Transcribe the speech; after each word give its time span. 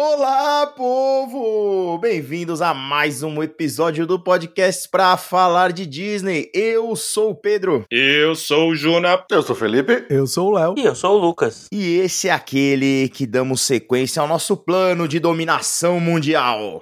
Olá, 0.00 0.64
povo! 0.76 1.98
Bem-vindos 1.98 2.62
a 2.62 2.72
mais 2.72 3.24
um 3.24 3.42
episódio 3.42 4.06
do 4.06 4.16
podcast 4.16 4.88
para 4.88 5.16
falar 5.16 5.72
de 5.72 5.84
Disney. 5.84 6.48
Eu 6.54 6.94
sou 6.94 7.30
o 7.30 7.34
Pedro. 7.34 7.84
Eu 7.90 8.36
sou 8.36 8.68
o 8.68 8.76
Juna. 8.76 9.24
Eu 9.28 9.42
sou 9.42 9.56
o 9.56 9.58
Felipe. 9.58 10.06
Eu 10.08 10.24
sou 10.28 10.50
o 10.50 10.52
Léo. 10.52 10.74
E 10.78 10.84
eu 10.84 10.94
sou 10.94 11.16
o 11.16 11.18
Lucas. 11.18 11.66
E 11.72 11.96
esse 11.96 12.28
é 12.28 12.30
aquele 12.30 13.08
que 13.08 13.26
damos 13.26 13.60
sequência 13.62 14.22
ao 14.22 14.28
nosso 14.28 14.56
plano 14.56 15.08
de 15.08 15.18
dominação 15.18 15.98
mundial. 15.98 16.78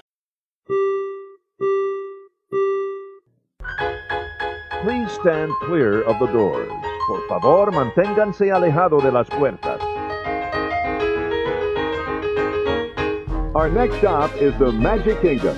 Please 4.83 5.11
stand 5.13 5.55
clear 5.65 6.07
of 6.07 6.19
the 6.19 6.31
doors. 6.31 6.69
Por 7.07 7.27
favor, 7.29 7.73
manténganse 7.73 8.51
alejado 8.51 8.99
de 8.99 9.11
las 9.11 9.27
puertas. 9.31 9.81
Our 13.57 13.71
next 13.71 13.97
stop 14.01 14.37
is 14.37 14.53
the 14.59 14.71
Magic 14.71 15.19
Kingdom. 15.23 15.57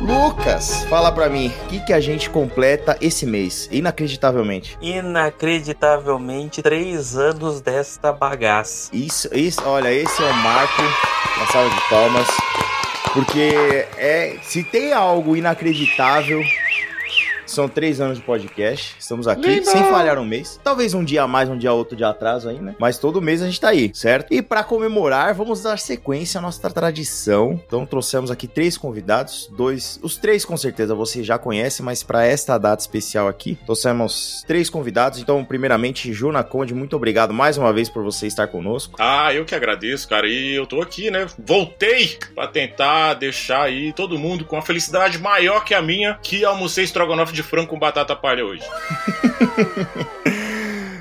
Lucas, 0.00 0.86
fala 0.86 1.12
pra 1.12 1.28
mim, 1.28 1.48
o 1.48 1.66
que, 1.66 1.80
que 1.80 1.92
a 1.92 2.00
gente 2.00 2.30
completa 2.30 2.96
esse 2.98 3.26
mês, 3.26 3.68
inacreditavelmente? 3.70 4.78
Inacreditavelmente, 4.80 6.62
três 6.62 7.18
anos 7.18 7.60
desta 7.60 8.14
bagaça. 8.14 8.88
Isso, 8.96 9.28
isso, 9.34 9.60
olha, 9.66 9.92
esse 9.92 10.22
é 10.22 10.30
o 10.30 10.34
marco 10.36 10.82
na 11.38 11.46
sala 11.48 11.68
de 11.68 11.88
palmas. 11.90 12.28
Porque 13.12 13.86
é, 13.96 14.36
se 14.42 14.62
tem 14.62 14.92
algo 14.92 15.36
inacreditável, 15.36 16.42
são 17.52 17.68
três 17.68 18.00
anos 18.00 18.18
de 18.18 18.24
podcast. 18.24 18.96
Estamos 18.98 19.26
aqui 19.26 19.48
Lindo. 19.48 19.66
sem 19.66 19.82
falhar 19.84 20.18
um 20.18 20.24
mês. 20.24 20.60
Talvez 20.62 20.94
um 20.94 21.04
dia 21.04 21.22
a 21.22 21.28
mais, 21.28 21.48
um 21.48 21.56
dia 21.56 21.72
outro 21.72 21.96
de 21.96 22.04
atraso 22.04 22.48
aí, 22.48 22.58
né? 22.58 22.74
Mas 22.78 22.98
todo 22.98 23.20
mês 23.20 23.42
a 23.42 23.46
gente 23.46 23.60
tá 23.60 23.68
aí, 23.68 23.90
certo? 23.94 24.32
E 24.32 24.42
pra 24.42 24.62
comemorar, 24.64 25.34
vamos 25.34 25.62
dar 25.62 25.78
sequência 25.78 26.38
à 26.38 26.42
nossa 26.42 26.68
tradição. 26.70 27.60
Então 27.66 27.86
trouxemos 27.86 28.30
aqui 28.30 28.46
três 28.46 28.76
convidados, 28.76 29.50
dois, 29.56 29.98
os 30.02 30.16
três 30.16 30.44
com 30.44 30.56
certeza 30.56 30.94
você 30.94 31.22
já 31.22 31.38
conhece, 31.38 31.82
mas 31.82 32.02
pra 32.02 32.24
esta 32.24 32.58
data 32.58 32.80
especial 32.82 33.28
aqui, 33.28 33.58
trouxemos 33.64 34.44
três 34.46 34.70
convidados. 34.70 35.18
Então, 35.18 35.44
primeiramente, 35.44 36.12
Juna 36.12 36.42
Conde, 36.42 36.74
muito 36.74 36.96
obrigado 36.96 37.32
mais 37.32 37.56
uma 37.56 37.72
vez 37.72 37.88
por 37.88 38.02
você 38.02 38.26
estar 38.26 38.46
conosco. 38.48 38.96
Ah, 38.98 39.32
eu 39.32 39.44
que 39.44 39.54
agradeço, 39.54 40.08
cara. 40.08 40.26
E 40.28 40.54
eu 40.54 40.66
tô 40.66 40.80
aqui, 40.80 41.10
né? 41.10 41.26
Voltei 41.38 42.18
pra 42.34 42.46
tentar 42.46 43.14
deixar 43.14 43.62
aí 43.62 43.92
todo 43.92 44.18
mundo 44.18 44.44
com 44.44 44.56
a 44.56 44.62
felicidade 44.62 45.18
maior 45.18 45.64
que 45.64 45.74
a 45.74 45.82
minha, 45.82 46.18
que 46.22 46.44
almocei 46.44 46.84
estrogonofe 46.84 47.32
de 47.32 47.37
frango 47.42 47.68
com 47.68 47.78
batata 47.78 48.16
palha 48.16 48.44
hoje. 48.44 48.64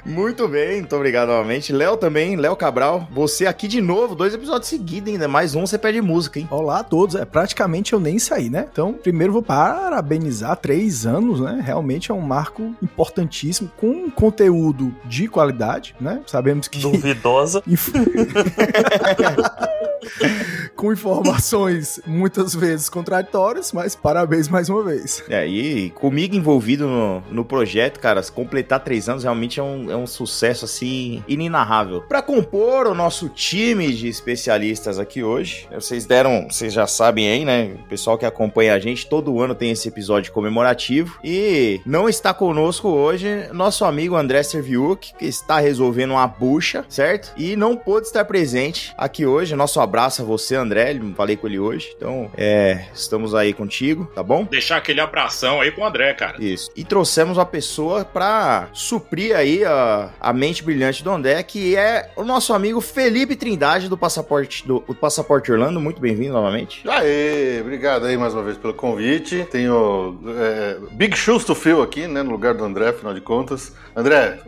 Muito 0.07 0.47
bem, 0.47 0.79
muito 0.79 0.95
obrigado 0.95 1.27
novamente. 1.27 1.73
Léo 1.73 1.97
também, 1.97 2.37
Léo 2.37 2.55
Cabral, 2.55 3.05
você 3.11 3.45
aqui 3.45 3.67
de 3.67 3.81
novo, 3.81 4.15
dois 4.15 4.33
episódios 4.33 4.69
seguidos 4.69 5.11
ainda, 5.11 5.27
mais 5.27 5.53
um 5.53 5.67
você 5.67 5.77
perde 5.77 6.01
música, 6.01 6.39
hein? 6.39 6.47
Olá 6.49 6.79
a 6.79 6.83
todos. 6.83 7.13
É, 7.13 7.25
praticamente 7.25 7.91
eu 7.91 7.99
nem 7.99 8.17
saí, 8.17 8.49
né? 8.49 8.67
Então, 8.71 8.93
primeiro 8.93 9.33
vou 9.33 9.43
parabenizar 9.43 10.55
três 10.55 11.05
anos, 11.05 11.41
né? 11.41 11.61
Realmente 11.63 12.09
é 12.09 12.13
um 12.13 12.21
marco 12.21 12.73
importantíssimo, 12.81 13.69
com 13.75 13.89
um 13.89 14.09
conteúdo 14.09 14.95
de 15.03 15.27
qualidade, 15.27 15.93
né? 15.99 16.21
Sabemos 16.25 16.69
que. 16.69 16.79
Duvidosa. 16.79 17.61
Com 20.75 20.93
informações 20.93 21.99
muitas 22.05 22.53
vezes 22.53 22.89
contraditórias, 22.89 23.71
mas 23.71 23.95
parabéns 23.95 24.47
mais 24.47 24.69
uma 24.69 24.83
vez. 24.83 25.23
É, 25.27 25.47
e 25.47 25.89
comigo 25.91 26.35
envolvido 26.35 26.87
no, 26.87 27.23
no 27.31 27.45
projeto, 27.45 27.99
cara, 27.99 28.21
completar 28.23 28.83
três 28.83 29.09
anos 29.09 29.23
realmente 29.23 29.59
é 29.59 29.63
um, 29.63 29.91
é 29.91 29.95
um 29.95 30.05
sucesso, 30.05 30.65
assim, 30.65 31.23
inenarrável. 31.27 32.01
Pra 32.01 32.21
compor 32.21 32.87
o 32.87 32.93
nosso 32.93 33.29
time 33.29 33.91
de 33.93 34.07
especialistas 34.07 34.99
aqui 34.99 35.23
hoje, 35.23 35.67
vocês 35.73 36.05
deram, 36.05 36.47
vocês 36.49 36.71
já 36.71 36.85
sabem 36.85 37.29
aí, 37.29 37.45
né? 37.45 37.75
O 37.85 37.87
pessoal 37.87 38.17
que 38.17 38.25
acompanha 38.25 38.73
a 38.73 38.79
gente, 38.79 39.07
todo 39.07 39.41
ano 39.41 39.55
tem 39.55 39.71
esse 39.71 39.87
episódio 39.87 40.31
comemorativo. 40.31 41.19
E 41.23 41.81
não 41.85 42.07
está 42.07 42.33
conosco 42.33 42.87
hoje 42.87 43.47
nosso 43.51 43.85
amigo 43.85 44.15
André 44.15 44.43
Serviuk, 44.43 45.13
que 45.17 45.25
está 45.25 45.59
resolvendo 45.59 46.11
uma 46.11 46.27
bucha, 46.27 46.85
certo? 46.89 47.33
E 47.37 47.55
não 47.55 47.75
pôde 47.75 48.07
estar 48.07 48.25
presente 48.25 48.93
aqui 48.97 49.25
hoje. 49.25 49.55
Nosso 49.55 49.79
abraço 49.87 50.21
a 50.21 50.25
você, 50.25 50.55
André. 50.55 50.99
Falei 51.15 51.35
com 51.35 51.47
ele 51.47 51.59
hoje. 51.59 51.93
Então, 51.95 52.29
é, 52.37 52.85
estamos 52.93 53.33
aí 53.33 53.53
contigo, 53.53 54.09
tá 54.13 54.21
bom? 54.21 54.43
Deixar 54.45 54.77
aquele 54.77 55.01
abração 55.01 55.61
aí 55.61 55.71
pro 55.71 55.85
André, 55.85 56.13
cara. 56.13 56.35
Isso. 56.39 56.69
E 56.75 56.83
trouxemos 56.83 57.37
uma 57.37 57.45
pessoa 57.45 58.05
pra 58.05 58.69
suprir 58.73 59.35
aí 59.35 59.63
a, 59.63 60.09
a 60.19 60.33
mente 60.33 60.63
brilhante 60.63 61.03
do 61.03 61.11
André, 61.11 61.41
que 61.43 61.75
é 61.75 62.11
o 62.15 62.23
nosso 62.23 62.53
amigo 62.53 62.81
Felipe 62.81 63.35
Trindade 63.35 63.89
do 63.89 63.97
Passaporte 63.97 64.67
do, 64.67 64.79
do 64.79 64.95
Passaporte 64.95 65.51
Orlando. 65.51 65.79
Muito 65.79 66.01
bem-vindo 66.01 66.33
novamente. 66.33 66.87
Aê, 66.87 67.59
obrigado 67.61 68.05
aí 68.05 68.17
mais 68.17 68.33
uma 68.33 68.43
vez 68.43 68.57
pelo 68.57 68.73
convite. 68.73 69.47
Tenho 69.51 70.19
é, 70.27 70.77
Big 70.91 71.15
Shoes 71.17 71.43
to 71.43 71.55
Fill 71.55 71.81
aqui, 71.81 72.07
né, 72.07 72.23
no 72.23 72.31
lugar 72.31 72.53
do 72.53 72.63
André, 72.63 72.89
afinal 72.89 73.13
de 73.13 73.21
contas. 73.21 73.73
André, 73.95 74.39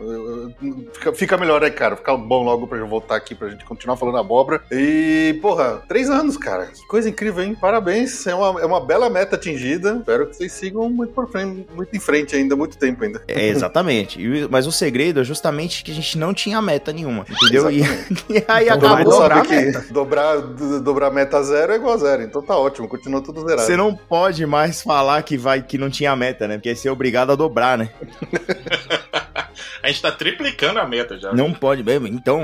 fica, 0.92 1.12
fica 1.12 1.36
melhor 1.36 1.62
aí, 1.62 1.70
cara. 1.70 1.96
Fica 1.96 2.16
bom 2.16 2.44
logo 2.44 2.66
pra 2.66 2.78
eu 2.78 2.86
voltar 2.86 3.16
aqui 3.16 3.34
pra 3.34 3.48
gente 3.48 3.64
continuar 3.64 3.96
falando 3.96 4.18
abóbora. 4.18 4.62
E, 4.70 5.29
porra, 5.34 5.82
três 5.88 6.08
anos, 6.10 6.36
cara. 6.36 6.66
Que 6.66 6.86
coisa 6.86 7.08
incrível, 7.08 7.42
hein? 7.42 7.56
Parabéns. 7.60 8.26
É 8.26 8.34
uma, 8.34 8.60
é 8.60 8.64
uma 8.66 8.80
bela 8.84 9.08
meta 9.10 9.36
atingida. 9.36 9.96
Espero 9.98 10.26
que 10.28 10.36
vocês 10.36 10.52
sigam 10.52 10.88
muito, 10.90 11.12
por 11.12 11.28
frente, 11.30 11.66
muito 11.74 11.96
em 11.96 12.00
frente 12.00 12.34
ainda, 12.36 12.54
muito 12.56 12.76
tempo 12.76 13.04
ainda. 13.04 13.22
É, 13.28 13.48
exatamente. 13.48 14.20
E 14.20 14.48
mas 14.50 14.66
o 14.66 14.72
segredo 14.72 15.20
é 15.20 15.24
justamente 15.24 15.82
que 15.84 15.90
a 15.90 15.94
gente 15.94 16.16
não 16.18 16.32
tinha 16.34 16.60
meta 16.62 16.92
nenhuma, 16.92 17.24
entendeu? 17.30 17.70
E, 17.70 17.80
e 18.28 18.44
aí 18.48 18.68
Então 18.68 18.92
acabou. 18.94 19.12
dobrar 19.12 19.38
a 19.38 19.42
que 19.42 19.54
meta. 19.56 19.84
dobrar, 19.90 20.36
do- 20.40 20.80
dobrar 20.80 21.10
meta 21.10 21.42
zero 21.42 21.72
é 21.72 21.76
igual 21.76 21.94
a 21.94 21.98
zero. 21.98 22.22
Então 22.22 22.42
tá 22.42 22.56
ótimo, 22.56 22.88
continua 22.88 23.20
tudo 23.22 23.40
zerado. 23.42 23.62
Você 23.62 23.76
não 23.76 23.94
pode 23.94 24.44
mais 24.46 24.82
falar 24.82 25.22
que 25.22 25.36
vai 25.36 25.62
que 25.62 25.78
não 25.78 25.90
tinha 25.90 26.14
meta, 26.16 26.46
né? 26.48 26.56
Porque 26.56 26.68
aí 26.70 26.76
você 26.76 26.88
é 26.88 26.92
obrigado 26.92 27.30
a 27.32 27.34
dobrar, 27.36 27.76
né? 27.78 27.90
A 29.82 29.88
gente 29.88 30.02
tá 30.02 30.12
triplicando 30.12 30.78
a 30.78 30.86
meta 30.86 31.18
já. 31.18 31.32
Não 31.32 31.52
pode, 31.52 31.82
bem, 31.82 31.96
então, 32.08 32.42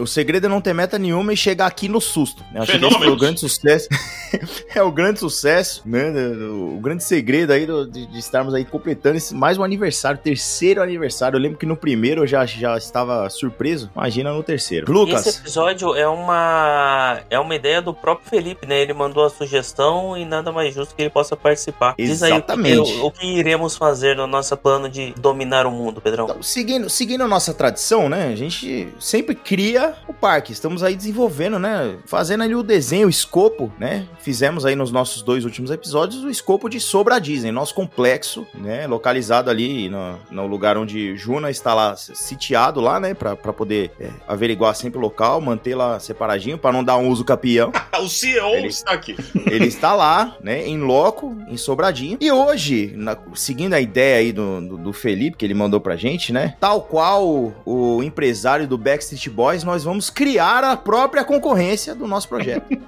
o 0.00 0.06
segredo 0.06 0.46
é 0.46 0.48
não 0.48 0.60
ter 0.60 0.72
meta 0.72 0.98
nenhuma 0.98 1.32
e 1.32 1.36
chegar 1.36 1.66
aqui 1.66 1.88
no 1.88 2.00
susto. 2.00 2.42
né? 2.52 2.60
Acho 2.60 2.78
que 2.78 2.84
esse 2.84 2.98
foi 2.98 3.08
o 3.08 3.16
grande 3.16 3.40
sucesso. 3.40 3.88
é 4.74 4.82
o 4.82 4.90
grande 4.90 5.20
sucesso, 5.20 5.82
né? 5.86 6.10
O 6.50 6.78
grande 6.80 7.02
segredo 7.04 7.52
aí 7.52 7.66
do- 7.66 7.86
de, 7.90 8.06
de 8.06 8.18
estarmos 8.18 8.54
aí 8.54 8.64
completando 8.64 9.16
esse, 9.16 9.34
mais 9.34 9.58
um 9.58 9.64
aniversário, 9.64 10.18
terceiro 10.18 10.82
aniversário. 10.82 11.36
Eu 11.36 11.40
lembro 11.40 11.58
que 11.58 11.66
no 11.66 11.76
primeiro 11.76 12.22
eu 12.22 12.26
já, 12.26 12.44
já 12.46 12.76
estava 12.76 13.28
surpreso. 13.30 13.90
Imagina 13.94 14.32
no 14.32 14.42
terceiro. 14.42 14.90
Lucas, 14.92 15.26
Esse 15.26 15.40
episódio 15.40 15.94
é 15.94 16.06
uma 16.08 17.20
é 17.30 17.38
uma 17.38 17.54
ideia 17.54 17.80
do 17.82 17.92
próprio 17.94 18.28
Felipe, 18.28 18.66
né? 18.66 18.80
Ele 18.80 18.92
mandou 18.92 19.24
a 19.24 19.30
sugestão 19.30 20.16
e 20.16 20.24
nada 20.24 20.52
mais 20.52 20.74
justo 20.74 20.94
que 20.94 21.02
ele 21.02 21.10
possa 21.10 21.36
participar. 21.36 21.94
Diz 21.98 22.22
aí 22.22 22.30
o 22.32 22.34
que, 22.34 22.38
Exatamente. 22.52 22.92
o, 22.98 23.06
o 23.06 23.10
que 23.10 23.26
iremos 23.26 23.76
fazer 23.76 24.16
no 24.16 24.26
nosso 24.26 24.56
plano 24.56 24.88
de 24.88 25.12
dominar 25.18 25.66
o 25.66 25.70
mundo, 25.70 26.00
Pedrão. 26.00 26.24
Então, 26.26 26.42
seguindo, 26.42 26.77
seguindo 26.88 27.22
a 27.24 27.28
nossa 27.28 27.54
tradição, 27.54 28.08
né? 28.08 28.28
A 28.28 28.36
gente 28.36 28.88
sempre 29.00 29.34
cria 29.34 29.94
o 30.06 30.12
parque. 30.12 30.52
Estamos 30.52 30.82
aí 30.82 30.94
desenvolvendo, 30.94 31.58
né? 31.58 31.96
Fazendo 32.06 32.42
ali 32.44 32.54
o 32.54 32.62
desenho, 32.62 33.06
o 33.06 33.10
escopo, 33.10 33.72
né? 33.78 34.06
Fizemos 34.20 34.66
aí 34.66 34.76
nos 34.76 34.90
nossos 34.92 35.22
dois 35.22 35.44
últimos 35.44 35.70
episódios 35.70 36.22
o 36.22 36.28
escopo 36.30 36.68
de 36.68 36.78
Sobra 36.80 37.18
Disney, 37.18 37.50
nosso 37.50 37.74
complexo, 37.74 38.46
né? 38.54 38.86
Localizado 38.86 39.50
ali 39.50 39.88
no, 39.88 40.18
no 40.30 40.46
lugar 40.46 40.76
onde 40.76 41.16
Juna 41.16 41.50
está 41.50 41.72
lá 41.74 41.96
sitiado 41.96 42.80
lá, 42.80 43.00
né? 43.00 43.14
Pra, 43.14 43.34
pra 43.36 43.52
poder 43.52 43.90
é, 43.98 44.10
averiguar 44.26 44.74
sempre 44.74 44.98
o 44.98 45.00
local, 45.00 45.40
manter 45.40 45.74
lá 45.74 45.98
separadinho, 45.98 46.58
pra 46.58 46.72
não 46.72 46.84
dar 46.84 46.96
um 46.98 47.08
uso 47.08 47.24
capião. 47.24 47.72
o 48.00 48.08
CEO 48.08 48.54
Ele- 48.54 48.68
está 48.68 48.92
aqui. 48.92 49.16
Ele 49.46 49.66
está 49.66 49.94
lá, 49.94 50.36
né, 50.42 50.66
em 50.66 50.78
loco, 50.78 51.36
em 51.48 51.56
Sobradinho. 51.56 52.18
E 52.20 52.30
hoje, 52.30 52.92
na- 52.96 53.16
seguindo 53.34 53.74
a 53.74 53.80
ideia 53.80 54.18
aí 54.18 54.32
do, 54.32 54.60
do, 54.60 54.76
do 54.76 54.92
Felipe, 54.92 55.36
que 55.36 55.44
ele 55.44 55.54
mandou 55.54 55.80
pra 55.80 55.96
gente, 55.96 56.32
né? 56.32 56.54
Tal 56.68 56.82
qual 56.82 57.26
o, 57.26 57.54
o 57.64 58.02
empresário 58.02 58.66
do 58.68 58.76
Backstreet 58.76 59.30
Boys, 59.30 59.64
nós 59.64 59.84
vamos 59.84 60.10
criar 60.10 60.62
a 60.64 60.76
própria 60.76 61.24
concorrência 61.24 61.94
do 61.94 62.06
nosso 62.06 62.28
projeto. 62.28 62.66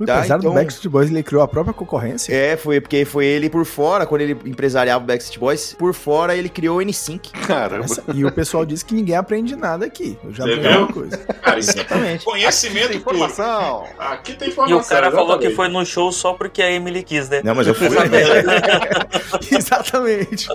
O 0.00 0.04
Tá, 0.06 0.14
empresário 0.16 0.40
então- 0.40 0.50
do 0.52 0.54
Backstreet 0.58 0.90
Boys 0.90 1.10
ele 1.10 1.22
criou 1.22 1.42
a 1.44 1.48
própria 1.48 1.72
concorrência. 1.72 2.34
é, 2.34 2.56
foi 2.56 2.80
porque 2.80 3.04
foi 3.04 3.24
ele 3.24 3.48
por 3.48 3.64
fora, 3.64 4.04
quando 4.04 4.22
ele 4.22 4.36
empresariava 4.46 5.04
o 5.04 5.06
Backstreet 5.06 5.38
Boys, 5.38 5.74
por 5.78 5.94
fora 5.94 6.34
ele 6.34 6.48
criou 6.48 6.78
o 6.78 6.80
N5. 6.82 7.30
Caramba. 7.46 7.84
Essa- 7.84 8.02
e 8.12 8.24
o 8.24 8.32
pessoal 8.32 8.64
disse 8.66 8.84
que 8.84 8.94
ninguém 8.94 9.14
aprende 9.14 9.54
nada 9.54 9.86
aqui. 9.86 10.18
Eu 10.24 10.32
já 10.32 10.42
aprendi 10.44 10.66
uma 10.76 10.92
coisa. 10.92 11.16
Cara, 11.42 11.56
é 11.56 11.58
Exatamente. 11.60 12.24
conhecimento 12.24 12.98
puro. 13.00 13.16
informação. 13.16 13.84
Aqui 13.96 14.32
tem 14.34 14.48
E 14.48 14.50
informação. 14.50 14.78
o 14.80 14.84
cara 14.88 15.12
falou 15.12 15.38
que 15.38 15.50
foi 15.50 15.68
no 15.68 15.84
show 15.86 16.10
só 16.10 16.32
porque 16.32 16.60
a 16.62 16.70
Emily 16.72 17.04
quis, 17.04 17.28
né? 17.28 17.40
Não, 17.44 17.54
mas 17.54 17.66
eu 17.68 17.74
fui. 17.74 17.86
Exatamente. 19.56 20.48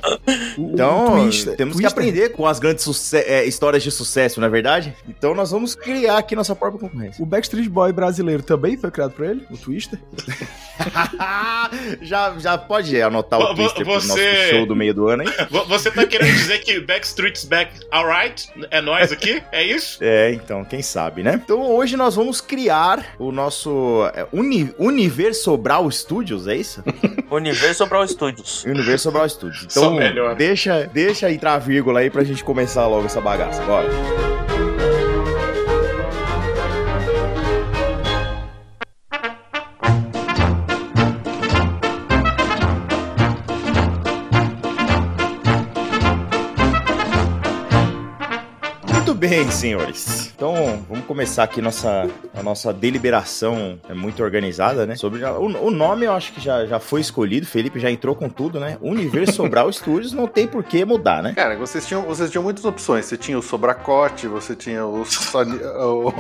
O- 0.58 0.72
Então- 0.74 1.06
o 1.06 1.22
twist 1.22 1.56
temos 1.58 1.74
Twister. 1.76 1.94
que 1.94 2.00
aprender 2.10 2.30
com 2.30 2.46
as 2.46 2.60
grandes 2.60 3.14
é, 3.14 3.44
histórias 3.46 3.84
de 3.84 3.92
sucesso, 3.92 4.40
não 4.40 4.48
é 4.48 4.50
verdade? 4.52 4.96
Então 5.08 5.34
nós 5.34 5.52
vamos 5.52 5.76
criar 5.76 6.18
aqui 6.20 6.36
nossa 6.36 6.56
própria 6.56 6.80
concorrência. 6.80 7.22
O 7.22 7.26
Backstreet 7.26 7.68
Boy 7.70 7.92
brasileiro 7.92 8.44
também 8.44 8.78
foi 8.78 8.90
criado 8.92 9.12
por 9.12 9.26
ele, 9.26 9.46
o 9.52 9.58
Twister. 9.58 10.00
já, 12.02 12.34
já 12.38 12.58
pode 12.58 13.02
anotar 13.02 13.40
o 13.40 13.56
Twister 13.56 13.84
pro 13.84 13.94
você- 14.00 14.08
nosso 14.08 14.50
show 14.52 14.66
do 14.66 14.76
meio 14.76 14.94
do 14.94 15.08
ano, 15.08 15.24
hein? 15.24 15.30
Vo- 15.50 15.66
Você 15.66 15.92
tá 15.92 16.06
querendo 16.06 16.34
dizer 16.34 16.60
que 16.60 16.80
Backstreet's 16.80 17.46
back, 17.46 17.72
alright? 17.92 18.50
É 18.72 18.82
nós 18.82 19.12
aqui? 19.12 19.42
É 19.52 19.64
isso? 19.64 19.98
É, 20.10 20.32
então, 20.32 20.64
quem 20.64 20.82
sabe, 20.82 21.22
né? 21.24 21.40
Então 21.44 21.60
hoje 21.62 21.98
nós 21.98 22.16
vamos 22.16 22.40
criar 22.40 23.16
o 23.20 23.32
nosso 23.32 24.10
é, 24.14 24.26
Uni, 24.32 24.74
Universobral 24.78 25.90
Studios, 25.92 26.48
é 26.48 26.56
isso? 26.56 26.84
Universo 27.30 27.86
Brawl 27.88 28.08
Studios. 28.08 28.64
Universobral 28.64 29.28
Studios. 29.28 29.66
Só 29.70 29.94
Então, 30.02 30.36
deixa, 30.36 30.90
deixa 30.94 31.32
entrar 31.32 31.47
a 31.54 31.60
vírgula 31.60 32.00
aí 32.00 32.10
pra 32.10 32.24
gente 32.24 32.44
começar 32.44 32.88
logo 32.88 33.06
essa 33.06 33.22
bagaça. 33.22 33.62
Bora. 33.64 33.88
Bem, 49.30 49.50
senhores. 49.52 50.32
Então, 50.36 50.84
vamos 50.90 51.06
começar 51.06 51.44
aqui 51.44 51.62
nossa, 51.62 52.08
a 52.36 52.44
nossa 52.44 52.72
deliberação 52.74 53.80
é 53.90 53.94
muito 53.94 54.24
organizada, 54.24 54.86
né? 54.86 54.96
Sobre 54.96 55.24
a- 55.26 55.34
o, 55.34 55.46
o 55.68 55.72
nome 55.72 56.06
eu 56.06 56.14
acho 56.14 56.34
que 56.34 56.42
já, 56.42 56.66
já 56.66 56.80
foi 56.80 57.02
escolhido, 57.02 57.46
Felipe 57.46 57.80
já 57.80 57.90
entrou 57.92 58.16
com 58.16 58.30
tudo, 58.30 58.60
né? 58.60 58.78
Universobral 58.82 59.72
Studios 59.74 60.14
não 60.14 60.28
tem 60.28 60.48
por 60.48 60.64
que 60.64 60.84
mudar, 60.86 61.22
né? 61.22 61.34
Cara, 61.34 61.56
vocês 61.58 61.86
tinham, 61.86 62.04
vocês 62.04 62.30
tinham 62.32 62.44
muitas 62.44 62.64
opções. 62.66 63.06
Você 63.06 63.18
tinha 63.18 63.38
o 63.38 63.42
Sobracote, 63.42 64.28
você 64.28 64.56
tinha 64.56 64.86
o. 64.86 65.04
Sony- 65.06 65.60
o- 65.64 66.10
o- 66.10 66.14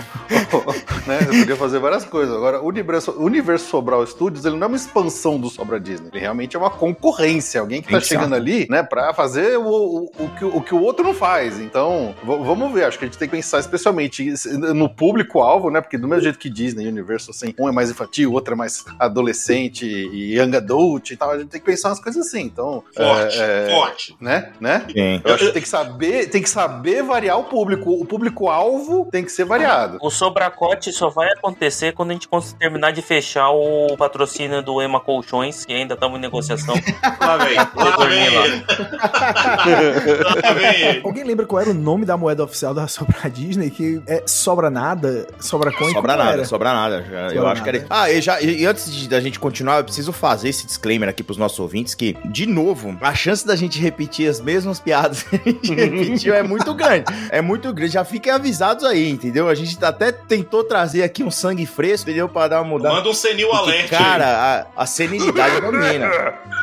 né? 1.07 1.19
Você 1.19 1.39
podia 1.39 1.55
fazer 1.55 1.79
várias 1.79 2.03
coisas. 2.05 2.35
Agora, 2.35 2.61
o 2.61 2.67
Universo, 2.67 3.11
o 3.11 3.23
Universo 3.23 3.69
Sobral 3.69 4.05
Studios, 4.05 4.45
ele 4.45 4.55
não 4.55 4.65
é 4.65 4.67
uma 4.67 4.75
expansão 4.77 5.39
do 5.39 5.49
Sobra 5.49 5.79
Disney. 5.79 6.09
Ele 6.11 6.19
realmente 6.19 6.55
é 6.55 6.59
uma 6.59 6.69
concorrência. 6.69 7.61
Alguém 7.61 7.81
que 7.81 7.87
tá 7.89 7.97
Exato. 7.97 8.07
chegando 8.07 8.35
ali, 8.35 8.67
né, 8.69 8.83
pra 8.83 9.13
fazer 9.13 9.57
o, 9.57 9.63
o, 9.67 10.11
o, 10.19 10.29
que, 10.37 10.45
o 10.45 10.61
que 10.61 10.75
o 10.75 10.81
outro 10.81 11.03
não 11.05 11.13
faz. 11.13 11.59
Então, 11.59 12.13
vamos 12.23 12.71
ver. 12.73 12.85
Acho 12.85 12.96
que 12.97 13.05
a 13.05 13.07
gente 13.07 13.17
tem 13.17 13.27
que 13.27 13.35
pensar 13.35 13.59
especialmente 13.59 14.33
no 14.73 14.89
público-alvo, 14.89 15.69
né? 15.69 15.81
Porque 15.81 15.97
do 15.97 16.07
mesmo 16.07 16.23
jeito 16.23 16.39
que 16.39 16.49
Disney 16.49 16.85
e 16.85 16.87
Universo, 16.87 17.31
assim, 17.31 17.53
um 17.59 17.67
é 17.67 17.71
mais 17.71 17.89
infantil, 17.89 18.31
o 18.31 18.33
outro 18.33 18.53
é 18.53 18.57
mais 18.57 18.85
adolescente 18.99 19.85
e 19.85 20.35
young 20.37 20.55
adult 20.55 21.11
e 21.11 21.17
tal. 21.17 21.31
A 21.31 21.37
gente 21.39 21.49
tem 21.49 21.59
que 21.59 21.65
pensar 21.65 21.89
umas 21.89 21.99
coisas 21.99 22.25
assim. 22.27 22.41
Então, 22.41 22.83
Forte, 22.95 23.39
é, 23.39 23.67
é, 23.69 23.69
forte. 23.75 24.15
né? 24.19 24.51
Né? 24.59 24.85
Sim. 24.91 25.21
Eu 25.23 25.33
acho 25.35 25.45
que 25.47 25.51
tem 25.53 25.61
que 25.61 25.69
saber, 25.69 26.27
tem 26.29 26.41
que 26.41 26.49
saber 26.49 27.03
variar 27.03 27.37
o 27.39 27.43
público. 27.45 27.91
O 27.91 28.05
público-alvo 28.05 29.07
tem 29.11 29.23
que 29.23 29.31
ser 29.31 29.45
variado. 29.45 29.97
O 30.01 30.09
sobracote 30.09 30.91
só 30.91 31.09
vai 31.09 31.29
acontecer 31.29 31.93
quando 31.93 32.11
a 32.11 32.13
gente 32.13 32.27
cons- 32.27 32.53
terminar 32.53 32.91
de 32.91 33.01
fechar 33.01 33.49
o 33.51 33.95
patrocínio 33.97 34.61
do 34.63 34.81
Ema 34.81 34.99
Colchões, 34.99 35.65
que 35.65 35.73
ainda 35.73 35.93
estamos 35.93 36.17
em 36.17 36.21
negociação. 36.21 36.75
Lá 37.19 37.37
vem, 37.37 37.55
lá 37.57 37.97
vem 38.07 38.25
ele. 38.25 38.65
Lá 40.43 40.53
vem. 40.53 41.01
Alguém 41.03 41.23
lembra 41.23 41.45
qual 41.45 41.61
era 41.61 41.71
o 41.71 41.73
nome 41.73 42.05
da 42.05 42.15
moeda 42.17 42.43
oficial 42.43 42.73
da 42.73 42.86
Sobra 42.87 43.29
Disney? 43.29 43.69
Que 43.69 44.01
é 44.07 44.23
Sobra 44.25 44.69
Nada? 44.69 45.27
Sobra 45.39 45.71
Coin? 45.71 45.93
Sobra 45.93 46.15
nada, 46.15 46.31
era? 46.33 46.45
sobra 46.45 46.73
nada. 46.73 47.03
Já- 47.09 47.21
eu 47.27 47.29
Sobra 47.35 47.51
acho 47.51 47.63
que 47.63 47.71
nada. 47.71 47.77
era. 47.79 47.87
Ah, 47.89 48.11
e, 48.11 48.21
já, 48.21 48.41
e 48.41 48.65
antes 48.65 49.07
da 49.07 49.19
gente 49.19 49.39
continuar, 49.39 49.77
eu 49.79 49.83
preciso 49.83 50.11
fazer 50.13 50.49
esse 50.49 50.65
disclaimer 50.65 51.09
aqui 51.09 51.23
pros 51.23 51.37
nossos 51.37 51.59
ouvintes: 51.59 51.93
que, 51.95 52.15
de 52.25 52.45
novo, 52.45 52.97
a 53.01 53.13
chance 53.13 53.45
da 53.45 53.55
gente 53.55 53.79
repetir 53.79 54.29
as 54.29 54.39
mesmas 54.41 54.79
piadas 54.79 55.23
que 55.27 55.35
a 55.35 55.39
gente 55.49 55.73
repetiu 55.75 56.33
é 56.33 56.43
muito 56.43 56.73
grande. 56.73 57.05
É 57.29 57.41
muito 57.41 57.71
grande. 57.73 57.93
Já 57.93 58.03
fiquem 58.05 58.31
avisados 58.31 58.83
aí, 58.83 59.09
entendeu? 59.09 59.47
A 59.49 59.55
gente 59.55 59.77
até 59.83 60.11
tentou 60.11 60.63
trazer 60.63 61.03
aqui 61.03 61.23
um 61.23 61.31
sangue 61.31 61.65
fresco, 61.65 62.09
entendeu? 62.09 62.27
Pra 62.29 62.47
dar 62.47 62.61
uma 62.61 62.69
mudada. 62.69 62.95
Manda 62.95 63.09
um 63.09 63.13
senil 63.13 63.49
Porque, 63.49 63.63
alert. 63.71 63.89
cara, 63.89 64.65
a, 64.75 64.83
a 64.83 64.85
senilidade 64.85 65.59
domina. 65.61 66.09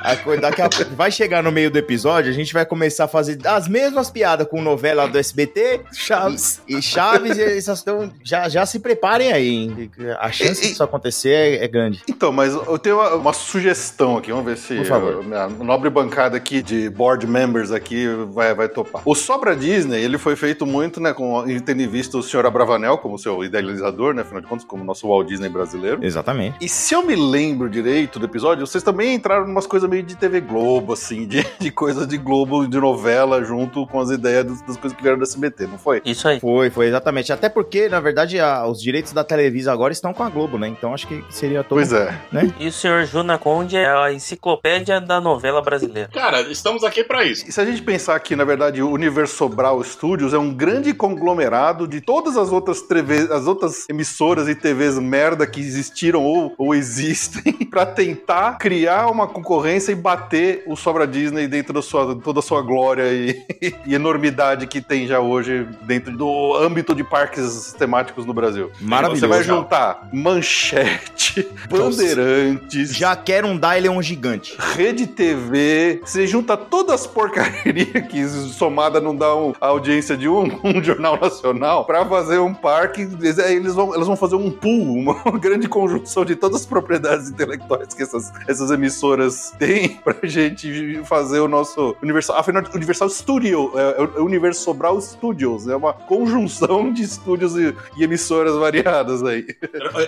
A 0.03 0.17
coisa- 0.17 0.43
daqui 0.43 0.61
a 0.63 0.69
pouco 0.69 0.95
vai 0.95 1.11
chegar 1.11 1.43
no 1.43 1.51
meio 1.53 1.71
do 1.71 1.79
episódio, 1.79 2.31
a 2.31 2.35
gente 2.35 2.53
vai 2.53 2.65
começar 2.67 3.05
a 3.05 3.09
fazer 3.09 3.39
as 3.47 3.67
mesmas 3.69 4.11
piadas 4.11 4.47
com 4.49 4.61
novela 4.63 5.07
do 5.09 5.19
SBT, 5.19 5.81
Chaves. 6.21 6.63
e 6.69 6.83
Chaves, 6.83 7.39
e 7.39 7.43
essas, 7.43 7.81
então, 7.83 8.13
já, 8.23 8.49
já 8.49 8.67
se 8.67 8.79
preparem 8.79 9.33
aí, 9.33 9.49
hein? 9.49 9.91
A 10.19 10.31
chance 10.31 10.61
disso 10.63 10.83
acontecer 10.83 11.31
é, 11.31 11.65
é 11.65 11.69
grande. 11.69 12.03
Então, 12.09 12.33
mas 12.33 12.55
eu 12.55 12.79
tenho 12.79 12.97
uma, 12.97 13.15
uma 13.15 13.33
sugestão 13.33 14.17
aqui. 14.17 14.31
Vamos 14.31 14.47
ver 14.47 14.57
se 14.57 14.77
Por 14.77 14.87
favor. 14.87 15.21
a 15.21 15.23
minha 15.23 15.49
nobre 15.49 15.91
bancada 15.91 16.37
aqui 16.37 16.63
de 16.63 16.89
board 16.91 17.27
members 17.27 17.71
aqui 17.71 18.07
vai, 18.31 18.55
vai 18.55 18.69
topar. 18.69 19.03
O 19.05 19.15
Sobra 19.15 19.55
Disney, 19.57 20.01
ele 20.01 20.19
foi 20.19 20.37
feito 20.37 20.67
muito, 20.67 21.01
né, 21.01 21.13
com 21.13 21.45
tendo 21.65 21.83
em 21.83 21.89
vista 21.89 22.19
o 22.19 22.23
senhor 22.23 22.47
Abravanel 22.47 22.99
como 22.99 23.19
seu 23.19 23.45
idealizador, 23.45 24.15
né, 24.15 24.23
afinal 24.23 24.41
de 24.41 24.47
contas, 24.47 24.65
como 24.65 24.85
nosso 24.85 25.09
Walt 25.09 25.27
Disney 25.29 25.49
brasileiro. 25.49 26.05
Exatamente. 26.05 26.57
E 26.61 26.69
se 26.69 26.95
eu 26.95 27.03
me 27.03 27.15
lembro 27.15 27.69
direito 27.69 28.19
do 28.19 28.27
episódio, 28.27 28.67
vocês 28.67 28.83
também 28.83 29.15
entraram 29.15 29.47
em 29.47 29.51
umas 29.51 29.67
coisas 29.67 29.89
meio 29.89 30.03
de 30.03 30.17
TV 30.17 30.41
Globo, 30.41 30.93
assim, 30.93 31.27
de, 31.27 31.45
de 31.59 31.71
coisa 31.71 32.07
de 32.07 32.17
Globo, 32.17 32.67
de 32.67 32.79
novela, 32.79 33.43
junto 33.45 33.87
com 33.87 34.01
as 34.01 34.11
ideias 34.11 34.45
das, 34.45 34.63
das 34.63 34.77
coisas 34.77 34.97
que 34.97 35.03
vieram 35.03 35.19
do 35.19 35.25
SBT, 35.25 35.67
não 35.67 35.79
foi? 35.79 36.01
Isso 36.05 36.29
aí. 36.29 36.41
Foi, 36.41 36.71
foi 36.71 36.87
exatamente. 36.89 37.33
Até 37.33 37.49
porque, 37.49 37.89
na 37.89 38.01
verdade, 38.01 38.39
a- 38.41 38.67
os 38.67 38.81
direitos 38.81 39.13
da 39.13 39.25
Televisa 39.25 39.73
agora 39.73 39.93
estão 39.93 40.13
com 40.13 40.23
a 40.23 40.29
Globo, 40.29 40.59
né? 40.59 40.69
Então 40.69 40.93
acho 40.93 41.07
que 41.07 41.25
seria 41.31 41.63
todo. 41.63 41.79
Pois 41.79 41.93
é. 41.93 42.15
E 42.59 42.69
o 42.69 42.73
senhor 42.73 43.05
Juna 43.07 43.39
Conde 43.39 43.77
é 43.77 43.87
a 43.89 44.13
enciclopédia 44.13 45.01
da 45.01 45.21
novela 45.21 45.63
brasileira. 45.63 46.09
Cara, 46.13 46.41
estamos 46.43 46.85
aqui 46.85 47.03
pra 47.05 47.25
isso. 47.25 47.45
E 47.49 47.53
se 47.53 47.61
a 47.61 47.65
gente 47.65 47.83
pensar 47.83 48.19
que, 48.21 48.37
na 48.37 48.45
verdade, 48.45 48.83
o 48.83 48.91
Universobral 48.91 49.83
Studios 49.83 50.35
é 50.35 50.39
um 50.39 50.53
grande 50.53 50.93
conglomerado 50.93 51.87
de 51.89 52.01
todas 52.01 52.37
as 52.37 52.51
outras, 52.53 52.83
TV 52.83 53.29
as 53.33 53.47
outras 53.47 53.89
emissoras 53.89 54.49
e 54.49 54.55
TVs 54.55 54.99
merda 54.99 55.47
que 55.47 55.61
existiram 55.61 56.23
ou, 56.23 56.55
ou 56.59 56.75
existem 56.75 57.53
pra 57.71 57.87
tentar 57.87 58.59
criar 58.59 59.11
uma 59.11 59.27
concorrência 59.27 59.93
e 59.93 59.95
bater 59.95 60.63
o 60.67 60.77
Sobra 60.77 61.07
Disney 61.07 61.47
dentro 61.47 61.73
da 61.73 61.83
sua, 61.83 62.15
toda 62.21 62.41
a 62.41 62.43
sua 62.43 62.61
glória 62.63 63.05
e, 63.13 63.43
e 63.87 63.95
enormidade 63.95 64.67
que 64.67 64.81
tem 64.81 65.07
já 65.07 65.21
hoje 65.21 65.67
dentro 65.83 65.94
do 66.01 66.55
âmbito 66.57 66.95
de 66.95 67.03
parques 67.05 67.75
temáticos 67.79 68.25
no 68.27 68.33
Brasil. 68.35 68.71
Maravilhoso. 68.81 69.21
Você 69.21 69.27
vai 69.27 69.43
juntar 69.43 70.09
Manchete, 70.13 71.49
Bandeirantes, 71.69 72.95
Já 72.95 73.17
quero 73.17 73.47
um 73.49 73.59
Dylion 73.59 74.01
gigante. 74.03 74.57
Rede 74.75 75.07
TV, 75.07 76.01
você 76.05 76.27
junta 76.27 76.57
todas 76.57 76.95
as 77.03 77.07
porcarias 77.07 78.07
que 78.09 78.27
somada 78.53 79.01
não 79.01 79.15
dá 79.15 79.35
um- 79.35 79.53
a 79.61 79.67
audiência 79.69 80.17
de 80.17 80.29
um, 80.29 80.45
um 80.65 80.83
jornal 80.83 81.19
nacional 81.21 81.85
pra 81.85 82.05
fazer 82.07 82.39
um 82.39 82.53
parque, 82.55 83.03
eles, 83.03 83.75
vão, 83.75 83.95
eles 83.95 84.07
vão 84.07 84.17
fazer 84.17 84.37
um 84.37 84.51
pool, 84.51 84.99
uma 84.99 85.15
grande 85.39 85.69
conjunção 85.69 86.25
de 86.25 86.37
todas 86.37 86.61
as 86.63 86.67
propriedades 86.67 87.29
intelectuais 87.29 87.95
que 87.95 88.03
essas, 88.03 88.33
essas 88.47 88.71
emissoras 88.71 89.53
têm 89.59 89.97
pra 90.05 90.15
gente 90.25 91.03
fazer 91.05 91.41
o 91.41 91.49
nosso 91.49 91.97
Universal, 92.03 92.37
afinal, 92.39 92.63
Universal 92.75 93.09
Studio, 93.09 93.73
é, 93.75 94.03
é 94.03 94.21
o 94.21 94.25
Universobral 94.25 95.01
Studios, 95.01 95.67
é 95.69 95.77
uma 95.85 95.93
conjunção 95.93 96.93
de 96.93 97.03
estúdios 97.03 97.57
e, 97.57 97.75
e 97.97 98.05
emissoras 98.05 98.57
variadas 98.57 99.23
aí. 99.23 99.47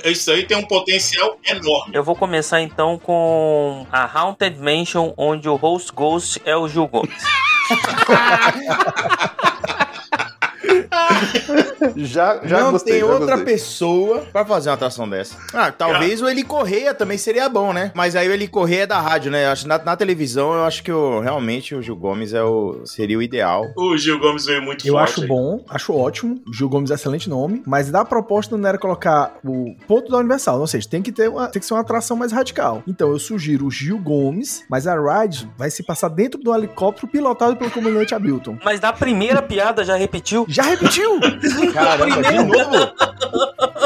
Isso 0.04 0.30
aí 0.30 0.44
tem 0.44 0.56
um 0.56 0.66
potencial 0.66 1.38
enorme. 1.44 1.94
Eu 1.94 2.02
vou 2.02 2.16
começar 2.16 2.60
então 2.60 2.98
com 2.98 3.86
a 3.92 4.18
Haunted 4.18 4.58
Mansion, 4.58 5.12
onde 5.16 5.48
o 5.48 5.56
host 5.56 5.92
ghost 5.92 6.42
é 6.44 6.56
o 6.56 6.68
Gil 6.68 6.88
Gomes. 6.88 7.14
Já, 11.96 12.40
já 12.44 12.60
não 12.60 12.72
gostei, 12.72 12.94
tem 12.94 13.00
já 13.02 13.06
outra 13.06 13.36
gostei. 13.36 13.44
pessoa 13.54 14.20
pra 14.32 14.44
fazer 14.44 14.68
uma 14.68 14.74
atração 14.74 15.08
dessa. 15.08 15.36
Ah, 15.52 15.70
talvez 15.72 16.20
o 16.22 16.28
Eli 16.28 16.42
Correia 16.42 16.94
também 16.94 17.18
seria 17.18 17.48
bom, 17.48 17.72
né? 17.72 17.92
Mas 17.94 18.14
aí 18.16 18.28
o 18.28 18.32
Eli 18.32 18.48
Correia 18.48 18.82
é 18.82 18.86
da 18.86 19.00
rádio, 19.00 19.30
né? 19.30 19.46
Eu 19.46 19.50
Acho, 19.50 19.66
na, 19.68 19.78
na 19.78 19.96
televisão, 19.96 20.52
eu 20.54 20.64
acho 20.64 20.82
que 20.82 20.92
o, 20.92 21.20
realmente 21.20 21.74
o 21.74 21.80
Gil 21.82 21.96
Gomes 21.96 22.32
é 22.34 22.42
o, 22.42 22.82
seria 22.84 23.16
o 23.18 23.22
ideal. 23.22 23.64
O 23.76 23.96
Gil 23.96 24.18
Gomes 24.18 24.44
veio 24.46 24.62
muito 24.62 24.86
Eu 24.86 24.94
forte. 24.94 25.10
acho 25.12 25.22
aí. 25.22 25.28
bom, 25.28 25.64
acho 25.68 25.94
ótimo. 25.94 26.40
Gil 26.52 26.68
Gomes 26.68 26.90
é 26.90 26.94
excelente 26.94 27.28
nome, 27.28 27.62
mas 27.66 27.90
da 27.90 28.04
proposta 28.04 28.56
não 28.56 28.68
era 28.68 28.78
colocar 28.78 29.34
o 29.44 29.74
ponto 29.86 30.10
da 30.10 30.18
Universal, 30.18 30.60
ou 30.60 30.66
seja, 30.66 30.88
tem 30.88 31.02
que 31.02 31.12
ter 31.12 31.28
uma, 31.28 31.48
tem 31.48 31.60
que 31.60 31.66
ser 31.66 31.74
uma 31.74 31.80
atração 31.80 32.16
mais 32.16 32.32
radical. 32.32 32.82
Então 32.86 33.10
eu 33.10 33.18
sugiro 33.18 33.66
o 33.66 33.70
Gil 33.70 33.98
Gomes, 33.98 34.64
mas 34.68 34.86
a 34.86 34.94
ride 34.94 35.48
vai 35.56 35.70
se 35.70 35.82
passar 35.82 36.08
dentro 36.08 36.40
do 36.40 36.54
helicóptero 36.54 37.06
pilotado 37.08 37.56
pelo 37.56 37.70
comandante 37.70 38.14
Hamilton. 38.14 38.58
Mas 38.64 38.80
na 38.80 38.92
primeira 38.92 39.40
piada 39.42 39.84
já 39.84 39.96
repetiu? 39.96 40.44
Já 40.48 40.62
repetiu? 40.62 41.18
Caramba, 41.72 42.22
de 42.22 42.34
novo? 42.44 42.92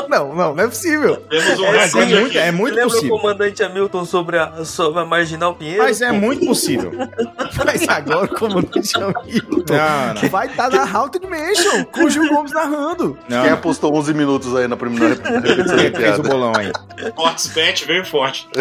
não, 0.08 0.34
não, 0.34 0.54
não 0.54 0.64
é 0.64 0.66
possível. 0.68 1.16
Temos 1.28 1.58
um 1.58 1.64
É, 1.66 1.68
É 1.76 1.84
recorde 1.86 2.14
muito, 2.14 2.38
é 2.38 2.50
muito 2.50 2.74
Lembra 2.74 2.88
o 2.88 2.90
possível. 2.92 3.16
comandante 3.18 3.62
Hamilton 3.62 4.04
sobre 4.04 4.38
a, 4.38 4.64
sobre 4.64 5.00
a 5.00 5.04
Marginal 5.04 5.54
Pinheiro? 5.54 5.82
Mas 5.82 6.00
é 6.00 6.10
muito 6.12 6.46
possível. 6.46 6.92
Mas 7.64 7.88
agora 7.88 8.26
o 8.26 8.28
comandante 8.38 8.96
Hamilton 8.96 9.64
Não, 9.68 10.14
não. 10.22 10.28
vai 10.28 10.46
estar 10.46 10.70
na 10.70 10.82
Haunted 10.82 11.26
Mansion 11.26 11.84
com 11.84 12.04
o 12.04 12.10
Gil 12.10 12.28
Gomes 12.28 12.52
narrando. 12.52 13.18
não. 13.28 13.42
Quem 13.42 13.50
apostou 13.52 13.94
11 13.96 14.14
minutos 14.14 14.54
aí 14.56 14.66
na 14.68 14.76
primeira 14.76 15.14
repetição 15.22 15.76
da 15.76 15.82
fez 15.82 15.92
o 15.92 15.98
piada? 15.98 16.22
bolão 16.28 16.52
aí? 16.56 16.72
Sports 17.08 17.46
Bet 17.48 17.84
veio 17.86 18.04
forte. 18.04 18.48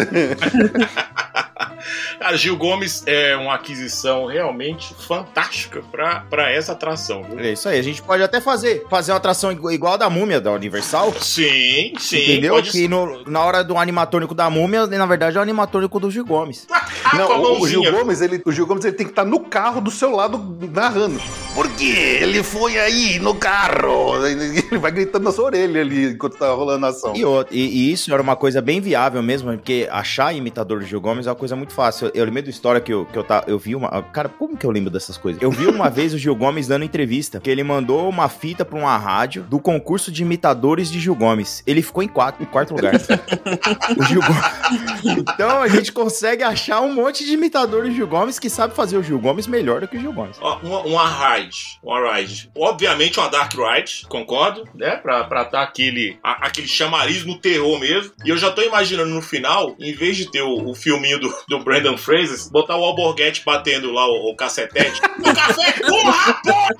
Cara, 2.18 2.36
Gil 2.36 2.56
Gomes 2.56 3.02
é 3.06 3.34
uma 3.36 3.54
aquisição 3.54 4.26
realmente 4.26 4.94
fantástica 5.06 5.82
pra, 5.90 6.20
pra 6.28 6.50
essa 6.50 6.72
atração, 6.72 7.22
viu? 7.22 7.38
É 7.38 7.52
isso 7.52 7.68
aí, 7.68 7.78
a 7.78 7.82
gente 7.82 8.02
pode 8.02 8.22
até 8.22 8.40
fazer, 8.40 8.84
fazer 8.90 9.09
uma 9.12 9.18
atração 9.18 9.50
igu- 9.52 9.70
igual 9.70 9.94
a 9.94 9.96
da 9.96 10.10
múmia 10.10 10.40
da 10.40 10.50
Universal. 10.52 11.12
Sim, 11.20 11.92
sim. 11.98 12.22
entendeu? 12.22 12.54
Pode 12.54 12.70
Que 12.70 12.88
no- 12.88 13.22
na 13.26 13.40
hora 13.40 13.62
do 13.64 13.76
animatônico 13.76 14.34
da 14.34 14.48
múmia, 14.50 14.86
na 14.86 15.06
verdade 15.06 15.36
é 15.36 15.40
o 15.40 15.42
animatônico 15.42 15.98
do 16.00 16.10
Gil 16.10 16.24
Gomes. 16.24 16.66
Ah, 16.70 16.86
Não, 17.16 17.42
o, 17.42 17.60
o 17.62 17.68
Gil. 17.68 17.82
Gomes, 17.90 18.20
ele, 18.20 18.40
o 18.44 18.52
Gil 18.52 18.66
Gomes 18.66 18.84
ele 18.84 18.94
tem 18.96 19.06
que 19.06 19.12
estar 19.12 19.24
no 19.24 19.40
carro 19.40 19.80
do 19.80 19.90
seu 19.90 20.10
lado 20.10 20.58
narrando. 20.72 21.20
Porque 21.54 21.84
ele 21.84 22.42
foi 22.42 22.78
aí 22.78 23.18
no 23.18 23.34
carro. 23.34 23.60
Ele 24.30 24.78
vai 24.78 24.90
gritando 24.90 25.24
na 25.24 25.32
sua 25.32 25.46
orelha 25.46 25.80
ali 25.80 26.10
enquanto 26.12 26.36
tá 26.36 26.52
rolando 26.52 26.86
a 26.86 26.88
ação. 26.90 27.12
E, 27.16 27.22
e- 27.50 27.88
e 27.88 27.92
isso 27.92 28.12
era 28.12 28.22
uma 28.22 28.36
coisa 28.36 28.60
bem 28.62 28.80
viável 28.80 29.22
mesmo, 29.22 29.52
porque 29.52 29.88
achar 29.90 30.34
imitador 30.34 30.80
do 30.80 30.86
Gil 30.86 31.00
Gomes 31.00 31.26
é 31.26 31.30
uma 31.30 31.36
coisa 31.36 31.56
muito 31.56 31.72
fácil. 31.72 32.06
Eu, 32.08 32.12
eu 32.20 32.24
lembro 32.24 32.44
da 32.44 32.50
história 32.50 32.80
que 32.80 32.92
eu, 32.92 33.04
que 33.06 33.18
eu, 33.18 33.24
tá, 33.24 33.44
eu 33.46 33.58
vi 33.58 33.74
uma. 33.74 34.02
Cara, 34.12 34.28
como 34.28 34.56
que 34.56 34.64
eu 34.64 34.70
lembro 34.70 34.90
dessas 34.90 35.16
coisas? 35.16 35.40
Eu 35.42 35.50
vi 35.50 35.66
uma 35.66 35.88
vez 35.90 36.14
o 36.14 36.18
Gil 36.18 36.34
Gomes 36.36 36.68
dando 36.68 36.84
entrevista, 36.84 37.40
que 37.40 37.50
ele 37.50 37.62
mandou 37.64 38.08
uma 38.08 38.28
fita 38.28 38.64
pra 38.64 38.78
uma 38.78 38.96
rádio 39.00 39.42
do 39.42 39.58
concurso 39.58 40.12
de 40.12 40.22
imitadores 40.22 40.90
de 40.90 41.00
Gil 41.00 41.14
Gomes. 41.14 41.62
Ele 41.66 41.82
ficou 41.82 42.02
em, 42.02 42.08
quatro, 42.08 42.42
em 42.42 42.46
quarto 42.46 42.74
lugar. 42.74 42.92
o 43.98 44.02
Gil 44.04 44.20
Gomes. 44.20 45.18
Então 45.18 45.60
a 45.62 45.68
gente 45.68 45.90
consegue 45.92 46.42
achar 46.42 46.80
um 46.80 46.92
monte 46.92 47.24
de 47.24 47.32
imitador 47.32 47.84
do 47.84 47.90
Gil 47.92 48.06
Gomes 48.06 48.38
que 48.38 48.48
sabe 48.48 48.74
fazer 48.74 48.96
o 48.96 49.02
Gil 49.02 49.18
Gomes 49.18 49.46
melhor 49.46 49.80
do 49.80 49.88
que 49.88 49.96
o 49.96 50.00
Gil 50.00 50.12
Gomes. 50.12 50.36
Ó, 50.40 50.58
uma, 50.62 50.80
uma 50.80 51.08
ride, 51.36 51.78
uma 51.82 52.14
ride. 52.14 52.50
Obviamente 52.56 53.18
uma 53.18 53.28
Dark 53.28 53.52
Ride, 53.54 54.06
concordo, 54.08 54.64
né? 54.74 54.96
Pra, 54.96 55.24
pra 55.24 55.44
tá 55.44 55.62
aquele, 55.62 56.18
a- 56.22 56.46
aquele 56.46 56.68
chamariz 56.68 57.24
no 57.24 57.38
terror 57.38 57.78
mesmo. 57.80 58.12
E 58.24 58.28
eu 58.28 58.36
já 58.36 58.50
tô 58.50 58.62
imaginando 58.62 59.10
no 59.10 59.22
final, 59.22 59.74
em 59.80 59.92
vez 59.94 60.16
de 60.16 60.30
ter 60.30 60.42
o, 60.42 60.70
o 60.70 60.74
filminho 60.74 61.18
do, 61.18 61.34
do 61.48 61.58
Brandon 61.64 61.96
Fraser, 61.96 62.38
botar 62.50 62.76
o 62.76 62.84
Alborguete 62.84 63.42
batendo 63.44 63.90
lá 63.92 64.06
o, 64.06 64.30
o 64.30 64.36
cacetete. 64.36 65.00
O 65.20 65.34
café, 65.34 65.72
porra, 65.80 66.34
porra! 66.42 66.74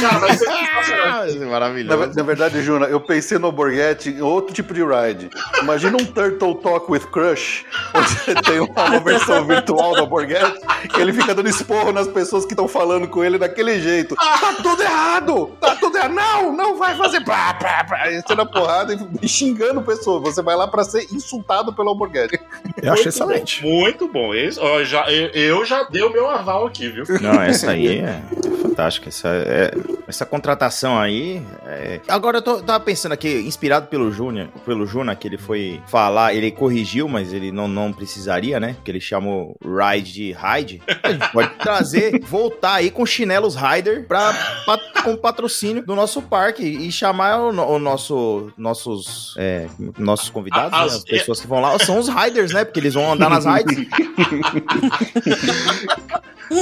Cara, 0.00 0.18
vai 0.18 0.36
ser 0.36 0.46
sensacional. 0.46 1.22
Ah, 1.22 1.26
Na, 1.38 1.46
maravilhoso. 1.46 2.14
na 2.16 2.22
verdade, 2.22 2.62
Juna, 2.62 2.86
eu 2.86 3.00
pensei 3.00 3.38
no 3.38 3.50
Borghetti 3.52 4.10
em 4.10 4.20
outro 4.22 4.54
tipo 4.54 4.72
de 4.74 4.82
ride. 4.82 5.30
Imagina 5.62 5.96
um 5.96 6.04
Turtle 6.04 6.54
Talk 6.56 6.90
with 6.90 7.00
Crush, 7.12 7.64
onde 7.94 8.08
você 8.08 8.34
tem 8.42 8.60
uma, 8.60 8.84
uma 8.84 9.00
versão 9.00 9.44
virtual 9.46 9.94
do 9.94 10.06
Borghetti, 10.06 10.60
que 10.92 11.00
ele 11.00 11.12
fica 11.12 11.34
dando 11.34 11.48
esporro 11.48 11.92
nas 11.92 12.08
pessoas 12.08 12.44
que 12.44 12.52
estão 12.52 12.66
falando 12.68 13.06
com 13.08 13.22
ele 13.24 13.38
daquele 13.38 13.80
jeito. 13.80 14.14
Tá 14.16 14.54
tudo 14.62 14.82
errado! 14.82 15.50
Tá 15.60 15.76
tudo 15.76 15.96
errado! 15.96 16.14
Não, 16.14 16.52
não 16.52 16.76
vai 16.76 16.96
fazer. 16.96 17.20
Pá, 17.24 17.54
pá, 17.54 17.84
pá. 17.84 18.04
Você 18.10 18.34
na 18.34 18.46
porrada 18.46 18.96
e 19.22 19.28
xingando 19.28 19.82
pessoas. 19.82 20.22
Você 20.22 20.42
vai 20.42 20.56
lá 20.56 20.66
pra 20.66 20.82
ser 20.84 21.06
insultado 21.12 21.72
pelo 21.74 21.94
Borghetti. 21.94 22.40
Eu 22.82 22.92
achei 22.92 23.04
Muito 23.04 23.08
excelente. 23.08 23.62
bom, 23.62 23.68
muito 23.80 24.08
bom. 24.08 24.34
Esse, 24.34 24.58
ó, 24.58 24.82
já, 24.84 25.10
eu, 25.10 25.28
eu 25.30 25.64
já 25.64 25.82
dei 25.84 26.02
o 26.02 26.10
meu 26.10 26.28
aval 26.28 26.66
aqui, 26.66 26.88
viu? 26.88 27.04
Não, 27.20 27.40
essa 27.42 27.70
aí 27.72 27.98
é 27.98 28.20
fantástica. 28.62 29.08
Essa, 29.08 29.28
é- 29.28 29.49
essa 30.08 30.24
contratação 30.26 30.98
aí. 30.98 31.42
é- 31.66 32.00
Agora 32.08 32.38
eu 32.38 32.42
tô, 32.42 32.60
tava 32.62 32.82
pensando 32.84 33.12
aqui, 33.12 33.28
inspirado 33.40 33.86
pelo 33.88 34.10
Júnior, 34.12 34.48
pelo 34.64 34.86
Juna, 34.86 35.14
que 35.16 35.26
ele 35.28 35.38
foi 35.38 35.80
falar, 35.86 36.34
ele 36.34 36.50
corrigiu, 36.50 37.08
mas 37.08 37.32
ele 37.32 37.50
não, 37.52 37.66
não 37.68 37.92
precisaria, 37.92 38.58
né? 38.60 38.74
Porque 38.74 38.90
ele 38.90 39.00
chamou 39.00 39.56
Ride 39.64 40.12
de 40.12 40.32
Ride. 40.32 40.82
A 41.02 41.12
gente 41.12 41.28
pode 41.32 41.50
trazer, 41.56 42.20
voltar 42.24 42.74
aí 42.74 42.90
com 42.90 43.04
chinelos 43.06 43.54
Rider 43.56 44.06
pra, 44.06 44.32
pra, 44.64 44.78
com 45.02 45.16
patrocínio 45.16 45.84
do 45.84 45.94
nosso 45.94 46.20
parque 46.22 46.62
e 46.62 46.90
chamar 46.92 47.38
o, 47.40 47.48
o 47.50 47.78
nosso, 47.78 48.50
nossos, 48.56 49.34
é, 49.38 49.66
nossos 49.98 50.28
convidados, 50.30 50.72
A- 50.72 50.78
né, 50.80 50.84
as- 50.86 50.94
as 50.96 51.04
pessoas 51.04 51.40
que 51.40 51.46
vão 51.46 51.60
lá, 51.60 51.78
são 51.78 51.98
os 51.98 52.08
Riders, 52.08 52.52
né? 52.52 52.64
Porque 52.64 52.80
eles 52.80 52.94
vão 52.94 53.12
andar 53.12 53.30
nas 53.30 53.44
rides. 53.46 53.86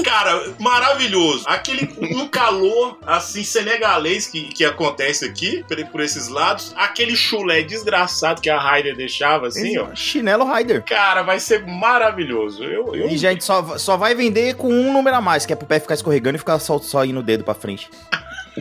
Cara, 0.04 0.52
maravilhoso. 0.60 1.44
Aquele 1.46 1.88
um 2.14 2.28
calor 2.28 2.77
assim 3.06 3.42
senegalês 3.42 4.26
que, 4.26 4.44
que 4.48 4.64
acontece 4.64 5.24
aqui 5.24 5.64
por, 5.66 5.84
por 5.86 6.00
esses 6.00 6.28
lados, 6.28 6.72
aquele 6.76 7.16
chulé 7.16 7.62
desgraçado 7.62 8.40
que 8.40 8.50
a 8.50 8.58
Ryder 8.58 8.96
deixava 8.96 9.48
assim, 9.48 9.78
ó. 9.78 9.94
Chinelo 9.94 10.50
Rider. 10.52 10.84
Cara, 10.84 11.22
vai 11.22 11.40
ser 11.40 11.66
maravilhoso. 11.66 12.64
Eu, 12.64 12.94
eu... 12.94 13.08
E 13.08 13.16
gente, 13.16 13.44
só, 13.44 13.78
só 13.78 13.96
vai 13.96 14.14
vender 14.14 14.54
com 14.56 14.68
um 14.68 14.92
número 14.92 15.16
a 15.16 15.20
mais, 15.20 15.46
que 15.46 15.52
é 15.52 15.56
pro 15.56 15.66
pé 15.66 15.80
ficar 15.80 15.94
escorregando 15.94 16.36
e 16.36 16.38
ficar 16.38 16.58
só, 16.58 16.78
só 16.78 17.04
indo 17.04 17.20
o 17.20 17.22
dedo 17.22 17.44
pra 17.44 17.54
frente. 17.54 17.90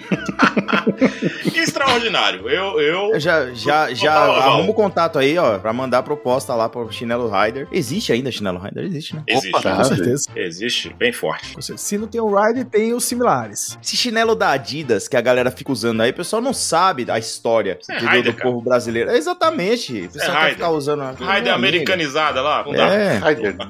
Que 1.51 1.59
extraordinário. 1.59 2.49
Eu, 2.49 2.79
eu... 2.79 3.13
Eu 3.13 3.19
já, 3.19 3.47
já, 3.53 3.93
já 3.93 4.13
arrumo 4.13 4.71
o 4.71 4.73
contato 4.73 5.17
aí, 5.19 5.37
ó, 5.37 5.57
pra 5.59 5.71
mandar 5.73 6.03
proposta 6.03 6.53
lá 6.55 6.69
pro 6.69 6.91
Chinelo 6.91 7.29
Rider. 7.29 7.67
Existe 7.71 8.11
ainda 8.11 8.31
Chinelo 8.31 8.59
Rider? 8.59 8.85
Existe, 8.85 9.15
né? 9.15 9.23
Existe, 9.27 9.51
Com 9.51 9.83
certeza. 9.83 10.29
existe, 10.35 10.93
bem 10.93 11.11
forte. 11.11 11.55
Se 11.77 11.97
não 11.97 12.07
tem 12.07 12.21
o 12.21 12.33
Ride, 12.33 12.65
tem 12.65 12.93
os 12.93 13.03
similares. 13.03 13.77
Esse 13.83 13.95
chinelo 13.95 14.35
da 14.35 14.51
Adidas 14.51 15.07
que 15.07 15.15
a 15.17 15.21
galera 15.21 15.51
fica 15.51 15.71
usando 15.71 16.01
aí, 16.01 16.11
o 16.11 16.13
pessoal 16.13 16.41
não 16.41 16.53
sabe 16.53 17.05
a 17.09 17.17
história 17.19 17.79
é 17.89 17.95
entendeu, 17.95 18.11
Rider, 18.15 18.33
do 18.33 18.41
povo 18.41 18.61
brasileiro. 18.61 19.11
É 19.11 19.17
exatamente. 19.17 20.05
O 20.05 20.09
pessoal 20.11 20.31
quer 20.31 20.39
Rider. 20.41 20.53
ficar 20.55 20.69
usando. 20.69 21.01
a- 21.01 21.09
amigo. 21.09 21.53
americanizada 21.53 22.41
lá, 22.41 22.63
não 22.63 22.73
dá. 22.73 22.87
É, 22.93 23.19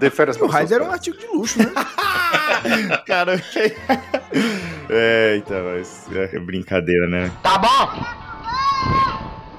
férias 0.09 0.35
O 0.37 0.47
pra 0.47 0.59
Ride 0.59 0.73
era 0.73 0.83
um 0.83 0.91
artigo 0.91 1.17
de 1.17 1.25
luxo, 1.27 1.59
né? 1.59 1.71
cara. 3.05 3.41
É, 4.89 5.37
então, 5.37 5.63
mas 5.63 6.07
é 6.13 6.39
brincadeira, 6.39 7.07
né? 7.07 7.31
Tá 7.43 7.57
bom? 7.57 8.03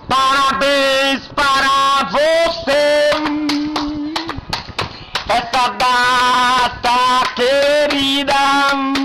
Parabéns 0.08 1.28
para 1.28 2.08
você. 2.11 3.11
Essa 5.28 5.68
data 5.68 7.35
querida. 7.35 8.98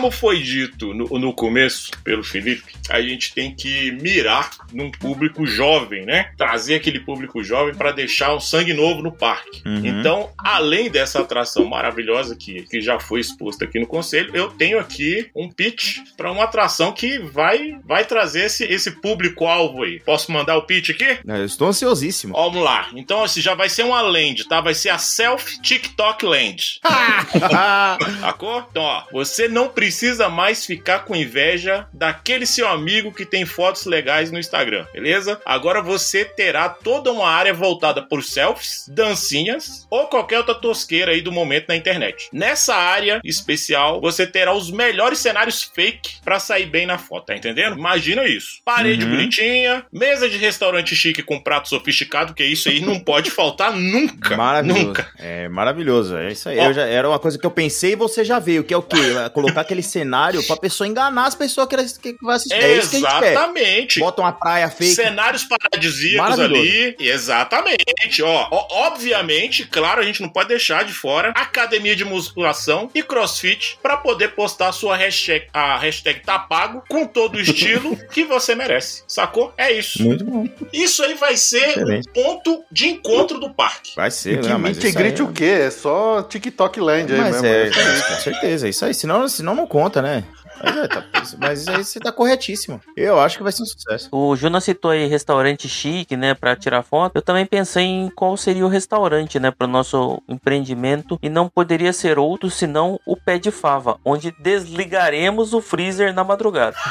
Como 0.00 0.10
foi 0.10 0.40
dito 0.40 0.94
no, 0.94 1.18
no 1.18 1.30
começo 1.34 1.90
pelo 2.02 2.24
Felipe, 2.24 2.72
a 2.88 3.02
gente 3.02 3.34
tem 3.34 3.54
que 3.54 3.92
mirar 3.92 4.48
num 4.72 4.90
público 4.90 5.44
jovem, 5.44 6.06
né? 6.06 6.30
Trazer 6.38 6.76
aquele 6.76 7.00
público 7.00 7.44
jovem 7.44 7.74
para 7.74 7.92
deixar 7.92 8.34
um 8.34 8.40
sangue 8.40 8.72
novo 8.72 9.02
no 9.02 9.12
parque. 9.12 9.60
Uhum. 9.66 9.84
Então, 9.84 10.30
além 10.38 10.88
dessa 10.88 11.20
atração 11.20 11.66
maravilhosa 11.66 12.34
que, 12.34 12.62
que 12.62 12.80
já 12.80 12.98
foi 12.98 13.20
exposta 13.20 13.66
aqui 13.66 13.78
no 13.78 13.86
conselho, 13.86 14.30
eu 14.32 14.48
tenho 14.48 14.78
aqui 14.78 15.28
um 15.36 15.50
pitch 15.50 15.98
para 16.16 16.32
uma 16.32 16.44
atração 16.44 16.92
que 16.92 17.18
vai, 17.18 17.76
vai 17.84 18.06
trazer 18.06 18.46
esse, 18.46 18.64
esse 18.64 18.92
público-alvo 19.02 19.82
aí. 19.82 20.00
Posso 20.00 20.32
mandar 20.32 20.56
o 20.56 20.62
pitch 20.62 20.90
aqui? 20.90 21.18
Eu 21.26 21.44
estou 21.44 21.68
ansiosíssimo. 21.68 22.32
Vamos 22.32 22.62
lá. 22.62 22.88
Então, 22.96 23.22
assim, 23.22 23.42
já 23.42 23.54
vai 23.54 23.68
ser 23.68 23.82
uma 23.82 24.00
land, 24.00 24.48
tá? 24.48 24.62
Vai 24.62 24.72
ser 24.72 24.88
a 24.88 24.96
Self 24.96 25.60
TikTok 25.60 26.24
Land. 26.24 26.80
Sacou? 28.22 28.66
Então, 28.70 28.82
ó, 28.82 29.04
você 29.12 29.46
não 29.46 29.68
precisa 29.68 29.89
mais 30.28 30.64
ficar 30.64 31.00
com 31.00 31.14
inveja 31.16 31.86
daquele 31.92 32.46
seu 32.46 32.68
amigo 32.68 33.12
que 33.12 33.24
tem 33.24 33.44
fotos 33.44 33.84
legais 33.86 34.30
no 34.30 34.38
Instagram, 34.38 34.86
beleza? 34.92 35.40
Agora 35.44 35.82
você 35.82 36.24
terá 36.24 36.68
toda 36.68 37.12
uma 37.12 37.28
área 37.28 37.52
voltada 37.52 38.02
por 38.02 38.22
selfies, 38.22 38.84
dancinhas 38.88 39.86
ou 39.90 40.06
qualquer 40.06 40.38
outra 40.38 40.54
tosqueira 40.54 41.12
aí 41.12 41.20
do 41.20 41.32
momento 41.32 41.66
na 41.68 41.76
internet. 41.76 42.28
Nessa 42.32 42.74
área 42.74 43.20
especial, 43.24 44.00
você 44.00 44.26
terá 44.26 44.52
os 44.54 44.70
melhores 44.70 45.18
cenários 45.18 45.62
fake 45.62 46.20
pra 46.24 46.38
sair 46.38 46.66
bem 46.66 46.86
na 46.86 46.98
foto, 46.98 47.26
tá 47.26 47.36
entendendo? 47.36 47.76
Imagina 47.76 48.24
isso. 48.24 48.60
Parede 48.64 49.04
Uhum. 49.04 49.10
bonitinha, 49.10 49.84
mesa 49.92 50.28
de 50.28 50.36
restaurante 50.36 50.94
chique 50.94 51.22
com 51.22 51.40
prato 51.40 51.68
sofisticado, 51.68 52.34
que 52.34 52.44
isso 52.44 52.68
aí 52.68 52.80
não 52.80 52.98
pode 53.00 53.30
faltar 53.30 53.72
nunca. 53.72 54.36
Maravilhoso. 54.36 54.80
Nunca. 54.86 55.08
É 55.18 55.48
maravilhoso. 55.48 56.16
É 56.16 56.32
isso 56.32 56.48
aí. 56.48 56.56
Já, 56.72 56.86
era 56.86 57.08
uma 57.08 57.18
coisa 57.18 57.38
que 57.38 57.46
eu 57.46 57.50
pensei 57.50 57.92
e 57.92 57.96
você 57.96 58.24
já 58.24 58.38
veio, 58.38 58.62
que 58.64 58.72
é 58.72 58.76
o 58.76 58.82
quê? 58.82 58.96
Colocar 59.34 59.62
aquele 59.62 59.79
cenário 59.82 60.42
pra 60.46 60.56
pessoa 60.56 60.86
enganar 60.88 61.26
as 61.26 61.34
pessoas 61.34 61.68
que, 61.98 62.12
que 62.14 62.24
vai 62.24 62.36
assistir. 62.36 62.54
É 62.54 62.76
isso 62.78 62.90
que 62.90 62.96
a 62.96 63.00
gente 63.00 63.18
quer. 63.20 63.32
Exatamente. 63.32 64.00
Bota 64.00 64.22
uma 64.22 64.32
praia 64.32 64.68
fake. 64.70 64.94
Cenários 64.94 65.44
paradisíacos 65.44 66.38
ali. 66.38 66.96
Exatamente. 66.98 68.22
Ó, 68.22 68.48
ó, 68.50 68.86
obviamente, 68.86 69.64
claro, 69.66 70.00
a 70.00 70.04
gente 70.04 70.20
não 70.22 70.28
pode 70.28 70.48
deixar 70.48 70.84
de 70.84 70.92
fora 70.92 71.30
academia 71.36 71.94
de 71.96 72.04
musculação 72.04 72.90
e 72.94 73.02
crossfit 73.02 73.78
pra 73.82 73.96
poder 73.96 74.34
postar 74.34 74.68
a 74.68 74.72
sua 74.72 74.96
hashtag, 74.96 75.46
a 75.52 75.78
hashtag 75.78 76.20
tá 76.20 76.38
pago 76.38 76.82
com 76.88 77.06
todo 77.06 77.36
o 77.36 77.40
estilo 77.40 77.96
que 78.10 78.24
você 78.24 78.54
merece. 78.54 79.02
Sacou? 79.06 79.52
É 79.56 79.72
isso. 79.72 80.02
Muito 80.02 80.24
bom. 80.24 80.46
Isso 80.72 81.02
aí 81.02 81.14
vai 81.14 81.36
ser 81.36 81.70
Excelente. 81.70 82.08
um 82.08 82.12
ponto 82.12 82.64
de 82.70 82.88
encontro 82.88 83.38
do 83.38 83.50
parque. 83.54 83.92
Vai 83.96 84.10
ser, 84.10 84.40
Que 84.40 84.48
né? 84.48 84.56
Mas 84.56 84.76
isso 84.76 84.86
aí 84.86 84.92
greet 84.92 85.20
é- 85.20 85.22
o 85.22 85.32
quê? 85.32 85.44
É 85.44 85.70
só 85.70 86.22
TikTok 86.22 86.80
Land 86.80 87.12
aí 87.12 87.18
Mas 87.20 87.32
mesmo. 87.42 87.46
é, 87.46 87.70
né? 87.70 88.00
com 88.08 88.14
certeza, 88.22 88.66
é 88.66 88.70
isso 88.70 88.84
aí. 88.84 88.94
Senão, 88.94 89.28
senão 89.28 89.54
não 89.54 89.66
conta, 89.70 90.02
né? 90.02 90.24
Mas, 90.62 90.76
é, 90.76 90.88
tá- 90.88 91.04
mas 91.38 91.68
aí 91.68 91.82
você 91.84 91.98
tá 91.98 92.12
corretíssimo. 92.12 92.82
Eu 92.94 93.18
acho 93.18 93.38
que 93.38 93.42
vai 93.42 93.50
ser 93.52 93.62
um 93.62 93.66
sucesso. 93.66 94.08
O 94.12 94.36
Juna 94.36 94.60
citou 94.60 94.90
aí 94.90 95.06
restaurante 95.06 95.66
chique, 95.68 96.16
né, 96.18 96.34
pra 96.34 96.54
tirar 96.54 96.82
foto. 96.82 97.16
Eu 97.16 97.22
também 97.22 97.46
pensei 97.46 97.84
em 97.84 98.10
qual 98.10 98.36
seria 98.36 98.66
o 98.66 98.68
restaurante, 98.68 99.40
né, 99.40 99.50
para 99.50 99.66
o 99.66 99.70
nosso 99.70 100.20
empreendimento 100.28 101.18
e 101.22 101.30
não 101.30 101.48
poderia 101.48 101.92
ser 101.94 102.18
outro 102.18 102.50
senão 102.50 103.00
o 103.06 103.16
Pé 103.16 103.38
de 103.38 103.50
Fava, 103.50 103.98
onde 104.04 104.34
desligaremos 104.38 105.54
o 105.54 105.62
freezer 105.62 106.12
na 106.12 106.24
madrugada. 106.24 106.76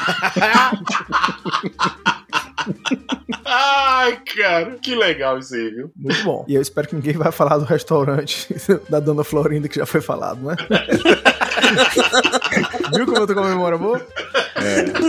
Ai, 3.45 4.19
cara, 4.35 4.71
que 4.81 4.93
legal 4.95 5.37
isso 5.39 5.53
aí, 5.55 5.69
viu? 5.69 5.91
Muito 5.95 6.23
bom. 6.23 6.45
E 6.47 6.55
eu 6.55 6.61
espero 6.61 6.87
que 6.87 6.95
ninguém 6.95 7.13
vai 7.13 7.31
falar 7.31 7.57
do 7.57 7.65
restaurante 7.65 8.47
da 8.89 8.99
Dona 8.99 9.23
Florinda, 9.23 9.67
que 9.67 9.77
já 9.77 9.85
foi 9.85 10.01
falado, 10.01 10.41
né? 10.41 10.55
Viu 12.95 13.05
como 13.05 13.17
eu 13.17 13.27
tô 13.27 13.33
com 13.33 13.39
a 13.41 13.47
memória 13.49 13.77
boa? 13.77 14.01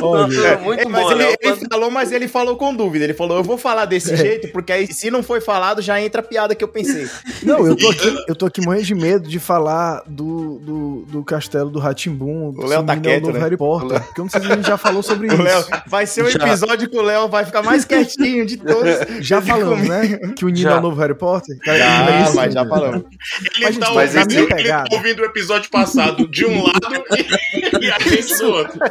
Olha, 0.03 0.59
Muito 0.59 0.81
É, 0.81 0.85
mas 0.89 1.03
bom, 1.03 1.13
ele, 1.13 1.25
Léo. 1.25 1.37
ele 1.41 1.67
falou, 1.69 1.91
mas 1.91 2.13
ele 2.13 2.29
falou 2.29 2.57
com 2.57 2.75
dúvida. 2.75 3.05
Ele 3.05 3.15
falou, 3.15 3.39
eu 3.39 3.43
vou 3.45 3.59
falar 3.59 3.85
desse 3.85 4.15
jeito, 4.17 4.49
porque 4.53 4.73
aí 4.73 4.93
se 4.93 5.11
não 5.11 5.23
foi 5.23 5.41
falado, 5.41 5.83
já 5.83 6.01
entra 6.01 6.21
a 6.21 6.25
piada 6.25 6.55
que 6.55 6.63
eu 6.63 6.69
pensei. 6.69 7.09
Não, 7.43 7.67
eu 7.67 7.77
tô 7.77 7.91
aqui, 7.91 8.25
eu 8.29 8.35
tô 8.37 8.47
aqui 8.47 8.61
morrendo 8.61 8.85
de 8.85 8.95
medo 8.95 9.29
de 9.29 9.39
falar 9.39 10.03
do, 10.07 10.59
do, 10.59 11.05
do 11.09 11.25
castelo 11.25 11.71
do 11.71 11.79
Ratimbum. 11.79 12.55
O 12.57 12.67
Léo 12.67 12.85
tá 12.85 12.97
quieto, 12.97 13.23
novo 13.23 13.35
né? 13.35 13.41
Harry 13.41 13.57
Potter. 13.57 14.01
Porque 14.03 14.21
eu 14.21 14.25
não 14.25 14.31
sei 14.31 14.41
se 14.41 14.47
a 14.47 14.57
gente 14.57 14.67
já 14.67 14.77
falou 14.77 15.03
sobre 15.03 15.29
O 15.29 15.43
Léo, 15.43 15.61
isso. 15.61 15.71
vai 15.87 16.07
ser 16.07 16.25
um 16.25 16.29
Já. 16.29 16.39
episódio 16.47 16.89
que 16.89 16.97
o 16.97 17.03
Léo 17.03 17.29
vai 17.29 17.45
ficar 17.45 17.63
mais 17.63 17.85
quietinho 17.85 18.47
de 18.47 18.57
todos. 18.57 18.91
Já 19.21 19.41
falamos, 19.41 19.89
né? 19.89 20.19
Que 20.37 20.45
o 20.45 20.49
Nino 20.49 20.71
é 20.71 20.75
o 20.77 20.81
novo 20.81 21.01
Harry 21.01 21.15
Potter. 21.15 21.57
Cara, 21.65 21.79
Já, 21.79 22.11
é 22.11 22.23
isso, 22.23 22.37
mas 22.37 22.55
já 22.55 22.65
né? 22.65 22.69
falamos. 22.71 23.03
Ele 23.57 23.65
Mas, 23.65 23.79
tá, 23.79 23.87
gente, 23.87 23.95
mas 23.95 24.17
ouvindo, 24.17 24.59
ele 24.59 24.69
tá 24.69 24.85
ouvindo 24.93 25.23
o 25.23 25.25
episódio 25.25 25.71
passado 25.71 26.29
de 26.29 26.40
um 26.47 26.63
lado 26.63 27.05
e, 27.83 27.91
a 27.91 27.99
gente 27.99 28.37
do 28.39 28.51
outro. 28.51 28.79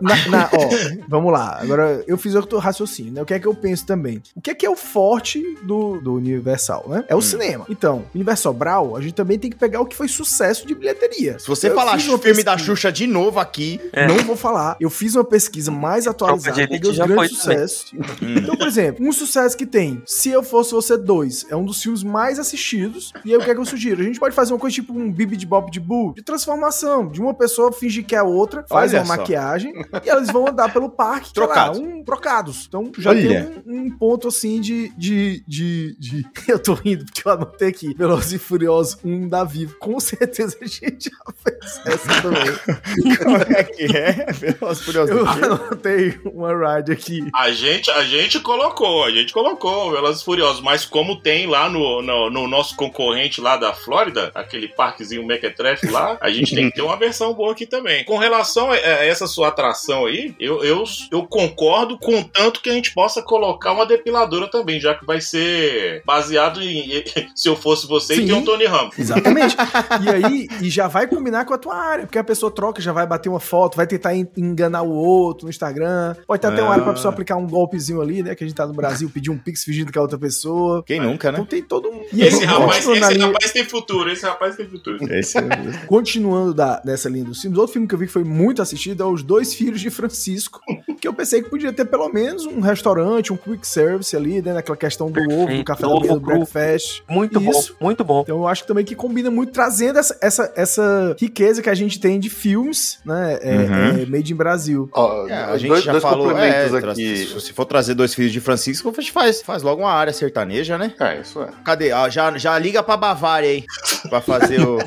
Na- 0.00 0.28
na- 0.28 0.50
ó, 0.52 0.68
vamos 1.08 1.32
lá. 1.32 1.58
Agora, 1.60 2.02
eu 2.06 2.18
fiz 2.18 2.34
outro 2.34 2.58
raciocínio, 2.58 3.12
né? 3.12 3.22
O 3.22 3.24
que 3.24 3.32
é 3.34 3.38
que 3.38 3.46
eu 3.46 3.54
penso 3.54 3.86
também? 3.86 4.20
O 4.34 4.40
que 4.40 4.50
é 4.50 4.54
que 4.54 4.66
é 4.66 4.70
o 4.70 4.76
forte 4.76 5.42
do, 5.62 6.00
do 6.00 6.14
Universal, 6.14 6.84
né? 6.88 7.04
É 7.08 7.14
o 7.14 7.22
cinema. 7.22 7.64
Então, 7.68 8.04
Universal 8.14 8.52
Brawl, 8.52 8.96
a 8.96 9.00
gente 9.00 9.14
também 9.14 9.38
tem 9.38 9.48
que 9.50 9.56
pegar 9.56 9.80
o 9.80 9.86
que 9.86 9.96
foi 9.96 10.08
sucesso 10.08 10.66
de 10.66 10.74
bilheteria. 10.74 11.38
Se 11.38 11.46
você 11.46 11.68
Eu 11.68 11.74
falar 11.74 11.92
uma 11.92 11.98
filme 12.18 12.42
da 12.42 12.52
pesquisa. 12.52 12.58
Xuxa 12.58 12.92
de 12.92 13.06
novo 13.06 13.38
aqui, 13.40 13.80
É. 13.92 14.06
Não 14.06 14.18
vou 14.18 14.36
falar. 14.36 14.76
Eu 14.80 14.90
fiz 14.90 15.14
uma 15.14 15.24
pesquisa 15.24 15.70
mais 15.70 16.06
atualizada, 16.06 16.66
peguei 16.68 16.90
os 16.90 16.98
grandes 16.98 17.36
sucessos. 17.36 17.92
Então, 18.20 18.56
por 18.56 18.66
exemplo, 18.66 19.06
um 19.06 19.12
sucesso 19.12 19.56
que 19.56 19.66
tem 19.66 20.02
Se 20.06 20.30
Eu 20.30 20.42
Fosse 20.42 20.72
Você 20.72 20.96
2 20.96 21.46
é 21.50 21.56
um 21.56 21.64
dos 21.64 21.80
filmes 21.82 22.02
mais 22.02 22.38
assistidos. 22.38 23.12
E 23.24 23.30
aí, 23.32 23.36
o 23.36 23.40
que 23.44 23.50
é 23.50 23.54
que 23.54 23.60
eu 23.60 23.64
sugiro? 23.64 24.00
A 24.02 24.04
gente 24.04 24.18
pode 24.20 24.34
fazer 24.34 24.52
uma 24.52 24.58
coisa 24.58 24.74
tipo 24.74 24.92
um 24.92 25.10
Bibi 25.12 25.36
de 25.36 25.46
Bob 25.46 25.70
de 25.70 25.80
Boo, 25.80 26.12
de 26.14 26.22
transformação, 26.22 27.08
de 27.08 27.20
uma 27.20 27.34
pessoa 27.34 27.57
fingir 27.72 28.04
que 28.04 28.14
é 28.14 28.18
a 28.18 28.24
outra, 28.24 28.64
faz 28.68 28.92
Olha 28.92 29.02
uma 29.02 29.06
só. 29.14 29.16
maquiagem 29.20 29.72
e 30.04 30.08
elas 30.08 30.28
vão 30.30 30.46
andar 30.48 30.72
pelo 30.72 30.88
parque, 30.90 31.28
lá, 31.28 31.32
Trocados. 31.46 31.78
um, 31.78 32.04
trocados. 32.04 32.64
Então, 32.68 32.90
já 32.98 33.10
Olha. 33.10 33.44
tem 33.44 33.62
um, 33.66 33.80
um 33.86 33.90
ponto 33.98 34.28
assim 34.28 34.60
de, 34.60 34.88
de, 34.96 35.42
de, 35.46 35.96
de- 35.98 36.26
Eu 36.48 36.58
tô 36.58 36.74
rindo 36.74 37.04
porque 37.04 37.22
eu 37.26 37.32
anotei 37.32 37.68
aqui. 37.68 37.94
Velozes 37.94 38.32
e 38.32 38.38
Furiosos 38.38 38.98
1 39.04 39.28
da 39.28 39.44
Vivo. 39.44 39.76
Com 39.78 39.98
certeza 40.00 40.56
a 40.60 40.66
gente 40.66 41.10
já 41.10 41.32
fez 41.44 41.80
essa 41.86 42.22
também. 42.22 43.16
como 43.18 43.36
é 43.36 43.64
que 43.64 43.96
é? 43.96 44.32
Velozes 44.32 44.82
e 44.82 44.84
Furiosos 44.84 45.16
Eu 45.16 45.26
anotei 45.26 46.18
uma 46.24 46.52
ride 46.76 46.92
aqui. 46.92 47.28
A 47.34 47.50
gente, 47.50 47.90
a 47.90 48.02
gente 48.04 48.40
colocou, 48.40 49.04
a 49.04 49.10
gente 49.10 49.32
colocou 49.32 49.88
o 49.88 49.90
Velozes 49.92 50.22
e 50.22 50.24
Furiosos, 50.24 50.62
mas 50.62 50.84
como 50.84 51.20
tem 51.20 51.46
lá 51.46 51.68
no, 51.68 52.02
no, 52.02 52.30
no 52.30 52.48
nosso 52.48 52.74
concorrente 52.76 53.40
lá 53.40 53.56
da 53.56 53.72
Flórida, 53.72 54.30
aquele 54.34 54.68
parquezinho 54.68 55.26
Mequetrefe 55.26 55.88
lá, 55.90 56.16
a 56.20 56.30
gente 56.30 56.54
tem 56.54 56.68
que 56.70 56.76
ter 56.76 56.82
uma 56.82 56.96
versão 56.96 57.32
boa 57.34 57.47
aqui 57.50 57.66
também. 57.66 58.04
Com 58.04 58.16
relação 58.18 58.70
a, 58.70 58.76
essa 58.76 59.26
sua 59.26 59.48
atração 59.48 60.06
aí, 60.06 60.34
eu, 60.38 60.62
eu, 60.64 60.84
eu 61.10 61.26
concordo 61.26 61.98
com 61.98 62.22
tanto 62.22 62.60
que 62.60 62.70
a 62.70 62.72
gente 62.72 62.92
possa 62.92 63.22
colocar 63.22 63.72
uma 63.72 63.86
depiladora 63.86 64.48
também, 64.48 64.80
já 64.80 64.94
que 64.94 65.04
vai 65.04 65.20
ser 65.20 66.02
baseado 66.04 66.62
em 66.62 66.88
Se 67.34 67.48
Eu 67.48 67.56
Fosse 67.56 67.86
Você 67.86 68.14
Sim. 68.14 68.22
e 68.22 68.26
tem 68.26 68.34
um 68.34 68.44
Tony 68.44 68.64
Ramos. 68.66 68.98
Exatamente. 68.98 69.56
e 70.02 70.08
aí, 70.08 70.48
e 70.62 70.70
já 70.70 70.88
vai 70.88 71.06
combinar 71.06 71.44
com 71.44 71.54
a 71.54 71.58
tua 71.58 71.74
área, 71.76 72.06
porque 72.06 72.18
a 72.18 72.24
pessoa 72.24 72.50
troca, 72.50 72.80
já 72.80 72.92
vai 72.92 73.06
bater 73.06 73.28
uma 73.28 73.40
foto, 73.40 73.76
vai 73.76 73.86
tentar 73.86 74.14
en- 74.14 74.28
enganar 74.36 74.82
o 74.82 74.90
outro 74.90 75.46
no 75.46 75.50
Instagram. 75.50 76.14
Pode 76.26 76.40
ter 76.40 76.48
até 76.48 76.62
uma 76.62 76.72
área 76.72 76.84
pra 76.84 76.92
pessoa 76.92 77.12
aplicar 77.12 77.36
um 77.36 77.46
golpezinho 77.46 78.00
ali, 78.00 78.22
né? 78.22 78.34
Que 78.34 78.44
a 78.44 78.46
gente 78.46 78.56
tá 78.56 78.66
no 78.66 78.72
Brasil, 78.74 79.10
pedir 79.10 79.30
um 79.30 79.38
pix 79.38 79.64
fingindo 79.64 79.92
que 79.92 79.98
é 79.98 80.00
outra 80.00 80.18
pessoa. 80.18 80.82
Quem 80.84 81.00
nunca, 81.00 81.30
né? 81.30 81.38
Então 81.38 81.46
tem 81.46 81.62
todo 81.62 81.88
um. 81.88 82.04
E 82.12 82.22
esse 82.22 82.44
rapaz, 82.44 82.86
esse 82.86 83.18
rapaz 83.18 83.52
tem 83.52 83.64
futuro, 83.64 84.10
esse 84.10 84.24
rapaz 84.26 84.56
tem 84.56 84.66
futuro. 84.68 84.98
Esse 85.12 85.38
é 85.38 85.42
Continuando 85.86 86.54
da, 86.54 86.80
dessa 86.80 87.08
linha 87.08 87.24
dos 87.38 87.42
filmes, 87.42 87.58
outro 87.58 87.72
filme 87.72 87.88
que 87.88 87.94
eu 87.94 87.98
vi 87.98 88.06
que 88.06 88.12
foi 88.12 88.24
muito 88.24 88.60
assistido 88.60 89.02
é 89.02 89.06
Os 89.06 89.22
Dois 89.22 89.54
Filhos 89.54 89.80
de 89.80 89.90
Francisco, 89.90 90.60
que 91.00 91.06
eu 91.06 91.12
pensei 91.14 91.42
que 91.42 91.48
podia 91.50 91.72
ter 91.72 91.84
pelo 91.84 92.08
menos 92.08 92.44
um 92.46 92.60
restaurante, 92.60 93.32
um 93.32 93.36
quick 93.36 93.66
service 93.66 94.16
ali, 94.16 94.42
né? 94.42 94.52
Naquela 94.54 94.76
questão 94.76 95.10
do 95.10 95.20
ovo, 95.20 95.28
do 95.28 95.36
Perfeito. 95.46 95.64
café 95.64 95.82
da 95.82 95.88
Ovo 95.88 96.00
manhã, 96.00 96.12
do 96.14 96.20
breakfast. 96.20 97.02
Muito 97.08 97.40
Isso. 97.40 97.76
bom, 97.78 97.84
muito 97.86 98.04
bom. 98.04 98.20
Então 98.22 98.36
eu 98.38 98.48
acho 98.48 98.62
que 98.62 98.68
também 98.68 98.84
que 98.84 98.94
combina 98.94 99.30
muito, 99.30 99.52
trazendo 99.52 99.98
essa, 99.98 100.18
essa, 100.20 100.52
essa 100.56 101.16
riqueza 101.18 101.62
que 101.62 101.70
a 101.70 101.74
gente 101.74 101.98
tem 102.00 102.18
de 102.18 102.28
filmes, 102.30 102.98
né? 103.04 103.38
É, 103.42 103.56
Uhum. 103.58 104.02
é, 104.02 104.06
made 104.06 104.32
in 104.32 104.36
Brasil. 104.36 104.88
Ó, 104.92 105.26
É, 105.28 105.34
a 105.44 105.56
gente 105.58 105.68
dois, 105.68 105.84
já 105.84 105.92
dois 105.92 106.02
falou, 106.02 106.30
é, 106.38 106.66
aqui. 106.66 107.26
se 107.40 107.52
for 107.52 107.64
trazer 107.64 107.94
dois 107.94 108.14
filhos 108.14 108.32
de 108.32 108.40
Francisco, 108.40 108.88
a 108.88 109.00
gente 109.00 109.12
faz, 109.12 109.42
faz 109.42 109.62
logo 109.62 109.82
uma 109.82 109.92
área 109.92 110.12
sertaneja, 110.12 110.76
né? 110.78 110.92
É, 111.00 111.20
isso 111.20 111.40
é. 111.42 111.48
Cadê? 111.64 111.92
Ah, 111.92 112.08
já, 112.08 112.36
já 112.38 112.58
liga 112.58 112.82
pra 112.82 112.96
Bavária 112.96 113.48
aí, 113.50 113.64
pra 114.08 114.20
fazer 114.20 114.60
o... 114.60 114.78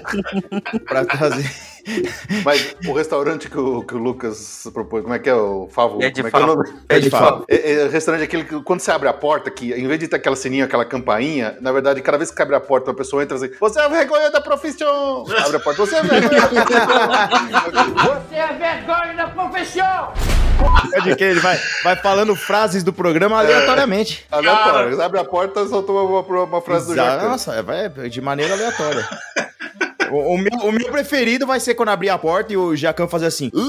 pra 0.86 1.06
trazer... 1.06 1.50
Mas 2.44 2.76
o 2.86 2.94
restaurante 2.94 3.50
que 3.50 3.60
o, 3.60 3.84
que 3.84 3.96
o 3.96 3.98
Lucas 3.98 4.68
propôs, 4.74 5.04
como 5.04 5.14
é 5.14 5.20
que 5.20 5.30
é 5.30 5.36
o 5.36 5.68
Favo? 5.72 6.02
É 6.02 6.10
de 6.10 6.22
como 6.22 6.28
é 6.28 6.32
que 6.32 6.38
é 6.38 6.40
o 6.40 6.48
Favo. 6.48 6.56
nome? 6.56 6.80
É 6.90 7.00
de 7.00 7.10
Favo. 7.10 7.46
É, 7.48 7.72
é, 7.74 7.86
o 7.86 7.90
restaurante 7.90 8.22
é 8.22 8.26
aquele 8.26 8.44
que 8.44 8.62
quando 8.64 8.80
você 8.80 8.92
abre 8.92 9.08
a 9.08 9.14
porta, 9.14 9.50
que 9.50 9.74
em 9.74 9.88
vez 9.88 10.00
de 10.00 10.08
ter 10.08 10.16
aquela 10.16 10.36
sininha, 10.36 10.66
aquela 10.66 10.86
campainha, 10.86 11.58
na 11.62 11.72
verdade, 11.72 12.02
cada 12.02 12.18
vez 12.18 12.32
que 12.32 12.42
abre 12.42 12.56
a 12.56 12.60
porta, 12.60 12.92
a 12.92 12.94
pessoa 12.94 13.24
entra 13.24 13.38
assim, 13.38 13.50
você 13.60 13.80
é 13.80 13.90
vergonha 13.90 14.30
da 14.32 14.42
profissão! 14.42 15.26
Abre 15.38 15.58
a 15.58 15.60
porta, 15.60 15.86
você 15.86 15.96
é 15.96 16.04
vergonha 16.04 16.42
da 16.42 16.48
profissão! 16.48 16.88
Você 18.02 18.36
é 18.36 18.48
vergonha 18.54 19.14
da 19.16 19.28
profissão! 19.28 20.42
Pode 20.92 21.16
que 21.16 21.24
ele 21.24 21.40
vai, 21.40 21.60
vai 21.84 21.96
falando 21.96 22.36
frases 22.36 22.84
do 22.84 22.94
programa 22.94 23.40
aleatoriamente. 23.40 24.26
Aleatório. 24.32 24.96
Você 24.96 25.02
abre 25.02 25.20
a 25.20 25.26
porta, 25.26 25.68
soltou 25.68 26.08
uma, 26.08 26.22
uma, 26.22 26.44
uma 26.44 26.62
frase 26.62 26.88
do 26.88 26.94
Exato. 26.94 27.12
Jacan. 27.12 27.30
Nossa, 27.30 27.54
é, 27.56 27.64
vai 27.64 27.90
de 28.10 28.22
maneira 28.22 28.54
aleatória. 28.54 29.08
O, 30.12 30.36
o 30.36 30.38
meu, 30.38 30.60
o 30.64 30.72
meu 30.72 30.92
preferido 30.92 31.48
vai 31.48 31.60
ser 31.60 31.76
quando 31.76 31.90
abrir 31.90 32.10
a 32.10 32.18
porta 32.18 32.54
e 32.54 32.58
o 32.58 32.76
Jacan 32.76 33.08
fazer 33.08 33.28
assim. 33.28 33.52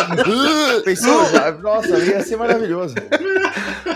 Pensou? 0.84 1.24
Já- 1.30 1.52
Nossa, 1.52 1.98
ia 1.98 2.22
ser 2.22 2.36
maravilhoso. 2.36 2.94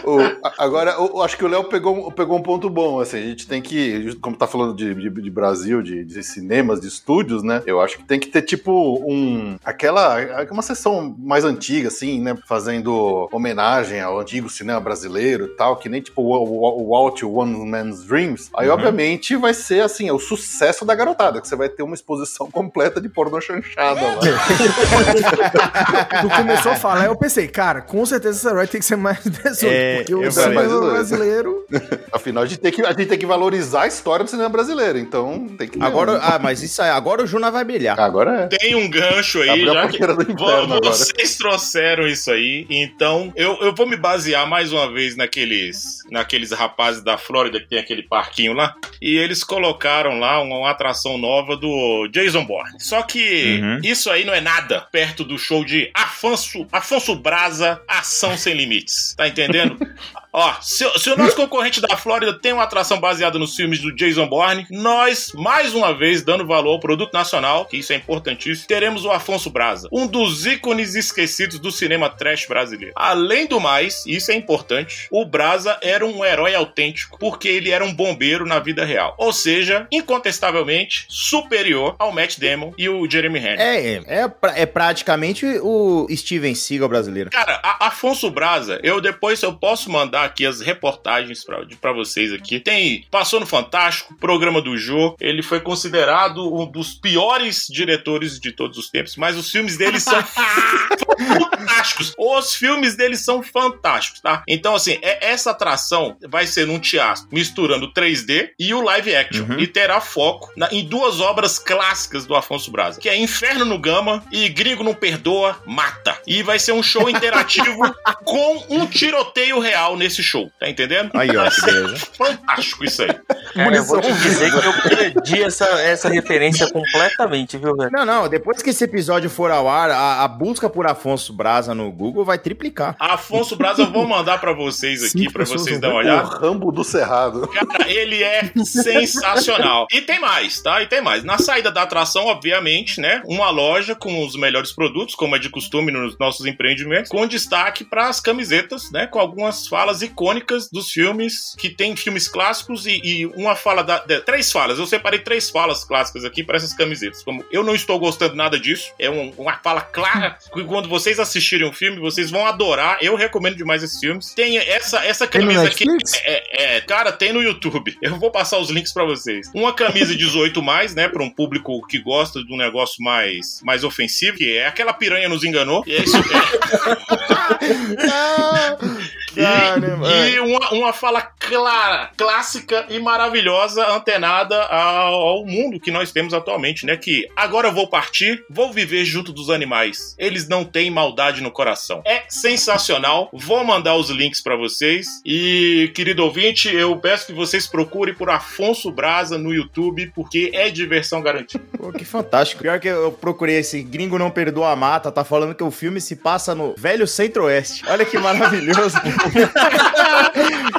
O- 0.05 0.19
agora, 0.59 0.93
eu, 0.93 1.23
acho 1.23 1.37
que 1.37 1.45
o 1.45 1.49
Léo 1.49 1.65
pegou, 1.65 2.11
pegou 2.13 2.39
um 2.39 2.43
ponto 2.43 2.69
bom. 2.71 3.01
Assim, 3.01 3.19
a 3.19 3.23
gente 3.23 3.47
tem 3.47 3.61
que, 3.61 4.15
como 4.21 4.37
tá 4.37 4.47
falando 4.47 4.75
de, 4.75 4.95
de, 4.95 5.11
de 5.11 5.31
Brasil, 5.31 5.83
de, 5.83 6.05
de 6.05 6.23
cinemas, 6.23 6.81
de 6.81 6.89
estúdios, 6.89 7.43
né? 7.43 7.63
Eu 7.67 7.81
acho 7.81 7.99
que 7.99 8.05
tem 8.05 8.19
que 8.19 8.29
ter, 8.29 8.43
tipo, 8.43 9.03
um. 9.07 9.57
Aquela. 9.65 10.17
Uma 10.51 10.63
sessão 10.63 11.15
mais 11.19 11.45
antiga, 11.45 11.89
assim, 11.89 12.21
né? 12.21 12.37
Fazendo 12.49 13.29
homenagem 13.33 14.01
ao 14.01 14.19
antigo 14.21 14.49
cinema 14.49 14.81
brasileiro 14.81 15.45
e 15.47 15.49
tal, 15.57 15.77
que 15.77 15.89
nem 15.89 16.01
tipo 16.01 16.23
o, 16.23 16.33
o, 16.33 16.83
o 16.83 16.91
Walt 16.91 17.23
One 17.23 17.67
Man's 17.69 18.05
Dreams. 18.05 18.49
Aí, 18.57 18.69
Uhum. 18.69 18.75
obviamente, 18.75 19.37
vai 19.37 19.53
ser 19.55 19.81
assim, 19.83 20.09
é 20.09 20.13
o 20.13 20.19
sucesso 20.19 20.85
da 20.85 20.95
garotada, 20.95 21.41
que 21.41 21.49
você 21.49 21.57
vai 21.57 21.69
ter 21.69 21.83
uma 21.83 21.95
exposição 21.95 22.49
completa 22.53 23.01
de 23.01 23.09
pornô 23.09 23.41
chanchada 23.41 24.01
lá. 24.01 24.19
Tu 26.23 26.29
começou 26.31 26.73
a 26.73 26.77
falar, 26.77 27.07
eu 27.07 27.17
pensei, 27.17 27.49
cara, 27.49 27.81
com 27.81 28.05
certeza 28.07 28.39
essa 28.49 28.59
ride 28.59 28.71
tem 28.73 28.81
que 28.81 28.87
ser 28.87 28.97
mais 28.97 29.19
18, 29.25 29.65
É, 29.67 29.97
porque 29.99 30.15
eu 30.15 30.21
o 30.21 30.31
cinema 30.33 30.55
mais 30.55 30.69
18. 30.69 30.91
brasileiro. 30.93 31.67
Afinal, 32.13 32.43
a 32.43 32.47
gente, 32.47 32.61
tem 32.61 32.73
que, 32.73 32.83
a 32.83 32.89
gente 32.93 33.07
tem 33.07 33.19
que 33.19 33.27
valorizar 33.27 33.83
a 33.83 33.87
história 33.87 34.25
do 34.25 34.31
cinema 34.31 34.49
brasileiro, 34.49 34.99
então 34.99 35.49
tem 35.57 35.69
que 35.69 35.79
ter 35.79 35.85
Agora, 35.85 36.19
ah, 36.23 36.39
mas 36.39 36.63
isso 36.63 36.81
aí, 36.83 36.91
agora 36.91 37.23
o 37.23 37.27
Juna 37.27 37.51
vai 37.51 37.65
brilhar. 37.65 37.99
Agora 37.99 38.49
é. 38.53 38.57
Tem 38.57 38.75
um 38.75 38.89
gancho 38.89 39.41
aí, 39.41 39.49
Abriu 39.51 39.73
já 39.75 39.89
que 39.89 40.03
agora. 40.03 40.67
vocês 40.81 41.37
trouxeram 41.37 42.07
isso 42.07 42.31
aí, 42.31 42.67
então 42.71 43.33
eu, 43.37 43.57
eu 43.61 43.75
vou 43.75 43.87
me 43.87 43.97
basear 43.97 44.47
mais 44.49 44.73
uma 44.73 44.93
vez 44.93 45.17
naqueles, 45.17 45.99
naqueles 46.11 46.51
rapazes 46.53 47.03
da 47.03 47.17
Flórida 47.19 47.61
que 47.61 47.69
tem 47.69 47.79
aquele 47.79 48.03
parquinho 48.03 48.53
lá, 48.53 48.75
e 49.01 49.17
eles 49.17 49.45
colocaram 49.45 50.19
lá 50.19 50.41
uma, 50.43 50.59
uma 50.59 50.71
atração 50.71 51.19
nova 51.19 51.57
do 51.57 52.09
Jason 52.13 52.45
Bourne. 52.45 52.79
Só 52.81 53.03
que 53.03 53.29
Uhum. 53.61 53.81
isso 53.83 54.11
aí 54.11 54.25
não 54.25 54.35
é 54.35 54.41
nada 54.41 54.87
perto 54.93 55.25
do 55.25 55.39
show 55.39 55.65
de 55.65 55.78
Afonso, 55.95 56.67
Afonso 56.73 57.17
Braza, 57.17 57.83
Ação 57.87 58.37
Sem 58.37 58.55
Limites. 58.55 59.15
Tá 59.17 59.29
entendendo? 59.29 59.79
Ó, 60.33 60.55
se, 60.61 60.85
se 60.99 61.11
o 61.11 61.17
nosso 61.17 61.35
concorrente 61.35 61.81
da 61.81 61.97
Flórida 61.97 62.33
tem 62.35 62.53
uma 62.53 62.63
atração 62.65 63.01
baseada 63.01 63.39
nos 63.39 63.55
filmes 63.57 63.81
do 63.81 63.95
Jason 63.95 64.27
Bourne, 64.29 64.67
nós, 64.71 65.33
mais 65.35 65.75
uma 65.75 65.93
vez, 65.95 66.23
dando 66.23 66.47
valor 66.47 66.73
ao 66.73 66.81
produto 66.81 67.13
nacional, 67.13 67.65
que 67.65 67.79
isso 67.79 67.93
é 67.93 67.97
importantíssimo, 67.97 68.69
teremos 68.69 69.05
o 69.05 69.11
Afonso 69.11 69.49
Braza, 69.51 69.89
um 69.93 70.07
dos 70.07 70.45
ícones 70.47 70.95
esquecidos 70.95 71.59
do 71.59 71.73
cinema 71.73 72.09
trash 72.11 72.47
brasileiro. 72.47 72.93
Além 72.97 73.47
do 73.47 73.59
mais, 73.59 74.05
e 74.07 74.17
isso 74.17 74.31
é 74.31 74.35
importante, 74.35 75.09
o 75.11 75.25
Braza 75.25 75.79
era 75.83 76.05
um 76.05 76.25
herói 76.25 76.55
autêntico, 76.55 77.19
porque 77.19 77.49
ele 77.49 77.71
era 77.71 77.85
um 77.85 77.95
bombeiro 77.95 78.45
na 78.47 78.59
vida 78.59 78.85
real. 78.85 79.15
Ou 79.19 79.33
seja, 79.33 79.87
incontestavelmente 79.91 81.07
superior 81.09 81.97
ao 81.99 82.13
Matt 82.13 82.39
Damon 82.39 82.73
e 82.77 82.89
o 82.89 83.09
Jeremy 83.11 83.39
Renner. 83.39 83.61
É, 83.61 83.95
é, 83.95 84.03
é, 84.25 84.31
é 84.63 84.67
praticamente 84.67 85.47
o 85.63 86.07
Steven 86.15 86.55
Seagal 86.55 86.89
brasileiro. 86.89 87.31
Cara, 87.31 87.61
a- 87.63 87.87
Afonso 87.89 88.31
Braza, 88.31 88.79
eu 88.83 89.01
depois 89.01 89.43
eu 89.43 89.55
posso 89.55 89.91
mandar 89.91 90.18
aqui 90.25 90.47
as 90.47 90.61
reportagens 90.61 91.45
pra 91.81 91.93
vocês 91.93 92.33
aqui. 92.33 92.61
Tem, 92.61 93.05
passou 93.11 93.41
no 93.41 93.47
Fantástico, 93.47 94.15
programa 94.19 94.61
do 94.61 94.77
Jô, 94.77 95.17
ele 95.21 95.43
foi 95.43 95.61
considerado 95.61 96.55
um 96.55 96.67
dos 96.67 96.95
piores 96.95 97.67
diretores 97.69 98.39
de 98.39 98.53
todos 98.53 98.79
os 98.79 98.89
tempos, 98.89 99.17
mas 99.17 99.37
os 99.37 99.51
filmes 99.51 99.77
dele 99.77 100.01
são 100.01 100.19
fantásticos. 101.19 102.15
Os 102.19 102.55
filmes 102.55 102.97
deles 102.97 103.21
são 103.25 103.43
fantásticos, 103.43 104.21
tá? 104.21 104.43
Então, 104.49 104.75
assim, 104.75 104.99
é- 105.03 105.29
essa 105.31 105.51
atração 105.51 106.17
vai 106.29 106.47
ser 106.47 106.67
num 106.67 106.79
teatro 106.79 107.25
misturando 107.33 107.93
3D 107.93 108.51
e 108.59 108.73
o 108.75 108.81
live 108.83 109.15
action. 109.15 109.45
Uhum. 109.49 109.59
E 109.59 109.67
terá 109.67 110.01
foco 110.01 110.51
na- 110.57 110.69
em 110.73 110.85
duas 110.85 111.21
obras 111.21 111.59
clássicas 111.59 112.27
do 112.27 112.35
Afonso 112.37 112.71
Braza, 112.71 113.01
que 113.01 113.09
é 113.09 113.17
Inferno 113.17 113.65
no 113.65 113.79
Gama 113.79 114.23
e 114.33 114.49
Gringo 114.49 114.85
Não 114.85 114.95
Perdoa, 114.95 115.57
Mata. 115.67 116.17
E 116.27 116.43
vai 116.43 116.59
ser 116.59 116.73
um 116.73 116.83
show 116.83 117.09
interativo 117.11 117.81
com 118.25 118.65
um 118.71 118.87
tiroteio 118.87 119.59
real 119.59 119.97
nesse 119.97 120.23
show, 120.23 120.51
tá 120.59 120.69
entendendo? 120.69 121.11
Aí, 121.15 121.35
ó, 121.37 121.49
que 121.51 121.61
beleza. 121.65 122.07
fantástico 122.17 122.85
isso 122.85 123.03
aí. 123.03 123.09
Cara, 123.55 123.77
eu 123.77 123.85
vou 123.85 124.01
te 124.01 124.13
dizer 124.13 124.51
que 124.51 124.67
eu 124.67 124.73
perdi 124.83 125.43
essa, 125.43 125.65
essa 125.81 126.09
referência 126.09 126.71
completamente, 126.71 127.57
viu, 127.57 127.77
velho? 127.77 127.91
Não, 127.93 128.05
não, 128.05 128.29
depois 128.29 128.63
que 128.63 128.71
esse 128.71 128.85
episódio 128.85 129.31
for 129.31 129.51
ao 129.51 129.69
ar, 129.69 129.91
a, 129.91 130.25
a 130.25 130.29
busca 130.29 130.69
por 130.69 130.87
Afonso 130.87 131.08
Braza 131.33 131.75
no 131.75 131.91
Google 131.91 132.25
vai 132.25 132.39
triplicar. 132.39 132.97
Afonso 132.99 133.57
Braza, 133.57 133.83
eu 133.83 133.91
vou 133.91 134.07
mandar 134.07 134.39
pra 134.41 134.53
vocês 134.53 135.03
aqui, 135.05 135.33
pessoas 135.33 135.63
vocês 135.63 135.81
darem 135.81 135.97
uma 135.97 136.03
O 136.03 136.05
olhada. 136.05 136.39
Rambo 136.39 136.71
do 136.73 136.85
Cerrado. 136.85 137.47
Cara, 137.49 137.91
ele 137.91 138.23
é 138.23 138.51
sensacional. 138.65 139.87
E 139.91 140.01
tem 140.01 140.21
mais, 140.21 140.61
tá? 140.61 140.83
E 140.83 140.87
tem 140.87 141.01
mais. 141.01 141.25
Na 141.25 141.39
saída 141.39 141.71
da 141.71 141.83
atração, 141.83 142.27
obviamente, 142.27 143.01
né? 143.01 143.23
Uma 143.27 143.51
loja 143.51 143.95
com 143.95 144.25
os 144.25 144.37
melhores 144.37 144.73
produtos, 144.73 145.15
como 145.15 145.37
é 145.37 145.39
de 145.39 145.49
costume 145.51 145.91
nos 145.93 146.19
nossos 146.19 146.47
empreendimentos, 146.47 147.11
com 147.11 147.27
destaque 147.27 147.85
para 147.85 148.09
as 148.09 148.21
camisetas, 148.21 148.91
né? 148.91 149.07
Com 149.07 149.19
algumas 149.19 149.67
falas 149.67 150.03
icônicas 150.03 150.69
dos 150.71 150.91
filmes, 150.91 151.55
que 151.59 151.71
tem 151.71 151.95
filmes 151.97 152.29
clássicos 152.29 152.87
e, 152.87 153.01
e 153.05 153.27
uma 153.27 153.55
fala 153.57 153.83
da. 153.83 153.99
de- 153.99 154.21
três 154.21 154.51
falas. 154.51 154.79
Eu 154.79 154.87
separei 154.87 155.21
três 155.21 155.51
falas 155.51 155.85
clássicas 155.85 156.25
aqui 156.25 156.43
para 156.43 156.57
essas 156.57 156.73
camisetas. 156.75 157.23
Como 157.23 157.45
eu 157.51 157.63
não 157.63 157.75
estou 157.75 157.99
gostando 157.99 158.35
nada 158.35 158.59
disso, 158.59 158.93
é 158.99 159.09
um- 159.11 159.33
uma 159.39 159.55
fala 159.59 159.81
clara 159.81 160.37
que 160.53 160.65
quando 160.65 160.89
vocês 160.99 161.21
assistirem 161.21 161.69
o 161.69 161.73
filme, 161.73 161.99
vocês 161.99 162.31
vão 162.31 162.47
adorar. 162.47 162.99
Eu 163.01 163.15
recomendo 163.15 163.57
demais 163.57 163.83
esses 163.83 163.99
filmes. 163.99 164.35
Tem 164.35 164.59
essa, 164.59 165.05
essa 165.05 165.27
camisa 165.27 165.65
aqui. 165.65 165.87
Netflix? 165.87 166.21
É, 166.25 166.77
é, 166.77 166.81
cara, 166.81 167.13
tem 167.13 167.33
no 167.33 167.41
YouTube. 167.41 167.97
Eu 168.03 168.19
vou 168.19 168.31
passar 168.31 168.59
os 168.59 168.71
links 168.71 168.93
pra 168.93 169.05
vocês. 169.05 169.51
Uma 169.55 169.73
camisa 169.73 170.15
18 170.15 170.61
mais, 170.61 170.95
né, 170.95 171.09
para 171.09 171.23
um 171.23 171.31
público 171.31 171.87
que 171.87 171.99
gosta 171.99 172.45
de 172.45 172.53
um 172.53 172.57
negócio 172.57 173.03
mais 173.03 173.61
mais 173.63 173.85
ofensivo, 173.85 174.37
que 174.37 174.57
é 174.57 174.67
aquela 174.67 174.93
piranha 174.93 175.29
nos 175.29 175.45
enganou. 175.45 175.85
E 175.87 175.95
é 175.95 176.03
isso. 176.03 176.17
E, 176.17 176.21
Caramba. 179.43 180.09
e 180.09 180.41
uma, 180.41 180.71
uma 180.73 180.93
fala 180.93 181.23
clara, 181.23 182.11
clássica 182.17 182.87
e 182.89 182.99
maravilhosa, 182.99 183.87
antenada 183.89 184.63
ao, 184.65 185.15
ao 185.15 185.47
mundo 185.47 185.81
que 185.81 185.91
nós 185.91 186.13
temos 186.13 186.35
atualmente, 186.35 186.85
né? 186.85 186.97
Que 186.97 187.29
agora 187.37 187.69
eu 187.69 187.73
vou 187.73 187.89
partir, 187.89 188.45
vou 188.51 188.73
viver 188.73 189.05
junto 189.05 189.33
dos 189.33 189.51
animais. 189.51 190.15
Eles 190.19 190.49
não 190.49 190.65
têm 190.65 190.91
maldade 190.91 191.41
no 191.41 191.51
coração. 191.51 192.03
É 192.05 192.25
sensacional. 192.29 193.29
Vou 193.33 193.65
mandar 193.65 193.97
os 193.97 194.11
links 194.11 194.43
pra 194.43 194.57
vocês. 194.57 195.07
E, 195.25 195.91
querido 195.95 196.25
ouvinte, 196.25 196.75
eu 196.75 196.97
peço 196.97 197.27
que 197.27 197.33
vocês 197.33 197.67
procurem 197.67 198.15
por 198.15 198.31
Afonso 198.31 198.91
Braza 198.91 199.39
no 199.39 199.53
YouTube, 199.53 200.13
porque 200.15 200.51
é 200.55 200.71
diversão 200.71 201.23
garantida. 201.23 201.65
Pô, 201.77 201.93
que 201.93 202.05
fantástico. 202.05 202.63
Pior 202.63 202.79
que 202.81 202.89
eu 202.89 203.13
procurei 203.13 203.59
esse 203.59 203.83
Gringo 203.83 204.19
Não 204.19 204.31
Perdoa 204.31 204.71
a 204.71 204.77
Mata, 204.77 205.13
tá 205.13 205.25
falando 205.25 205.55
que 205.55 205.63
o 205.63 205.71
filme 205.71 206.01
se 206.01 206.17
passa 206.17 206.55
no 206.55 206.75
velho 206.77 207.07
centro-oeste. 207.07 207.85
Olha 207.89 208.05
que 208.05 208.19
maravilhoso. 208.19 208.99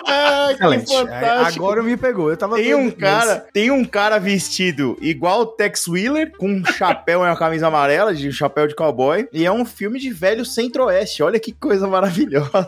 ah, 0.06 0.52
Excelente. 0.52 0.94
fantástico. 0.94 1.66
Agora 1.66 1.84
me 1.84 1.98
pegou. 1.98 2.30
Eu 2.30 2.38
tava 2.38 2.56
Tem 2.56 2.74
um 2.76 2.92
cara, 2.92 3.46
tem 3.54 3.72
um 3.72 3.86
cara 3.86 4.20
vestido 4.20 4.98
igual 5.02 5.42
o 5.42 5.46
Tex 5.46 5.88
Wheeler, 5.88 6.32
com 6.38 6.50
um 6.50 6.66
chapéu 6.66 7.22
e 7.22 7.28
uma 7.28 7.38
camisa 7.38 7.68
amarela, 7.68 8.14
de 8.14 8.28
um 8.28 8.32
chapéu 8.32 8.68
de 8.68 8.76
cowboy, 8.76 9.28
e 9.32 9.46
é 9.46 9.52
um 9.52 9.66
filme 9.66 10.00
de 10.00 10.10
velho 10.12 10.46
centro-oeste. 10.46 11.24
Olha 11.24 11.40
que 11.40 11.52
coisa 11.52 11.88
maravilhosa. 11.88 12.68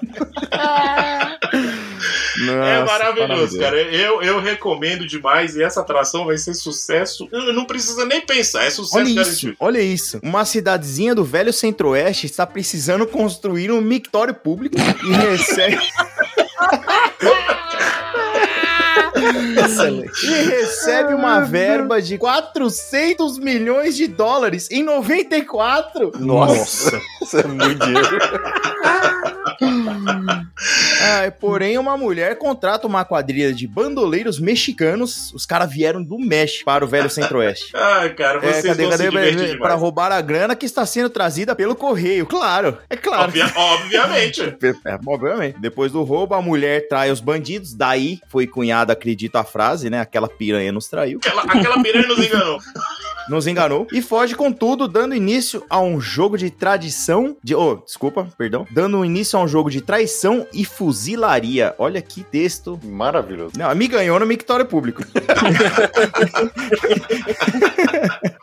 É 2.49 2.79
Nossa, 2.79 2.91
maravilhoso, 2.91 3.59
cara. 3.59 3.81
Eu, 3.81 4.21
eu 4.21 4.39
recomendo 4.39 5.05
demais 5.05 5.55
e 5.55 5.63
essa 5.63 5.81
atração 5.81 6.25
vai 6.25 6.37
ser 6.37 6.53
sucesso. 6.53 7.27
Não 7.31 7.61
não 7.61 7.65
precisa 7.65 8.05
nem 8.05 8.21
pensar, 8.21 8.63
é 8.63 8.69
sucesso 8.69 8.97
Olha 8.97 9.07
isso, 9.07 9.15
garantido. 9.15 9.55
olha 9.59 9.81
isso. 9.81 10.19
Uma 10.23 10.45
cidadezinha 10.45 11.13
do 11.13 11.23
velho 11.23 11.53
centro-oeste 11.53 12.25
está 12.25 12.45
precisando 12.45 13.05
construir 13.05 13.71
um 13.71 13.81
mictório 13.81 14.33
público 14.33 14.75
e 14.77 15.11
recebe... 15.13 15.79
Excelente. 19.63 20.25
E 20.25 20.43
recebe 20.43 21.13
uma 21.13 21.41
verba 21.41 22.01
de 22.01 22.17
400 22.17 23.37
milhões 23.37 23.95
de 23.95 24.07
dólares 24.07 24.69
em 24.71 24.83
94. 24.83 26.11
Nossa, 26.19 26.99
isso 27.21 27.37
é 27.37 27.43
muito 27.43 27.85
dinheiro. 27.85 28.19
Ah, 31.01 31.31
porém, 31.39 31.77
uma 31.77 31.97
mulher 31.97 32.37
contrata 32.37 32.85
uma 32.87 33.03
quadrilha 33.03 33.53
de 33.53 33.67
bandoleiros 33.67 34.39
mexicanos. 34.39 35.31
Os 35.33 35.45
caras 35.45 35.71
vieram 35.71 36.03
do 36.03 36.17
México 36.19 36.65
para 36.65 36.85
o 36.85 36.87
velho 36.87 37.09
centro-oeste. 37.09 37.71
Ah, 37.81 38.07
cara, 38.09 38.37
É, 38.45 38.53
vocês 38.53 38.65
cadê, 38.65 38.83
vão 38.83 38.91
cadê? 38.91 39.03
se 39.03 39.09
divertir 39.09 39.59
Para 39.59 39.73
roubar 39.75 40.11
a 40.11 40.21
grana 40.21 40.55
que 40.55 40.65
está 40.65 40.85
sendo 40.85 41.09
trazida 41.09 41.55
pelo 41.55 41.75
correio. 41.75 42.25
Claro, 42.25 42.77
é 42.89 42.95
claro. 42.95 43.25
Obvia- 43.29 43.51
obviamente. 43.55 44.41
É, 44.85 44.99
obviamente. 45.05 45.57
Depois 45.59 45.91
do 45.91 46.03
roubo, 46.03 46.33
a 46.35 46.41
mulher 46.41 46.87
trai 46.87 47.11
os 47.11 47.19
bandidos. 47.19 47.73
Daí 47.73 48.19
foi 48.27 48.47
cunhada, 48.47 48.93
acredito, 48.93 49.35
a 49.35 49.43
frase, 49.43 49.89
né? 49.89 49.99
Aquela 49.99 50.27
piranha 50.27 50.71
nos 50.71 50.87
traiu. 50.87 51.19
Aquela, 51.23 51.41
aquela 51.43 51.81
piranha 51.83 52.07
nos 52.07 52.17
enganou. 52.19 52.59
nos 53.29 53.47
enganou 53.47 53.87
e 53.91 54.01
foge 54.01 54.35
com 54.35 54.51
tudo, 54.51 54.87
dando 54.87 55.15
início 55.15 55.63
a 55.69 55.79
um 55.79 55.99
jogo 55.99 56.37
de 56.37 56.49
tradição, 56.49 57.35
de, 57.43 57.55
oh, 57.55 57.75
desculpa, 57.75 58.27
perdão, 58.37 58.67
dando 58.71 59.03
início 59.03 59.37
a 59.37 59.43
um 59.43 59.47
jogo 59.47 59.69
de 59.69 59.81
traição 59.81 60.45
e 60.53 60.65
fuzilaria. 60.65 61.75
Olha 61.77 62.01
que 62.01 62.23
texto. 62.23 62.79
Maravilhoso. 62.83 63.53
Não, 63.57 63.73
me 63.75 63.87
ganhou 63.87 64.19
no 64.19 64.25
mictório 64.25 64.65
público. 64.65 65.03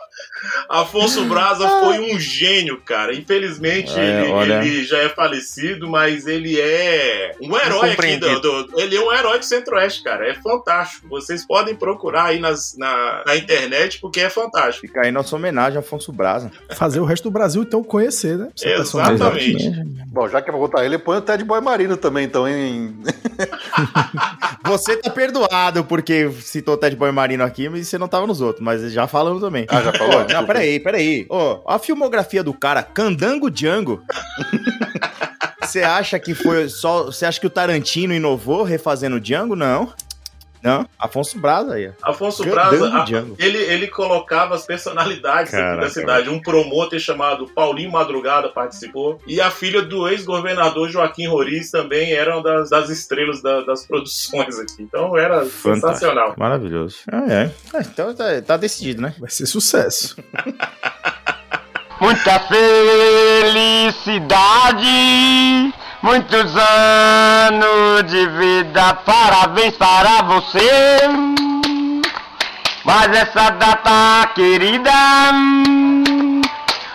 Afonso 0.68 1.24
Braza 1.24 1.68
foi 1.80 1.98
um 2.14 2.18
gênio, 2.18 2.80
cara. 2.84 3.14
Infelizmente, 3.14 3.92
É, 3.98 4.22
ele, 4.22 4.30
olha. 4.32 4.64
ele 4.64 4.84
já 4.84 4.98
é 4.98 5.08
falecido, 5.08 5.88
mas 5.88 6.26
ele 6.26 6.60
é 6.60 7.32
um 7.40 7.56
herói 7.56 7.92
aqui. 7.92 8.16
Do, 8.16 8.40
do- 8.40 8.80
ele 8.80 8.96
é 8.96 9.00
um 9.00 9.12
herói 9.12 9.38
do 9.38 9.44
Centro-Oeste, 9.44 10.02
cara. 10.02 10.28
É 10.28 10.34
fantástico. 10.34 11.08
Vocês 11.08 11.46
podem 11.46 11.74
procurar 11.74 12.26
aí 12.26 12.38
nas, 12.38 12.76
na, 12.76 13.22
na 13.26 13.36
internet, 13.36 13.98
porque 14.00 14.20
é 14.20 14.30
fantástico. 14.30 14.86
Fica 14.86 15.02
aí 15.02 15.10
nossa 15.10 15.34
homenagem 15.36 15.76
a 15.76 15.80
Afonso 15.80 16.12
Braza. 16.12 16.50
Fazer 16.76 17.00
o 17.00 17.04
resto 17.04 17.24
do 17.24 17.30
Brasil, 17.30 17.62
então, 17.62 17.82
conhecer, 17.82 18.36
né? 18.36 18.48
Personagem. 18.60 19.14
Exatamente. 19.14 19.88
Bom, 20.08 20.28
já 20.28 20.40
que 20.42 20.48
é 20.48 20.52
pra 20.52 20.60
botar 20.60 20.84
ele, 20.84 20.98
põe 20.98 21.18
o 21.18 21.20
Ted 21.20 21.44
Boy 21.44 21.60
Marino 21.60 21.96
também, 21.96 22.24
então, 22.24 22.48
em... 22.48 22.94
Você 24.68 24.96
tá 24.98 25.10
perdoado 25.10 25.82
porque 25.84 26.30
citou 26.42 26.76
Ted 26.76 26.94
Boy 26.94 27.10
Marino 27.10 27.42
aqui, 27.42 27.68
mas 27.68 27.88
você 27.88 27.96
não 27.96 28.06
tava 28.06 28.26
nos 28.26 28.40
outros, 28.42 28.62
mas 28.62 28.92
já 28.92 29.06
falamos 29.06 29.40
também. 29.40 29.66
Ah, 29.68 29.80
já 29.80 29.92
falou? 29.92 30.26
Não, 30.28 30.46
peraí, 30.46 30.78
peraí. 30.78 31.26
Ó, 31.30 31.62
a 31.66 31.78
filmografia 31.78 32.44
do 32.44 32.52
cara, 32.52 32.82
Candango 32.82 33.50
Django. 33.50 34.02
Você 35.62 35.82
acha 35.82 36.18
que 36.18 36.34
foi 36.34 36.68
só. 36.68 37.04
Você 37.06 37.26
acha 37.26 37.38
que 37.38 37.46
o 37.46 37.50
Tarantino 37.50 38.14
inovou 38.14 38.62
refazendo 38.62 39.20
Django? 39.20 39.54
Não. 39.54 39.92
Não. 40.62 40.88
Afonso 40.98 41.38
Braza 41.38 41.74
aí. 41.74 41.88
ó. 41.88 42.10
Afonso 42.10 42.44
Braza, 42.44 42.88
a- 42.88 43.04
ele, 43.38 43.58
ele 43.58 43.86
colocava 43.88 44.54
as 44.54 44.66
personalidades 44.66 45.54
aqui 45.54 45.62
Caraca, 45.62 45.82
da 45.82 45.88
cidade. 45.90 46.28
Um 46.28 46.40
promotor 46.40 46.98
chamado 46.98 47.46
Paulinho 47.48 47.90
Madrugada 47.92 48.48
participou. 48.48 49.20
E 49.26 49.40
a 49.40 49.50
filha 49.50 49.82
do 49.82 50.08
ex-governador 50.08 50.88
Joaquim 50.88 51.26
Roriz 51.28 51.70
também 51.70 52.12
eram 52.12 52.42
das, 52.42 52.70
das 52.70 52.88
estrelas 52.90 53.40
da- 53.42 53.60
das 53.62 53.86
produções 53.86 54.58
aqui. 54.58 54.82
Então 54.82 55.16
era 55.16 55.44
Fantástico. 55.46 55.74
sensacional. 55.74 56.34
Maravilhoso. 56.36 56.96
Ah, 57.10 57.24
é. 57.28 57.50
Ah, 57.74 57.80
então 57.80 58.14
tá, 58.14 58.24
tá 58.44 58.56
decidido, 58.56 59.00
né? 59.02 59.14
Vai 59.18 59.30
ser 59.30 59.46
sucesso. 59.46 60.16
Muita 62.00 62.38
felicidade, 64.78 65.72
muitos 66.02 66.56
anos 66.56 68.04
de 68.10 68.26
vida, 68.26 68.94
parabéns 68.94 69.76
para 69.76 70.22
você. 70.22 71.00
Mas 72.84 73.16
essa 73.16 73.50
data 73.50 74.32
querida, 74.34 74.90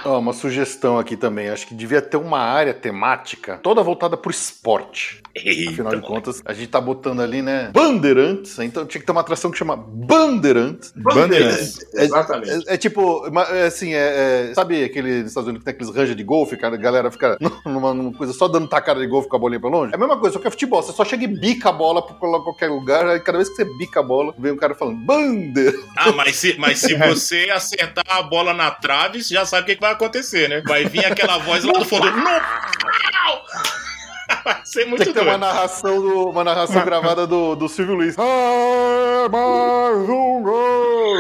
Ó, 0.06 0.20
uma 0.20 0.34
sugestão 0.34 1.00
aqui 1.00 1.16
também. 1.16 1.50
Acho 1.50 1.66
que 1.66 1.74
devia 1.74 2.02
ter 2.02 2.18
uma 2.18 2.40
área 2.40 2.74
temática 2.74 3.58
toda 3.64 3.82
voltada 3.82 4.18
pro 4.18 4.32
esporte. 4.32 5.23
Afinal 5.36 5.96
de 5.96 6.02
contas, 6.02 6.42
a 6.46 6.54
gente 6.54 6.68
tá 6.68 6.80
botando 6.80 7.20
ali, 7.22 7.42
né? 7.42 7.72
Bandeirantes. 7.74 8.58
Então 8.60 8.86
tinha 8.86 9.02
que 9.02 9.06
ter 9.06 9.12
uma 9.12 9.22
atração 9.22 9.50
que 9.50 9.58
chama 9.58 9.76
Bandeirantes. 9.76 10.94
Bandeirantes. 10.96 11.80
É- 11.96 12.04
Exatamente. 12.04 12.70
É, 12.70 12.76
é 12.76 12.78
tipo, 12.78 13.26
é 13.50 13.66
assim, 13.66 13.94
é, 13.94 14.50
é- 14.50 14.54
sabe 14.54 14.84
aquele 14.84 15.22
nos 15.22 15.30
Estados 15.30 15.48
Unidos 15.50 15.64
que 15.66 15.72
tem 15.72 15.74
aqueles 15.74 15.96
ranges 15.96 16.16
de 16.16 16.24
golfe, 16.24 16.56
cara, 16.56 16.76
a 16.76 16.78
galera 16.78 17.10
fica 17.10 17.38
numa, 17.66 17.94
numa 17.94 18.14
coisa 18.14 18.32
só 18.32 18.48
dando 18.48 18.68
tacada 18.68 19.00
de 19.00 19.08
golfe 19.08 19.28
com 19.28 19.36
a 19.36 19.40
bolinha 19.40 19.60
pra 19.60 19.70
longe? 19.70 19.92
É 19.92 19.96
a 19.96 20.00
mesma 20.00 20.18
coisa, 20.20 20.34
só 20.34 20.40
que 20.40 20.48
é 20.48 20.52
futebol. 20.52 20.84
Você 20.84 20.92
só 20.92 21.04
chega 21.04 21.24
e 21.24 21.28
bica 21.28 21.70
a 21.70 21.74
bola 21.74 22.06
pra 22.06 22.16
colocar 22.16 22.44
qualquer 22.44 22.70
lugar, 22.70 23.08
aí 23.08 23.20
cada 23.20 23.38
vez 23.40 23.50
que 23.50 23.56
você 23.56 23.66
bica 23.78 24.02
a 24.02 24.04
bola, 24.04 24.34
vem 24.38 24.52
um 24.52 24.58
cara 24.58 24.76
falando, 24.76 24.98
Bandeira. 24.98 25.78
Ah, 25.98 26.12
mas 26.12 26.36
se, 26.36 26.56
mas 26.60 26.80
se 26.80 26.94
você 26.96 27.50
acertar 27.52 28.06
a 28.08 28.22
bola 28.22 28.54
na 28.54 28.70
trave, 28.70 29.24
você 29.24 29.34
já 29.34 29.46
sabe 29.46 29.64
o 29.64 29.66
que, 29.66 29.76
que 29.76 29.82
vai 29.82 29.94
acontecer, 29.94 30.48
né? 30.48 30.62
Vai 30.66 30.86
vir 30.86 31.06
aquela 31.06 31.40
voz 31.40 31.64
lá 31.64 31.74
do 31.74 31.86
fundo. 31.86 32.06
Não! 32.12 33.83
Vai 34.44 34.62
ser 34.66 34.86
muito 34.86 35.04
Tem 35.04 35.14
que 35.14 35.20
ter 35.20 35.26
uma 35.26 35.38
narração, 35.38 36.02
do- 36.02 36.30
uma 36.30 36.44
narração 36.44 36.84
gravada 36.84 37.26
do, 37.28 37.56
do 37.56 37.68
Silvio 37.70 37.96
Luiz. 37.96 38.16
É 38.18 39.30
mais 39.30 40.10
um 40.10 40.42
gol! 40.44 41.14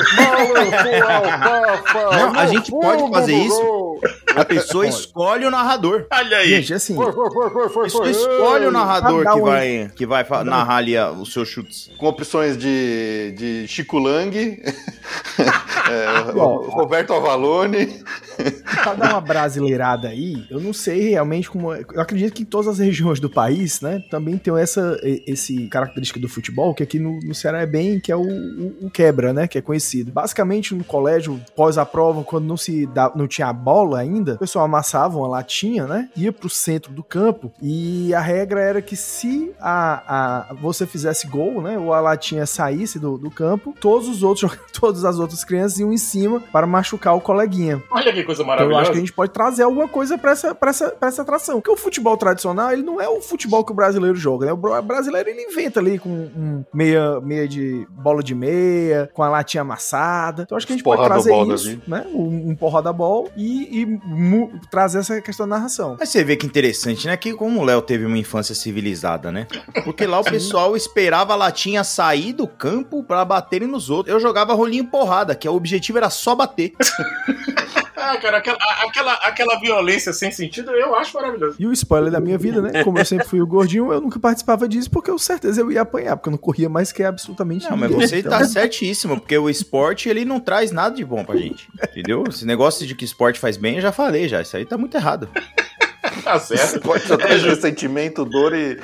Não, 2.11 2.39
a 2.39 2.45
gente 2.47 2.71
pode 2.71 3.09
fazer 3.11 3.35
isso. 3.35 3.99
A 4.35 4.43
pessoa 4.43 4.87
escolhe 4.87 5.45
o 5.45 5.51
narrador. 5.51 6.05
Olha 6.11 6.37
aí. 6.37 6.49
Gente, 6.49 6.73
assim, 6.73 6.95
Foi, 6.95 7.11
foi, 7.11 7.29
foi, 7.31 7.49
foi, 7.51 7.65
A 7.65 7.69
foi, 7.69 7.83
pessoa 7.83 8.03
foi. 8.03 8.11
escolhe 8.11 8.65
o 8.65 8.71
narrador 8.71 9.25
que 9.33 9.41
vai, 9.41 9.91
que 9.95 10.05
vai 10.05 10.25
narrar 10.43 10.77
ali 10.77 10.97
os 10.97 11.31
seus 11.31 11.47
chutes. 11.47 11.91
Com 11.97 12.07
opções 12.07 12.57
de, 12.57 13.33
de 13.37 13.67
Chico 13.67 13.99
Lang, 13.99 14.35
é, 15.39 16.31
Roberto 16.31 17.13
Avalone. 17.13 18.03
Pra 18.83 18.93
dar 18.93 19.09
uma 19.11 19.21
brasileirada 19.21 20.09
aí, 20.09 20.45
eu 20.49 20.59
não 20.59 20.73
sei 20.73 21.09
realmente 21.11 21.49
como. 21.49 21.73
é- 21.73 21.83
Eu 21.93 22.01
acredito 22.01 22.33
que 22.33 22.43
em 22.43 22.45
todas 22.45 22.67
as 22.67 22.79
regiões 22.79 23.19
do 23.19 23.29
país, 23.29 23.81
né, 23.81 24.03
também 24.09 24.37
tem 24.37 24.53
essa 24.57 24.99
esse 25.03 25.67
característica 25.67 26.19
do 26.19 26.27
futebol, 26.29 26.73
que 26.73 26.83
aqui 26.83 26.99
no, 26.99 27.19
no 27.19 27.33
Ceará 27.35 27.61
é 27.61 27.65
bem, 27.65 27.99
que 27.99 28.11
é 28.11 28.15
o, 28.15 28.21
o- 28.21 28.77
o 28.87 28.89
quebra, 28.89 29.33
né, 29.33 29.47
que 29.47 29.57
é 29.57 29.61
conhecido. 29.61 30.11
Basicamente, 30.11 30.73
no 30.75 30.83
colégio, 30.83 31.39
pós 31.55 31.77
a 31.77 31.85
prova, 31.85 32.23
quando 32.23 32.45
não 32.45 32.57
se 32.57 32.85
dá, 32.87 33.11
não 33.15 33.27
tinha 33.27 33.47
a 33.47 33.53
bola 33.53 33.99
ainda, 33.99 34.33
o 34.35 34.39
pessoal 34.39 34.65
amassava 34.65 35.17
uma 35.17 35.27
latinha, 35.27 35.85
né, 35.85 36.09
ia 36.15 36.31
pro 36.31 36.49
centro 36.49 36.91
do 36.93 37.03
campo 37.03 37.51
e 37.61 38.13
a 38.13 38.19
regra 38.19 38.61
era 38.61 38.81
que 38.81 38.95
se 38.95 39.51
a, 39.59 40.49
a 40.51 40.53
você 40.55 40.85
fizesse 40.85 41.27
gol, 41.27 41.61
né, 41.61 41.77
ou 41.77 41.93
a 41.93 41.99
latinha 42.01 42.45
saísse 42.45 42.99
do, 42.99 43.17
do 43.17 43.29
campo, 43.31 43.73
todos 43.79 44.07
os 44.07 44.23
outros, 44.23 44.51
todas 44.79 45.05
as 45.05 45.19
outras 45.19 45.43
crianças 45.43 45.79
iam 45.79 45.91
em 45.91 45.97
cima 45.97 46.39
para 46.51 46.65
machucar 46.67 47.15
o 47.15 47.21
coleguinha. 47.21 47.81
Olha 47.91 48.11
que 48.13 48.23
coisa 48.23 48.43
Então 48.43 48.55
eu 48.73 48.79
acho 48.81 48.91
que 48.91 48.97
a 48.97 48.99
gente 48.99 49.13
pode 49.13 49.31
trazer 49.31 49.63
alguma 49.63 49.87
coisa 49.87 50.17
pra 50.17 50.31
essa, 50.31 50.53
pra 50.55 50.69
essa, 50.69 50.89
pra 50.89 51.07
essa 51.09 51.21
atração. 51.21 51.55
Porque 51.61 51.71
o 51.71 51.77
futebol 51.77 52.15
tradicional, 52.17 52.71
ele 52.71 52.83
não 52.83 52.99
é 53.01 53.07
o 53.07 53.21
futebol 53.21 53.63
que 53.63 53.71
o 53.71 53.75
brasileiro 53.75 54.15
joga, 54.15 54.45
né? 54.47 54.53
O 54.53 54.57
bra- 54.57 54.81
brasileiro, 54.81 55.29
ele 55.29 55.41
inventa 55.43 55.79
ali 55.79 55.99
com 55.99 56.09
um 56.09 56.63
meia, 56.73 57.19
meia 57.21 57.47
de 57.47 57.85
bola 57.89 58.21
de 58.23 58.33
meia, 58.35 59.09
com 59.13 59.23
a 59.23 59.29
latinha 59.29 59.61
amassada. 59.61 60.43
Então 60.43 60.55
eu 60.55 60.57
acho 60.57 60.67
que 60.67 60.73
a 60.73 60.75
gente 60.75 60.83
pode 60.83 60.97
Porrada 60.97 61.13
trazer 61.15 61.29
bola 61.29 61.47
da 61.47 61.55
isso, 61.55 61.81
né? 61.87 62.05
Um, 62.13 62.49
um 62.51 62.55
porrada 62.55 62.91
ball 62.93 63.29
e, 63.35 63.81
e 63.81 63.85
mu- 63.85 64.51
trazer 64.71 64.99
essa 64.99 65.21
questão 65.21 65.47
da 65.47 65.55
narração. 65.55 65.95
Mas 65.99 66.09
você 66.09 66.23
vê 66.23 66.35
que 66.35 66.45
interessante, 66.45 67.07
né? 67.07 67.15
Que 67.17 67.33
como 67.33 67.61
o 67.61 67.63
Léo 67.63 67.81
teve 67.81 68.05
uma 68.05 68.17
infância 68.17 68.53
civilizada, 68.55 69.31
né? 69.31 69.47
Porque 69.83 70.05
lá 70.05 70.19
o 70.19 70.23
pessoal 70.25 70.75
esperava 70.75 71.33
a 71.33 71.35
latinha 71.35 71.83
sair 71.83 72.33
do 72.33 72.47
campo 72.47 73.03
pra 73.03 73.23
baterem 73.25 73.67
nos 73.67 73.89
outros. 73.89 74.13
Eu 74.13 74.19
jogava 74.19 74.53
rolinho 74.53 74.85
porrada, 74.85 75.35
que 75.35 75.47
o 75.47 75.53
objetivo 75.55 75.97
era 75.97 76.09
só 76.09 76.35
bater. 76.35 76.73
Ah, 77.95 78.17
cara, 78.21 78.37
aquela, 78.37 78.57
aquela, 78.85 79.13
aquela 79.15 79.59
violência 79.59 80.13
sem 80.13 80.31
sentido 80.31 80.71
eu 80.71 80.95
acho 80.95 81.13
maravilhoso. 81.15 81.55
E 81.59 81.65
o 81.65 81.73
spoiler 81.73 82.11
da 82.11 82.19
minha 82.19 82.37
vida, 82.37 82.61
né? 82.61 82.83
Como 82.83 82.97
eu 82.97 83.05
sempre 83.05 83.27
fui 83.27 83.41
o 83.41 83.47
gordinho, 83.47 83.91
eu 83.91 84.01
nunca 84.01 84.19
participava 84.19 84.67
disso 84.67 84.89
porque 84.89 85.09
eu 85.09 85.17
certeza 85.17 85.61
eu 85.61 85.71
ia 85.71 85.81
apanhar, 85.81 86.17
porque 86.17 86.29
eu 86.29 86.31
não 86.31 86.37
corria 86.37 86.69
mais 86.69 86.91
que 86.91 87.03
absolutamente 87.03 87.69
Não, 87.69 87.77
mas 87.77 87.89
ninguém. 87.89 88.07
você 88.07 88.19
Então, 88.19 88.31
tá 88.31 88.43
certíssimo, 88.45 89.19
porque 89.19 89.37
o 89.37 89.49
esporte, 89.49 90.09
ele 90.09 90.25
não 90.25 90.39
traz 90.39 90.71
nada 90.71 90.95
de 90.95 91.03
bom 91.03 91.23
pra 91.23 91.35
gente. 91.35 91.67
Entendeu? 91.89 92.23
Esse 92.27 92.45
negócio 92.45 92.85
de 92.85 92.95
que 92.95 93.05
esporte 93.05 93.39
faz 93.39 93.57
bem, 93.57 93.75
eu 93.75 93.81
já 93.81 93.91
falei 93.91 94.27
já. 94.27 94.41
Isso 94.41 94.55
aí 94.55 94.65
tá 94.65 94.77
muito 94.77 94.95
errado. 94.95 95.29
Tá 96.23 96.39
certo. 96.39 96.79
Pode 96.81 97.03
só 97.05 97.17
ter 97.17 97.37
ressentimento, 97.39 98.23
dor 98.25 98.53
e, 98.55 98.77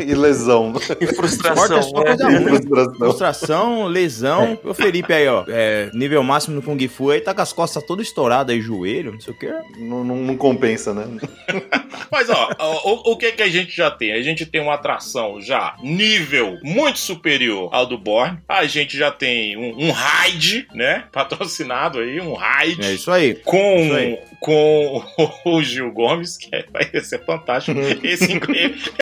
e 0.00 0.14
lesão. 0.14 0.72
E 1.00 1.04
Esporte 1.04 1.04
é 1.04 1.14
frustração. 1.14 1.82
só 1.82 2.02
né? 2.02 2.16
coisa. 2.16 2.40
Frustração. 2.42 2.94
Frustração, 2.96 3.86
lesão. 3.86 4.58
O 4.64 4.74
Felipe 4.74 5.12
aí, 5.12 5.26
ó. 5.28 5.44
é, 5.48 5.90
nível 5.94 6.22
máximo 6.22 6.56
no 6.56 6.62
Kung 6.62 6.86
Fu 6.88 7.10
aí, 7.10 7.20
tá 7.20 7.34
com 7.34 7.40
as 7.42 7.52
costas 7.52 7.82
todas 7.84 8.06
estouradas 8.06 8.54
aí, 8.54 8.60
joelho, 8.60 9.12
não 9.12 9.20
sei 9.20 9.32
o 9.32 9.38
quê. 9.38 9.52
Não, 9.78 10.04
não- 10.04 10.16
não 10.16 10.36
compensa, 10.36 10.92
né? 10.92 11.06
Mas 12.10 12.28
ó, 12.28 12.50
o, 12.84 13.12
o 13.12 13.16
que 13.16 13.32
que 13.32 13.42
a 13.42 13.48
gente 13.48 13.74
já 13.74 13.90
tem? 13.90 14.12
A 14.12 14.22
gente 14.22 14.44
tem 14.44 14.60
uma 14.60 14.74
atração 14.74 15.40
já 15.40 15.74
nível 15.82 16.58
muito 16.62 16.98
superior 16.98 17.68
ao 17.72 17.86
do 17.86 17.96
Born. 17.98 18.38
A 18.48 18.66
gente 18.66 18.96
já 18.96 19.10
tem 19.10 19.56
um, 19.56 19.86
um 19.88 19.90
raid, 19.90 20.66
né? 20.74 21.04
Patrocinado 21.12 21.98
aí, 22.00 22.20
um 22.20 22.34
raid. 22.34 22.84
É 22.84 22.92
isso 22.92 23.10
aí. 23.10 23.34
com, 23.36 23.80
Isso 23.80 23.94
aí. 23.94 24.18
Com 24.40 25.04
o 25.44 25.62
Gil 25.62 25.92
Gomes, 25.92 26.36
que 26.36 26.48
é- 26.54 26.64
vai 26.72 26.84
ser 27.02 27.24
fantástico. 27.24 27.78
Esse, 28.02 28.40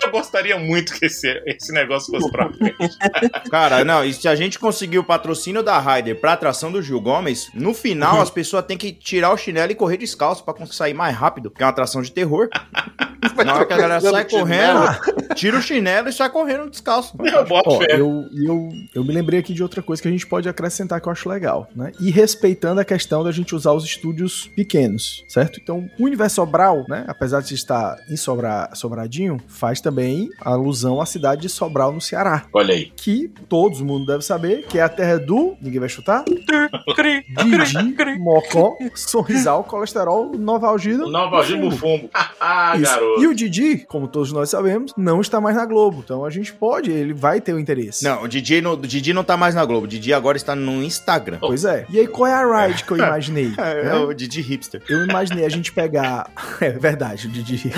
eu 0.02 0.10
gostaria 0.10 0.58
muito 0.58 0.92
que 0.94 1.06
esse, 1.06 1.28
esse 1.46 1.72
negócio 1.72 2.12
fosse 2.12 2.30
pra 2.30 2.52
frente. 2.52 2.76
Cara, 3.50 3.84
não, 3.84 4.04
e 4.04 4.12
se 4.12 4.28
a 4.28 4.34
gente 4.34 4.58
conseguir 4.58 4.98
o 4.98 5.04
patrocínio 5.04 5.62
da 5.62 5.78
Ryder 5.78 6.20
pra 6.20 6.32
atração 6.32 6.72
do 6.72 6.82
Gil 6.82 7.00
Gomes, 7.00 7.48
no 7.54 7.72
final 7.72 8.20
as 8.20 8.30
pessoas 8.30 8.64
têm 8.66 8.76
que 8.76 8.92
tirar 8.92 9.32
o 9.32 9.36
chinelo 9.36 9.70
e 9.70 9.74
correr 9.74 9.96
descalço 9.96 10.44
pra 10.44 10.52
conseguir 10.52 10.76
sair 10.76 10.94
mais 10.94 11.16
rápido, 11.16 11.50
porque 11.50 11.62
é 11.62 11.66
uma 11.66 11.70
atração 11.70 12.02
de 12.02 12.10
terror. 12.10 12.48
Na 13.44 13.54
hora 13.54 13.66
que 13.66 13.72
a 13.72 13.76
galera 13.76 14.00
sai 14.00 14.24
correndo, 14.24 15.34
tira 15.34 15.56
o 15.58 15.62
chinelo 15.62 16.08
e 16.08 16.12
sai 16.12 16.28
correndo 16.30 16.68
descalço. 16.70 17.16
Eu 17.20 17.44
boto 17.44 17.70
Ó, 17.70 17.82
eu, 17.84 18.24
eu, 18.32 18.68
eu 18.94 19.04
me 19.04 19.12
lembrei 19.12 19.40
aqui 19.40 19.52
de 19.52 19.62
outra 19.62 19.80
coisa 19.82 20.00
que 20.02 20.08
a 20.08 20.10
gente 20.10 20.26
pode 20.26 20.48
acrescentar 20.48 21.00
que 21.00 21.08
eu 21.08 21.12
acho 21.12 21.28
legal, 21.28 21.68
né? 21.74 21.92
E 22.00 22.10
respeitando 22.10 22.80
a 22.80 22.84
questão 22.84 23.22
da 23.22 23.30
gente 23.30 23.54
usar 23.54 23.72
os 23.72 23.84
estúdios 23.84 24.48
pequenos, 24.56 25.24
certo? 25.28 25.60
Então, 25.62 25.88
o 25.98 26.04
Universo 26.04 26.36
Sobral, 26.36 26.84
né? 26.88 27.04
Apesar 27.06 27.40
de 27.42 27.54
estar 27.54 27.96
em 28.08 28.16
Sobra, 28.16 28.70
Sobradinho, 28.74 29.38
faz 29.46 29.80
também 29.80 30.30
alusão 30.40 31.00
à 31.00 31.06
cidade 31.06 31.42
de 31.42 31.48
Sobral, 31.48 31.92
no 31.92 32.00
Ceará. 32.00 32.44
Olha 32.52 32.74
aí. 32.74 32.86
Que 32.96 33.30
todo 33.48 33.84
mundo 33.84 34.06
deve 34.06 34.22
saber 34.24 34.64
que 34.66 34.78
é 34.78 34.82
a 34.82 34.88
terra 34.88 35.18
do. 35.18 35.56
Ninguém 35.60 35.80
vai 35.80 35.88
chutar? 35.88 36.24
Didi, 36.24 38.18
Mocó, 38.18 38.76
Sorrisal, 38.94 39.64
Colesterol, 39.64 40.32
Novalgida. 40.36 41.06
Nova 41.06 41.36
Algida 41.36 41.60
Bufumbo. 41.60 42.08
Ah, 42.40 42.74
Isso. 42.76 42.84
garoto. 42.84 43.20
E 43.22 43.26
o 43.26 43.34
Didi, 43.34 43.78
como 43.88 44.06
todos 44.06 44.32
nós 44.32 44.48
sabemos, 44.48 44.94
não 44.96 45.20
está 45.20 45.40
mais 45.40 45.56
na 45.56 45.66
Globo. 45.66 46.02
Então 46.04 46.24
a 46.24 46.30
gente 46.30 46.52
pode, 46.52 46.88
ele 46.88 47.12
vai 47.12 47.40
ter 47.40 47.52
o 47.52 47.58
interesse. 47.58 48.04
Não, 48.04 48.22
o 48.22 48.28
Didi, 48.28 48.60
não, 48.60 48.74
o 48.74 48.76
Didi 48.76 49.12
não 49.12 49.24
tá 49.24 49.36
mais 49.36 49.56
na 49.56 49.64
Globo. 49.64 49.86
O 49.86 49.88
Didi 49.88 50.12
agora 50.14 50.36
está 50.36 50.54
no 50.54 50.80
Instagram. 50.84 51.38
Pois 51.40 51.64
é. 51.64 51.84
E 51.90 51.98
aí, 51.98 52.06
qual 52.06 52.28
é 52.28 52.32
a 52.32 52.66
ride 52.66 52.84
que 52.84 52.92
eu 52.92 52.96
imaginei? 53.04 53.52
É, 53.58 53.84
né? 53.86 53.94
o 53.96 54.12
Didi 54.14 54.40
hipster. 54.40 54.80
Eu 54.88 55.04
imaginei 55.04 55.17
a 55.22 55.48
gente 55.48 55.72
pegar. 55.72 56.30
É 56.60 56.70
verdade, 56.70 57.28
o 57.28 57.30
Didi. 57.30 57.72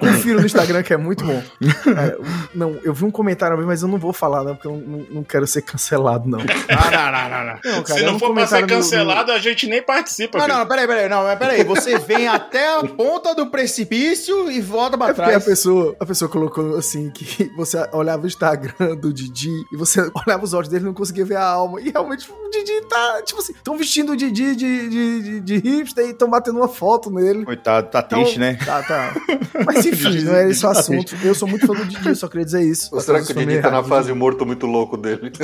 Confira 0.00 0.40
no 0.40 0.46
Instagram 0.46 0.82
que 0.82 0.94
é 0.94 0.96
muito 0.96 1.24
bom. 1.24 1.42
É, 1.62 2.16
não, 2.54 2.78
eu 2.82 2.94
vi 2.94 3.04
um 3.04 3.10
comentário 3.10 3.54
vez, 3.56 3.66
mas 3.66 3.82
eu 3.82 3.88
não 3.88 3.98
vou 3.98 4.12
falar, 4.14 4.42
não, 4.44 4.54
porque 4.54 4.66
eu 4.68 4.76
não, 4.76 5.06
não 5.10 5.22
quero 5.24 5.46
ser 5.46 5.60
cancelado, 5.62 6.26
não. 6.28 6.38
Ah, 6.40 6.90
não, 6.90 7.12
não, 7.12 7.28
não, 7.28 7.46
não. 7.76 7.82
Cara, 7.82 7.98
Se 7.98 8.04
é 8.04 8.06
não 8.06 8.14
um 8.16 8.18
for 8.18 8.32
pra 8.32 8.46
ser 8.46 8.62
no- 8.62 8.66
cancelado, 8.68 9.30
a 9.32 9.38
gente 9.38 9.66
nem 9.66 9.82
participa. 9.82 10.38
Não, 10.38 10.46
filho. 10.46 10.58
não, 10.58 10.66
peraí, 10.66 10.86
peraí, 10.86 11.08
não, 11.08 11.22
mas 11.24 11.38
peraí. 11.38 11.64
Você 11.64 11.98
vem 11.98 12.26
até 12.28 12.78
a 12.78 12.84
ponta 12.84 13.34
do 13.34 13.48
precipício 13.50 14.50
e 14.50 14.60
volta 14.60 14.96
pra 14.96 15.08
É 15.08 15.12
porque 15.12 15.22
a 15.22 15.28
trás. 15.32 15.44
pessoa, 15.44 15.94
a 16.00 16.06
pessoa 16.06 16.28
colocou 16.30 16.76
assim 16.76 17.10
que 17.10 17.50
você 17.56 17.76
olhava 17.92 18.24
o 18.24 18.26
Instagram 18.26 18.96
do 18.96 19.12
Didi 19.12 19.50
e 19.72 19.76
você 19.76 20.00
olhava 20.26 20.44
os 20.44 20.54
olhos 20.54 20.68
dele 20.68 20.84
e 20.84 20.86
não 20.86 20.94
conseguia 20.94 21.24
ver 21.24 21.36
a 21.36 21.44
alma. 21.44 21.80
E 21.80 21.90
realmente 21.90 22.30
o 22.30 22.50
Didi 22.50 22.80
tá, 22.88 23.22
tipo 23.24 23.40
assim, 23.40 23.52
estão 23.52 23.76
vestindo 23.76 24.12
o 24.12 24.16
Didi 24.16 24.56
de, 24.56 24.88
de, 24.88 25.20
de, 25.20 25.40
de 25.40 25.56
hipster 25.58 26.06
e 26.06 26.10
estão 26.10 26.30
batendo 26.30 26.57
uma 26.58 26.68
foto 26.68 27.10
nele. 27.10 27.44
Coitado, 27.44 27.88
tá 27.90 28.00
Então, 28.06 28.22
triste, 28.22 28.38
né? 28.38 28.58
Tá, 28.64 28.82
tá. 28.82 29.14
Mas 29.66 29.84
enfim, 29.86 30.20
não 30.22 30.34
é 30.34 30.50
esse 30.50 30.64
o 30.64 30.68
assunto. 30.68 31.16
Eu 31.22 31.34
sou 31.34 31.48
muito 31.48 31.66
fã 31.66 31.74
do 31.74 31.84
Didi, 31.86 32.14
só 32.14 32.28
queria 32.28 32.44
dizer 32.44 32.62
isso. 32.62 32.94
Ou 32.94 33.00
será 33.00 33.22
que 33.22 33.32
o 33.32 33.34
Didi 33.34 33.60
tá 33.60 33.70
na 33.70 33.82
fase 33.82 34.12
morto 34.12 34.44
muito 34.44 34.66
louco 34.66 34.96
dele? 34.96 35.32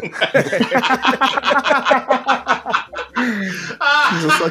Eu 3.17 4.31
só. 4.31 4.45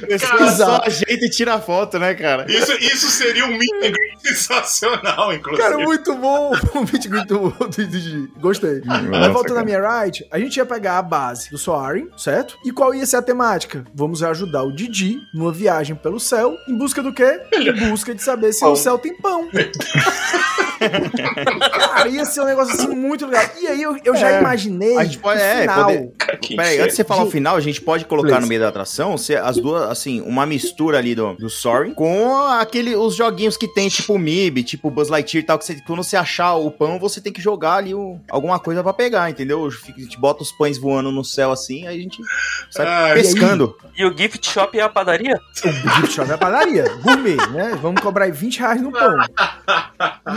Pessoa 0.06 0.50
só 0.52 0.82
ajeita 0.84 1.26
e 1.26 1.30
tira 1.30 1.58
foto, 1.60 1.98
né, 1.98 2.14
cara? 2.14 2.46
Isso, 2.48 2.72
isso 2.80 3.10
seria 3.10 3.44
um 3.44 3.50
meet 3.56 3.70
and 3.84 3.92
greet 3.92 4.20
sensacional, 4.22 5.32
inclusive. 5.32 5.62
Cara, 5.62 5.78
muito 5.78 6.14
bom 6.16 6.52
o 6.74 6.84
beat 6.84 7.06
muito 7.08 7.38
bom 7.38 7.66
do 7.68 7.86
Didi. 7.86 8.28
Gostei. 8.40 8.80
Mas 8.84 9.32
voltando 9.32 9.58
à 9.60 9.64
minha 9.64 9.80
ride, 10.02 10.26
a 10.30 10.38
gente 10.38 10.56
ia 10.56 10.64
pegar 10.66 10.98
a 10.98 11.02
base 11.02 11.50
do 11.50 11.58
Soaring, 11.58 12.08
certo? 12.16 12.56
E 12.64 12.72
qual 12.72 12.94
ia 12.94 13.04
ser 13.06 13.16
a 13.16 13.22
temática? 13.22 13.84
Vamos 13.94 14.22
ajudar 14.22 14.62
o 14.62 14.72
Didi 14.74 15.18
numa 15.34 15.52
viagem 15.52 15.94
pelo 15.94 16.18
céu, 16.18 16.56
em 16.68 16.76
busca 16.78 17.02
do 17.02 17.12
quê? 17.12 17.40
Em 17.52 17.90
busca 17.90 18.14
de 18.14 18.22
saber 18.22 18.52
se 18.52 18.60
Pão. 18.60 18.72
o 18.72 18.76
céu 18.76 18.98
tem 18.98 19.14
pão. 19.16 19.48
Cara, 21.94 22.08
ia 22.08 22.24
ser 22.24 22.40
um 22.40 22.44
negócio 22.46 22.74
assim 22.74 22.88
muito 22.88 23.26
legal. 23.26 23.44
E 23.60 23.66
aí 23.66 23.82
eu, 23.82 23.96
eu 24.04 24.16
já 24.16 24.30
É. 24.32 24.40
imaginei 24.40 24.96
A 24.96 25.04
gente 25.04 25.18
pode- 25.18 25.40
o 25.40 25.42
é, 25.42 25.60
final. 25.62 25.84
poder- 25.84 26.10
Peraí, 26.56 26.78
antes 26.78 26.90
de 26.90 26.96
você 26.96 27.04
falar 27.04 27.24
o 27.24 27.30
final, 27.30 27.59
a 27.60 27.62
gente 27.64 27.80
pode 27.80 28.04
colocar 28.04 28.28
beleza. 28.28 28.42
no 28.42 28.48
meio 28.48 28.60
da 28.60 28.68
atração 28.68 29.16
se 29.16 29.34
as 29.36 29.56
duas, 29.56 29.88
assim, 29.90 30.20
uma 30.22 30.44
mistura 30.46 30.98
ali 30.98 31.14
do, 31.14 31.34
do 31.34 31.48
Soaring 31.50 31.94
com 31.94 32.36
aquele, 32.46 32.96
os 32.96 33.14
joguinhos 33.14 33.56
que 33.56 33.68
tem, 33.68 33.88
tipo 33.88 34.18
MIB, 34.18 34.62
tipo 34.64 34.90
Buzz 34.90 35.08
Lightyear 35.08 35.42
e 35.44 35.46
tal, 35.46 35.58
que 35.58 35.64
você, 35.64 35.74
quando 35.86 36.02
você 36.02 36.16
achar 36.16 36.54
o 36.56 36.70
pão, 36.70 36.98
você 36.98 37.20
tem 37.20 37.32
que 37.32 37.40
jogar 37.40 37.74
ali 37.74 37.94
o- 37.94 38.18
alguma 38.30 38.58
coisa 38.58 38.82
pra 38.82 38.92
pegar, 38.92 39.30
entendeu? 39.30 39.64
A 39.66 39.70
gente 40.00 40.18
bota 40.18 40.42
os 40.42 40.50
pães 40.52 40.78
voando 40.78 41.10
no 41.12 41.24
céu 41.24 41.52
assim, 41.52 41.86
aí 41.86 41.98
a 41.98 42.02
gente 42.02 42.22
sai 42.70 42.86
Ah, 42.86 43.14
pescando. 43.14 43.76
E 43.96 44.04
o 44.04 44.16
gift 44.16 44.44
shop 44.50 44.78
é 44.78 44.82
a 44.82 44.88
padaria? 44.88 45.38
O 45.64 45.90
gift 46.00 46.12
shop 46.14 46.30
é 46.30 46.34
a 46.34 46.38
padaria, 46.38 46.84
gourmet, 47.02 47.36
né? 47.52 47.78
Vamos 47.80 48.00
cobrar 48.00 48.24
aí 48.24 48.32
20 48.32 48.58
reais 48.60 48.80
no 48.82 48.90
pão. 48.90 49.16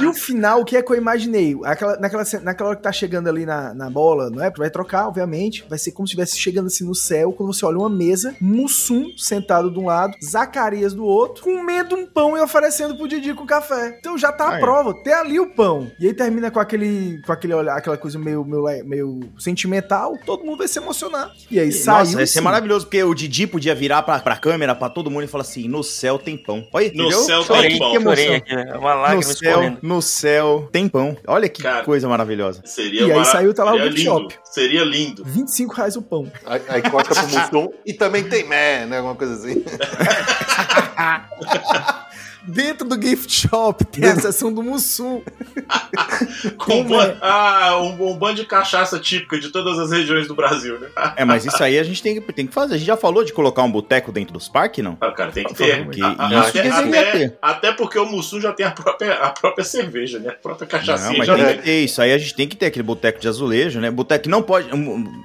E 0.01 0.05
o 0.05 0.13
final, 0.13 0.61
o 0.61 0.65
que 0.65 0.75
é 0.77 0.81
que 0.81 0.91
eu 0.91 0.97
imaginei? 0.97 1.55
Aquela, 1.63 1.97
naquela, 1.97 2.23
naquela 2.41 2.69
hora 2.69 2.77
que 2.77 2.83
tá 2.83 2.91
chegando 2.91 3.27
ali 3.29 3.45
na, 3.45 3.73
na 3.73 3.89
bola, 3.89 4.29
não 4.29 4.43
é? 4.43 4.51
Vai 4.51 4.69
trocar, 4.69 5.07
obviamente. 5.07 5.65
Vai 5.69 5.77
ser 5.79 5.91
como 5.91 6.07
se 6.07 6.11
estivesse 6.11 6.37
chegando 6.37 6.67
assim 6.67 6.85
no 6.85 6.93
céu. 7.03 7.31
Quando 7.33 7.53
você 7.53 7.65
olha 7.65 7.77
uma 7.77 7.89
mesa, 7.89 8.35
Mussum 8.41 9.11
sentado 9.17 9.71
de 9.71 9.79
um 9.79 9.85
lado, 9.85 10.15
Zacarias 10.23 10.93
do 10.93 11.03
outro, 11.05 11.43
comendo 11.43 11.95
um 11.95 12.05
pão 12.05 12.37
e 12.37 12.41
oferecendo 12.41 12.95
pro 12.95 13.07
Didi 13.07 13.33
com 13.33 13.45
café. 13.45 13.97
Então 13.99 14.17
já 14.17 14.31
tá 14.31 14.55
a 14.55 14.59
prova. 14.59 14.93
Tem 15.03 15.13
ali 15.13 15.39
o 15.39 15.47
pão. 15.53 15.91
E 15.99 16.07
aí 16.07 16.13
termina 16.13 16.49
com 16.51 16.59
aquele, 16.59 17.21
com 17.25 17.31
aquele 17.31 17.53
olhar, 17.53 17.77
aquela 17.77 17.97
coisa 17.97 18.17
meio, 18.19 18.43
meio, 18.45 18.85
meio 18.85 19.19
sentimental. 19.37 20.17
Todo 20.25 20.43
mundo 20.43 20.57
vai 20.59 20.67
se 20.67 20.79
emocionar. 20.79 21.31
E 21.49 21.59
aí 21.59 21.71
saiu. 21.71 21.99
Nossa, 21.99 22.15
vai 22.17 22.27
ser 22.27 22.39
sim. 22.39 22.41
maravilhoso, 22.43 22.85
porque 22.85 23.03
o 23.03 23.13
Didi 23.13 23.45
podia 23.47 23.75
virar 23.75 24.01
pra, 24.03 24.19
pra 24.19 24.35
câmera, 24.37 24.73
pra 24.75 24.89
todo 24.89 25.09
mundo 25.11 25.23
e 25.23 25.27
falar 25.27 25.43
assim: 25.43 25.67
no 25.67 25.83
céu 25.83 26.17
tem 26.17 26.37
pão. 26.37 26.67
Olha, 26.73 26.87
No 26.87 26.93
entendeu? 27.05 27.19
céu 27.19 27.45
Olha 27.49 27.61
tem 27.61 27.71
que 27.71 27.79
pão. 27.79 28.11
aqui, 28.11 28.41
é 28.51 28.77
uma 28.77 28.95
No 28.95 29.01
lágrima 29.01 29.23
céu, 29.23 29.49
escorrendo. 29.51 29.77
no 29.81 30.01
céu 30.01 30.69
tem 30.71 30.87
pão. 30.87 31.15
Olha 31.27 31.47
que 31.49 31.61
Cara. 31.63 31.83
coisa 31.83 32.07
maravilhosa. 32.07 32.61
Seria 32.65 33.01
E 33.01 33.03
aí 33.05 33.17
mara- 33.17 33.25
saiu, 33.25 33.53
tá 33.53 33.63
lá 33.63 33.71
o 33.73 33.77
seria 33.77 33.91
gift 33.91 34.03
lindo. 34.07 34.19
shop. 34.21 34.35
Seria 34.43 34.83
lindo. 34.83 35.23
25 35.25 35.73
reais 35.73 35.95
o 35.95 36.01
pão. 36.01 36.31
Aí, 36.45 36.61
aí 36.69 36.81
corta 36.93 37.15
pro 37.15 37.27
Mussum 37.27 37.73
e 37.85 37.93
também 37.93 38.23
tem 38.23 38.47
mé, 38.47 38.85
né? 38.85 38.97
Alguma 38.97 39.15
coisa 39.15 39.33
assim. 39.33 39.63
Dentro 42.45 42.87
do 42.87 43.01
gift 43.01 43.31
shop 43.47 43.85
tem 43.85 44.03
a 44.05 44.15
seção 44.19 44.51
do 44.53 44.61
Mussum. 44.61 45.21
Com 46.57 46.81
um, 46.81 46.85
é? 47.01 47.07
ban- 47.07 47.17
ah, 47.21 47.77
um, 47.81 48.09
um 48.11 48.17
bando 48.17 48.35
de 48.41 48.45
cachaça 48.45 48.99
típica 48.99 49.39
de 49.39 49.49
todas 49.49 49.79
as 49.79 49.91
regiões 49.91 50.27
do 50.27 50.35
Brasil, 50.35 50.79
né? 50.79 50.87
Ah, 50.95 51.13
É, 51.23 51.25
mas 51.25 51.45
isso 51.45 51.63
aí 51.63 51.77
a 51.79 51.83
gente 51.83 52.01
tem 52.03 52.19
que, 52.19 52.33
tem 52.33 52.45
que 52.47 52.53
fazer. 52.53 52.75
A 52.75 52.77
gente 52.77 52.87
já 52.87 52.97
falou 52.97 53.23
de 53.23 53.31
colocar 53.31 53.63
um 53.63 53.71
boteco 53.71 54.11
dentro 54.11 54.33
dos 54.33 54.47
parques, 54.49 54.83
não? 54.83 54.95
cara, 54.95 55.31
tem 55.31 55.43
que 55.45 55.53
ter. 55.53 55.83
Porque 55.85 56.01
A- 56.01 56.15
a- 56.17 56.39
isso 56.39 56.49
até, 56.59 56.69
até- 56.69 57.11
ter. 57.11 57.37
até 57.41 57.71
porque 57.71 57.97
o 57.97 58.05
Mussum 58.05 58.41
já 58.41 58.51
tem 58.51 58.65
a 58.65 58.71
própria, 58.71 59.13
a 59.13 59.29
própria 59.29 59.63
cerveja, 59.63 60.19
né? 60.19 60.29
A 60.29 60.33
própria 60.33 60.67
cachaça. 60.67 61.07
Não, 61.09 61.17
mas 61.17 61.27
já 61.27 61.35
tem 61.35 61.45
tem. 61.45 61.57
que 61.57 61.63
ter 61.63 61.83
isso. 61.83 62.01
Aí 62.01 62.11
a 62.13 62.17
gente 62.17 62.35
tem 62.35 62.47
que 62.47 62.55
ter 62.55 62.65
aquele 62.67 62.83
boteco 62.83 63.19
de 63.19 63.27
azulejo, 63.27 63.79
né? 63.79 63.89
Boteco 63.89 64.27
não 64.29 64.41
pode. 64.41 64.67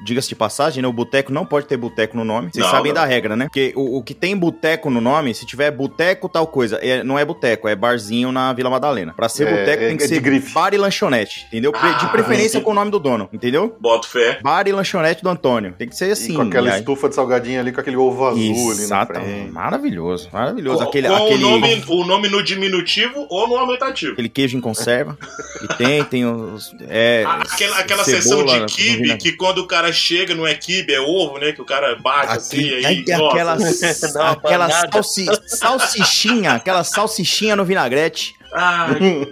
Diga-se 0.04 0.28
de 0.28 0.34
passagem, 0.36 0.82
né? 0.82 0.88
O 0.88 0.92
boteco 0.92 1.32
não 1.32 1.44
pode 1.44 1.66
ter 1.66 1.76
boteco 1.76 2.16
no 2.16 2.24
nome. 2.24 2.50
Vocês 2.52 2.64
Não, 2.64 2.70
sabem 2.70 2.92
não. 2.92 3.00
da 3.00 3.06
regra, 3.06 3.34
né? 3.36 3.46
Porque 3.46 3.72
o, 3.74 3.98
o 3.98 4.02
que 4.02 4.14
tem 4.14 4.36
boteco 4.36 4.90
no 4.90 5.00
nome, 5.00 5.34
se 5.34 5.44
tiver 5.46 5.70
boteco 5.70 6.28
tal 6.28 6.46
coisa, 6.46 6.76
é- 6.76 7.02
não 7.08 7.18
é 7.18 7.24
boteco, 7.24 7.66
é 7.66 7.74
barzinho 7.74 8.30
na 8.30 8.52
Vila 8.52 8.70
Madalena. 8.70 9.12
Pra 9.14 9.28
ser 9.28 9.48
É, 9.48 9.50
boteco 9.50 9.82
é- 9.82 9.88
tem 9.88 9.96
que 9.96 10.04
é 10.04 10.08
ser 10.08 10.20
grife. 10.20 10.52
bar 10.52 10.72
e 10.74 10.76
lanchonete, 10.76 11.46
entendeu? 11.48 11.72
Pre- 11.72 11.94
de 11.94 12.04
Ah, 12.04 12.08
preferência 12.08 12.60
com 12.60 12.70
o 12.70 12.74
nome 12.74 12.90
do 12.90 12.98
dono, 12.98 13.28
entendeu? 13.32 13.76
Boto 13.80 14.08
fé. 14.08 14.38
Bar 14.42 14.68
e 14.68 14.72
lanchonete 14.72 15.22
do 15.22 15.28
Antônio. 15.28 15.74
Tem 15.76 15.88
que 15.88 15.96
ser 15.96 16.08
E 16.08 16.12
assim. 16.12 16.34
com 16.34 16.42
aquela 16.42 16.68
e 16.68 16.72
aí- 16.72 16.78
estufa 16.78 17.08
de 17.08 17.14
salgadinho 17.14 17.60
ali, 17.60 17.72
com 17.72 17.80
aquele 17.80 17.96
ovo 17.96 18.26
azul 18.26 18.38
ali 18.40 18.78
na 18.78 18.84
Exato. 18.84 19.14
frente. 19.14 19.50
Maravilhoso, 19.50 20.28
maravilhoso. 20.32 20.78
Com, 20.82 20.88
Aquele, 20.88 21.08
com 21.08 21.14
aquele, 21.16 21.44
o, 21.44 21.50
nome, 21.50 21.84
o 21.88 22.04
nome 22.04 22.28
no 22.28 22.42
diminutivo 22.42 23.26
ou 23.30 23.48
no 23.48 23.56
aumentativo. 23.56 24.12
aquele 24.12 24.28
queijo 24.28 24.56
em 24.56 24.60
conserva. 24.60 25.16
e 25.64 25.68
tem, 25.76 26.04
tem 26.04 26.26
os. 26.26 26.74
É, 26.88 27.24
A- 27.26 27.42
Aquela, 27.42 27.78
aquela 27.78 28.04
cebola, 28.04 28.22
sessão 28.22 28.66
de 28.66 28.74
kibe, 28.74 29.16
que 29.16 29.32
quando 29.32 29.58
o 29.58 29.66
cara 29.66 29.92
chega 29.92 30.34
não 30.34 30.46
é 30.46 30.54
kibe, 30.54 30.92
é 30.92 31.00
ovo, 31.00 31.38
né? 31.38 31.52
Que 31.52 31.62
o 31.62 31.64
cara 31.64 31.96
bate 31.96 32.36
assim, 32.36 32.68
aí, 32.84 33.04
nossa. 33.08 33.26
aquela 33.28 33.52
aquela 34.32 34.68
salsi, 34.70 35.26
salsichinha, 35.46 36.52
aquela 36.52 36.84
salsichinha 36.84 36.97
no 37.56 37.64
vinagrete. 37.64 38.37
Ai, 38.52 39.26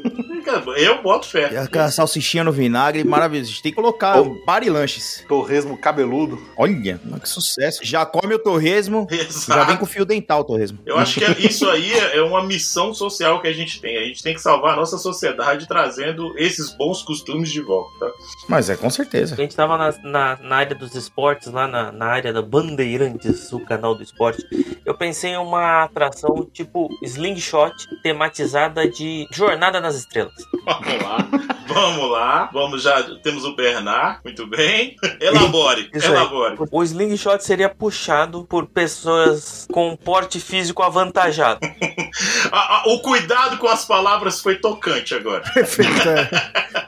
eu 0.76 1.02
boto 1.02 1.26
fé. 1.26 1.46
Aquela 1.58 1.90
salsichinha 1.90 2.44
no 2.44 2.52
vinagre, 2.52 3.02
maravilhoso. 3.04 3.50
A 3.50 3.52
gente 3.52 3.62
tem 3.62 3.72
que 3.72 3.76
colocar 3.76 4.18
Oh. 4.20 4.36
bar 4.44 4.62
e 4.62 4.70
lanches. 4.70 5.24
Torresmo 5.28 5.76
cabeludo. 5.76 6.40
Olha, 6.56 6.98
que 7.20 7.28
sucesso. 7.28 7.80
Já 7.82 8.04
come 8.06 8.34
o 8.34 8.38
torresmo, 8.38 9.06
já 9.10 9.16
Exato. 9.16 9.66
vem 9.66 9.76
com 9.76 9.86
fio 9.86 10.04
dental 10.04 10.40
o 10.40 10.44
torresmo. 10.44 10.78
Eu 10.86 10.96
acho 10.98 11.18
que 11.18 11.24
é- 11.24 11.36
isso 11.40 11.68
aí 11.68 11.92
é 11.92 12.22
uma 12.22 12.44
missão 12.44 12.94
social 12.94 13.40
que 13.40 13.48
a 13.48 13.52
gente 13.52 13.80
tem. 13.80 13.96
A 13.98 14.04
gente 14.04 14.22
tem 14.22 14.34
que 14.34 14.40
salvar 14.40 14.74
a 14.74 14.76
nossa 14.76 14.98
sociedade 14.98 15.66
trazendo 15.66 16.32
esses 16.38 16.70
bons 16.76 17.02
costumes 17.02 17.50
de 17.50 17.60
volta. 17.60 17.86
tá? 17.98 18.12
Mas 18.48 18.70
é 18.70 18.76
com 18.76 18.88
certeza. 18.90 19.34
A 19.34 19.36
gente 19.36 19.56
tava 19.56 19.76
na, 19.76 19.94
na, 20.02 20.38
na 20.42 20.56
área 20.56 20.74
dos 20.76 20.94
esportes, 20.94 21.48
lá 21.48 21.66
na, 21.66 21.90
na 21.92 22.06
área 22.06 22.32
da 22.32 22.42
Bandeirantes, 22.42 23.52
o 23.52 23.60
canal 23.60 23.94
do 23.94 24.02
esporte. 24.02 24.44
Eu 24.84 24.94
pensei 24.94 25.30
em 25.32 25.36
uma 25.36 25.84
atração 25.84 26.48
tipo 26.52 26.88
Slingshot, 27.02 27.72
tematizada 28.02 28.88
de 28.88 29.05
Jornada 29.32 29.80
nas 29.80 29.96
Estrelas. 29.96 30.34
Vamos 30.64 31.02
lá, 31.02 31.28
vamos 31.68 32.10
lá. 32.10 32.50
Vamos 32.52 32.82
já. 32.82 33.02
Temos 33.22 33.44
o 33.44 33.54
Bernard, 33.54 34.20
muito 34.24 34.46
bem. 34.46 34.96
Elabore, 35.20 35.90
Isso 35.94 36.06
aí. 36.06 36.12
elabore. 36.12 36.56
O 36.70 36.82
Slingshot 36.82 37.42
seria 37.44 37.68
puxado 37.68 38.44
por 38.44 38.66
pessoas 38.66 39.66
com 39.72 39.96
porte 39.96 40.40
físico 40.40 40.82
avantajado. 40.82 41.60
O 42.86 43.00
cuidado 43.00 43.58
com 43.58 43.66
as 43.66 43.84
palavras 43.84 44.40
foi 44.40 44.56
tocante 44.56 45.12
agora. 45.14 45.42
Perfeito. 45.52 46.08
é. 46.08 46.28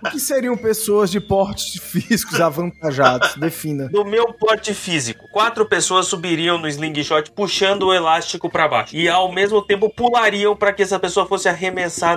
O 0.06 0.10
que 0.10 0.20
seriam 0.20 0.56
pessoas 0.56 1.10
de 1.10 1.20
portes 1.20 1.82
físicos 1.82 2.40
avantajados? 2.40 3.34
Defina. 3.34 3.88
Do 3.88 4.04
meu 4.04 4.32
porte 4.32 4.72
físico, 4.72 5.28
quatro 5.32 5.66
pessoas 5.66 6.06
subiriam 6.06 6.56
no 6.56 6.68
slingshot 6.68 7.32
puxando 7.32 7.84
o 7.88 7.92
elástico 7.94 8.48
pra 8.48 8.68
baixo 8.68 8.94
e 8.96 9.08
ao 9.08 9.30
mesmo 9.32 9.60
tempo 9.60 9.90
pulariam 9.90 10.54
para 10.56 10.72
que 10.72 10.82
essa 10.82 10.98
pessoa 11.00 11.26
fosse 11.26 11.48
arremessada 11.48 12.07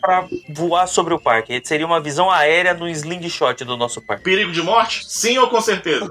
pra 0.00 0.26
voar 0.50 0.86
sobre 0.86 1.12
o 1.14 1.18
parque. 1.20 1.60
Seria 1.64 1.86
uma 1.86 2.00
visão 2.00 2.30
aérea 2.30 2.74
no 2.74 2.88
slingshot 2.88 3.64
do 3.64 3.76
nosso 3.76 4.00
parque. 4.00 4.22
Perigo 4.24 4.52
de 4.52 4.62
morte? 4.62 5.04
Sim 5.08 5.38
ou 5.38 5.48
com 5.48 5.60
certeza? 5.60 6.08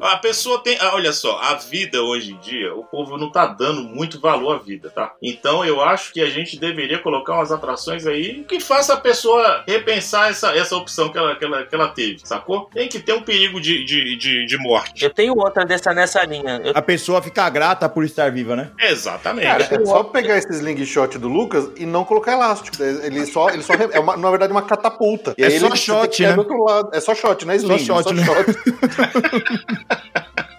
A 0.00 0.16
pessoa 0.18 0.62
tem. 0.62 0.78
ah, 0.80 0.92
Olha 0.94 1.12
só, 1.12 1.40
a 1.40 1.54
vida 1.54 2.00
hoje 2.00 2.32
em 2.32 2.38
dia, 2.38 2.72
o 2.72 2.84
povo 2.84 3.16
não 3.18 3.32
tá 3.32 3.46
dando 3.46 3.82
muito 3.82 4.20
valor 4.20 4.54
à 4.54 4.58
vida, 4.58 4.90
tá? 4.90 5.12
Então 5.20 5.64
eu 5.64 5.80
acho 5.82 6.12
que 6.12 6.20
a 6.20 6.30
gente 6.30 6.56
deveria 6.56 7.00
colocar 7.00 7.34
umas 7.34 7.50
atrações 7.50 8.06
aí 8.06 8.44
que 8.44 8.60
faça 8.60 8.94
a 8.94 8.96
pessoa 8.96 9.64
repensar 9.66 10.30
essa, 10.30 10.56
essa 10.56 10.76
opção 10.76 11.08
que 11.08 11.18
ela, 11.18 11.34
que, 11.34 11.44
ela, 11.44 11.64
que 11.66 11.74
ela 11.74 11.88
teve, 11.88 12.20
sacou? 12.22 12.70
Tem 12.72 12.88
que 12.88 13.00
ter 13.00 13.12
um 13.12 13.22
perigo 13.22 13.60
de, 13.60 13.84
de, 13.84 14.16
de, 14.16 14.46
de 14.46 14.58
morte. 14.58 15.02
Eu 15.04 15.10
tenho 15.10 15.36
outra 15.36 15.64
dessa 15.64 15.92
nessa 15.92 16.22
linha. 16.24 16.60
Eu- 16.64 16.72
A 16.76 16.82
pessoa 16.82 17.20
fica 17.20 17.48
grata 17.50 17.88
por 17.88 18.04
estar 18.04 18.30
viva, 18.30 18.54
né? 18.54 18.70
Exatamente. 18.78 19.46
Cara, 19.48 19.64
é 19.82 19.84
só 19.84 20.04
pegar 20.04 20.38
esse 20.38 20.52
slingshot 20.52 21.18
do 21.18 21.26
Lucas 21.26 21.70
e 21.76 21.84
não 21.84 22.04
colocar 22.04 22.27
elástico. 22.32 22.82
Ele 22.82 23.26
só, 23.26 23.50
ele 23.50 23.62
só 23.62 23.74
é 23.74 23.98
uma, 23.98 24.16
na 24.16 24.30
verdade 24.30 24.52
uma 24.52 24.62
catapulta. 24.62 25.34
E 25.36 25.42
É 25.44 25.58
só 25.58 25.74
shot, 25.74 26.22
né? 26.22 26.32
do 26.32 26.38
outro 26.40 26.62
lado. 26.64 26.90
É 26.92 27.00
só 27.00 27.14
shot, 27.14 27.44
não 27.46 27.52
é 27.52 27.56
sling, 27.56 27.78
Só 27.78 28.02
shot, 28.02 28.10
é 28.10 28.14
né? 28.14 28.24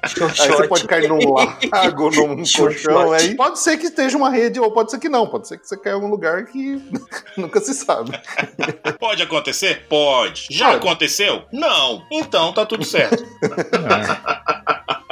só 0.07 0.27
shot. 0.29 0.41
Aí 0.41 0.49
você 0.49 0.67
pode 0.67 0.87
cair 0.87 1.07
num 1.07 1.19
lago, 1.33 2.09
num 2.11 2.43
colchão. 2.43 3.11
Aí 3.13 3.35
pode 3.35 3.59
ser 3.59 3.77
que 3.77 3.87
esteja 3.87 4.17
uma 4.17 4.29
rede, 4.29 4.59
ou 4.59 4.71
pode 4.71 4.91
ser 4.91 4.99
que 4.99 5.09
não. 5.09 5.27
Pode 5.27 5.47
ser 5.47 5.57
que 5.57 5.67
você 5.67 5.77
caia 5.77 5.93
em 5.93 5.95
algum 5.95 6.09
lugar 6.09 6.45
que 6.45 6.81
nunca 7.37 7.59
se 7.61 7.73
sabe. 7.73 8.11
Pode 8.99 9.21
acontecer? 9.23 9.85
Pode. 9.87 10.47
Já 10.49 10.71
Pode. 10.71 10.77
aconteceu? 10.87 11.43
Não. 11.51 12.01
Então 12.11 12.51
tá 12.53 12.65
tudo 12.65 12.83
certo. 12.83 13.23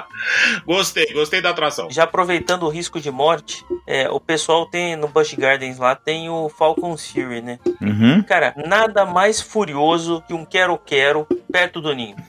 gostei, 0.66 1.12
gostei 1.14 1.42
da 1.42 1.50
atração. 1.50 1.90
Já 1.90 2.04
aproveitando 2.04 2.64
o 2.64 2.70
risco 2.70 3.00
de 3.00 3.12
morte, 3.12 3.66
é, 3.86 4.10
o 4.10 4.20
pessoal 4.20 4.66
tem 4.66 4.96
no 4.96 5.08
Busch 5.08 5.34
Gardens 5.34 5.78
lá 5.78 5.96
tem 5.96 6.30
o 6.30 6.50
Falcon's 6.50 7.10
Fury, 7.10 7.42
né? 7.42 7.60
Uhum. 7.82 8.24
Cara, 8.24 8.54
nada 8.66 9.06
mais 9.06 9.42
furioso 9.42 10.24
que 10.28 10.34
um 10.34 10.46
quero-quero 10.46 11.28
perto 11.52 11.82
do 11.82 11.94
ninho. 11.94 12.16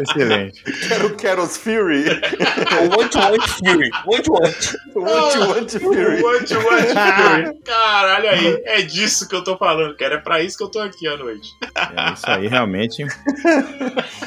Excelente. 0.00 0.62
Quero 0.88 1.16
Keros 1.16 1.56
Fury. 1.56 2.04
O 2.08 2.98
Want 2.98 3.14
Want 3.14 3.48
Fury. 3.48 3.90
Want 4.06 4.28
Want. 4.28 4.74
Want 4.94 5.36
Want 5.36 5.70
Fury. 5.70 6.22
What, 6.22 6.54
what, 6.56 6.86
Fury. 6.86 7.58
Caralho 7.64 8.28
aí, 8.28 8.62
é 8.64 8.82
disso 8.82 9.28
que 9.28 9.34
eu 9.34 9.42
tô 9.44 9.56
falando, 9.56 9.96
cara. 9.96 10.16
É 10.16 10.18
pra 10.18 10.42
isso 10.42 10.56
que 10.56 10.64
eu 10.64 10.68
tô 10.68 10.80
aqui 10.80 11.06
à 11.06 11.16
noite. 11.16 11.50
É 11.74 12.12
isso 12.12 12.28
aí, 12.28 12.48
realmente. 12.48 13.04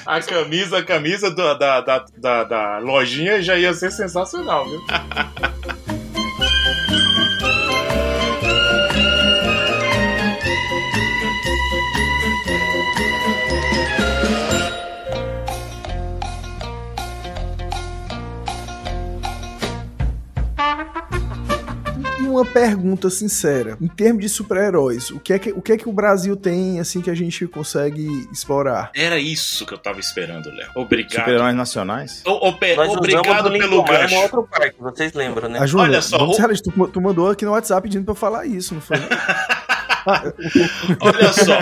A 0.06 0.22
camisa, 0.22 0.81
camisa 0.84 1.30
do- 1.30 1.54
da, 1.58 1.82
da, 1.82 2.06
da, 2.18 2.44
da 2.44 2.78
lojinha 2.80 3.42
já 3.42 3.58
ia 3.58 3.74
ser 3.74 3.92
sensacional, 3.92 4.66
viu? 4.70 4.82
uma 22.32 22.46
pergunta 22.46 23.10
sincera. 23.10 23.78
Em 23.82 23.88
termos 23.88 24.22
de 24.22 24.30
super-heróis, 24.30 25.10
o 25.12 25.20
que, 25.20 25.34
é 25.34 25.40
que, 25.40 25.52
o 25.52 25.62
que 25.62 25.74
é 25.74 25.78
que 25.78 25.88
o 25.90 25.94
Brasil 25.94 26.36
tem, 26.36 26.80
assim, 26.80 27.02
que 27.02 27.10
a 27.10 27.16
gente 27.16 27.46
consegue 27.48 28.28
explorar? 28.32 28.92
Era 28.96 29.20
isso 29.20 29.66
que 29.66 29.74
eu 29.74 29.78
tava 29.78 30.00
esperando, 30.00 30.50
Léo. 30.50 30.70
Obrigado. 30.76 31.12
Super-heróis 31.20 31.56
nacionais. 31.56 32.22
Nós 32.26 32.42
usamos 32.90 32.98
obrigado 32.98 33.50
do 33.50 33.58
pelo 33.60 33.84
gancho. 33.84 34.16
outro 34.16 34.44
parque, 34.50 34.76
vocês 34.80 35.14
lembram, 35.14 35.50
né? 35.50 35.60
A 35.60 35.66
Júlia, 35.66 35.86
Olha 35.86 36.02
só, 36.02 36.18
vamos 36.18 36.38
o- 36.38 36.64
tu, 36.64 36.88
tu 36.88 37.02
mandou 37.02 37.30
aqui 37.30 37.46
no 37.46 37.52
WhatsApp 37.52 37.82
pedindo 37.84 38.04
pra 38.06 38.12
eu 38.12 38.16
falar 38.16 38.46
isso, 38.46 38.74
não 38.74 38.82
foi? 38.82 38.98
Olha 41.00 41.34
só, 41.34 41.58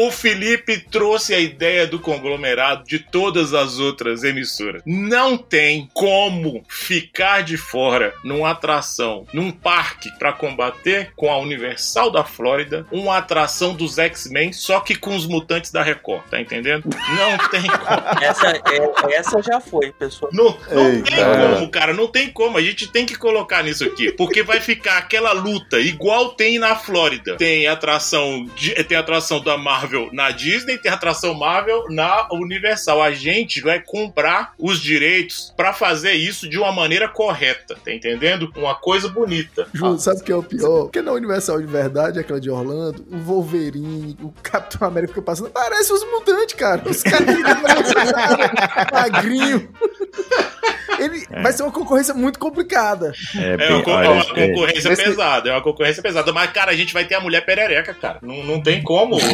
o, 0.00 0.08
o 0.08 0.10
Felipe 0.10 0.78
trouxe 0.78 1.34
a 1.34 1.38
ideia 1.38 1.86
do 1.86 1.98
conglomerado 1.98 2.84
de 2.84 2.98
todas 2.98 3.54
as 3.54 3.78
outras 3.78 4.24
emissoras. 4.24 4.82
Não 4.86 5.36
tem 5.36 5.88
como 5.92 6.64
ficar 6.68 7.42
de 7.42 7.56
fora 7.56 8.12
numa 8.24 8.50
atração, 8.50 9.26
num 9.32 9.50
parque 9.50 10.10
pra 10.18 10.32
combater 10.32 11.12
com 11.16 11.30
a 11.30 11.38
Universal 11.38 12.10
da 12.10 12.24
Flórida, 12.24 12.86
uma 12.90 13.18
atração 13.18 13.74
dos 13.74 13.98
X-Men, 13.98 14.52
só 14.52 14.80
que 14.80 14.94
com 14.94 15.14
os 15.16 15.26
mutantes 15.26 15.70
da 15.70 15.82
Record, 15.82 16.24
tá 16.30 16.40
entendendo? 16.40 16.88
Não 16.88 17.38
tem 17.50 17.62
como. 17.62 18.22
Essa, 18.24 18.48
é- 18.50 19.14
essa 19.14 19.42
já 19.42 19.60
foi, 19.60 19.92
pessoal. 19.92 20.30
Não, 20.32 20.56
não 20.70 20.90
Eita. 20.90 21.10
tem 21.10 21.24
como, 21.24 21.70
cara, 21.70 21.92
não 21.92 22.06
tem 22.06 22.30
como. 22.30 22.58
A 22.58 22.62
gente 22.62 22.88
tem 22.90 23.06
que 23.06 23.14
colocar 23.16 23.62
nisso 23.62 23.84
aqui. 23.84 24.12
Porque 24.12 24.42
vai 24.42 24.60
ficar 24.60 24.98
aquela 24.98 25.32
luta, 25.32 25.78
igual 25.78 26.30
tem 26.30 26.58
na 26.58 26.74
Flórida. 26.74 27.36
Tem 27.36 27.66
atração, 27.68 28.44
de- 28.56 28.74
tem 28.84 28.96
atração 28.96 29.40
da 29.42 29.56
Marvel 29.56 30.08
na 30.12 30.30
Disney, 30.30 30.78
tem 30.78 30.90
atração 30.90 31.34
Marvel 31.34 31.84
na 31.90 32.28
Universal. 32.32 33.02
A 33.02 33.12
gente 33.12 33.60
vai 33.60 33.80
comprar 33.80 34.52
os 34.58 34.80
direitos 34.80 35.52
pra 35.56 35.72
fazer 35.72 36.12
isso 36.12 36.48
de 36.48 36.58
uma 36.58 36.72
maneira 36.72 37.08
correta, 37.08 37.76
tá 37.84 37.92
entendendo? 37.92 38.50
Uma 38.56 38.74
coisa 38.74 39.08
bonita. 39.08 39.66
Ju, 39.72 39.98
sabe 39.98 40.20
o 40.20 40.24
que 40.24 40.32
é 40.32 40.36
o 40.36 40.42
pior? 40.42 40.82
Porque 40.84 41.02
na 41.02 41.12
Universal 41.12 41.60
de 41.60 41.66
verdade, 41.66 42.18
aquela 42.18 42.40
de 42.40 42.50
Orlando, 42.50 43.04
o 43.10 43.16
Wolverine, 43.18 44.16
o 44.22 44.32
Capitão 44.42 44.86
América 44.88 45.12
fica 45.14 45.22
passando, 45.22 45.50
parece 45.50 45.92
os 45.92 46.04
mutantes, 46.04 46.54
cara. 46.54 46.82
Os 46.88 47.02
caras 47.02 47.26
magrinho. 48.92 49.68
Ele 50.98 51.24
vai 51.42 51.52
ser 51.52 51.62
uma 51.62 51.72
concorrência 51.72 52.12
muito 52.14 52.38
complicada. 52.38 53.12
É, 53.36 53.66
É 53.68 53.74
uma, 53.74 53.94
olha, 53.96 54.06
é 54.06 54.10
uma 54.10 54.38
é- 54.38 54.48
concorrência 54.48 54.92
Esse- 54.92 55.04
pesada, 55.04 55.48
é 55.48 55.52
uma 55.52 55.62
concorrência 55.62 56.02
pesada. 56.02 56.32
Mas, 56.32 56.50
cara, 56.52 56.70
a 56.72 56.76
gente 56.76 56.92
vai 56.92 57.04
ter 57.04 57.14
a 57.14 57.20
mulher 57.20 57.44
perereca, 57.44 57.94
cara. 57.94 58.18
Não, 58.22 58.42
não 58.44 58.60
tem 58.60 58.82
como. 58.82 59.16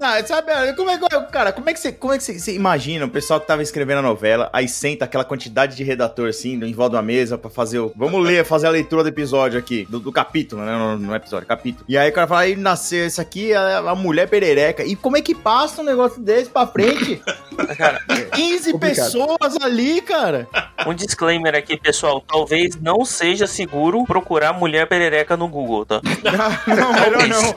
Ah, 0.00 0.24
sabe, 0.24 0.50
como 0.74 0.90
é 0.90 0.98
que, 0.98 1.08
cara, 1.30 1.52
como 1.52 1.68
é 1.68 1.72
que 1.74 1.80
você, 1.80 1.92
como 1.92 2.12
é 2.12 2.18
que 2.18 2.24
você, 2.24 2.38
você 2.38 2.54
imagina 2.54 3.04
o 3.04 3.08
pessoal 3.10 3.40
que 3.40 3.46
tava 3.46 3.62
escrevendo 3.62 3.98
a 3.98 4.02
novela, 4.02 4.48
aí 4.52 4.68
senta 4.68 5.04
aquela 5.04 5.24
quantidade 5.24 5.76
de 5.76 5.84
redator 5.84 6.28
assim, 6.28 6.54
em 6.64 6.72
volta 6.72 6.90
de 6.92 6.96
uma 6.96 7.02
mesa 7.02 7.36
pra 7.36 7.50
fazer 7.50 7.78
o, 7.78 7.92
vamos 7.96 8.24
ler, 8.24 8.44
fazer 8.44 8.66
a 8.66 8.70
leitura 8.70 9.02
do 9.02 9.08
episódio 9.08 9.58
aqui, 9.58 9.86
do, 9.90 9.98
do 10.00 10.12
capítulo, 10.12 10.62
né, 10.62 10.72
não, 10.72 10.98
não 10.98 11.14
é 11.14 11.16
episódio, 11.16 11.46
capítulo. 11.46 11.84
E 11.88 11.96
aí 11.98 12.08
o 12.10 12.12
cara 12.12 12.26
fala, 12.26 12.40
aí 12.42 12.56
nasceu 12.56 13.06
isso 13.06 13.20
aqui, 13.20 13.52
a, 13.54 13.78
a 13.78 13.94
mulher 13.94 14.28
perereca. 14.28 14.84
E 14.84 14.94
como 14.96 15.16
é 15.16 15.22
que 15.22 15.34
passa 15.34 15.82
um 15.82 15.84
negócio 15.84 16.20
desse 16.22 16.48
pra 16.50 16.66
frente? 16.66 17.20
Cara, 17.76 18.00
15 18.34 18.72
Complicado. 18.72 18.78
pessoas 19.06 19.56
ali, 19.66 20.00
cara. 20.00 20.48
um 20.86 20.94
disclaimer 20.94 21.54
aqui, 21.54 21.76
pessoal. 21.76 22.20
Talvez 22.20 22.76
não 22.76 23.04
seja 23.04 23.46
seguro 23.46 24.04
procurar 24.04 24.52
mulher 24.52 24.88
perereca 24.88 25.36
no 25.36 25.48
Google, 25.48 25.84
tá? 25.84 26.00
Não, 26.66 26.92
melhor 26.92 27.28
não. 27.28 27.54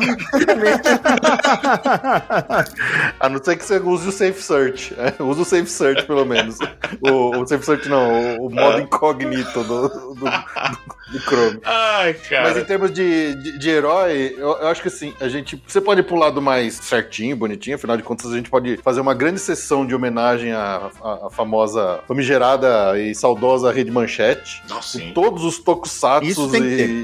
A 3.19 3.29
não 3.29 3.43
ser 3.43 3.57
que 3.57 3.65
você 3.65 3.77
use 3.77 4.07
o 4.07 4.11
Safe 4.11 4.41
Search. 4.41 4.95
É, 4.97 5.21
usa 5.21 5.41
o 5.41 5.45
Safe 5.45 5.67
Search, 5.67 6.05
pelo 6.05 6.25
menos. 6.25 6.57
O, 7.01 7.41
o 7.41 7.47
Safe 7.47 7.65
Search 7.65 7.89
não, 7.89 8.37
o, 8.37 8.47
o 8.47 8.49
modo 8.49 8.79
incognito 8.79 9.63
do, 9.63 9.89
do, 9.89 10.13
do, 10.15 10.25
do 11.13 11.19
Chrome. 11.19 11.59
Ai, 11.63 12.13
Mas 12.13 12.25
em 12.25 12.29
cara. 12.29 12.65
termos 12.65 12.91
de, 12.91 13.35
de, 13.35 13.59
de 13.59 13.69
herói, 13.69 14.35
eu, 14.37 14.49
eu 14.57 14.67
acho 14.67 14.81
que 14.81 14.87
assim, 14.87 15.13
a 15.19 15.27
gente. 15.27 15.61
Você 15.67 15.81
pode 15.81 16.01
ir 16.01 16.03
pro 16.03 16.15
lado 16.15 16.41
mais 16.41 16.75
certinho, 16.75 17.35
bonitinho, 17.35 17.75
afinal 17.75 17.97
de 17.97 18.03
contas, 18.03 18.31
a 18.31 18.35
gente 18.35 18.49
pode 18.49 18.77
fazer 18.77 19.01
uma 19.01 19.13
grande 19.13 19.39
sessão 19.39 19.85
de 19.85 19.95
homenagem 19.95 20.51
à, 20.51 20.89
à, 21.01 21.27
à 21.27 21.29
famosa, 21.29 21.99
famigerada 22.07 22.99
e 22.99 23.13
saudosa 23.15 23.71
Rede 23.71 23.91
Manchete. 23.91 24.61
Nossa, 24.67 24.99
Com 24.99 25.05
sim. 25.05 25.13
todos 25.13 25.43
os 25.43 25.57
que 26.19 26.33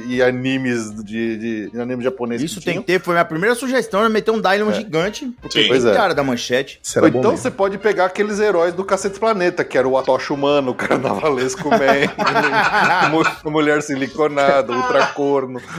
e, 0.07 0.15
e 0.15 0.21
animes 0.21 0.91
de, 1.03 1.37
de, 1.37 1.69
de 1.71 1.79
anime 1.79 2.03
japonês 2.03 2.41
Isso 2.41 2.59
que 2.59 2.65
tem 2.65 2.79
que 2.79 2.87
ter, 2.87 3.01
foi 3.01 3.13
minha 3.13 3.25
primeira 3.25 3.55
sugestão, 3.55 3.99
era 3.99 4.09
meter 4.09 4.31
um 4.31 4.41
Dylon 4.41 4.69
É. 4.69 4.73
gigante, 4.73 5.31
porque 5.41 5.61
Sim. 5.61 5.67
Pois 5.67 5.85
é. 5.85 5.93
cara 5.93 6.13
da 6.13 6.23
manchete. 6.23 6.79
Bom 6.95 7.07
então 7.07 7.31
mesmo. 7.31 7.37
você 7.37 7.51
pode 7.51 7.77
pegar 7.77 8.05
aqueles 8.05 8.39
heróis 8.39 8.73
do 8.73 8.83
Cacete 8.83 9.19
Planeta, 9.19 9.63
que 9.63 9.77
era 9.77 9.87
o 9.87 9.97
Atocha 9.97 10.33
Humano, 10.33 10.71
o 10.71 10.75
Carnavalesco 10.75 11.69
Man, 11.69 11.77
o 13.43 13.51
Mulher 13.51 13.81
Siliconada, 13.81 13.94
o 13.95 14.75
Ultracorno. 14.75 15.61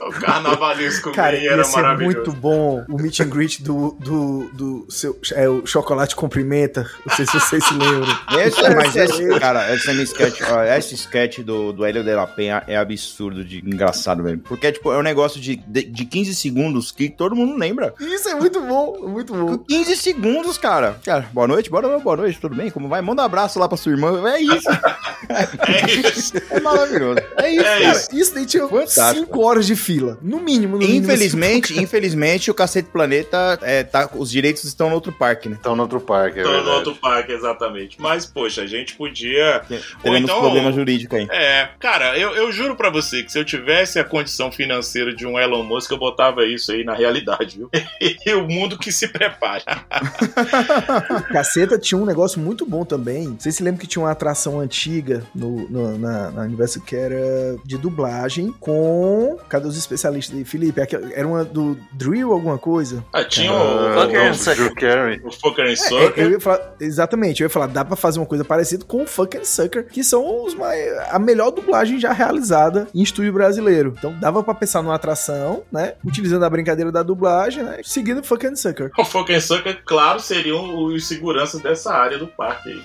O 0.00 0.12
carnavalesco 0.12 1.12
Cara, 1.12 1.36
era 1.36 1.56
ia 1.58 1.64
ser 1.64 1.82
muito 1.98 2.32
bom 2.32 2.84
o 2.88 2.96
meet 3.00 3.20
and 3.20 3.28
greet 3.28 3.62
do, 3.62 3.96
do, 3.98 4.50
do 4.52 4.86
seu, 4.88 5.18
é, 5.32 5.48
o 5.48 5.66
chocolate 5.66 6.14
cumprimenta. 6.14 6.88
Não 7.06 7.14
sei 7.14 7.26
se 7.26 7.32
vocês 7.38 7.64
se 7.64 7.74
lembram. 7.74 8.06
Esse, 8.40 8.64
é, 8.64 8.74
mas 8.74 8.96
esse, 8.96 9.38
cara, 9.38 9.74
esse 9.74 9.90
é 9.90 9.94
sketch, 10.02 10.40
ó, 10.50 10.62
esse 10.62 10.94
sketch 10.94 11.40
do, 11.40 11.72
do 11.72 11.84
Hélio 11.84 12.02
de 12.02 12.14
la 12.14 12.26
Penha 12.26 12.62
é 12.66 12.76
absurdo 12.76 13.44
de 13.44 13.58
engraçado, 13.58 14.22
velho. 14.22 14.38
Porque, 14.38 14.72
tipo, 14.72 14.92
é 14.92 14.98
um 14.98 15.02
negócio 15.02 15.40
de, 15.40 15.56
de, 15.56 15.82
de 15.84 16.04
15 16.04 16.34
segundos 16.34 16.90
que 16.90 17.08
todo 17.08 17.36
mundo 17.36 17.56
lembra. 17.56 17.94
Isso 18.00 18.28
é 18.28 18.34
muito 18.34 18.60
bom, 18.60 19.08
muito 19.08 19.34
bom. 19.34 19.58
15 19.58 19.96
segundos, 19.96 20.58
cara. 20.58 20.98
Cara, 21.04 21.28
boa 21.32 21.46
noite, 21.46 21.70
boa 21.70 21.82
noite, 21.82 22.02
boa 22.02 22.16
noite, 22.16 22.40
tudo 22.40 22.54
bem? 22.56 22.70
Como 22.70 22.88
vai? 22.88 23.00
Manda 23.02 23.22
um 23.22 23.24
abraço 23.26 23.58
lá 23.58 23.68
pra 23.68 23.76
sua 23.76 23.92
irmã. 23.92 24.28
É 24.30 24.40
isso, 24.40 24.68
É 25.28 26.08
isso. 26.08 26.32
é 26.50 26.60
maravilhoso. 26.60 27.20
É 27.36 27.50
isso, 27.50 27.59
É 27.60 27.80
cara. 27.80 27.92
isso. 27.92 28.08
Isso 28.14 28.34
daí 28.34 28.46
tinha 28.46 28.66
Fantástico. 28.68 29.26
5 29.26 29.40
horas 29.40 29.66
de 29.66 29.76
fila. 29.76 30.18
No 30.22 30.40
mínimo, 30.40 30.74
no 30.78 30.86
mínimo. 30.86 31.04
Infelizmente, 31.04 31.78
infelizmente, 31.80 32.50
o 32.50 32.54
Cacete 32.54 32.88
Planeta, 32.90 33.58
é, 33.62 33.82
tá, 33.82 34.08
os 34.14 34.30
direitos 34.30 34.64
estão 34.64 34.88
no 34.88 34.94
outro 34.94 35.12
parque, 35.12 35.48
né? 35.48 35.56
Então, 35.58 35.74
no 35.76 35.82
outro 35.82 36.00
parque, 36.00 36.40
é 36.40 36.42
no 36.44 36.70
outro 36.70 36.94
parque, 36.94 37.32
exatamente. 37.32 37.96
Mas, 38.00 38.26
poxa, 38.26 38.62
a 38.62 38.66
gente 38.66 38.94
podia. 38.94 39.62
Teremos 40.02 40.30
então- 40.30 40.40
problema 40.40 40.72
jurídico 40.72 41.16
aí. 41.16 41.26
É, 41.30 41.68
cara, 41.78 42.18
eu, 42.18 42.30
eu 42.34 42.52
juro 42.52 42.76
pra 42.76 42.90
você 42.90 43.22
que 43.22 43.30
se 43.32 43.38
eu 43.38 43.44
tivesse 43.44 43.98
a 43.98 44.04
condição 44.04 44.50
financeira 44.52 45.14
de 45.14 45.26
um 45.26 45.38
Elon 45.38 45.62
Musk, 45.64 45.90
eu 45.90 45.98
botava 45.98 46.44
isso 46.44 46.72
aí 46.72 46.84
na 46.84 46.94
realidade, 46.94 47.56
viu? 47.58 47.70
E 48.26 48.32
o 48.34 48.46
mundo 48.46 48.78
que 48.78 48.90
se 48.92 49.08
prepare. 49.08 49.62
Caceta 51.32 51.78
tinha 51.78 52.00
um 52.00 52.04
negócio 52.06 52.40
muito 52.40 52.64
bom 52.66 52.84
também. 52.84 53.36
Vocês 53.38 53.56
se 53.56 53.62
lembram 53.62 53.80
que 53.80 53.86
tinha 53.86 54.02
uma 54.02 54.10
atração 54.10 54.60
antiga 54.60 55.22
no, 55.34 55.68
no- 55.68 55.98
na, 55.98 56.30
na 56.30 56.42
Universo 56.42 56.80
que 56.80 56.94
era 56.96 57.49
de 57.64 57.76
dublagem 57.78 58.54
com. 58.60 59.38
Cadê 59.48 59.66
os 59.66 59.76
especialistas 59.76 60.36
aí? 60.36 60.44
Felipe, 60.44 60.80
era 61.14 61.26
uma 61.26 61.44
do 61.44 61.76
Drill 61.92 62.32
alguma 62.32 62.58
coisa? 62.58 63.04
Ah, 63.12 63.24
tinha 63.24 63.50
Ah, 63.50 63.54
o, 63.62 64.00
Fucker 64.00 64.26
and 64.26 64.30
o 64.30 64.34
Sucker. 64.34 65.20
O 65.24 65.32
Fucker 65.32 65.64
and 65.66 65.72
É, 65.72 65.76
Sucker. 65.76 66.24
eu 66.24 66.30
ia 66.32 66.40
falar, 66.40 66.74
exatamente, 66.80 67.40
eu 67.40 67.46
ia 67.46 67.50
falar, 67.50 67.66
dá 67.68 67.84
pra 67.84 67.96
fazer 67.96 68.18
uma 68.18 68.26
coisa 68.26 68.44
parecida 68.44 68.84
com 68.84 69.02
o 69.02 69.06
Fucking 69.06 69.44
Sucker, 69.44 69.86
que 69.86 70.02
são 70.04 70.44
os 70.44 70.54
mais, 70.54 70.80
a 71.10 71.18
melhor 71.18 71.50
dublagem 71.50 71.98
já 71.98 72.12
realizada 72.12 72.86
em 72.94 73.02
estúdio 73.02 73.32
brasileiro. 73.32 73.94
Então 73.98 74.12
dava 74.20 74.42
pra 74.42 74.54
pensar 74.54 74.82
numa 74.82 74.94
atração, 74.94 75.62
né? 75.70 75.94
Utilizando 76.04 76.44
a 76.44 76.50
brincadeira 76.50 76.90
da 76.92 77.02
dublagem, 77.02 77.62
né? 77.62 77.80
Seguindo 77.84 78.20
o 78.20 78.24
Fucking 78.24 78.56
Sucker. 78.56 78.90
O 78.98 79.04
Fucker 79.04 79.36
and 79.36 79.40
Sucker, 79.40 79.80
claro, 79.84 80.20
seriam 80.20 80.84
os 80.84 81.06
seguranças 81.06 81.60
dessa 81.60 81.92
área 81.92 82.18
do 82.18 82.26
parque 82.26 82.70
aí. 82.70 82.82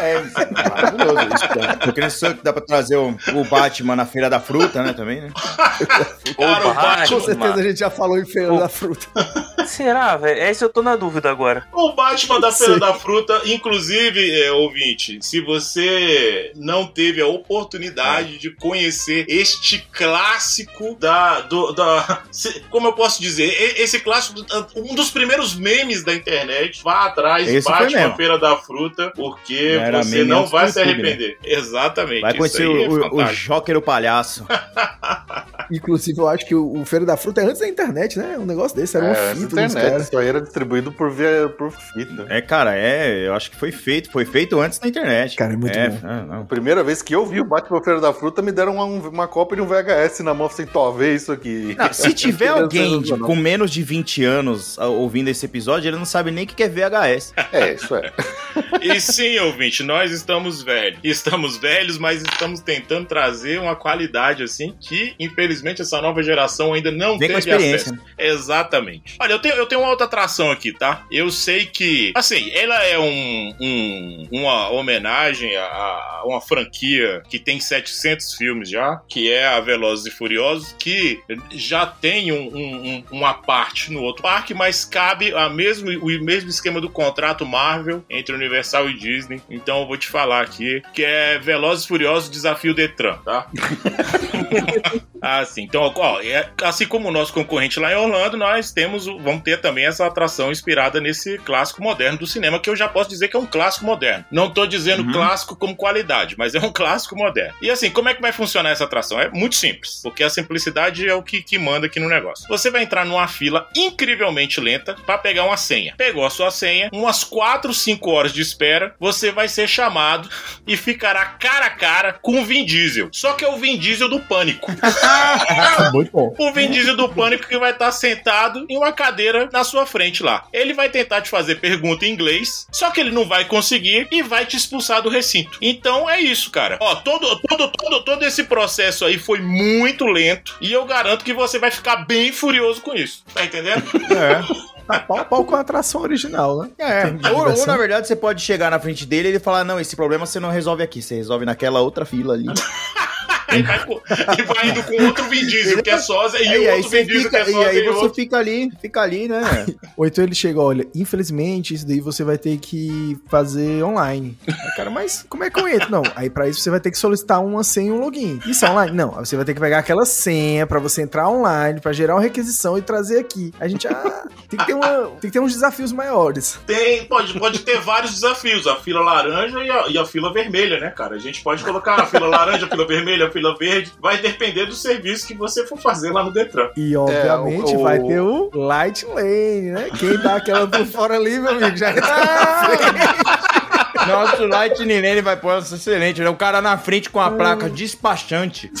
É, 0.00 0.14
é 0.16 0.68
maravilhoso 0.68 1.34
isso, 1.34 1.48
cara. 1.48 1.76
Porque 1.76 2.00
nesse 2.00 2.20
que 2.20 2.44
dá 2.44 2.52
pra 2.52 2.62
trazer 2.62 2.96
o, 2.96 3.08
o 3.34 3.44
Batman 3.48 3.96
na 4.00 4.06
Feira 4.06 4.30
da 4.30 4.40
Fruta, 4.40 4.82
né, 4.82 4.92
também, 4.94 5.20
né? 5.20 5.30
Cara, 5.36 6.68
Opa, 6.68 6.74
Batman, 6.74 7.18
Com 7.18 7.24
certeza 7.24 7.54
a 7.54 7.62
gente 7.62 7.78
já 7.78 7.90
falou 7.90 8.18
em 8.18 8.24
Feira 8.24 8.58
da 8.58 8.68
Fruta. 8.68 9.06
Será, 9.66 10.16
velho? 10.16 10.40
Esse 10.42 10.64
eu 10.64 10.68
tô 10.68 10.82
na 10.82 10.96
dúvida 10.96 11.30
agora. 11.30 11.66
O 11.72 11.92
Batman 11.92 12.40
da 12.40 12.50
Feira 12.52 12.78
da 12.78 12.94
Fruta, 12.94 13.42
inclusive, 13.46 14.40
é, 14.42 14.50
ouvinte, 14.52 15.18
se 15.22 15.40
você 15.40 16.52
não 16.56 16.86
teve 16.86 17.20
a 17.20 17.26
oportunidade 17.26 18.38
de 18.38 18.50
conhecer 18.50 19.24
este 19.28 19.78
clássico 19.92 20.94
da, 20.98 21.40
do- 21.40 21.72
da. 21.72 22.22
se- 22.30 22.60
Como 22.70 22.88
eu 22.88 22.92
posso 22.92 23.20
dizer? 23.20 23.50
Esse 23.80 24.00
clássico, 24.00 24.40
um 24.76 24.94
dos 24.94 25.10
primeiros 25.10 25.54
memes 25.54 26.02
da 26.04 26.14
internet, 26.14 26.82
vá 26.82 27.06
atrás, 27.06 27.48
Esse 27.48 27.68
Batman. 27.68 28.14
Feira 28.16 28.38
da 28.38 28.56
Fruta, 28.56 29.12
porque 29.14 29.78
Não 29.90 30.02
você 30.02 30.24
não 30.24 30.46
vai 30.46 30.68
se 30.68 30.76
né? 30.78 30.82
arrepender. 30.84 31.38
Exatamente. 31.44 32.20
Vai 32.20 32.30
isso 32.30 32.38
conhecer 32.38 32.62
aí 32.62 32.84
é 32.84 32.88
o, 32.88 33.14
o, 33.14 33.22
o. 33.22 33.24
Joker 33.32 33.76
o 33.76 33.82
Palhaço. 33.82 34.46
Inclusive, 35.70 36.18
eu 36.18 36.28
acho 36.28 36.46
que 36.46 36.54
o, 36.54 36.80
o 36.80 36.84
Feira 36.84 37.04
da 37.06 37.16
Fruta 37.16 37.40
é 37.40 37.44
antes 37.44 37.60
da 37.60 37.68
internet, 37.68 38.18
né? 38.18 38.36
Um 38.38 38.44
negócio 38.44 38.76
desse, 38.76 38.96
era 38.96 39.06
É, 39.06 39.28
na 39.34 39.40
fita 39.40 39.49
internet. 39.52 40.02
Isso 40.02 40.18
aí 40.18 40.28
era 40.28 40.40
distribuído 40.40 40.92
por, 40.92 41.10
via, 41.10 41.48
por 41.56 41.70
fita. 41.72 42.26
É, 42.28 42.40
cara, 42.40 42.76
é. 42.76 43.26
Eu 43.26 43.34
acho 43.34 43.50
que 43.50 43.56
foi 43.56 43.72
feito. 43.72 44.10
Foi 44.10 44.24
feito 44.24 44.58
antes 44.60 44.80
na 44.80 44.88
internet. 44.88 45.36
Cara, 45.36 45.52
é 45.52 45.56
muito 45.56 45.76
é, 45.78 45.88
bom. 45.88 45.98
ah, 46.02 46.22
não. 46.22 46.46
Primeira 46.46 46.82
vez 46.82 47.02
que 47.02 47.14
eu 47.14 47.24
vi 47.26 47.40
o 47.40 47.44
Batman 47.44 47.82
Feira 47.82 48.00
da 48.00 48.12
Fruta, 48.12 48.42
me 48.42 48.52
deram 48.52 48.74
uma, 48.76 48.84
uma 48.84 49.28
cópia 49.28 49.56
de 49.56 49.62
um 49.62 49.66
VHS 49.66 50.20
na 50.20 50.34
mão, 50.34 50.46
assim, 50.46 50.66
vê 50.96 51.14
isso 51.14 51.32
aqui. 51.32 51.74
Não, 51.78 51.92
se 51.92 52.12
tiver 52.14 52.48
alguém 52.48 53.00
de- 53.00 53.16
com 53.18 53.36
menos 53.36 53.70
de 53.70 53.82
20 53.82 54.24
anos 54.24 54.78
ah, 54.78 54.86
ouvindo 54.86 55.28
esse 55.28 55.44
episódio, 55.46 55.88
ele 55.88 55.96
não 55.96 56.04
sabe 56.04 56.30
nem 56.30 56.44
o 56.44 56.46
que 56.46 56.62
é 56.62 56.68
VHS. 56.68 57.32
É, 57.52 57.74
isso 57.74 57.94
é. 57.94 58.12
E 58.82 58.98
sim, 58.98 59.38
ouvinte, 59.40 59.82
nós 59.82 60.10
estamos 60.10 60.62
velhos. 60.62 60.98
Estamos 61.04 61.58
velhos, 61.58 61.98
mas 61.98 62.22
estamos 62.22 62.60
tentando 62.60 63.06
trazer 63.06 63.60
uma 63.60 63.76
qualidade 63.76 64.42
assim 64.42 64.74
que, 64.80 65.14
infelizmente, 65.20 65.82
essa 65.82 66.00
nova 66.00 66.22
geração 66.22 66.72
ainda 66.72 66.90
não 66.90 67.18
Vem 67.18 67.30
com 67.30 67.36
a 67.36 67.40
teve 67.40 67.50
experiência. 67.56 67.92
acesso. 67.92 68.06
Exatamente. 68.18 69.16
Olha, 69.20 69.32
eu 69.34 69.38
tenho 69.40 69.54
eu 69.56 69.66
tenho 69.66 69.80
uma 69.80 69.90
outra 69.90 70.06
atração 70.06 70.50
aqui, 70.50 70.72
tá? 70.72 71.04
Eu 71.10 71.30
sei 71.30 71.66
que, 71.66 72.12
assim, 72.14 72.50
ela 72.52 72.82
é 72.84 72.98
um, 72.98 73.54
um- 73.60 74.28
uma 74.30 74.70
homenagem 74.70 75.56
a, 75.56 76.22
uma 76.24 76.40
franquia 76.40 77.22
que 77.28 77.38
tem 77.38 77.58
700 77.60 78.34
filmes 78.34 78.68
já, 78.68 79.00
que 79.08 79.30
é 79.32 79.46
a 79.46 79.60
Velozes 79.60 80.06
e 80.06 80.10
Furiosos, 80.10 80.74
que 80.78 81.20
já 81.52 81.86
tem 81.86 82.32
um- 82.32 82.48
um- 82.56 83.04
uma 83.10 83.34
parte 83.34 83.90
no 83.92 84.02
outro 84.02 84.22
parque, 84.22 84.54
mas 84.54 84.84
cabe 84.84 85.34
a 85.34 85.48
mesmo, 85.48 85.90
o 85.90 86.06
mesmo 86.24 86.50
esquema 86.50 86.80
do 86.80 86.88
contrato 86.90 87.44
Marvel 87.46 88.04
entre 88.08 88.34
Universal 88.34 88.88
e 88.90 88.94
Disney. 88.98 89.40
Então 89.50 89.80
eu 89.80 89.86
vou 89.86 89.96
te 89.96 90.06
falar 90.08 90.42
aqui, 90.42 90.82
que 90.94 91.04
é 91.04 91.38
Velozes 91.38 91.84
e 91.84 91.88
Furiosos 91.88 92.30
Desafio 92.30 92.74
Detran, 92.74 93.16
tá? 93.24 93.46
Ah, 95.22 95.44
sim. 95.44 95.62
Então, 95.62 95.92
ó, 95.96 96.20
é- 96.20 96.48
assim 96.62 96.86
como 96.86 97.08
o 97.08 97.12
nosso 97.12 97.32
concorrente 97.32 97.78
lá 97.78 97.92
em 97.92 97.96
Orlando, 97.96 98.36
nós 98.36 98.72
temos, 98.72 99.06
vamos 99.06 99.42
ter 99.42 99.60
também 99.60 99.86
essa 99.86 100.06
atração 100.06 100.50
inspirada 100.50 101.00
nesse 101.00 101.38
clássico 101.38 101.82
moderno 101.82 102.18
do 102.18 102.26
cinema, 102.26 102.58
que 102.58 102.70
eu 102.70 102.76
já 102.76 102.88
posso 102.88 103.10
dizer 103.10 103.28
que 103.28 103.36
é 103.36 103.40
um 103.40 103.46
clássico 103.46 103.84
moderno. 103.84 104.24
Não 104.30 104.50
tô 104.50 104.66
dizendo 104.66 105.02
Uhum. 105.02 105.12
clássico 105.12 105.56
como 105.56 105.76
qualidade, 105.76 106.34
mas 106.38 106.54
é 106.54 106.58
um 106.60 106.72
clássico 106.72 107.16
moderno. 107.16 107.54
E 107.60 107.70
assim, 107.70 107.90
como 107.90 108.08
é 108.08 108.14
que 108.14 108.22
vai 108.22 108.32
funcionar 108.32 108.70
essa 108.70 108.84
atração? 108.84 109.20
É 109.20 109.28
muito 109.30 109.56
simples, 109.56 110.00
porque 110.02 110.22
a 110.24 110.30
simplicidade 110.30 111.08
é 111.08 111.14
o 111.14 111.22
que, 111.22 111.42
que 111.42 111.58
manda 111.58 111.86
aqui 111.86 112.00
no 112.00 112.08
negócio. 112.08 112.46
Você 112.48 112.70
vai 112.70 112.82
entrar 112.82 113.04
numa 113.04 113.28
fila 113.28 113.68
incrivelmente 113.76 114.60
lenta 114.60 114.94
para 115.06 115.18
pegar 115.18 115.44
uma 115.44 115.56
senha. 115.56 115.94
Pegou 115.96 116.24
a 116.24 116.30
sua 116.30 116.50
senha, 116.50 116.88
umas 116.92 117.24
4, 117.24 117.72
5 117.74 118.10
horas 118.10 118.32
de 118.32 118.40
espera, 118.40 118.94
você 118.98 119.30
vai 119.30 119.48
ser 119.48 119.68
chamado 119.68 120.28
e 120.66 120.76
ficará 120.76 121.24
cara 121.26 121.66
a 121.66 121.70
cara 121.70 122.12
com 122.14 122.40
o 122.40 122.44
Vin 122.44 122.64
Diesel. 122.64 123.08
Só 123.12 123.32
que 123.34 123.44
é 123.44 123.48
o 123.48 123.56
Vin 123.58 123.76
Diesel 123.78 124.08
do 124.08 124.20
pânico. 124.20 124.70
Muito 125.92 126.10
bom. 126.12 126.34
O 126.38 126.52
Vin 126.52 126.70
Diesel 126.70 126.96
do 126.96 127.08
Pânico 127.08 127.46
que 127.46 127.58
vai 127.58 127.72
estar 127.72 127.90
sentado 127.92 128.64
em 128.68 128.76
uma 128.76 128.92
cadeira 128.92 129.48
na 129.52 129.64
sua 129.64 129.86
frente 129.86 130.22
lá. 130.22 130.44
Ele 130.52 130.72
vai 130.72 130.88
tentar 130.88 131.20
te 131.20 131.30
fazer 131.30 131.60
pergunta 131.60 132.06
em 132.06 132.12
inglês, 132.12 132.66
só 132.72 132.90
que 132.90 133.00
ele 133.00 133.10
não 133.10 133.26
vai 133.26 133.44
conseguir 133.44 134.08
e 134.10 134.22
vai 134.22 134.46
te 134.46 134.56
expulsar 134.56 135.02
do 135.02 135.08
recinto. 135.08 135.58
Então 135.60 136.08
é 136.08 136.20
isso, 136.20 136.50
cara. 136.50 136.78
Ó, 136.80 136.94
todo, 136.96 137.40
todo, 137.40 137.68
todo, 137.68 138.04
todo 138.04 138.24
esse 138.24 138.44
processo 138.44 139.04
aí 139.04 139.18
foi 139.18 139.40
muito 139.40 140.06
lento 140.06 140.56
e 140.60 140.72
eu 140.72 140.84
garanto 140.84 141.24
que 141.24 141.32
você 141.32 141.58
vai 141.58 141.70
ficar 141.70 141.96
bem 142.06 142.32
furioso 142.32 142.80
com 142.80 142.94
isso. 142.94 143.22
Tá 143.34 143.44
entendendo? 143.44 143.84
É. 144.10 144.70
Tá 144.86 144.98
pau 144.98 145.18
a 145.18 145.24
pau 145.24 145.44
com 145.44 145.54
a 145.54 145.60
atração 145.60 146.00
original, 146.00 146.58
né? 146.58 146.70
É, 146.78 147.30
ou, 147.32 147.48
ou, 147.48 147.66
na 147.66 147.76
verdade 147.76 148.08
você 148.08 148.16
pode 148.16 148.42
chegar 148.42 148.72
na 148.72 148.80
frente 148.80 149.06
dele 149.06 149.28
e 149.28 149.30
ele 149.32 149.38
falar: 149.38 149.62
Não, 149.62 149.78
esse 149.78 149.94
problema 149.94 150.26
você 150.26 150.40
não 150.40 150.50
resolve 150.50 150.82
aqui, 150.82 151.00
você 151.00 151.14
resolve 151.14 151.44
naquela 151.44 151.80
outra 151.80 152.04
fila 152.04 152.34
ali. 152.34 152.46
Aí 153.48 153.62
vai, 153.62 153.78
e 153.78 154.42
vai 154.42 154.68
indo 154.68 154.82
com 154.82 155.04
outro 155.04 155.24
Vin 155.24 155.46
Diesel 155.46 155.82
que 155.82 155.90
é 155.90 155.98
sósia 155.98 156.38
e 156.38 156.46
e 156.46 156.48
o 156.48 156.50
aí 156.50 156.68
outro 156.76 156.90
você 156.90 157.04
Vin 157.04 157.06
Diesel 157.06 157.30
que 157.30 157.36
fica, 157.36 157.38
é 157.38 157.42
e 157.42 157.52
sósia 157.52 157.68
aí 157.68 157.78
e, 157.78 157.84
você 157.86 157.98
outro. 157.98 158.14
fica 158.14 158.36
ali, 158.38 158.70
fica 158.80 159.00
ali, 159.00 159.28
né? 159.28 159.66
Ou 159.96 160.06
então 160.06 160.24
ele 160.24 160.34
chega, 160.34 160.60
olha, 160.60 160.86
infelizmente, 160.94 161.74
isso 161.74 161.86
daí 161.86 162.00
você 162.00 162.24
vai 162.24 162.38
ter 162.38 162.58
que 162.58 163.18
fazer 163.28 163.82
online. 163.82 164.36
Aí, 164.46 164.76
cara, 164.76 164.90
mas 164.90 165.24
como 165.28 165.44
é 165.44 165.50
que 165.50 165.60
eu 165.60 165.68
entro? 165.68 165.90
Não, 165.90 166.02
aí 166.14 166.28
pra 166.30 166.48
isso 166.48 166.60
você 166.60 166.70
vai 166.70 166.80
ter 166.80 166.90
que 166.90 166.98
solicitar 166.98 167.44
uma 167.44 167.64
senha 167.64 167.88
e 167.88 167.92
um 167.92 168.00
login. 168.00 168.40
Isso 168.46 168.64
é 168.64 168.70
online? 168.70 168.96
Não, 168.96 169.18
aí 169.18 169.26
você 169.26 169.36
vai 169.36 169.44
ter 169.44 169.54
que 169.54 169.60
pegar 169.60 169.78
aquela 169.78 170.04
senha 170.04 170.66
pra 170.66 170.78
você 170.78 171.02
entrar 171.02 171.28
online, 171.28 171.80
pra 171.80 171.92
gerar 171.92 172.14
uma 172.14 172.20
requisição 172.22 172.76
e 172.78 172.82
trazer 172.82 173.18
aqui. 173.18 173.52
A 173.58 173.68
gente, 173.68 173.86
ah, 173.88 174.24
tem 174.48 174.58
que 174.58 174.66
ter, 174.66 174.74
uma, 174.74 174.88
tem 175.20 175.30
que 175.30 175.30
ter 175.30 175.40
uns 175.40 175.52
desafios 175.52 175.92
maiores. 175.92 176.58
Tem, 176.66 177.04
pode, 177.06 177.38
pode 177.38 177.60
ter 177.60 177.80
vários 177.80 178.12
desafios, 178.12 178.66
a 178.66 178.76
fila 178.76 179.00
laranja 179.00 179.62
e 179.64 179.70
a, 179.70 179.88
e 179.88 179.98
a 179.98 180.04
fila 180.04 180.32
vermelha, 180.32 180.78
né, 180.78 180.90
cara? 180.90 181.16
A 181.16 181.18
gente 181.18 181.42
pode 181.42 181.64
colocar 181.64 182.00
a 182.00 182.06
fila 182.06 182.26
laranja, 182.26 182.66
a 182.66 182.68
fila 182.68 182.86
vermelha, 182.86 183.26
a 183.26 183.30
fila 183.30 183.39
verde, 183.58 183.92
vai 184.00 184.18
depender 184.18 184.66
do 184.66 184.74
serviço 184.74 185.26
que 185.26 185.34
você 185.34 185.66
for 185.66 185.78
fazer 185.78 186.10
lá 186.12 186.22
no 186.22 186.32
Detran. 186.32 186.68
E, 186.76 186.94
obviamente, 186.96 187.74
o- 187.76 187.82
vai 187.82 187.98
ter 187.98 188.20
o 188.20 188.50
Light 188.54 189.04
Lane, 189.06 189.70
né? 189.72 189.88
Quem 189.98 190.16
dá 190.18 190.36
aquela 190.36 190.66
por 190.66 190.84
fora 190.86 191.16
ali, 191.16 191.38
meu 191.38 191.50
amigo, 191.52 191.76
já 191.76 191.90
está 191.90 192.00
na 192.06 192.76
frente. 192.76 194.08
Nosso 194.08 194.46
Lightning 194.46 195.00
Lane 195.02 195.20
vai 195.20 195.36
pôr 195.36 195.58
isso 195.58 195.74
excelente, 195.74 196.20
né? 196.20 196.28
O 196.30 196.34
cara 196.36 196.60
na 196.62 196.76
frente 196.78 197.10
com 197.10 197.20
a 197.20 197.30
placa 197.30 197.68
despachante. 197.68 198.70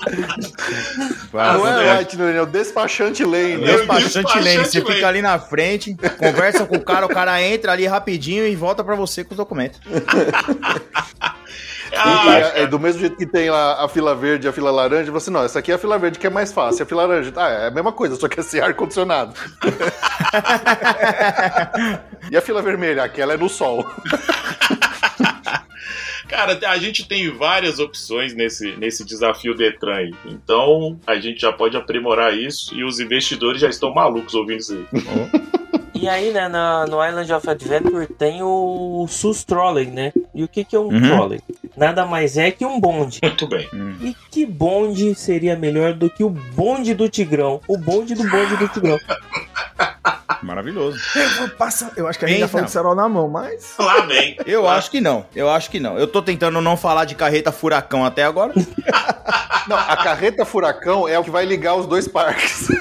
Vai, 1.32 1.52
Não 1.52 1.60
vai. 1.62 1.88
é 1.88 1.92
Light 1.94 2.16
Lane, 2.16 2.36
é 2.38 2.42
o 2.42 2.46
despachante 2.46 3.24
Lane. 3.24 3.52
É 3.52 3.56
o 3.56 3.60
Despachante 3.78 4.04
despachante 4.14 4.44
Lane, 4.44 4.64
você 4.66 4.80
Lane. 4.80 4.94
fica 4.94 5.08
ali 5.08 5.22
na 5.22 5.38
frente, 5.38 5.96
conversa 6.18 6.66
com 6.66 6.76
o 6.76 6.80
cara, 6.84 7.06
o 7.06 7.08
cara 7.08 7.40
entra 7.42 7.70
ali 7.72 7.86
rapidinho 7.86 8.44
e 8.46 8.56
volta 8.56 8.82
pra 8.82 8.94
você 8.96 9.22
com 9.22 9.30
os 9.32 9.36
documentos. 9.36 9.78
Ah, 11.92 12.38
é, 12.54 12.62
é 12.62 12.66
do 12.68 12.78
mesmo 12.78 13.00
jeito 13.00 13.16
que 13.16 13.26
tem 13.26 13.50
lá 13.50 13.84
a 13.84 13.88
fila 13.88 14.14
verde 14.14 14.46
e 14.46 14.48
a 14.48 14.52
fila 14.52 14.70
laranja, 14.70 15.10
você 15.10 15.28
não, 15.28 15.42
essa 15.42 15.58
aqui 15.58 15.72
é 15.72 15.74
a 15.74 15.78
fila 15.78 15.98
verde 15.98 16.20
que 16.20 16.26
é 16.26 16.30
mais 16.30 16.52
fácil, 16.52 16.84
a 16.84 16.86
fila 16.86 17.04
laranja, 17.04 17.32
ah, 17.36 17.48
é 17.48 17.66
a 17.66 17.70
mesma 17.72 17.90
coisa, 17.90 18.14
só 18.14 18.28
que 18.28 18.38
é 18.38 18.44
sem 18.44 18.60
ar-condicionado. 18.60 19.34
e 22.30 22.36
a 22.36 22.40
fila 22.40 22.62
vermelha, 22.62 23.02
aquela 23.02 23.34
é 23.34 23.36
no 23.36 23.48
sol. 23.48 23.84
Cara, 26.30 26.58
a 26.68 26.78
gente 26.78 27.06
tem 27.06 27.28
várias 27.30 27.78
opções 27.78 28.32
nesse, 28.34 28.76
nesse 28.76 29.04
desafio 29.04 29.54
Detran 29.54 29.94
aí. 29.96 30.14
Então, 30.26 30.98
a 31.06 31.16
gente 31.16 31.40
já 31.40 31.52
pode 31.52 31.76
aprimorar 31.76 32.32
isso 32.34 32.74
e 32.74 32.84
os 32.84 33.00
investidores 33.00 33.60
já 33.60 33.68
estão 33.68 33.92
malucos 33.92 34.32
ouvindo 34.34 34.60
isso 34.60 34.74
aí. 34.74 34.86
E 35.92 36.08
aí, 36.08 36.30
né, 36.32 36.48
na- 36.48 36.86
no 36.86 37.04
Island 37.06 37.30
of 37.30 37.50
Adventure 37.50 38.06
tem 38.06 38.42
o 38.42 39.04
SUS 39.06 39.44
Trolley, 39.44 39.84
né? 39.84 40.14
E 40.34 40.42
o 40.42 40.48
que, 40.48 40.64
que 40.64 40.74
é 40.74 40.78
um 40.78 40.84
Uhum. 40.88 40.98
trolley? 41.02 41.40
Nada 41.76 42.06
mais 42.06 42.38
é 42.38 42.50
que 42.50 42.64
um 42.64 42.80
bonde. 42.80 43.18
Muito 43.22 43.46
bem. 43.46 43.68
E 44.00 44.16
que 44.30 44.46
bonde 44.46 45.14
seria 45.14 45.54
melhor 45.56 45.92
do 45.92 46.08
que 46.08 46.24
o 46.24 46.30
bonde 46.30 46.94
do 46.94 47.06
Tigrão? 47.06 47.60
O 47.68 47.76
bonde 47.76 48.14
do 48.14 48.22
bonde 48.30 48.56
do 48.56 48.66
Tigrão. 48.68 48.98
Maravilhoso. 50.60 51.00
Eu, 51.40 51.48
passa, 51.50 51.90
eu 51.96 52.06
acho 52.06 52.18
que 52.18 52.24
a 52.26 52.28
gente 52.28 52.38
já 52.38 52.44
Eita. 52.44 52.52
falou 52.52 52.66
de 52.66 52.72
cerol 52.72 52.94
na 52.94 53.08
mão, 53.08 53.28
mas. 53.28 53.74
Lá 53.78 54.02
vem. 54.02 54.36
Eu 54.44 54.68
acho 54.68 54.90
que 54.90 55.00
não, 55.00 55.24
eu 55.34 55.48
acho 55.48 55.70
que 55.70 55.80
não. 55.80 55.98
Eu 55.98 56.06
tô 56.06 56.20
tentando 56.20 56.60
não 56.60 56.76
falar 56.76 57.06
de 57.06 57.14
carreta 57.14 57.50
furacão 57.50 58.04
até 58.04 58.24
agora. 58.24 58.52
Não, 59.68 59.76
a 59.76 59.94
carreta 59.94 60.44
furacão 60.44 61.06
é 61.06 61.18
o 61.18 61.22
que 61.22 61.30
vai 61.30 61.44
ligar 61.44 61.76
os 61.76 61.86
dois 61.86 62.08
parques. 62.08 62.66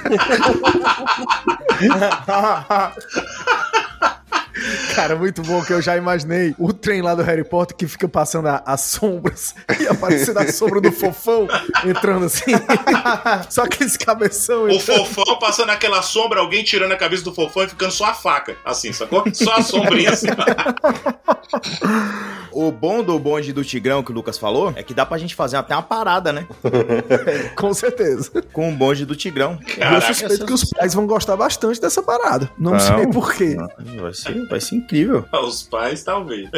Cara, 4.96 5.16
muito 5.16 5.42
bom 5.42 5.64
que 5.64 5.74
eu 5.74 5.82
já 5.82 5.96
imaginei 5.98 6.56
o 6.58 6.72
trem 6.74 7.02
lá 7.02 7.16
do 7.16 7.24
Harry 7.24 7.44
Potter 7.44 7.76
que 7.76 7.88
fica 7.88 8.08
passando 8.08 8.48
as 8.48 8.82
sombras 8.82 9.56
e 9.80 9.88
aparecendo 9.88 10.38
a 10.40 10.52
sombra 10.52 10.82
do 10.82 10.92
fofão 10.92 11.48
entrando 11.86 12.26
assim. 12.26 12.52
Só 13.50 13.64
aqueles 13.64 13.98
cabeção 13.98 14.64
O 14.64 14.70
entrando. 14.72 15.06
fofão 15.06 15.40
passando 15.40 15.70
aquela 15.70 16.02
sombra, 16.02 16.40
alguém 16.40 16.64
tirando 16.64 16.92
a 16.92 16.98
cabeça 16.98 17.24
do 17.24 17.34
fofão 17.34 17.64
e 17.64 17.70
ficando 17.70 17.92
só 17.92 18.06
a 18.06 18.14
faca. 18.14 18.56
Assim, 18.66 18.92
sacou? 18.94 19.24
Só 19.34 19.56
a 19.56 19.62
sombrinha 19.62 20.12
assim. 20.12 20.28
O 22.52 22.72
bom 22.72 23.04
do 23.04 23.18
bonde 23.20 23.54
do 23.54 23.64
Tigrão 23.64 24.04
que 24.04 24.12
o 24.12 24.16
Lucas 24.16 24.38
falou 24.38 24.74
é 24.76 24.84
que 24.84 24.94
dá 24.94 25.06
pra 25.06 25.18
gente 25.18 25.36
fazer 25.36 25.58
até 25.58 25.74
uma 25.76 25.84
parada, 25.84 26.34
né? 26.34 26.48
Com 27.56 27.74
certeza. 27.74 28.32
Com 28.52 28.72
o 28.72 28.76
bonde 28.76 29.06
do 29.06 29.16
Tigrão. 29.16 29.60
eu 29.78 30.02
suspeito 30.02 30.46
que 30.46 30.54
os 30.54 30.64
pais 30.72 30.94
vão 30.94 31.06
gostar 31.08 31.36
bastante 31.38 31.80
dessa 31.80 32.02
parada. 32.02 32.50
Não, 32.58 32.72
Não. 32.72 32.80
sei 32.80 33.08
porquê. 33.08 33.56
Vai 34.00 34.14
ser, 34.14 34.48
vai 34.48 34.59
ser 34.62 34.76
incrível. 34.76 35.26
Os 35.34 35.64
pais, 35.64 36.04
talvez. 36.04 36.50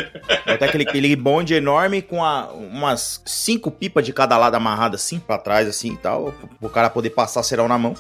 Vai 0.46 0.58
ter 0.58 0.66
aquele, 0.66 0.84
aquele 0.88 1.16
bonde 1.16 1.54
enorme 1.54 2.02
com 2.02 2.24
a- 2.24 2.52
umas 2.52 3.22
cinco 3.26 3.70
pipas 3.72 4.06
de 4.06 4.14
cada 4.14 4.38
lado 4.38 4.56
amarradas 4.56 5.02
assim 5.02 5.20
pra 5.20 5.38
trás, 5.38 5.68
assim 5.68 5.94
e 5.94 5.98
tal, 5.98 6.34
pro 6.60 6.70
cara 6.70 6.90
poder 6.90 7.12
passar 7.12 7.44
cerol 7.44 7.68
na 7.68 7.78
mão. 7.78 7.94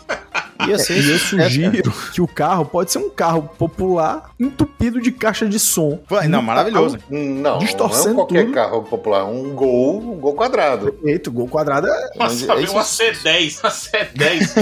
E 0.68 0.72
eu 0.72 0.80
sucesso, 0.80 1.38
cara. 1.38 1.50
sugiro 1.50 1.92
que 2.14 2.22
o 2.22 2.28
carro 2.28 2.66
pode 2.66 2.92
ser 2.92 3.00
um 3.00 3.10
carro 3.10 3.44
popular 3.58 4.32
entupido 4.40 5.00
de 5.02 5.12
caixa 5.12 5.46
de 5.48 5.60
som. 5.60 6.00
Vai, 6.10 6.28
Não, 6.28 6.42
maravilhoso. 6.42 6.98
Hum, 7.10 7.42
Não, 7.42 7.58
Distorcendo 7.60 8.06
não 8.06 8.12
é 8.12 8.16
qualquer 8.16 8.44
tudo. 8.46 8.54
carro 8.54 8.84
popular, 8.84 9.26
um 9.26 9.50
gol, 9.56 10.00
um 10.02 10.20
gol 10.20 10.34
quadrado. 10.36 10.98
Eita, 11.04 11.30
o 11.30 11.34
gol 11.34 11.48
quadrado 11.48 11.88
é. 11.88 12.10
Nossa, 12.18 12.56
isso- 12.60 12.74
uma 12.74 12.84
C10, 12.84 13.60
uma 13.64 13.72
C10. 13.72 14.54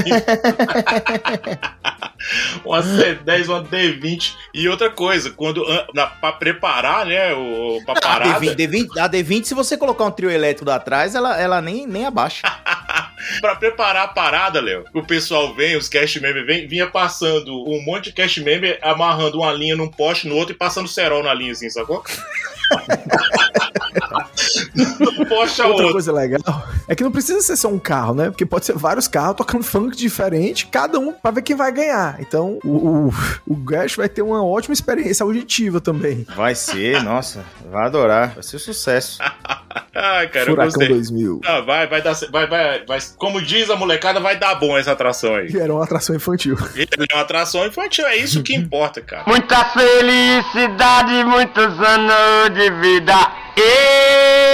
uma 2.66 2.82
C10, 2.82 3.48
uma 3.48 3.64
D20. 3.64 4.34
E 4.54 4.68
outra 4.70 4.90
coisa, 4.90 5.30
quando 5.32 5.64
na, 5.94 6.08
pra 6.08 6.32
preparar, 6.34 7.06
né, 7.06 7.34
o, 7.34 7.82
pra 7.86 7.94
A 7.98 8.02
parada, 8.02 8.40
D20, 8.46 8.56
D20 8.56 8.98
a 8.98 9.10
D20, 9.10 9.44
se 9.46 9.54
você 9.54 9.78
colocar 9.78 10.06
um 10.06 10.12
trio 10.12 10.30
elétrico 10.30 10.70
lá 10.70 10.76
atrás, 10.76 11.16
ela, 11.16 11.40
ela 11.40 11.62
nem, 11.62 11.86
nem 11.88 12.06
abaixa. 12.06 12.42
pra 13.42 13.56
preparar 13.56 14.06
a 14.06 14.08
parada, 14.08 14.60
Léo, 14.62 14.86
o 14.94 15.04
pessoal 15.04 15.54
vem, 15.56 15.76
os 15.76 15.88
cast 15.90 16.20
members 16.20 16.46
vem, 16.46 16.68
vinha 16.68 16.88
passando 16.88 17.54
um 17.68 17.84
monte 17.84 18.06
de 18.06 18.14
cast 18.14 18.42
member 18.42 18.78
amarrando 18.82 19.38
uma 19.40 19.52
linha 19.52 19.76
num 19.76 19.88
poste 19.88 20.28
no 20.28 20.36
outro 20.36 20.54
e 20.54 20.58
passando 20.58 20.88
cerol 20.88 21.24
na 21.24 21.34
linha, 21.34 21.52
assim, 21.52 21.70
sacou? 21.70 22.04
poste 25.30 25.62
ao 25.62 25.70
Outra 25.70 25.86
outro. 25.86 25.94
coisa 25.94 26.12
legal 26.12 26.68
é 26.88 26.96
que 26.96 27.04
não 27.04 27.12
precisa 27.12 27.42
ser 27.42 27.56
só 27.56 27.68
um 27.70 27.80
carro, 27.80 28.14
né? 28.16 28.30
Porque 28.30 28.46
pode 28.46 28.66
ser 28.66 28.76
vários 28.76 29.08
carros 29.08 29.38
tocando 29.38 29.64
funk 29.64 29.96
diferente, 29.96 30.66
cada 30.68 31.00
um 31.00 31.14
pra 31.14 31.32
ver 31.32 31.44
quem 31.44 31.56
vai 31.56 31.72
ganhar. 31.72 32.18
Então 32.20 32.60
o, 32.64 33.08
o, 33.08 33.14
o 33.48 33.56
Gash 33.56 33.96
vai 33.96 34.10
ter 34.10 34.22
uma 34.22 34.44
ótima 34.44 34.74
experiência 34.74 35.24
auditiva 35.24 35.80
também. 35.80 36.26
Vai 36.36 36.56
ser, 36.56 37.04
nossa, 37.04 37.46
vai 37.72 37.86
adorar. 37.86 38.34
Vai 38.34 38.44
ser 38.44 38.60
sucesso. 38.60 39.20
Ai, 39.94 40.28
cara, 40.30 40.46
eu 40.46 40.56
Furacão 40.56 40.72
gostei. 40.72 40.88
2000. 40.88 41.42
Ah, 41.46 41.62
vai, 41.62 41.88
vai 41.88 42.02
dar. 42.02 42.16
Vai, 42.32 42.48
vai, 42.48 42.86
vai. 42.86 43.00
Como 43.18 43.42
diz 43.42 43.70
a 43.70 43.76
molecada, 43.76 44.20
vai 44.20 44.38
dar 44.38 44.56
bom 44.56 44.78
essa 44.78 44.92
atração 44.92 45.36
aí. 45.36 45.56
Era 45.56 45.74
uma 45.74 45.84
atração 45.84 46.16
infantil. 46.16 46.58
É 47.00 47.14
uma 47.14 47.22
atração 47.24 47.66
infantil, 47.66 48.06
é 48.08 48.18
isso 48.18 48.44
que 48.44 48.54
importa, 48.56 49.02
cara. 49.02 49.24
Muita 49.28 49.66
felicidade, 49.66 51.24
muitos 51.24 51.64
anos 51.80 52.54
de 52.54 52.70
vida. 52.72 53.14
Ei! 53.56 54.49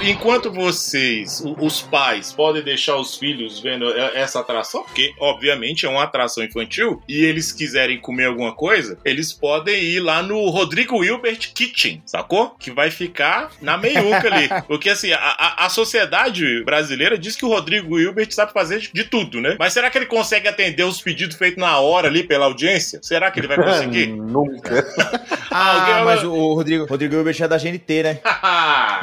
Enquanto 0.00 0.50
vocês, 0.52 1.42
os 1.60 1.82
pais, 1.82 2.32
podem 2.32 2.62
deixar 2.62 2.96
os 2.96 3.16
filhos 3.16 3.60
vendo 3.60 3.88
essa 4.14 4.40
atração, 4.40 4.82
porque 4.84 5.12
obviamente 5.18 5.84
é 5.86 5.88
uma 5.88 6.04
atração 6.04 6.42
infantil, 6.44 7.02
e 7.08 7.24
eles 7.24 7.52
quiserem 7.52 7.98
comer 8.00 8.26
alguma 8.26 8.52
coisa, 8.54 8.98
eles 9.04 9.32
podem 9.32 9.82
ir 9.82 10.00
lá 10.00 10.22
no 10.22 10.48
Rodrigo 10.50 11.02
Hilbert 11.04 11.52
Kitchen, 11.52 12.02
sacou? 12.06 12.50
Que 12.58 12.70
vai 12.70 12.90
ficar 12.90 13.50
na 13.60 13.76
meiuca 13.76 14.32
ali. 14.32 14.48
Porque 14.68 14.88
assim, 14.90 15.12
a, 15.12 15.18
a- 15.18 15.66
a 15.66 15.68
sociedade 15.68 16.62
brasileira 16.64 17.18
diz 17.18 17.34
que 17.36 17.44
o 17.44 17.48
Rodrigo 17.48 17.98
Hilbert 17.98 18.30
sabe 18.32 18.52
fazer 18.52 18.88
de 18.92 19.04
tudo, 19.04 19.40
né? 19.40 19.56
Mas 19.58 19.72
será 19.72 19.90
que 19.90 19.98
ele 19.98 20.06
consegue 20.06 20.46
atender 20.48 20.84
os 20.84 21.00
pedidos 21.02 21.36
feitos 21.36 21.58
na 21.60 21.78
hora 21.80 22.08
ali 22.08 22.22
pela 22.22 22.46
audiência? 22.46 23.00
Será 23.02 23.30
que 23.30 23.40
ele 23.40 23.48
vai 23.48 23.56
conseguir? 23.56 24.06
Nunca. 24.14 24.86
Ah, 25.50 25.90
Alguém- 25.90 26.04
mas 26.04 26.24
o 26.24 26.54
Rodrigo, 26.54 26.84
Rodrigo 26.86 27.14
Hilbert 27.16 27.36
é 27.42 27.48
da 27.48 27.58
GNT, 27.58 28.02
né? 28.02 28.20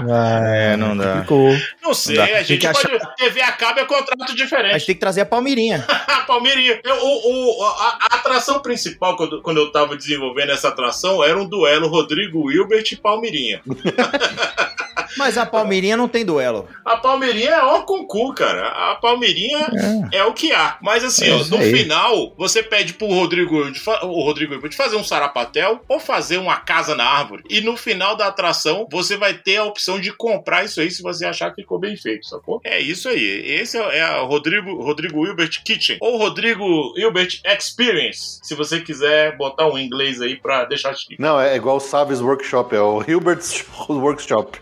É, 0.07 0.75
não 0.77 0.84
dá. 0.97 1.21
Ficou. 1.21 1.49
Não 1.81 1.93
sei, 1.93 2.17
Não 2.17 2.25
dá. 2.25 2.31
a 2.31 2.35
Tem 2.35 2.45
gente 2.45 2.67
pode. 2.71 3.15
TV 3.17 3.41
a 3.41 3.51
cabo 3.53 3.79
é 3.79 3.85
contrato 3.85 4.21
A 4.23 4.27
gente 4.27 4.37
diferente. 4.37 4.85
tem 4.85 4.95
que 4.95 4.99
trazer 5.01 5.21
a 5.21 5.25
Palmeirinha. 5.25 5.85
A 6.07 6.21
Palmeirinha. 6.27 6.79
Eu- 6.83 6.95
o, 7.05 7.59
o- 7.59 7.63
a, 7.65 7.97
a 8.11 8.15
atração 8.15 8.59
principal, 8.61 9.15
quando, 9.15 9.41
quando 9.41 9.57
eu 9.57 9.71
tava 9.71 9.95
desenvolvendo 9.95 10.51
essa 10.51 10.69
atração, 10.69 11.23
era 11.23 11.37
um 11.39 11.45
duelo 11.47 11.87
Rodrigo 11.87 12.47
Wilbert 12.47 12.85
e 12.91 12.95
Palmeirinha. 12.95 13.61
Mas 15.17 15.37
a 15.37 15.45
Palmeirinha 15.45 15.97
não 15.97 16.07
tem 16.07 16.25
duelo. 16.25 16.67
A 16.83 16.97
Palmeirinha 16.97 17.51
é 17.51 17.63
ó 17.63 17.81
concurso, 17.81 18.33
cara. 18.35 18.67
A 18.91 18.95
Palmeirinha 18.95 19.67
é, 20.11 20.23
o 20.23 20.33
que 20.33 20.51
há. 20.51 20.77
Mas 20.81 21.03
assim, 21.03 21.27
É 21.27 21.33
ó, 21.33 21.43
no 21.45 21.57
aí. 21.57 21.71
final, 21.75 22.33
você 22.37 22.61
pede 22.63 22.93
pro 22.93 23.07
Rodrigo, 23.07 23.55
o 24.03 24.21
Rodrigo 24.23 24.53
Hilbert 24.53 24.73
fazer 24.75 24.95
um 24.95 25.03
sarapatel 25.03 25.81
ou 25.87 25.99
fazer 25.99 26.37
uma 26.37 26.57
casa 26.57 26.95
na 26.95 27.05
árvore. 27.05 27.43
E 27.49 27.61
no 27.61 27.75
final 27.77 28.15
da 28.15 28.27
atração, 28.27 28.87
você 28.91 29.17
vai 29.17 29.33
ter 29.33 29.57
a 29.57 29.63
opção 29.63 29.99
de 29.99 30.11
comprar 30.11 30.63
isso 30.65 30.79
aí 30.81 30.89
se 30.91 31.01
você 31.01 31.25
achar 31.25 31.49
que 31.51 31.61
ficou 31.61 31.79
bem 31.79 31.95
feito, 31.97 32.25
sacou? 32.27 32.59
É 32.63 32.79
isso 32.79 33.09
aí. 33.09 33.23
Esse 33.45 33.77
é, 33.77 33.99
é 33.99 34.19
o 34.19 34.25
Rodrigo, 34.25 34.81
Rodrigo 34.83 35.25
Hilbert 35.25 35.61
Kitchen. 35.63 35.97
Ou 36.01 36.17
Rodrigo 36.17 36.93
Hilbert 36.97 37.39
Experience, 37.45 38.39
se 38.43 38.55
você 38.55 38.79
quiser 38.81 39.35
botar 39.37 39.67
um 39.67 39.77
inglês 39.77 40.21
aí 40.21 40.35
pra 40.35 40.65
deixar 40.65 40.95
chique. 40.95 41.15
Não, 41.19 41.39
é 41.39 41.55
igual 41.55 41.77
o 41.77 41.79
Saves 41.79 42.21
Workshop, 42.21 42.75
é 42.75 42.81
o 42.81 43.03
Hilbert's 43.05 43.65
Workshop. 43.89 44.59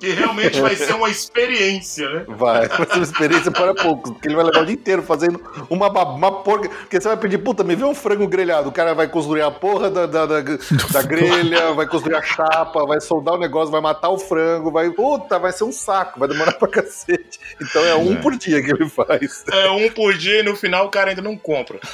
Que 0.00 0.10
realmente 0.10 0.60
vai 0.60 0.76
ser 0.76 0.94
uma 0.94 1.10
experiência, 1.10 2.08
né? 2.08 2.24
Vai, 2.28 2.68
vai 2.68 2.86
ser 2.86 2.94
uma 2.94 3.02
experiência 3.02 3.50
para 3.50 3.74
poucos, 3.74 4.12
porque 4.12 4.28
ele 4.28 4.36
vai 4.36 4.44
levar 4.44 4.62
o 4.62 4.66
dia 4.66 4.74
inteiro 4.74 5.02
fazendo 5.02 5.40
uma, 5.68 5.88
uma 5.88 6.32
porca. 6.42 6.68
Porque 6.68 7.00
você 7.00 7.08
vai 7.08 7.16
pedir, 7.16 7.38
puta, 7.38 7.64
me 7.64 7.74
vê 7.74 7.84
um 7.84 7.94
frango 7.94 8.28
grelhado. 8.28 8.68
O 8.68 8.72
cara 8.72 8.94
vai 8.94 9.08
construir 9.08 9.42
a 9.42 9.50
porra 9.50 9.90
da, 9.90 10.06
da, 10.06 10.26
da, 10.26 10.40
da 10.40 11.02
grelha, 11.02 11.72
vai 11.72 11.86
construir 11.86 12.14
a 12.14 12.22
chapa, 12.22 12.86
vai 12.86 13.00
soldar 13.00 13.34
o 13.34 13.38
negócio, 13.38 13.72
vai 13.72 13.80
matar 13.80 14.10
o 14.10 14.18
frango, 14.18 14.70
vai. 14.70 14.88
Puta, 14.90 15.38
vai 15.38 15.52
ser 15.52 15.64
um 15.64 15.72
saco, 15.72 16.20
vai 16.20 16.28
demorar 16.28 16.52
pra 16.52 16.68
cacete. 16.68 17.40
Então 17.60 17.84
é 17.84 17.96
um 17.96 18.14
por 18.16 18.36
dia 18.36 18.62
que 18.62 18.70
ele 18.70 18.88
faz. 18.88 19.44
É 19.50 19.68
um 19.70 19.90
por 19.90 20.14
dia 20.14 20.40
e 20.40 20.42
no 20.44 20.54
final 20.54 20.86
o 20.86 20.90
cara 20.90 21.10
ainda 21.10 21.22
não 21.22 21.36
compra. 21.36 21.80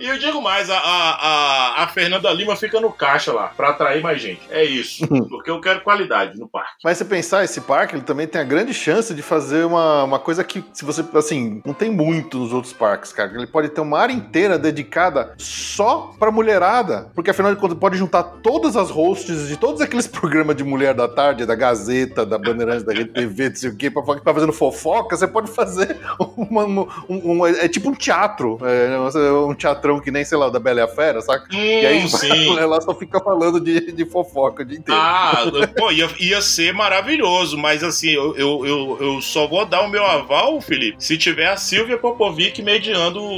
E 0.00 0.06
eu 0.06 0.18
digo 0.18 0.42
mais, 0.42 0.68
a, 0.68 0.76
a, 0.76 1.82
a, 1.84 1.88
Fernanda 1.88 2.30
Lima 2.32 2.56
fica 2.56 2.80
no 2.80 2.90
caixa 2.92 3.32
lá, 3.32 3.48
pra 3.56 3.70
atrair 3.70 4.02
mais 4.02 4.20
gente. 4.20 4.40
É 4.50 4.64
isso. 4.64 5.06
Porque 5.28 5.50
eu 5.50 5.60
quero 5.60 5.80
qualidade 5.82 6.38
no 6.38 6.48
parque. 6.48 6.72
Mas 6.82 6.98
se 6.98 7.04
pensar, 7.04 7.44
esse 7.44 7.60
parque 7.60 7.94
ele 7.94 8.02
também 8.02 8.26
tem 8.26 8.40
a 8.40 8.44
grande 8.44 8.74
chance 8.74 9.14
de 9.14 9.22
fazer 9.22 9.64
uma, 9.64 10.02
uma 10.04 10.18
coisa 10.18 10.42
que, 10.42 10.64
se 10.72 10.84
você, 10.84 11.04
assim, 11.14 11.62
não 11.64 11.72
tem 11.72 11.90
muito 11.90 12.38
nos 12.38 12.52
outros 12.52 12.72
parques, 12.72 13.12
cara. 13.12 13.32
Ele 13.34 13.46
pode 13.46 13.68
ter 13.68 13.80
uma 13.80 13.98
área 13.98 14.12
inteira 14.12 14.58
dedicada 14.58 15.32
só 15.38 16.12
pra 16.18 16.30
mulherada. 16.30 17.10
Porque 17.14 17.30
afinal 17.30 17.54
de 17.54 17.60
contas, 17.60 17.78
pode 17.78 17.96
juntar 17.96 18.22
todas 18.42 18.76
as 18.76 18.90
hosts 18.90 19.46
de 19.48 19.56
todos 19.56 19.80
aqueles 19.80 20.06
programas 20.08 20.56
de 20.56 20.64
mulher 20.64 20.92
da 20.94 21.06
tarde, 21.08 21.46
da 21.46 21.54
Gazeta, 21.54 22.26
da 22.26 22.36
Bandeirantes, 22.36 22.82
da 22.84 22.92
Rede 22.92 23.10
TV, 23.10 23.48
não 23.50 23.56
sei 23.56 23.70
o 23.70 23.76
quê, 23.76 23.90
pra, 23.90 24.02
pra 24.02 24.34
fazendo 24.34 24.52
fofoca. 24.52 25.16
Você 25.16 25.28
pode 25.28 25.50
fazer 25.50 25.96
uma, 26.36 26.64
uma- 26.64 26.86
um, 27.08 27.32
um- 27.42 27.46
É 27.46 27.68
tipo 27.68 27.88
um 27.88 27.94
teatro. 27.94 28.58
É, 28.62 28.88
um 29.34 29.54
teatrão 29.54 30.00
que 30.00 30.10
nem, 30.10 30.24
sei 30.24 30.38
lá, 30.38 30.46
o 30.46 30.50
da 30.50 30.58
Bela 30.58 30.80
e 30.80 30.82
a 30.82 30.88
Fera, 30.88 31.20
saca? 31.20 31.46
Hum, 31.52 31.56
E 31.56 31.86
aí 31.86 32.08
sim. 32.08 32.56
ela 32.58 32.80
só 32.80 32.94
fica 32.94 33.20
falando 33.20 33.60
de, 33.60 33.92
de 33.92 34.04
fofoca 34.04 34.62
o 34.62 34.64
dia 34.66 34.78
inteiro. 34.78 35.00
Ah, 35.00 35.44
pô, 35.76 35.90
ia, 35.90 36.08
ia 36.18 36.40
ser 36.42 36.72
maravilhoso, 36.72 37.56
mas 37.58 37.82
assim, 37.82 38.10
eu, 38.10 38.34
eu, 38.36 38.66
eu, 38.66 38.98
eu 39.00 39.20
só 39.22 39.46
vou 39.46 39.64
dar 39.66 39.82
o 39.82 39.88
meu 39.88 40.04
aval, 40.04 40.60
Felipe, 40.60 41.02
se 41.04 41.16
tiver 41.18 41.48
a 41.48 41.56
Silvia 41.56 41.98
Popovic 41.98 42.62
mediando 42.62 43.20
o, 43.22 43.28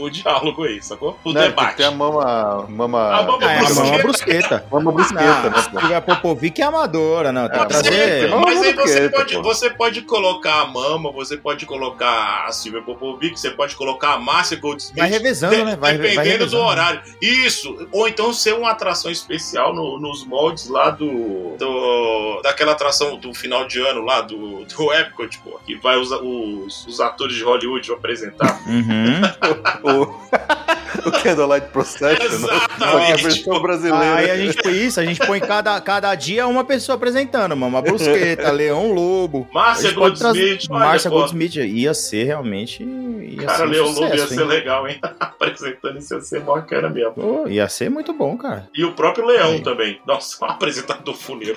o- 0.00 0.02
o 0.02 0.10
diálogo 0.10 0.64
aí, 0.64 0.82
sacou? 0.82 1.18
O 1.24 1.32
tem 1.32 1.42
que 1.42 1.48
debate. 1.48 1.76
ter 1.76 1.84
a 1.84 1.90
mama. 1.90 2.66
mama 2.68 3.08
A 3.16 3.22
mama 3.22 3.38
Ah, 3.42 3.52
é, 3.52 3.56
a 3.58 3.60
brusqueta. 3.62 3.84
mama 3.84 3.98
brusqueta. 4.02 4.66
Mama 4.70 4.92
brusqueta, 4.92 5.42
Não, 5.44 5.50
né? 5.50 5.62
se 5.62 5.70
tiver 5.70 6.00
Popovic 6.00 6.60
é 6.60 6.64
amadora, 6.64 7.32
não. 7.32 7.48
Tem 7.48 7.66
trazer. 7.66 7.92
é, 8.24 8.28
Não, 8.28 8.40
mas 8.40 8.56
não 8.56 8.62
aí 8.64 8.74
você 8.74 9.08
pode, 9.10 9.34
pô. 9.34 9.42
você 9.42 9.70
pode 9.70 10.02
colocar 10.02 10.62
a 10.62 10.66
Mama, 10.66 11.10
você 11.12 11.36
pode 11.36 11.64
colocar 11.66 12.44
a 12.46 12.52
Silvia 12.52 12.82
Popovic, 12.82 13.38
você 13.38 13.50
pode 13.50 13.74
colocar 13.76 14.14
a 14.14 14.18
Márcia 14.18 14.56
Goldsmith. 14.58 14.96
Vai 14.96 15.08
revezando, 15.40 15.56
de- 15.56 15.64
né? 15.64 15.76
Vai- 15.76 15.98
vai 15.98 16.08
dependendo 16.08 16.22
do 16.24 16.28
revezando. 16.56 16.62
horário. 16.64 17.00
Isso. 17.20 17.88
Ou 17.92 18.08
então 18.08 18.32
ser 18.32 18.54
uma 18.54 18.70
atração 18.70 19.10
especial 19.10 19.74
no- 19.74 19.98
nos 19.98 20.24
moldes 20.26 20.68
lá 20.68 20.90
do, 20.90 21.56
do- 21.58 22.40
daquela 22.42 22.72
atração 22.72 23.16
do 23.18 23.32
final 23.34 23.66
de 23.66 23.80
ano 23.80 24.02
lá 24.02 24.20
do, 24.20 24.64
do 24.64 24.92
Epcot, 24.94 25.38
pô, 25.44 25.58
que 25.66 25.76
vai 25.76 25.96
os, 25.98 26.10
os, 26.10 26.86
os 26.86 27.00
atores 27.00 27.36
de 27.36 27.42
Hollywood 27.44 27.90
apresentar. 27.92 28.60
Uhum. 28.66 29.20
O, 29.86 31.08
o 31.08 31.12
Candlelight 31.22 31.68
Procession, 31.68 32.08
né? 32.08 32.16
Que 32.16 32.24
a 32.24 32.26
Exatamente, 32.34 33.22
versão 33.22 33.60
brasileira. 33.60 34.14
Aí 34.16 34.30
a 34.30 34.36
gente 34.36 34.56
põe 34.62 34.72
isso, 34.72 34.98
a 35.00 35.04
gente 35.04 35.24
põe 35.24 35.38
cada, 35.40 35.80
cada 35.80 36.14
dia 36.14 36.46
uma 36.46 36.64
pessoa 36.64 36.96
apresentando, 36.96 37.56
Mama 37.56 37.80
Brusqueta, 37.82 38.50
Leão 38.50 38.92
Lobo. 38.92 39.46
Márcia 39.52 39.92
Goldsmith, 39.92 40.68
Márcia. 40.68 41.10
Goldsmith 41.10 41.54
ia 41.56 41.94
ser 41.94 42.24
realmente. 42.24 42.82
Ia 42.82 43.46
Cara, 43.46 43.56
ser 43.58 43.64
um 43.64 43.68
Leão 43.70 43.86
Lobo 43.86 44.00
ia 44.02 44.10
sucesso, 44.10 44.34
ser 44.34 44.40
hein? 44.40 44.46
legal, 44.48 44.88
hein? 44.88 45.00
Apresentando 45.26 45.98
isso 45.98 46.14
ia 46.14 46.20
ser 46.20 46.40
bacana 46.40 46.88
mesmo. 46.88 47.14
Pô, 47.14 47.48
ia 47.48 47.68
ser 47.68 47.90
muito 47.90 48.12
bom, 48.12 48.36
cara. 48.36 48.68
E 48.74 48.84
o 48.84 48.92
próprio 48.92 49.26
Leão 49.26 49.52
Aí. 49.52 49.62
também. 49.62 50.00
Nossa, 50.06 50.36
um 50.44 50.48
apresentador 50.48 51.14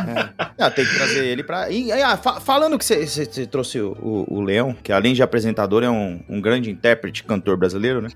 funeiro. 0.00 0.28
Ah, 0.58 0.70
tem 0.70 0.84
que 0.84 0.94
trazer 0.94 1.24
ele 1.26 1.42
pra. 1.42 1.70
E, 1.70 1.90
ah, 1.92 2.16
fa- 2.16 2.40
falando 2.40 2.78
que 2.78 2.84
você- 2.84 3.46
trouxe 3.46 3.80
o, 3.80 4.24
o- 4.28 4.40
Leão, 4.40 4.74
que 4.82 4.92
além 4.92 5.12
de 5.14 5.22
apresentador 5.22 5.82
é 5.82 5.90
um, 5.90 6.20
um 6.28 6.40
grande 6.40 6.70
intérprete, 6.70 7.24
cantor 7.24 7.56
brasileiro, 7.56 8.00
né? 8.00 8.08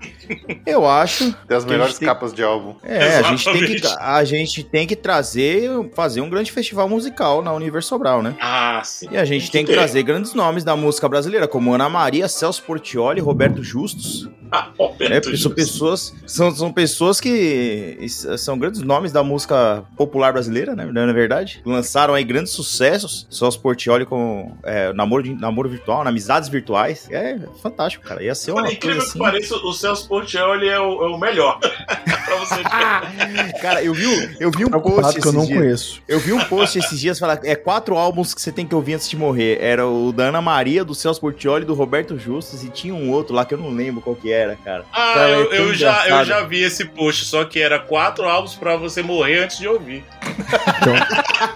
Eu 0.65 0.87
acho. 0.87 1.31
Tem 1.47 1.57
as 1.57 1.63
que 1.63 1.69
a 1.69 1.73
melhores 1.73 1.91
gente 1.93 1.99
tem- 1.99 2.07
capas 2.07 2.33
de 2.33 2.43
álbum. 2.43 2.75
É, 2.83 3.17
a 3.17 3.21
gente, 3.23 3.43
tem 3.51 3.65
que, 3.65 3.87
a 3.99 4.23
gente 4.23 4.63
tem 4.63 4.87
que 4.87 4.95
trazer, 4.95 5.69
fazer 5.93 6.21
um 6.21 6.29
grande 6.29 6.51
festival 6.51 6.87
musical 6.87 7.41
na 7.41 7.53
Universo 7.53 7.89
Sobral, 7.89 8.21
né? 8.23 8.35
Ah, 8.39 8.81
sim. 8.83 9.07
E 9.11 9.17
a 9.17 9.25
gente 9.25 9.51
tem 9.51 9.63
que 9.65 9.71
ter. 9.71 9.77
trazer 9.77 10.03
grandes 10.03 10.33
nomes 10.33 10.63
da 10.63 10.75
música 10.75 11.07
brasileira, 11.09 11.47
como 11.47 11.73
Ana 11.73 11.89
Maria, 11.89 12.27
Celso 12.27 12.63
Portioli, 12.63 13.19
Roberto 13.19 13.61
Justus. 13.63 14.29
Ah, 14.51 14.69
Roberto 14.77 15.09
né? 15.11 15.19
Porque 15.21 15.37
são 15.37 15.51
Justus. 15.51 15.53
pessoas, 15.55 16.13
são, 16.25 16.51
são 16.53 16.71
pessoas 16.73 17.19
que 17.21 17.97
são 18.37 18.57
grandes 18.57 18.81
nomes 18.81 19.11
da 19.11 19.23
música 19.23 19.83
popular 19.95 20.33
brasileira, 20.33 20.75
né? 20.75 20.85
Na 20.85 21.13
verdade. 21.13 21.61
Lançaram 21.71 22.13
aí 22.13 22.23
grandes 22.23 22.51
sucessos. 22.53 23.25
Celso 23.29 23.59
Portioli 23.59 24.05
com 24.05 24.55
é, 24.63 24.91
namoro, 24.93 25.23
de- 25.23 25.33
namoro 25.33 25.69
virtual, 25.69 26.05
amizades 26.07 26.49
virtuais. 26.49 27.07
É 27.11 27.37
fantástico, 27.61 28.03
cara. 28.05 28.21
Ia 28.23 28.35
ser 28.35 28.51
uma 28.51 28.61
coisa 28.61 28.75
incrível 28.75 29.01
assim. 29.01 29.11
que 29.13 29.19
pareça, 29.19 29.55
o 29.55 29.73
Celso 29.73 30.07
Portioli 30.07 30.67
é 30.67 30.79
o, 30.79 31.03
é 31.03 31.07
o 31.07 31.17
melhor. 31.17 31.59
pra 31.61 32.35
você 32.37 32.55
ver. 32.55 33.53
Cara, 33.61 33.83
eu 33.83 33.93
vi, 33.93 34.05
eu 34.39 34.49
vi 34.51 34.65
um 34.65 34.69
post 34.69 34.81
Preocupado 34.81 35.21
que 35.21 35.27
eu 35.27 35.33
não 35.33 35.45
dias. 35.45 35.57
conheço. 35.57 36.01
Eu 36.07 36.19
vi 36.19 36.33
um 36.33 36.43
post 36.45 36.77
esses 36.79 36.99
dias 36.99 37.19
falar 37.19 37.39
é 37.43 37.55
quatro 37.55 37.95
álbuns 37.97 38.33
que 38.33 38.41
você 38.41 38.51
tem 38.51 38.65
que 38.65 38.73
ouvir 38.75 38.95
antes 38.95 39.09
de 39.09 39.15
morrer. 39.15 39.59
Era 39.61 39.85
o 39.87 40.11
da 40.11 40.25
Ana 40.25 40.41
Maria, 40.41 40.83
do 40.83 40.95
Celso 40.95 41.19
Portioli, 41.21 41.65
do 41.65 41.73
Roberto 41.73 42.17
Justus 42.17 42.63
e 42.63 42.69
tinha 42.69 42.93
um 42.93 43.11
outro 43.11 43.35
lá 43.35 43.45
que 43.45 43.53
eu 43.53 43.57
não 43.57 43.69
lembro 43.69 44.01
qual 44.01 44.15
que 44.15 44.31
era, 44.31 44.55
cara. 44.55 44.85
Ah, 44.91 45.11
Cara, 45.13 45.29
é 45.29 45.35
eu, 45.41 45.49
tão 45.49 45.57
eu 45.57 45.73
já, 45.73 46.07
eu 46.07 46.25
já 46.25 46.41
vi 46.43 46.61
esse 46.63 46.85
post, 46.85 47.25
só 47.25 47.45
que 47.45 47.59
era 47.59 47.79
quatro 47.79 48.25
álbuns 48.27 48.55
pra 48.55 48.75
você 48.75 49.01
morrer 49.03 49.43
antes 49.43 49.57
de 49.59 49.67
ouvir. 49.67 50.03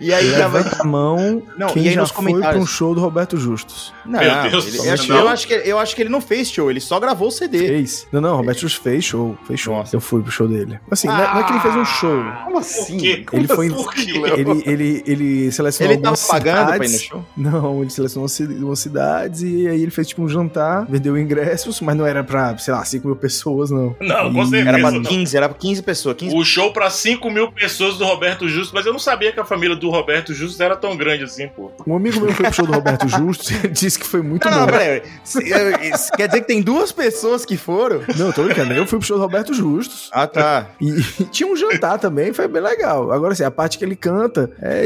e 0.00 0.12
aí 0.12 0.30
tava. 0.32 0.58
Levanta 0.58 0.82
a 0.82 0.84
mão 0.84 1.42
Não, 1.58 1.68
quem 1.68 1.84
e 1.84 1.88
aí 1.88 1.94
já 1.94 2.00
nos 2.02 2.10
foi 2.10 2.22
pra 2.24 2.30
um 2.30 2.34
comentários. 2.34 2.70
show 2.70 2.94
do 2.94 3.00
Roberto 3.00 3.36
Justus. 3.36 3.92
Não, 4.04 4.20
Meu 4.20 4.50
Deus 4.50 4.66
ele- 4.68 4.78
do 4.78 4.84
eu, 4.86 4.92
acho, 4.94 5.06
céu. 5.06 5.16
eu 5.16 5.28
acho 5.28 5.46
que, 5.46 5.54
eu 5.54 5.78
acho 5.78 5.96
que 5.96 6.02
ele 6.02 6.10
não 6.10 6.20
fez 6.20 6.50
show, 6.50 6.70
ele 6.70 6.80
só 6.80 7.00
gravou 7.00 7.28
o 7.28 7.30
CD. 7.30 7.58
Fez. 7.66 8.06
Não, 8.12 8.20
não, 8.20 8.36
Roberto 8.36 8.60
Justus 8.60 8.82
fez 8.82 9.04
show. 9.04 9.36
Fez 9.46 9.60
show. 9.60 9.74
Nossa. 9.76 9.96
Eu 9.96 10.00
fui 10.00 10.22
pro 10.22 10.30
show 10.30 10.46
dele. 10.46 10.78
Assim, 10.90 11.08
não, 11.08 11.16
é, 11.18 11.34
não 11.34 11.40
é 11.40 11.44
que 11.44 11.52
ele 11.52 11.60
fez 11.60 11.76
um 11.76 11.84
show. 11.84 12.24
Como 12.44 12.58
assim? 12.58 13.24
Ele 13.32 13.48
foi. 13.48 13.70
Por 13.70 13.92
quê? 13.92 14.12
Ele, 14.36 14.62
ele, 14.66 15.02
ele 15.06 15.52
selecionou 15.52 15.92
Ele 15.94 16.02
tava 16.02 16.16
pagando 16.28 16.66
pra 16.76 16.86
ir 16.86 16.90
no 16.92 16.98
show? 16.98 17.24
Não, 17.36 17.80
ele 17.82 17.90
selecionou 17.90 18.28
ci- 18.28 18.44
umas 18.44 18.78
cidades 18.78 19.42
e 19.42 19.66
aí 19.68 19.82
ele 19.82 19.90
fez 19.90 20.08
tipo 20.08 20.22
um 20.22 20.28
jantar, 20.28 20.86
vendeu 20.88 21.16
ingressos, 21.18 21.80
mas 21.80 21.96
não 21.96 22.06
era 22.06 22.22
pra, 22.22 22.56
sei 22.58 22.72
lá, 22.74 22.84
5 22.84 23.06
mil 23.06 23.16
pessoas, 23.16 23.70
não. 23.70 23.96
Não, 24.00 24.32
com 24.32 24.42
E- 24.42 24.46
certeza. 24.46 24.68
Era 24.68 24.78
pra 24.78 24.90
não. 24.90 25.02
15, 25.02 25.36
era 25.36 25.48
pra 25.48 25.58
15 25.58 25.82
pessoas. 25.82 26.16
15 26.16 26.36
O 26.36 26.44
show 26.44 26.72
pra 26.72 26.90
5 26.90 27.30
mil 27.30 27.50
pessoas 27.52 27.96
do 27.96 28.04
Roberto 28.04 28.43
Justo, 28.48 28.74
mas 28.74 28.86
eu 28.86 28.92
não 28.92 28.98
sabia 28.98 29.32
que 29.32 29.40
a 29.40 29.44
família 29.44 29.76
do 29.76 29.90
Roberto 29.90 30.32
Justo 30.34 30.62
era 30.62 30.76
tão 30.76 30.96
grande 30.96 31.24
assim, 31.24 31.48
pô. 31.48 31.70
Um 31.86 31.96
amigo 31.96 32.20
meu 32.20 32.32
foi 32.32 32.44
pro 32.44 32.54
show 32.54 32.66
do 32.66 32.72
Roberto 32.72 33.08
Justo 33.08 33.52
e 33.64 33.68
disse 33.68 33.98
que 33.98 34.06
foi 34.06 34.22
muito 34.22 34.48
Não, 34.48 34.58
não, 34.60 34.66
bom. 34.66 34.72
peraí. 34.72 35.02
Se- 35.24 35.52
é, 35.52 35.92
quer 36.16 36.26
dizer 36.28 36.40
que 36.42 36.46
tem 36.46 36.62
duas 36.62 36.92
pessoas 36.92 37.44
que 37.44 37.56
foram? 37.56 38.02
Não, 38.16 38.32
tô 38.32 38.44
brincando. 38.44 38.72
Eu 38.74 38.86
fui 38.86 38.98
pro 38.98 39.06
show 39.06 39.16
do 39.16 39.22
Roberto 39.22 39.52
Justus. 39.54 40.08
Ah, 40.12 40.26
tá. 40.26 40.68
E, 40.80 41.24
tinha 41.26 41.48
um 41.50 41.56
jantar 41.56 41.98
também, 41.98 42.32
foi 42.32 42.48
bem 42.48 42.62
legal. 42.62 43.10
Agora, 43.12 43.32
assim, 43.32 43.44
a 43.44 43.50
parte 43.50 43.78
que 43.78 43.84
ele 43.84 43.96
canta 43.96 44.50
é, 44.60 44.84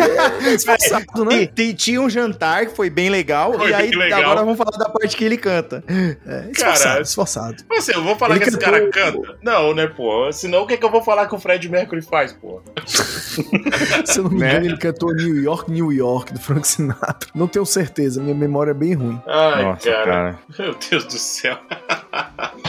é 0.49 0.55
esforçado, 0.55 1.25
né? 1.25 1.43
E, 1.43 1.47
ti- 1.47 1.75
tinha 1.75 2.01
um 2.01 2.09
jantar 2.11 2.67
que 2.67 2.77
foi 2.77 2.91
bem 2.91 3.09
legal. 3.11 3.53
Foi 3.55 3.71
e 3.71 3.75
aí, 3.75 3.91
legal. 3.91 4.21
agora 4.23 4.41
vamos 4.41 4.57
falar 4.59 4.77
da 4.77 4.89
parte 4.89 5.17
que 5.17 5.25
ele 5.25 5.37
canta. 5.37 5.83
É, 5.89 6.51
esforçado, 6.51 6.83
Cara. 6.85 7.03
esforçado. 7.03 7.57
Assim, 7.77 7.93
eu 7.93 8.03
vou 8.03 8.17
falar 8.17 8.37
Ele 8.37 8.45
que 8.45 8.49
esse 8.51 8.59
cantou- 8.59 8.73
cara 8.91 8.91
canta? 8.91 9.39
Não, 9.43 9.75
né, 9.75 9.87
pô? 9.87 10.31
Senão 10.33 10.63
o 10.63 10.67
que, 10.67 10.77
que 10.77 10.85
eu 10.85 10.91
vou 10.91 11.03
falar 11.03 11.27
que 11.27 11.35
o 11.35 11.39
Fred 11.39 11.69
Mercury 11.69 12.03
faz, 12.03 12.33
pô? 12.33 12.61
Se 14.07 14.19
eu 14.21 14.25
não 14.25 14.31
me 14.31 14.39
Né? 14.41 14.51
engano, 14.51 14.67
ele 14.67 14.77
cantou 14.79 15.15
New 15.15 15.37
York, 15.43 15.71
New 15.71 15.93
York, 15.93 16.33
do 16.33 16.41
Frank 16.41 16.67
Sinatra. 16.67 17.29
Não 17.35 17.47
tenho 17.47 17.65
certeza, 17.67 18.23
minha 18.23 18.35
memória 18.35 18.71
é 18.71 18.75
bem 18.75 18.95
ruim. 18.95 19.21
Ai, 19.27 19.63
Nossa, 19.65 19.91
cara. 19.91 20.05
cara. 20.05 20.39
Meu 20.59 20.75
Deus 20.91 21.05
do 21.05 21.19
céu. 21.19 21.59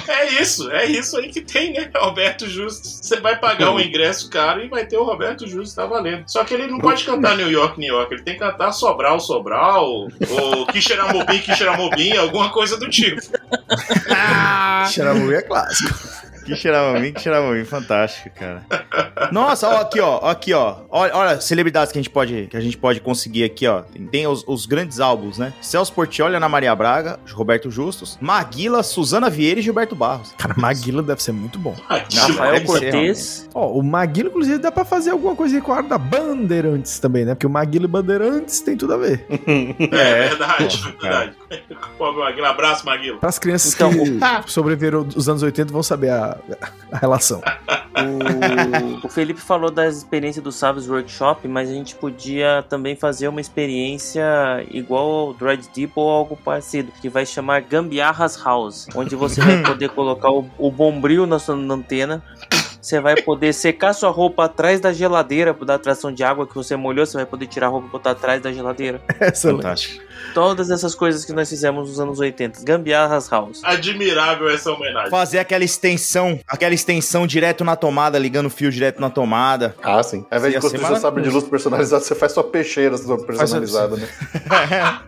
É 0.07 0.41
isso, 0.41 0.69
é 0.71 0.85
isso 0.85 1.15
aí 1.17 1.29
que 1.29 1.39
tem, 1.41 1.71
né? 1.71 1.89
Roberto 1.95 2.47
Justo. 2.47 2.87
Você 2.87 3.19
vai 3.19 3.39
pagar 3.39 3.71
um 3.71 3.79
ingresso 3.79 4.29
caro 4.29 4.61
e 4.63 4.67
vai 4.67 4.85
ter 4.85 4.97
o 4.97 5.03
Roberto 5.03 5.47
Justo, 5.47 5.75
tá 5.75 5.85
valendo. 5.85 6.23
Só 6.27 6.43
que 6.43 6.53
ele 6.53 6.67
não 6.67 6.79
pode 6.79 7.03
cantar 7.05 7.37
New 7.37 7.49
York, 7.49 7.79
New 7.79 7.93
York. 7.93 8.13
Ele 8.13 8.23
tem 8.23 8.33
que 8.33 8.39
cantar 8.39 8.71
Sobral, 8.71 9.19
Sobral, 9.19 9.87
ou 9.87 10.65
Quixeramobim, 10.67 11.39
Quixeramobim, 11.39 12.17
alguma 12.17 12.49
coisa 12.51 12.75
do 12.77 12.89
tipo. 12.89 13.21
Xeramu 14.91 15.31
é 15.31 15.41
clássico. 15.41 15.97
Que 16.49 16.55
cheirava 16.55 16.99
mim, 16.99 17.13
que 17.13 17.21
cheirava 17.21 17.51
mim, 17.51 17.63
fantástico, 17.63 18.29
cara. 18.35 18.63
Nossa, 19.31 19.67
ó, 19.67 19.81
aqui, 19.81 19.99
ó, 19.99 20.17
aqui, 20.27 20.53
ó. 20.53 20.77
Olha, 20.89 21.15
olha, 21.15 21.41
celebridades 21.41 21.91
que 21.91 21.99
a 21.99 22.01
gente 22.01 22.09
pode, 22.09 22.47
que 22.49 22.57
a 22.57 22.59
gente 22.59 22.75
pode 22.75 22.99
conseguir 22.99 23.43
aqui, 23.43 23.67
ó. 23.67 23.81
Tem, 23.81 24.07
tem 24.07 24.27
os, 24.27 24.43
os 24.47 24.65
grandes 24.65 24.99
álbuns, 24.99 25.37
né? 25.37 25.53
Celso 25.61 25.93
Portiolli, 25.93 26.35
Ana 26.35 26.49
Maria 26.49 26.75
Braga, 26.75 27.19
Roberto 27.31 27.69
Justus, 27.69 28.17
Maguila, 28.19 28.81
Suzana 28.81 29.29
Vieira 29.29 29.59
e 29.59 29.63
Gilberto 29.63 29.95
Barros. 29.95 30.33
Cara, 30.37 30.55
Maguila 30.57 31.03
deve 31.03 31.21
ser 31.21 31.31
muito 31.31 31.59
bom. 31.59 31.75
Que 32.09 32.17
Rafael 32.17 32.63
Cortez. 32.65 33.47
Ó, 33.53 33.71
o 33.73 33.83
Maguila, 33.83 34.29
inclusive, 34.29 34.57
dá 34.57 34.71
pra 34.71 34.83
fazer 34.83 35.11
alguma 35.11 35.35
coisa 35.35 35.61
com 35.61 35.73
a 35.73 35.81
da 35.81 35.97
Bandeirantes 35.97 36.99
também, 36.99 37.25
né? 37.25 37.35
Porque 37.35 37.47
o 37.47 37.49
Maguila 37.49 37.85
e 37.85 37.87
Bandeirantes 37.87 38.59
tem 38.61 38.75
tudo 38.75 38.93
a 38.93 38.97
ver. 38.97 39.25
É, 39.99 40.29
verdade, 40.29 40.77
Porra, 40.77 40.95
verdade. 41.01 41.33
Pô, 41.97 42.11
Maguila, 42.13 42.49
abraço, 42.49 42.85
Maguila. 42.85 43.17
Para 43.17 43.29
as 43.29 43.39
crianças 43.39 43.73
Então, 43.73 43.91
que 43.91 44.51
sobreviveram 44.51 45.03
dos 45.03 45.27
anos 45.27 45.41
80 45.43 45.71
vão 45.71 45.83
saber 45.83 46.09
a, 46.09 46.37
a 46.91 46.97
relação. 46.97 47.41
O, 49.03 49.07
o 49.07 49.09
Felipe 49.09 49.39
falou 49.39 49.69
das 49.69 49.97
experiências 49.97 50.43
do 50.43 50.51
Savage 50.51 50.89
Workshop, 50.89 51.47
mas 51.47 51.69
a 51.69 51.73
gente 51.73 51.95
podia 51.95 52.63
também 52.69 52.95
fazer 52.95 53.27
uma 53.27 53.41
experiência 53.41 54.23
igual 54.71 55.27
ao 55.27 55.33
Dread 55.33 55.67
Deep 55.73 55.93
ou 55.95 56.09
algo 56.09 56.37
parecido, 56.37 56.91
que 57.01 57.09
vai 57.09 57.25
chamar 57.25 57.61
Gambiarras 57.61 58.41
House, 58.43 58.87
onde 58.95 59.15
você 59.15 59.41
vai 59.41 59.61
poder 59.63 59.89
colocar 59.89 60.31
o, 60.31 60.49
o 60.57 60.71
bombril 60.71 61.25
na 61.25 61.39
sua 61.39 61.55
antena. 61.55 62.23
Você 62.81 62.99
vai 63.01 63.21
poder 63.21 63.53
secar 63.53 63.93
sua 63.93 64.09
roupa 64.09 64.45
atrás 64.45 64.79
da 64.79 64.93
geladeira 64.93 65.53
da 65.53 65.75
atração 65.75 66.11
de 66.13 66.23
água 66.23 66.47
que 66.47 66.55
você 66.55 66.75
molhou. 66.77 67.05
Você 67.05 67.17
vai 67.17 67.25
poder 67.25 67.47
tirar 67.47 67.67
a 67.67 67.69
roupa 67.69 67.87
e 67.87 67.91
botar 67.91 68.11
atrás 68.11 68.41
da 68.41 68.53
geladeira. 68.53 69.01
Excelente. 69.19 69.63
Fantástico. 69.63 70.08
Todas 70.33 70.69
essas 70.69 70.93
coisas 70.95 71.25
que 71.25 71.33
nós 71.33 71.49
fizemos 71.49 71.89
nos 71.89 71.99
anos 71.99 72.19
80. 72.19 72.63
Gambiarras 72.63 73.29
House. 73.29 73.61
Admirável 73.63 74.49
essa 74.49 74.71
homenagem. 74.71 75.09
Fazer 75.09 75.39
aquela 75.39 75.63
extensão, 75.63 76.39
aquela 76.47 76.73
extensão 76.73 77.25
direto 77.25 77.63
na 77.63 77.75
tomada, 77.75 78.17
ligando 78.19 78.45
o 78.45 78.49
fio 78.49 78.71
direto 78.71 78.99
na 79.01 79.09
tomada. 79.09 79.75
Ah, 79.81 80.01
sim. 80.03 80.25
Ao 80.29 80.37
invés 80.37 80.53
de 80.53 80.59
construir 80.61 80.85
seu 80.85 80.95
sabre 80.97 81.23
de 81.23 81.29
luz 81.29 81.43
personalizado, 81.45 82.03
você 82.03 82.15
faz 82.15 82.31
sua 82.31 82.43
peixeira 82.43 82.95
personalizada, 83.25 83.97
né? 83.97 84.07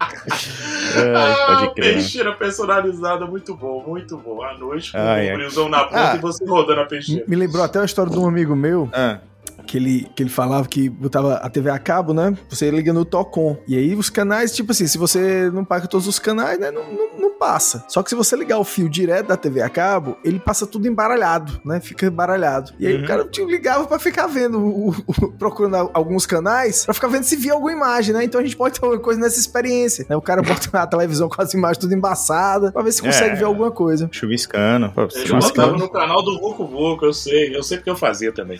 Ai, 0.00 1.32
ah, 1.32 1.46
pode 1.46 1.74
crer. 1.74 1.94
peixeira 1.94 2.32
personalizada, 2.34 3.26
muito 3.26 3.54
bom, 3.54 3.84
muito 3.86 4.16
bom. 4.16 4.42
À 4.42 4.56
noite, 4.56 4.92
com 4.92 4.98
Ai, 4.98 5.28
o 5.28 5.30
ai. 5.30 5.36
brilhão 5.36 5.68
na 5.68 5.84
ponta 5.84 6.12
Ah. 6.12 6.16
e 6.16 6.18
você 6.18 6.44
rodando 6.44 6.80
a 6.80 6.86
peixeira. 6.86 7.24
Me 7.26 7.36
lembrou 7.36 7.62
até 7.62 7.78
a 7.80 7.84
história 7.84 8.10
de 8.10 8.18
um 8.18 8.26
amigo 8.26 8.54
meu 8.56 8.88
Ah, 8.92 9.18
que 9.66 9.76
ele, 9.76 10.06
que 10.14 10.22
ele 10.22 10.30
falava 10.30 10.66
que 10.68 10.88
botava 10.88 11.34
a 11.34 11.48
TV 11.50 11.70
a 11.70 11.78
cabo, 11.78 12.12
né? 12.14 12.36
Você 12.48 12.70
liga 12.70 12.92
no 12.92 13.04
Tocom. 13.04 13.56
E 13.66 13.76
aí 13.76 13.94
os 13.94 14.10
canais, 14.10 14.52
tipo 14.54 14.72
assim, 14.72 14.86
se 14.86 14.96
você 14.98 15.50
não 15.52 15.64
paga 15.64 15.86
todos 15.86 16.06
os 16.06 16.18
canais, 16.18 16.58
né? 16.58 16.70
Não, 16.70 16.82
não, 16.92 17.18
não 17.18 17.38
passa. 17.38 17.84
Só 17.88 18.02
que 18.02 18.10
se 18.10 18.16
você 18.16 18.34
ligar 18.36 18.58
o 18.58 18.64
fio 18.64 18.88
direto 18.88 19.26
da 19.28 19.36
TV 19.36 19.60
a 19.62 19.68
cabo, 19.68 20.16
ele 20.24 20.38
passa 20.38 20.66
tudo 20.66 20.88
embaralhado, 20.88 21.60
né? 21.64 21.80
Fica 21.80 22.06
embaralhado. 22.06 22.72
E 22.78 22.86
aí 22.86 22.96
Uhum. 22.96 23.04
o 23.04 23.06
cara 23.06 23.24
tipo, 23.28 23.48
ligava 23.48 23.86
pra 23.86 23.98
ficar 23.98 24.26
vendo, 24.26 24.58
o- 24.58 24.90
o- 25.06 25.32
procurando 25.38 25.90
alguns 25.94 26.26
canais, 26.26 26.84
pra 26.84 26.94
ficar 26.94 27.08
vendo 27.08 27.24
se 27.24 27.36
via 27.36 27.52
alguma 27.52 27.72
imagem, 27.72 28.14
né? 28.14 28.24
Então 28.24 28.40
a 28.40 28.44
gente 28.44 28.56
pode 28.56 28.78
ter 28.78 28.84
alguma 28.84 29.00
coisa 29.02 29.20
nessa 29.20 29.38
experiência. 29.38 30.06
Né? 30.08 30.16
O 30.16 30.22
cara 30.22 30.42
bota 30.42 30.68
a 30.78 30.86
televisão 30.86 31.28
com 31.28 31.40
as 31.40 31.52
imagens 31.54 31.78
tudo 31.78 31.94
embaçadas, 31.94 32.70
pra 32.72 32.82
ver 32.82 32.92
se 32.92 33.02
consegue 33.02 33.32
É. 33.32 33.34
ver 33.36 33.44
alguma 33.44 33.70
coisa. 33.70 34.08
chuviscando. 34.12 34.90
Pô, 34.90 35.02
Eu 35.02 35.10
chuviscando. 35.10 35.40
botava 35.72 35.78
no 35.78 35.88
canal 35.88 36.22
do 36.22 36.38
Vucu 36.40 36.66
Vucu, 36.66 37.04
eu 37.06 37.12
sei, 37.12 37.54
eu 37.56 37.62
sei 37.62 37.78
porque 37.78 37.90
eu 37.90 37.96
fazia 37.96 38.32
também. 38.32 38.58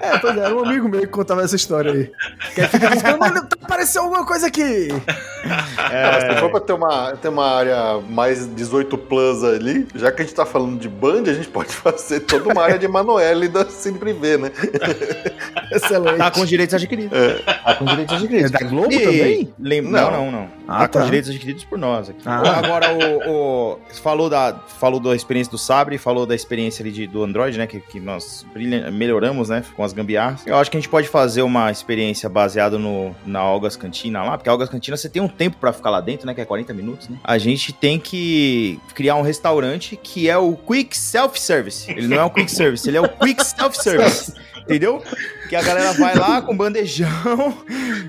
É, 0.00 0.17
pois 0.20 0.36
é, 0.36 0.40
era 0.40 0.54
um 0.54 0.64
amigo 0.64 0.88
meu 0.88 1.00
que 1.02 1.06
contava 1.08 1.42
essa 1.42 1.56
história 1.56 1.92
aí. 1.92 2.10
Que 2.54 2.60
aí 2.62 2.68
fica 2.68 2.88
dizendo, 2.90 3.18
"Olha, 3.20 3.42
tá 3.42 3.56
apareceu 3.62 4.02
alguma 4.02 4.24
coisa 4.24 4.46
aqui. 4.46 4.88
Cara, 5.76 6.34
se 6.34 6.40
for 6.40 6.50
pra 6.50 6.60
ter 6.60 6.72
uma, 6.72 7.12
ter 7.16 7.28
uma 7.28 7.46
área 7.46 8.00
mais 8.08 8.46
18 8.54 8.96
plus 8.98 9.44
ali, 9.44 9.86
já 9.94 10.10
que 10.10 10.22
a 10.22 10.24
gente 10.24 10.34
tá 10.34 10.44
falando 10.46 10.78
de 10.78 10.88
Band, 10.88 11.22
a 11.26 11.32
gente 11.34 11.48
pode 11.48 11.68
fazer 11.74 12.20
toda 12.20 12.50
uma 12.52 12.62
área 12.62 12.78
de 12.78 12.86
Emanuele 12.86 13.48
da 13.48 13.64
Cine 13.66 13.98
Privé, 13.98 14.36
né? 14.38 14.50
Excelente. 15.72 16.18
Tá 16.18 16.30
com 16.30 16.40
os 16.40 16.48
direitos 16.48 16.74
adquiridos. 16.74 17.18
Tá 17.64 17.74
com 17.74 17.84
os 17.84 17.90
direitos 17.90 18.16
adquiridos. 18.16 18.52
É 18.52 18.58
da 18.58 18.66
Globo 18.68 18.92
E- 18.92 19.00
também? 19.00 19.54
lem- 19.60 19.82
Não. 19.82 20.10
Não, 20.10 20.10
não, 20.10 20.30
não. 20.32 20.48
Ah, 20.66 20.80
tá 20.80 20.88
com 20.88 20.92
tá. 20.94 20.98
os 21.00 21.04
direitos 21.06 21.30
adquiridos 21.30 21.64
por 21.64 21.78
nós 21.78 22.10
aqui. 22.10 22.20
Ah. 22.26 22.58
Agora, 22.58 22.86
o, 22.92 23.30
o- 23.30 23.78
você 23.88 24.00
falou 24.00 24.28
da, 24.28 24.54
falou 24.78 25.00
da 25.00 25.14
experiência 25.14 25.50
do 25.50 25.58
Sabre, 25.58 25.98
falou 25.98 26.26
da 26.26 26.34
experiência 26.34 26.82
ali 26.82 26.90
de- 26.90 27.06
do 27.06 27.22
Android, 27.22 27.56
né? 27.58 27.66
Que, 27.66 27.80
que 27.80 28.00
nós 28.00 28.44
brilha- 28.52 28.90
melhoramos, 28.90 29.48
né? 29.48 29.62
Com 29.76 29.84
as 29.84 29.92
gambiarras. 29.92 30.07
Eu 30.46 30.56
acho 30.56 30.70
que 30.70 30.76
a 30.76 30.80
gente 30.80 30.88
pode 30.88 31.08
fazer 31.08 31.42
uma 31.42 31.70
experiência 31.70 32.28
baseada 32.28 32.78
no, 32.78 33.14
na 33.26 33.40
Algas 33.40 33.76
Cantina 33.76 34.22
lá, 34.22 34.36
porque 34.36 34.48
a 34.48 34.52
Algas 34.52 34.68
Cantina 34.68 34.96
você 34.96 35.08
tem 35.08 35.20
um 35.20 35.28
tempo 35.28 35.56
pra 35.58 35.72
ficar 35.72 35.90
lá 35.90 36.00
dentro, 36.00 36.26
né? 36.26 36.34
Que 36.34 36.40
é 36.40 36.44
40 36.44 36.72
minutos, 36.74 37.08
né? 37.08 37.18
A 37.24 37.38
gente 37.38 37.72
tem 37.72 37.98
que 37.98 38.80
criar 38.94 39.16
um 39.16 39.22
restaurante 39.22 39.96
que 39.96 40.28
é 40.28 40.36
o 40.36 40.54
Quick 40.54 40.96
Self 40.96 41.40
Service. 41.40 41.90
Ele 41.90 42.08
não 42.08 42.18
é 42.18 42.24
o 42.24 42.30
Quick 42.30 42.50
Service, 42.50 42.88
ele 42.88 42.96
é 42.96 43.00
o 43.00 43.08
Quick 43.08 43.44
Self 43.44 43.76
Service. 43.82 44.32
Entendeu? 44.62 45.02
Que 45.48 45.56
a 45.56 45.62
galera 45.62 45.92
vai 45.94 46.14
lá 46.16 46.42
com 46.42 46.56
bandejão 46.56 47.56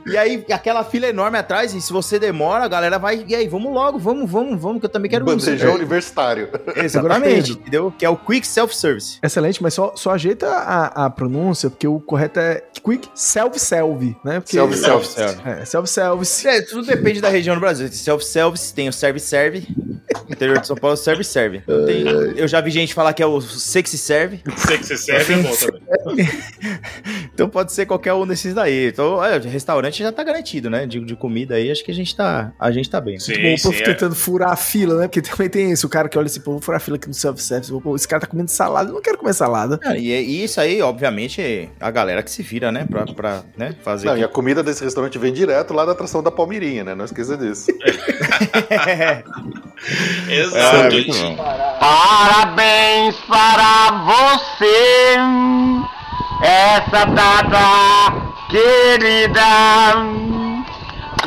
e 0.06 0.18
aí 0.18 0.44
aquela 0.52 0.84
fila 0.84 1.08
enorme 1.08 1.38
atrás 1.38 1.74
e 1.74 1.82
se 1.82 1.92
você 1.94 2.20
demora, 2.20 2.64
a 2.66 2.68
galera 2.68 2.98
vai 3.00 3.24
e 3.28 3.36
aí, 3.36 3.48
vamos 3.48 3.74
logo, 3.74 3.98
vamos, 3.98 4.30
vamos, 4.30 4.60
vamos, 4.62 4.80
que 4.80 4.86
eu 4.86 4.90
também 4.90 5.10
quero. 5.10 5.26
Bandejão 5.26 5.76
universitário. 5.76 6.50
Exatamente, 6.76 7.52
entendeu? 7.54 7.94
Que 7.98 8.06
é 8.06 8.10
o 8.10 8.18
Quick 8.18 8.46
Self 8.46 8.76
Service. 8.76 9.18
Excelente, 9.24 9.62
mas 9.64 9.74
só, 9.74 9.94
só 9.96 10.12
ajeita 10.12 10.48
a, 10.50 11.06
a 11.06 11.10
pronúncia, 11.10 11.70
porque 11.70 11.88
o 11.88 12.00
correto 12.00 12.40
é 12.40 12.64
quick 12.84 13.08
self-selve, 13.14 14.16
né? 14.24 14.40
Porque, 14.40 14.54
Self, 14.54 14.76
self, 14.78 15.06
Self-service. 15.08 15.50
É, 15.62 15.66
self-service. 15.66 16.48
É, 16.48 16.62
tudo 16.62 16.86
depende 16.86 17.22
da 17.22 17.30
região 17.30 17.56
do 17.56 17.60
Brasil. 17.62 17.88
Self-service, 17.92 18.74
tem 18.74 18.90
o 18.90 18.94
serve-serve. 18.94 19.68
No 20.28 20.34
interior 20.34 20.60
de 20.60 20.68
São 20.68 20.76
Paulo, 20.76 20.96
serve-serve. 20.98 21.62
Tem- 21.86 22.06
Eu 22.38 22.48
já 22.48 22.62
vi 22.62 22.72
gente 22.72 22.94
falar 22.94 23.14
que 23.14 23.22
é 23.22 23.26
o 23.26 23.40
sexy 23.42 23.98
serve. 23.98 24.42
Sei 24.58 24.78
que 24.78 24.86
você 24.86 24.98
serve 24.98 25.34
é 25.34 25.38
bom 25.38 25.56
também. 26.04 26.30
Então 27.34 27.50
pode 27.50 27.72
ser 27.72 27.86
qualquer 27.86 28.14
um 28.14 28.26
desses 28.26 28.54
daí. 28.54 28.88
Então, 28.88 29.24
é, 29.24 29.38
restaurante 29.38 30.04
já 30.04 30.12
tá 30.12 30.24
garantido, 30.24 30.70
né? 30.70 30.86
De, 30.86 31.00
de 31.00 31.16
comida 31.16 31.56
aí, 31.56 31.72
acho 31.72 31.84
que 31.84 31.92
a 31.92 31.94
gente 31.94 32.16
tá, 32.16 32.52
a 32.60 32.72
gente 32.72 32.90
tá 32.90 33.00
bem. 33.00 33.20
Sim, 33.20 33.42
Bom, 33.42 33.54
o 33.54 33.58
sim, 33.58 33.64
povo 33.64 33.78
é. 33.78 33.84
tentando 33.84 34.16
furar 34.16 34.52
a 34.52 34.56
fila, 34.56 34.96
né? 35.02 35.08
Porque 35.08 35.22
também 35.22 35.50
tem 35.50 35.72
isso, 35.72 35.88
o 35.88 35.90
cara 35.90 36.10
que 36.10 36.18
olha 36.18 36.28
assim, 36.28 36.42
pô, 36.42 36.52
vou 36.52 36.62
furar 36.62 36.78
a 36.78 36.80
fila 36.80 36.98
aqui 36.98 37.08
no 37.08 37.14
self-service, 37.14 37.72
esse 37.96 38.08
cara 38.08 38.22
tá 38.22 38.28
comendo 38.28 38.50
salada, 38.50 38.90
eu 38.90 38.94
não 38.94 39.02
quero 39.02 39.18
comer 39.18 39.34
salada. 39.34 39.80
Ah, 39.84 39.98
e, 39.98 40.10
e 40.10 40.44
isso 40.44 40.60
aí, 40.60 40.82
obviamente, 40.82 41.42
é 41.42 41.70
a 41.80 41.92
galera 41.92 42.22
que 42.24 42.32
se 42.32 42.44
vira, 42.44 42.72
né? 42.72 42.86
Pra, 42.90 43.06
pra 43.06 43.44
né, 43.58 43.76
fazer. 43.84 44.08
Não, 44.08 44.18
e 44.18 44.24
a 44.24 44.28
comida 44.28 44.64
desse 44.64 44.84
restaurante 44.84 45.18
vem 45.18 45.34
direto 45.34 45.74
lá 45.74 45.86
da 45.86 45.92
atração 45.94 46.22
da 46.24 46.32
Palmeirinha, 46.32 46.84
né? 46.84 46.96
Não 46.96 47.06
esqueça 47.06 47.38
disso. 47.38 47.72
Exato. 50.30 50.78
É, 50.78 50.90
muito 50.92 51.12
bom. 51.14 51.38
Parabéns 51.80 53.16
para 53.28 53.92
você, 54.06 55.18
essa 56.42 57.06
data 57.06 58.34
querida. 58.50 59.42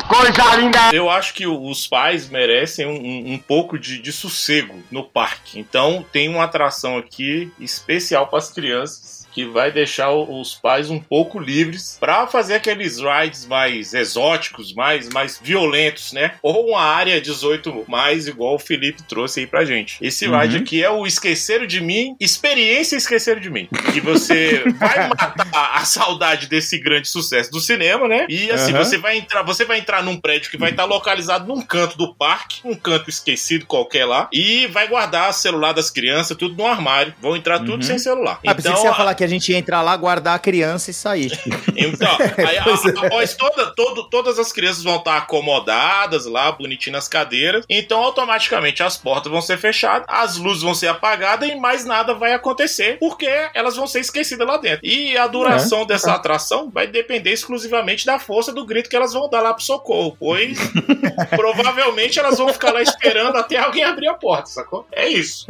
coisa 0.07 0.55
linda. 0.55 0.89
Eu 0.93 1.09
acho 1.09 1.33
que 1.33 1.47
os 1.47 1.87
pais 1.87 2.29
merecem 2.29 2.85
um, 2.85 2.91
um- 3.01 3.33
um 3.33 3.37
pouco 3.37 3.79
de, 3.79 3.99
de 3.99 4.11
sossego 4.11 4.81
no 4.91 5.03
parque. 5.03 5.59
Então 5.59 6.05
tem 6.11 6.29
uma 6.29 6.43
atração 6.43 6.97
aqui 6.97 7.51
especial 7.59 8.27
para 8.27 8.39
as 8.39 8.51
crianças. 8.51 9.12
Que 9.33 9.45
vai 9.45 9.71
deixar 9.71 10.11
os 10.11 10.53
pais 10.55 10.89
um 10.89 10.99
pouco 10.99 11.39
livres 11.39 11.97
para 11.99 12.27
fazer 12.27 12.55
aqueles 12.55 12.99
rides 12.99 13.45
mais 13.45 13.93
exóticos, 13.93 14.73
mais, 14.73 15.09
mais 15.09 15.39
violentos, 15.41 16.11
né? 16.13 16.35
Ou 16.41 16.69
uma 16.69 16.81
área 16.81 17.19
18 17.19 17.85
mais, 17.87 18.27
igual 18.27 18.55
o 18.55 18.59
Felipe 18.59 19.03
trouxe 19.03 19.41
aí 19.41 19.47
pra 19.47 19.65
gente. 19.65 19.97
Esse 20.01 20.27
Uhum. 20.27 20.39
ride 20.39 20.57
aqui 20.57 20.83
é 20.83 20.89
o 20.89 21.05
Esqueceram 21.05 21.65
de 21.65 21.81
Mim, 21.81 22.15
Experiência 22.19 22.95
Esqueceram 22.95 23.39
de 23.41 23.49
Mim. 23.49 23.67
Que 23.91 23.99
você 23.99 24.63
vai 24.79 25.07
matar 25.09 25.71
a 25.75 25.85
saudade 25.85 26.47
desse 26.47 26.77
grande 26.77 27.07
sucesso 27.07 27.49
do 27.51 27.59
cinema, 27.59 28.07
né? 28.07 28.25
E 28.29 28.51
assim, 28.51 28.71
Aham. 28.73 28.83
você 28.83 28.97
vai 28.97 29.17
entrar, 29.17 29.41
você 29.43 29.65
vai 29.65 29.79
entrar 29.79 30.03
num 30.03 30.19
prédio 30.19 30.51
que 30.51 30.57
vai 30.57 30.71
estar 30.71 30.85
localizado 30.85 31.47
num 31.47 31.61
canto 31.61 31.97
do 31.97 32.13
parque, 32.15 32.61
um 32.63 32.75
canto 32.75 33.09
esquecido 33.09 33.65
qualquer 33.65 34.05
lá, 34.05 34.29
e 34.31 34.67
vai 34.67 34.87
guardar 34.87 35.29
o 35.29 35.33
celular 35.33 35.73
das 35.73 35.89
crianças, 35.89 36.37
tudo 36.37 36.55
no 36.55 36.67
armário. 36.67 37.13
Vão 37.19 37.35
entrar 37.35 37.59
tudo 37.59 37.73
Uhum. 37.75 37.81
sem 37.81 37.97
celular. 37.97 38.39
Ah, 38.45 38.53
que 38.53 38.61
você 38.61 38.69
ia 38.69 38.93
falar 38.93 39.15
que 39.15 39.22
a 39.23 39.27
gente 39.27 39.51
ia 39.51 39.57
entrar 39.57 39.81
lá, 39.81 39.95
guardar 39.95 40.35
a 40.35 40.39
criança 40.39 40.91
e 40.91 40.93
sair. 40.93 41.31
Então, 41.75 42.07
aí, 42.37 42.57
a- 42.57 42.63
é. 43.03 43.07
após 43.07 43.33
toda, 43.35 43.65
todo- 43.75 44.03
todas 44.09 44.37
as 44.39 44.51
crianças 44.51 44.83
vão 44.83 44.97
estar 44.97 45.17
acomodadas 45.17 46.25
lá, 46.25 46.51
bonitinhas 46.51 46.93
nas 47.03 47.07
cadeiras. 47.07 47.65
Então, 47.67 48.01
automaticamente, 48.01 48.81
as 48.83 48.95
portas 48.95 49.29
vão 49.31 49.41
ser 49.41 49.57
fechadas, 49.57 50.05
as 50.07 50.37
luzes 50.37 50.61
vão 50.63 50.73
ser 50.75 50.87
apagadas 50.87 51.49
e 51.49 51.55
mais 51.55 51.83
nada 51.83 52.13
vai 52.13 52.33
acontecer, 52.33 52.97
porque 52.99 53.27
elas 53.53 53.75
vão 53.75 53.87
ser 53.87 53.99
esquecidas 53.99 54.47
lá 54.47 54.57
dentro. 54.57 54.85
E 54.85 55.17
a 55.17 55.27
duração 55.27 55.85
dessa 55.85 56.13
atração 56.13 56.69
vai 56.69 56.85
depender 56.87 57.31
exclusivamente 57.31 58.05
da 58.05 58.19
força 58.19 58.53
do 58.53 58.65
grito 58.65 58.89
que 58.89 58.95
elas 58.95 59.11
vão 59.13 59.29
dar 59.29 59.41
lá 59.41 59.53
pro 59.53 59.63
socorro, 59.63 60.15
pois 60.19 60.57
provavelmente 61.35 62.19
elas 62.19 62.37
vão 62.37 62.49
ficar 62.49 62.71
lá 62.71 62.81
esperando 62.81 63.35
até 63.37 63.57
alguém 63.57 63.83
abrir 63.83 64.07
a 64.07 64.13
porta, 64.13 64.45
sacou? 64.47 64.87
É 64.91 65.07
isso. 65.09 65.45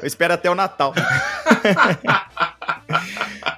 Eu 0.00 0.06
espero 0.06 0.34
até 0.34 0.50
o 0.50 0.54
Natal. 0.54 0.92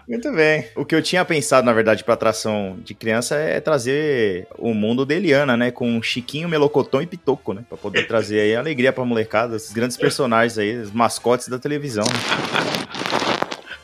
Muito 0.09 0.31
bem. 0.33 0.67
O 0.77 0.85
que 0.85 0.95
eu 0.95 1.03
tinha 1.03 1.25
pensado, 1.25 1.65
na 1.65 1.73
verdade, 1.73 2.05
pra 2.05 2.15
atração 2.15 2.77
de 2.85 2.95
criança 2.95 3.37
é 3.37 3.61
trazer 3.61 4.47
o 4.59 4.75
mundo 4.75 5.07
de 5.07 5.15
Eliana, 5.15 5.57
né? 5.57 5.71
Com 5.71 6.03
Chiquinho, 6.03 6.49
Melocotão 6.49 7.01
e 7.01 7.07
Pitoco, 7.07 7.53
né? 7.55 7.63
Pra 7.69 7.79
poder 7.79 8.07
trazer 8.07 8.41
aí 8.41 8.55
alegria 8.57 8.93
pra 8.93 9.05
molecada, 9.05 9.57
esses 9.57 9.73
grandes 9.73 9.97
personagens 9.97 10.59
aí, 10.59 10.77
os 10.77 10.91
mascotes 10.91 11.49
da 11.49 11.59
televisão. 11.59 12.05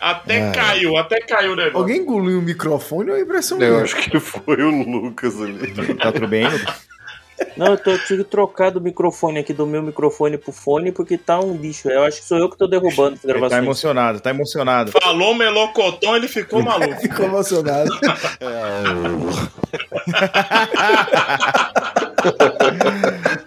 Até 0.00 0.48
Ah. 0.48 0.52
caiu, 0.52 0.96
até 0.96 1.20
caiu 1.20 1.52
o 1.52 1.56
negócio. 1.56 1.78
Alguém 1.78 1.98
engoliu 1.98 2.38
o 2.38 2.42
microfone 2.42 3.10
ou 3.10 3.16
é 3.16 3.20
impressão 3.20 3.60
Eu 3.60 3.70
minha? 3.72 3.82
acho 3.84 3.96
que 3.96 4.20
foi 4.20 4.62
o 4.62 4.70
Lucas 4.70 5.40
ali. 5.40 5.74
Tá 5.96 6.12
tudo 6.12 6.28
bem, 6.28 6.44
Lucas? 6.48 6.88
Não, 7.56 7.66
eu, 7.66 7.76
tô, 7.76 7.90
eu 7.90 8.04
tive 8.04 8.24
que 8.24 8.30
trocar 8.30 8.70
do 8.70 8.80
microfone 8.80 9.40
aqui, 9.40 9.52
do 9.52 9.66
meu 9.66 9.82
microfone 9.82 10.38
pro 10.38 10.52
fone, 10.52 10.92
porque 10.92 11.18
tá 11.18 11.40
um 11.40 11.56
lixo. 11.56 11.88
Eu 11.88 12.04
acho 12.04 12.20
que 12.20 12.26
sou 12.26 12.38
eu 12.38 12.48
que 12.48 12.56
tô 12.56 12.66
derrubando 12.66 13.14
as 13.14 13.24
Ele 13.24 13.48
tá 13.48 13.58
emocionado, 13.58 14.20
tá 14.20 14.30
emocionado. 14.30 14.92
Falou 14.92 15.34
melocotão, 15.34 16.16
ele 16.16 16.28
ficou 16.28 16.62
maluco. 16.62 16.98
Ficou 17.00 17.26
emocionado. 17.26 17.90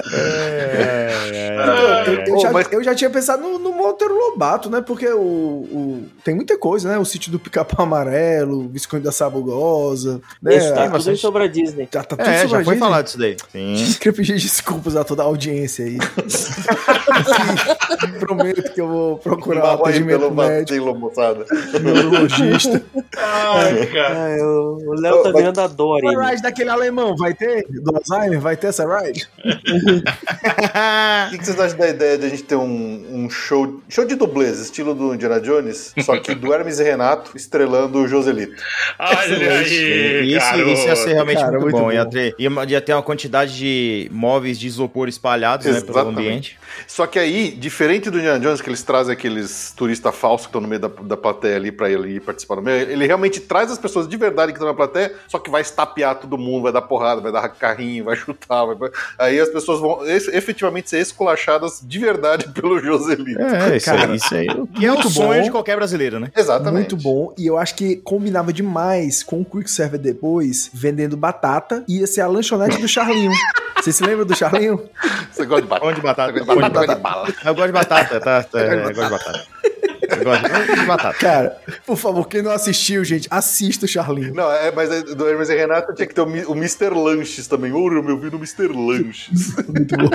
Eu, 2.12 2.26
eu 2.26 2.36
Ô, 2.36 2.39
já, 2.39 2.51
mas- 2.51 2.68
eu 2.72 2.84
já 2.84 2.95
tinha 2.95 3.09
pensado 3.09 3.41
no, 3.43 3.59
no 3.59 3.72
Monteiro 3.72 4.14
Lobato, 4.14 4.70
né? 4.70 4.82
Porque 4.82 5.07
o, 5.07 5.20
o- 5.20 6.05
tem 6.24 6.36
muita 6.36 6.57
coisa, 6.57 6.89
né? 6.89 6.97
O 6.97 7.05
sítio 7.05 7.32
do 7.32 7.39
Pica-Pau 7.39 7.86
Amarelo, 7.86 8.66
o 8.66 8.70
Visconde 8.70 9.03
da 9.03 9.12
Sabugosa. 9.12 10.22
Né? 10.41 10.57
Isso, 10.57 10.74
tá 10.74 10.86
Ah, 10.86 10.89
tudo 10.89 11.18
sobre 11.18 11.43
a 11.43 11.47
Disney. 11.47 11.88
já 11.91 12.03
tá 12.03 12.16
tudo 12.16 12.28
É, 12.28 12.34
sobre 12.41 12.47
já 12.49 12.59
a 12.59 12.64
foi 12.64 12.74
Disney. 12.74 12.80
falado 12.80 13.05
disso 13.05 13.18
daí. 13.18 13.38
Sim. 13.51 13.93
Queria 13.99 14.14
pedir 14.14 14.34
desculpas 14.39 14.95
a 14.95 15.03
toda 15.03 15.24
a 15.24 15.26
audiência 15.26 15.86
aí. 15.86 15.97
Prometo 18.20 18.74
que 18.74 18.82
eu 18.82 18.88
vou 18.88 19.18
procurar 19.18 19.70
aí 19.72 19.76
atendimento 19.76 20.20
pelo 20.20 20.32
médico, 20.34 20.95
moçada. 20.95 21.45
neurologista. 21.82 22.82
Ai, 23.18 23.86
cara. 23.88 24.26
Ah, 24.26 24.30
eu- 24.38 24.78
o 24.86 24.93
Léo 24.99 25.24
tá 25.24 25.32
virando 25.32 25.59
a 25.62 25.68
Dory. 25.68 26.16
A 26.16 26.30
ride 26.30 26.41
daquele 26.41 26.70
alemão, 26.70 27.16
vai 27.16 27.34
ter? 27.34 27.66
Do 27.70 27.95
Alzheimer? 27.95 28.39
Vai 28.39 28.55
ter 28.57 28.68
essa 28.68 28.86
ride? 28.88 29.28
O 31.28 31.32
que 31.32 31.38
que 31.38 31.45
vocês 31.45 31.59
acham 31.59 31.78
da 31.78 31.89
ideia 31.89 32.00
de 32.17 32.25
a 32.25 32.29
gente 32.29 32.43
ter 32.43 32.55
um, 32.55 33.05
um 33.25 33.29
show, 33.29 33.81
show 33.89 34.05
de 34.05 34.15
dublês, 34.15 34.59
estilo 34.59 34.93
do 34.93 35.13
Indiana 35.13 35.39
Jones, 35.39 35.93
só 36.03 36.17
que 36.19 36.33
do 36.35 36.53
Hermes 36.53 36.79
e 36.79 36.83
Renato 36.83 37.35
estrelando 37.35 37.99
o 37.99 38.07
Joselito? 38.07 38.61
Olha 38.99 39.59
aí, 39.59 40.33
Isso, 40.35 40.87
ia 40.87 40.95
ser 40.95 41.13
realmente 41.13 41.37
Cara, 41.39 41.51
muito, 41.51 41.63
muito 41.63 41.75
bom. 41.77 41.83
bom. 41.85 41.91
Ia, 41.91 42.05
ter, 42.05 42.35
ia, 42.37 42.49
ia 42.67 42.81
ter 42.81 42.93
uma 42.93 43.03
quantidade 43.03 43.57
de 43.57 44.09
móveis 44.11 44.59
de 44.59 44.67
isopor 44.67 45.07
espalhados 45.07 45.65
né, 45.65 45.73
pelo 45.81 45.91
Exatamente. 45.91 46.19
ambiente. 46.19 46.59
Só 46.87 47.05
que 47.05 47.19
aí, 47.19 47.51
diferente 47.51 48.09
do 48.09 48.17
Indiana 48.17 48.39
Jones, 48.39 48.61
que 48.61 48.69
eles 48.69 48.83
trazem 48.83 49.13
aqueles 49.13 49.73
turistas 49.75 50.15
falsos 50.15 50.47
que 50.47 50.49
estão 50.49 50.61
no 50.61 50.67
meio 50.67 50.81
da, 50.81 50.87
da 50.87 51.17
plateia 51.17 51.55
ali 51.55 51.71
pra 51.71 51.89
ele 51.89 52.15
ir 52.15 52.19
participar 52.21 52.55
do 52.55 52.61
meio, 52.61 52.89
ele 52.89 53.05
realmente 53.05 53.39
traz 53.39 53.71
as 53.71 53.77
pessoas 53.77 54.07
de 54.07 54.15
verdade 54.17 54.51
que 54.51 54.57
estão 54.57 54.67
na 54.67 54.73
plateia, 54.73 55.13
só 55.27 55.37
que 55.39 55.49
vai 55.49 55.61
estapear 55.61 56.15
todo 56.15 56.37
mundo, 56.37 56.63
vai 56.63 56.71
dar 56.71 56.81
porrada, 56.81 57.21
vai 57.21 57.31
dar 57.31 57.47
carrinho, 57.49 58.05
vai 58.05 58.15
chutar. 58.15 58.65
vai- 58.65 58.89
aí 59.19 59.39
as 59.39 59.49
pessoas 59.49 59.79
vão 59.79 60.05
efetivamente 60.07 60.89
ser 60.89 60.99
esculachadas 60.99 61.81
de 61.91 61.99
verdade 61.99 62.47
pelo 62.55 62.79
Joselito. 62.79 63.41
É, 63.41 63.75
isso, 63.75 63.85
Cara, 63.85 64.09
aí, 64.09 64.15
isso 64.15 64.33
aí. 64.33 64.47
É 64.47 64.53
o 64.53 64.93
muito 64.93 65.09
sonho 65.09 65.39
bom. 65.39 65.43
de 65.43 65.51
qualquer 65.51 65.75
brasileiro, 65.75 66.19
né? 66.19 66.31
Exatamente. 66.35 66.93
Muito 66.93 66.97
bom. 66.97 67.33
E 67.37 67.45
eu 67.45 67.57
acho 67.57 67.75
que 67.75 67.97
combinava 67.97 68.53
demais 68.53 69.21
com 69.21 69.41
o 69.41 69.45
Quick 69.45 69.69
Server 69.69 69.99
depois, 69.99 70.71
vendendo 70.73 71.17
batata. 71.17 71.83
Ia 71.87 72.07
ser 72.07 72.21
a 72.21 72.27
lanchonete 72.27 72.79
do 72.79 72.87
Charlinho. 72.87 73.31
Vocês 73.75 73.95
se 73.95 74.03
lembram 74.03 74.25
do 74.25 74.35
Charlinho? 74.35 74.89
Você 75.31 75.45
gosta 75.45 75.63
de 75.63 75.67
batata? 75.67 75.93
De 75.93 76.01
batata. 76.01 76.33
Você 76.33 76.45
gosta 76.45 76.69
de 76.69 77.01
batata? 77.01 77.35
Eu 77.43 77.55
gosto 77.55 77.67
de 77.67 77.73
batata, 77.73 78.19
tá? 78.19 78.43
tá 78.43 78.59
eu 78.61 78.93
gosto 78.93 79.03
de 79.03 79.09
batata. 79.09 79.47
Eu 80.11 80.23
gosto 80.23 80.41
de, 80.43 80.51
eu 80.51 80.67
gosto 80.67 80.75
de 80.75 80.85
batata. 80.85 81.17
Cara, 81.17 81.57
por 81.85 81.97
favor, 81.97 82.27
quem 82.27 82.43
não 82.43 82.51
assistiu, 82.51 83.03
gente, 83.03 83.27
assista 83.31 83.85
o 83.85 83.89
Charlinho. 83.89 84.35
Não, 84.35 84.51
é, 84.51 84.71
mas 84.71 84.91
é, 84.91 85.01
do 85.01 85.27
Hermes 85.27 85.49
e 85.49 85.55
Renato 85.55 85.93
tinha 85.95 86.07
que 86.07 86.13
ter 86.13 86.21
o, 86.21 86.25
o 86.25 86.55
Mr. 86.55 86.89
Lanches 86.93 87.47
também. 87.47 87.73
Ouro, 87.73 87.97
eu 87.97 88.03
me 88.03 88.11
ouvi 88.11 88.29
no 88.29 88.37
Mr. 88.37 88.67
Lanches. 88.67 89.55
Muito 89.67 89.97
bom. 89.97 90.09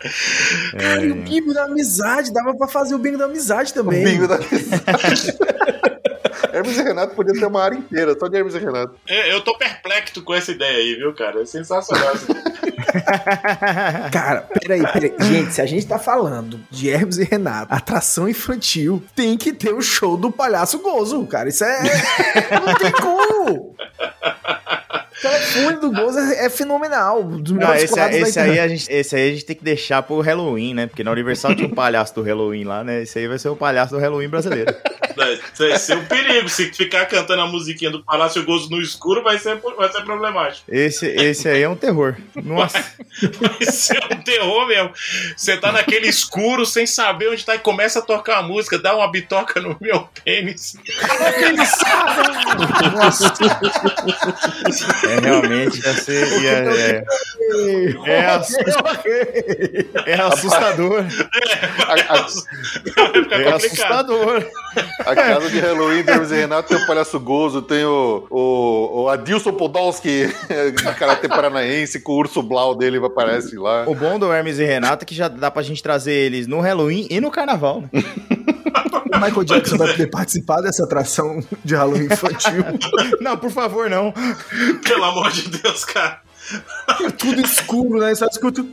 Cara, 0.78 1.04
e 1.04 1.10
o 1.10 1.14
bingo 1.16 1.52
da 1.52 1.64
amizade. 1.64 2.32
Dava 2.32 2.56
pra 2.56 2.68
fazer 2.68 2.94
o 2.94 2.98
bingo 2.98 3.18
da 3.18 3.24
amizade 3.26 3.72
o 3.72 3.74
também. 3.74 4.04
bingo 4.04 4.26
da 4.28 4.36
amizade. 4.36 5.38
Hermes 6.52 6.78
e 6.78 6.82
Renato 6.82 7.14
podia 7.14 7.34
ter 7.34 7.46
uma 7.46 7.62
área 7.62 7.76
inteira, 7.76 8.16
só 8.18 8.28
de 8.28 8.36
Hermes 8.36 8.54
e 8.54 8.58
Renato. 8.58 8.94
Eu, 9.06 9.16
eu 9.24 9.40
tô 9.42 9.56
perplexo 9.56 10.22
com 10.22 10.34
essa 10.34 10.50
ideia 10.52 10.78
aí, 10.78 10.94
viu, 10.94 11.12
cara? 11.14 11.42
É 11.42 11.46
sensacional 11.46 12.12
essa 12.14 12.30
ideia. 12.30 12.58
Cara, 14.12 14.48
peraí, 14.60 14.82
peraí. 14.92 15.14
Gente, 15.20 15.52
se 15.52 15.60
a 15.60 15.66
gente 15.66 15.86
tá 15.86 15.98
falando 15.98 16.60
de 16.70 16.88
Hermes 16.88 17.18
e 17.18 17.24
Renato, 17.24 17.72
atração 17.74 18.28
infantil, 18.28 19.02
tem 19.14 19.36
que 19.36 19.52
ter 19.52 19.74
o 19.74 19.82
show 19.82 20.16
do 20.16 20.30
palhaço 20.30 20.78
gozo, 20.78 21.24
cara. 21.26 21.48
Isso 21.48 21.64
é. 21.64 21.82
Não 22.64 22.74
tem 22.74 22.92
como! 22.92 23.76
O 25.18 25.20
telefone 25.20 25.80
do 25.80 25.90
gozo 25.90 26.18
é, 26.18 26.46
é 26.46 26.50
fenomenal. 26.50 27.24
Dos 27.24 27.52
Não, 27.52 27.58
melhores 27.58 27.84
esse, 27.84 27.92
quadros 27.92 28.20
da 28.20 28.28
esse, 28.28 28.38
aí 28.38 28.60
a 28.60 28.68
gente, 28.68 28.90
esse 28.90 29.16
aí 29.16 29.28
a 29.28 29.32
gente 29.32 29.44
tem 29.44 29.56
que 29.56 29.64
deixar 29.64 30.02
pro 30.02 30.20
Halloween, 30.20 30.74
né? 30.74 30.86
Porque 30.86 31.02
na 31.02 31.10
Universal 31.10 31.54
tinha 31.54 31.66
um 31.66 31.74
palhaço 31.74 32.14
do 32.14 32.22
Halloween 32.22 32.64
lá, 32.64 32.84
né? 32.84 33.02
Esse 33.02 33.18
aí 33.18 33.26
vai 33.26 33.38
ser 33.38 33.48
o 33.48 33.56
palhaço 33.56 33.94
do 33.94 34.00
Halloween 34.00 34.28
brasileiro. 34.28 34.74
Vai 35.18 35.36
vai 35.58 35.78
ser 35.78 35.96
um 35.96 36.04
perigo. 36.04 36.48
Se 36.48 36.72
ficar 36.72 37.04
cantando 37.06 37.42
a 37.42 37.46
musiquinha 37.48 37.90
do 37.90 38.04
Palácio 38.04 38.44
Gozo 38.44 38.70
no 38.70 38.80
escuro, 38.80 39.24
vai 39.24 39.36
ser, 39.36 39.60
vai 39.76 39.90
ser 39.90 40.02
problemático. 40.02 40.62
Esse, 40.68 41.06
esse 41.06 41.48
aí 41.48 41.62
é 41.62 41.68
um 41.68 41.74
terror. 41.74 42.14
Nossa. 42.36 42.78
Vai 43.40 43.72
ser 43.72 43.98
um 44.12 44.22
terror 44.22 44.68
mesmo. 44.68 44.92
Você 45.36 45.56
tá 45.56 45.72
naquele 45.72 46.06
escuro, 46.06 46.64
sem 46.64 46.86
saber 46.86 47.30
onde 47.30 47.44
tá, 47.44 47.56
e 47.56 47.58
começa 47.58 47.98
a 47.98 48.02
tocar 48.02 48.38
a 48.38 48.42
música, 48.42 48.78
dá 48.78 48.94
uma 48.94 49.10
bitoca 49.10 49.60
no 49.60 49.76
meu 49.80 50.08
pênis. 50.24 50.76
É 55.08 55.20
realmente 55.20 55.78
ia 55.84 55.92
ser. 55.94 56.26
ia- 56.42 57.04
é, 58.06 58.24
é, 60.06 60.12
é 60.12 60.20
assustador. 60.20 61.04
A, 61.86 62.14
a- 62.14 62.26
Vai 62.96 63.22
ficar 63.22 63.40
É 63.40 63.52
assustador. 63.54 64.44
a 65.00 65.14
casa 65.14 65.50
de 65.50 65.58
Halloween 65.60 66.02
do 66.02 66.10
Hermes 66.10 66.30
e 66.30 66.34
Renato 66.34 66.68
tem 66.68 66.76
o 66.82 66.86
Palhaço 66.86 67.18
Gozo, 67.20 67.62
tem 67.62 67.84
o, 67.84 68.26
o, 68.30 69.02
o 69.02 69.08
Adilson 69.08 69.52
Podolski, 69.52 70.26
de 70.76 70.94
Karatê 70.94 71.28
Paranaense, 71.28 72.00
com 72.00 72.12
o 72.12 72.16
urso 72.16 72.42
blau 72.42 72.74
dele 72.74 72.98
aparece 73.04 73.56
lá. 73.56 73.84
O 73.88 73.94
bom 73.94 74.18
do 74.18 74.32
Hermes 74.32 74.58
e 74.58 74.64
Renato 74.64 75.04
é 75.04 75.06
que 75.06 75.14
já 75.14 75.28
dá 75.28 75.50
pra 75.50 75.62
gente 75.62 75.82
trazer 75.82 76.12
eles 76.12 76.46
no 76.46 76.60
Halloween 76.60 77.06
e 77.10 77.20
no 77.20 77.30
Carnaval. 77.30 77.82
né? 77.82 77.88
O 79.18 79.20
Michael 79.20 79.44
Jackson 79.44 79.76
vai 79.76 79.88
poder 79.88 80.06
participar 80.06 80.60
dessa 80.60 80.84
atração 80.84 81.42
de 81.64 81.74
Halloween 81.74 82.04
infantil. 82.06 82.64
Não, 83.20 83.36
por 83.36 83.50
favor, 83.50 83.90
não. 83.90 84.12
Pelo 84.84 85.04
amor 85.04 85.30
de 85.32 85.48
Deus, 85.48 85.84
cara. 85.84 86.20
Tudo 87.18 87.40
escuro, 87.40 87.98
né? 88.00 88.14
Só 88.14 88.26
escuto. 88.26 88.66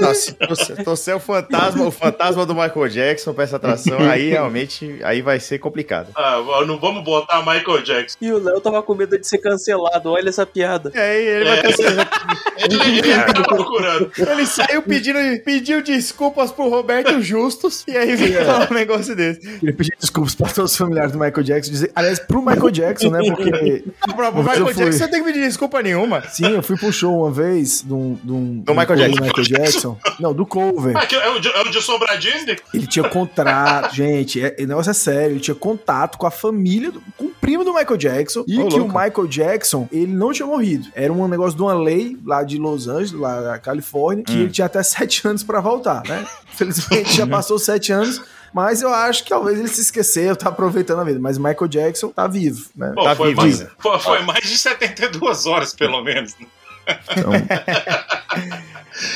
Nossa, 0.00 0.36
se 0.54 0.84
você 0.84 1.10
é 1.12 1.14
o 1.14 1.20
fantasma, 1.20 1.84
o 1.86 1.90
fantasma 1.90 2.44
do 2.44 2.54
Michael 2.54 2.88
Jackson 2.88 3.32
pra 3.32 3.44
essa 3.44 3.56
atração, 3.56 3.98
aí 4.10 4.28
realmente 4.30 4.98
aí 5.02 5.22
vai 5.22 5.40
ser 5.40 5.58
complicado. 5.58 6.08
Ah, 6.14 6.40
não 6.66 6.78
vamos 6.78 7.02
botar 7.04 7.38
Michael 7.38 7.82
Jackson. 7.82 8.16
E 8.20 8.30
o 8.30 8.38
Léo 8.42 8.60
tava 8.60 8.82
com 8.82 8.94
medo 8.94 9.18
de 9.18 9.26
ser 9.26 9.38
cancelado. 9.38 10.10
Olha 10.10 10.28
essa 10.28 10.44
piada. 10.44 10.90
E 10.94 10.98
aí 10.98 11.26
ele 11.26 11.44
vai 11.44 11.58
É. 11.58 11.64
Ele, 12.56 12.98
ele 12.98 13.32
tá 13.34 13.42
procurando. 13.42 14.10
Ele 14.16 14.46
saiu 14.46 14.80
pedindo, 14.80 15.18
pediu 15.44 15.82
desculpas 15.82 16.52
pro 16.52 16.68
Roberto 16.68 17.20
Justus 17.20 17.84
e 17.86 17.96
aí 17.96 18.14
veio 18.14 18.44
falar 18.44 18.70
um 18.70 18.74
negócio 18.74 19.14
desse. 19.14 19.40
Queria 19.40 19.74
pedir 19.74 19.96
desculpas 20.00 20.34
para 20.36 20.48
todos 20.52 20.70
os 20.70 20.76
familiares 20.76 21.12
do 21.12 21.18
Michael 21.18 21.42
Jackson. 21.42 21.70
Dizer, 21.72 21.90
aliás, 21.94 22.20
pro 22.20 22.40
Michael 22.40 22.70
Jackson, 22.70 23.10
né? 23.10 23.18
Porque. 23.28 23.84
Pro 24.14 24.32
Mas 24.32 24.44
Michael 24.44 24.66
fui- 24.66 24.74
Jackson 24.84 24.98
você 24.98 25.08
tem 25.10 25.20
que 25.20 25.26
pedir 25.32 25.40
desculpa 25.46 25.82
nenhuma. 25.82 26.22
Sim, 26.28 26.52
eu 26.54 26.62
fui 26.62 26.73
pro 26.76 26.92
show 26.92 27.20
uma 27.20 27.30
vez 27.30 27.82
de 27.82 27.92
um. 27.92 28.14
De 28.22 28.32
um 28.32 28.58
Do 28.60 28.72
um 28.72 28.76
Michael 28.76 28.96
Jackson. 28.98 29.16
do 29.16 29.22
Michael 29.24 29.46
Jackson. 29.46 29.98
Não, 30.20 30.32
do 30.34 30.44
cover. 30.46 31.06
Que 31.06 31.14
é, 31.16 31.28
o 31.30 31.38
de, 31.38 31.48
é 31.48 31.60
o 31.60 31.64
de 31.70 32.18
Disney? 32.20 32.56
Ele 32.72 32.86
tinha 32.86 33.08
contrato, 33.08 33.94
gente, 33.96 34.40
é, 34.42 34.54
o 34.60 34.66
negócio 34.66 34.90
é 34.90 34.94
sério, 34.94 35.32
ele 35.34 35.40
tinha 35.40 35.54
contato 35.54 36.16
com 36.18 36.26
a 36.26 36.30
família, 36.30 36.90
do- 36.90 37.02
com 37.16 37.24
o 37.26 37.30
primo 37.30 37.64
do 37.64 37.72
Michael 37.74 37.96
Jackson, 37.96 38.44
e 38.46 38.58
Ô, 38.58 38.68
que 38.68 38.76
louco. 38.78 38.96
o 38.98 39.02
Michael 39.02 39.26
Jackson, 39.26 39.88
ele 39.92 40.12
não 40.12 40.32
tinha 40.32 40.46
morrido. 40.46 40.88
Era 40.94 41.12
um 41.12 41.26
negócio 41.28 41.56
de 41.56 41.62
uma 41.62 41.74
lei 41.74 42.16
lá 42.24 42.42
de 42.42 42.58
Los 42.58 42.88
Angeles, 42.88 43.12
lá 43.12 43.40
da 43.40 43.58
Califórnia, 43.58 44.24
que 44.24 44.32
Hum. 44.32 44.40
ele 44.42 44.50
tinha 44.50 44.66
até 44.66 44.82
sete 44.84 45.26
anos 45.26 45.42
pra 45.42 45.60
voltar, 45.60 46.02
né? 46.08 46.26
Felizmente 46.54 47.16
já 47.16 47.26
passou 47.26 47.58
sete 47.58 47.92
anos, 47.92 48.22
mas 48.52 48.80
eu 48.82 48.88
acho 48.88 49.24
que 49.24 49.30
talvez 49.30 49.58
ele 49.58 49.66
se 49.68 49.80
esqueceu, 49.80 50.36
tá 50.36 50.48
aproveitando 50.48 51.00
a 51.00 51.04
vida. 51.04 51.18
Mas 51.18 51.36
o 51.36 51.42
Michael 51.42 51.66
Jackson 51.68 52.08
tá 52.10 52.28
vivo, 52.28 52.68
né? 52.76 52.92
Pô, 52.94 53.02
Tá 53.02 53.16
foi, 53.16 53.28
vivo 53.30 53.40
mais, 53.42 53.60
ainda. 53.60 53.72
foi, 54.00 54.22
mais 54.22 54.44
de 54.44 54.56
72 54.56 55.46
horas, 55.46 55.74
pelo 55.74 56.00
menos. 56.02 56.34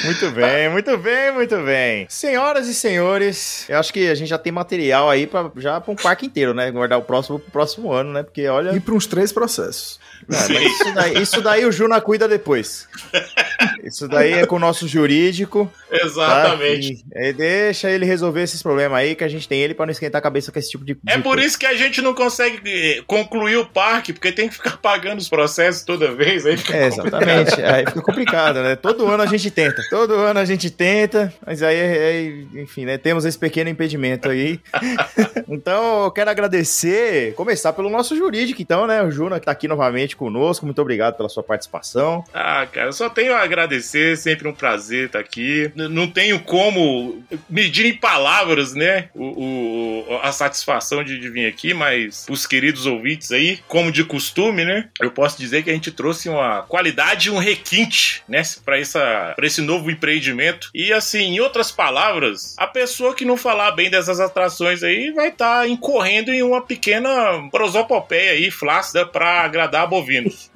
Muito 0.05 0.31
bem, 0.33 0.69
muito 0.69 0.99
bem, 0.99 1.33
muito 1.33 1.57
bem. 1.63 2.07
Senhoras 2.09 2.67
e 2.67 2.75
senhores, 2.75 3.65
eu 3.69 3.79
acho 3.79 3.93
que 3.93 4.09
a 4.09 4.15
gente 4.15 4.29
já 4.29 4.39
tem 4.39 4.51
material 4.51 5.09
aí 5.09 5.27
pra, 5.27 5.51
já 5.57 5.81
pra 5.81 5.93
um 5.93 5.97
parque 5.97 6.27
inteiro, 6.27 6.53
né? 6.53 6.71
Guardar 6.71 6.99
o 6.99 7.03
próximo 7.03 7.39
pro 7.39 7.51
próximo 7.51 7.93
ano, 7.93 8.13
né? 8.13 8.23
Porque 8.25 8.47
olha. 8.49 8.75
E 8.75 8.81
para 8.81 8.95
uns 8.95 9.07
três 9.07 9.33
processos. 9.33 10.01
Não, 10.27 10.61
isso, 10.61 10.95
daí, 10.95 11.23
isso 11.23 11.41
daí 11.41 11.65
o 11.65 11.73
Juna 11.73 12.01
cuida 12.01 12.27
depois. 12.27 12.89
Isso 13.83 14.09
daí 14.09 14.33
é 14.35 14.47
com 14.47 14.57
o 14.57 14.59
nosso 14.59 14.87
jurídico. 14.87 15.71
Tá? 15.89 15.97
Exatamente. 16.05 17.05
E, 17.15 17.29
e 17.29 17.33
deixa 17.33 17.91
ele 17.91 18.05
resolver 18.05 18.43
esses 18.43 18.63
problemas 18.63 18.99
aí 18.99 19.15
que 19.15 19.25
a 19.25 19.29
gente 19.29 19.49
tem 19.49 19.61
ele 19.61 19.75
pra 19.75 19.87
não 19.87 19.93
esquentar 19.93 20.19
a 20.19 20.23
cabeça 20.23 20.53
com 20.53 20.59
esse 20.59 20.71
tipo 20.71 20.85
de. 20.85 20.97
É 21.07 21.17
de 21.17 21.23
por 21.23 21.35
coisa. 21.35 21.47
isso 21.47 21.59
que 21.59 21.67
a 21.67 21.75
gente 21.75 22.03
não 22.03 22.15
consegue 22.15 22.61
eh, 22.67 23.03
concluir 23.07 23.57
o 23.57 23.67
parque, 23.67 24.13
porque 24.13 24.33
tem 24.33 24.49
que 24.49 24.55
ficar 24.55 24.77
pagando 24.83 25.19
os 25.19 25.29
processos 25.29 25.83
toda 25.83 26.13
vez. 26.13 26.45
Aí 26.45 26.59
É, 26.71 26.87
exatamente. 26.87 27.63
Aí 27.63 27.87
fica 27.87 28.03
complicado, 28.03 28.63
né? 28.63 28.77
Todo 28.77 29.07
ano 29.07 29.23
a 29.23 29.27
gente 29.27 29.51
tenta. 29.51 29.83
Todo 29.89 30.15
ano 30.15 30.41
a 30.41 30.45
gente 30.45 30.71
tenta, 30.71 31.33
mas 31.47 31.63
aí, 31.63 31.81
aí, 31.81 32.47
enfim, 32.55 32.85
né? 32.85 32.99
Temos 32.99 33.25
esse 33.25 33.39
pequeno 33.39 33.71
impedimento 33.71 34.29
aí. 34.29 34.61
então, 35.49 36.05
eu 36.05 36.11
quero 36.11 36.31
agradecer, 36.31 37.35
começar 37.35 37.73
pelo 37.73 37.89
nosso 37.89 38.17
jurídico, 38.17 38.61
então, 38.61 38.87
né? 38.87 39.03
O 39.03 39.11
Juna, 39.11 39.41
que 39.41 39.47
tá 39.47 39.53
aqui 39.53 39.67
novamente 39.67 40.08
conosco. 40.17 40.65
Muito 40.67 40.81
obrigado 40.81 41.17
pela 41.17 41.29
sua 41.29 41.43
participação. 41.43 42.25
Ah, 42.33 42.67
cara, 42.71 42.93
só 42.93 43.09
tenho 43.09 43.35
a 43.35 43.41
agradecer, 43.43 44.17
sempre 44.17 44.47
um 44.49 44.53
prazer 44.53 45.07
estar 45.07 45.19
aqui. 45.19 45.71
N- 45.77 45.89
não 45.89 46.07
tenho 46.09 46.39
como 46.41 47.23
medir 47.49 47.87
em 47.87 47.95
palavras, 47.97 48.75
né, 48.75 49.09
o, 49.15 50.05
o- 50.09 50.21
a 50.23 50.33
satisfação 50.33 51.03
de, 51.05 51.19
de 51.19 51.29
vir 51.29 51.47
aqui, 51.47 51.73
mas 51.75 52.27
os 52.29 52.47
queridos 52.47 52.87
ouvintes 52.87 53.31
aí, 53.33 53.59
como 53.69 53.91
de 53.93 54.05
costume, 54.05 54.65
né, 54.65 54.89
eu 55.01 55.11
posso 55.11 55.39
dizer 55.39 55.63
que 55.63 55.71
a 55.71 55.75
gente 55.75 55.91
trouxe 55.93 56.29
uma 56.29 56.63
qualidade 56.63 57.29
e 57.29 57.31
um 57.31 57.39
requinte, 57.39 58.23
né, 58.29 58.43
para 58.65 58.79
essa 58.79 59.33
para 59.37 59.47
esse 59.47 59.61
novo 59.61 59.91
empreendimento. 59.91 60.71
E 60.75 60.93
assim, 60.93 61.19
em 61.37 61.41
outras 61.41 61.71
palavras, 61.71 62.55
a 62.59 62.67
pessoa 62.67 63.15
que 63.15 63.25
não 63.25 63.37
falar 63.37 63.73
bem 63.73 63.91
dessas 63.91 64.21
atrações 64.21 64.83
aí 64.83 65.11
vai 65.13 65.29
estar 65.29 65.69
incorrendo 65.69 66.33
em 66.33 66.43
uma 66.43 66.61
pequena 66.63 67.11
prosopopeia 67.51 68.33
aí 68.33 68.51
flácida 68.51 69.05
para 69.07 69.43
agradar 69.43 69.87
bovinos. 69.99 70.51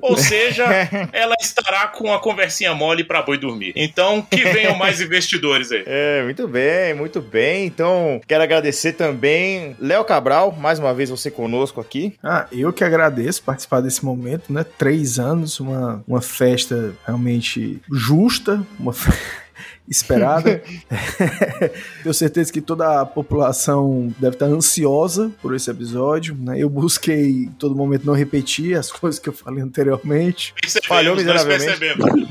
Ou 0.00 0.16
seja, 0.16 0.64
ela 1.12 1.34
estará 1.40 1.86
com 1.88 2.12
a 2.12 2.18
conversinha 2.20 2.74
mole 2.74 3.04
pra 3.04 3.22
boi 3.22 3.38
dormir. 3.38 3.72
Então, 3.76 4.22
que 4.22 4.44
venham 4.44 4.76
mais 4.76 5.00
investidores 5.02 5.70
aí. 5.72 5.82
É, 5.86 6.22
muito 6.24 6.46
bem, 6.48 6.94
muito 6.94 7.20
bem. 7.20 7.66
Então, 7.66 8.20
quero 8.26 8.42
agradecer 8.42 8.92
também 8.92 9.76
Léo 9.80 10.04
Cabral, 10.04 10.52
mais 10.58 10.78
uma 10.78 10.92
vez 10.94 11.10
você 11.10 11.30
conosco 11.30 11.80
aqui. 11.80 12.14
Ah, 12.22 12.46
eu 12.52 12.72
que 12.72 12.84
agradeço 12.84 13.42
participar 13.42 13.80
desse 13.80 14.04
momento, 14.04 14.52
né? 14.52 14.64
Três 14.76 15.18
anos, 15.18 15.58
uma, 15.60 16.02
uma 16.06 16.20
festa 16.20 16.94
realmente 17.06 17.80
justa, 17.92 18.62
uma 18.78 18.92
fe- 18.92 19.10
esperada. 19.90 20.62
Tenho 22.02 22.14
certeza 22.14 22.52
que 22.52 22.60
toda 22.60 23.00
a 23.00 23.06
população 23.06 24.12
deve 24.18 24.34
estar 24.36 24.46
ansiosa 24.46 25.30
por 25.42 25.54
esse 25.54 25.70
episódio, 25.70 26.36
né? 26.38 26.58
Eu 26.58 26.68
busquei 26.68 27.44
em 27.44 27.48
todo 27.58 27.74
momento 27.74 28.04
não 28.06 28.14
repetir 28.14 28.76
as 28.76 28.90
coisas 28.92 29.18
que 29.18 29.28
eu 29.28 29.32
falei 29.32 29.62
anteriormente 29.62 30.54
Percebemos, 30.60 30.88
Falhou 30.88 31.16
miseravelmente. 31.16 31.78
percebemos. 31.78 32.28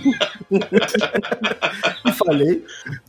falei 2.18 2.64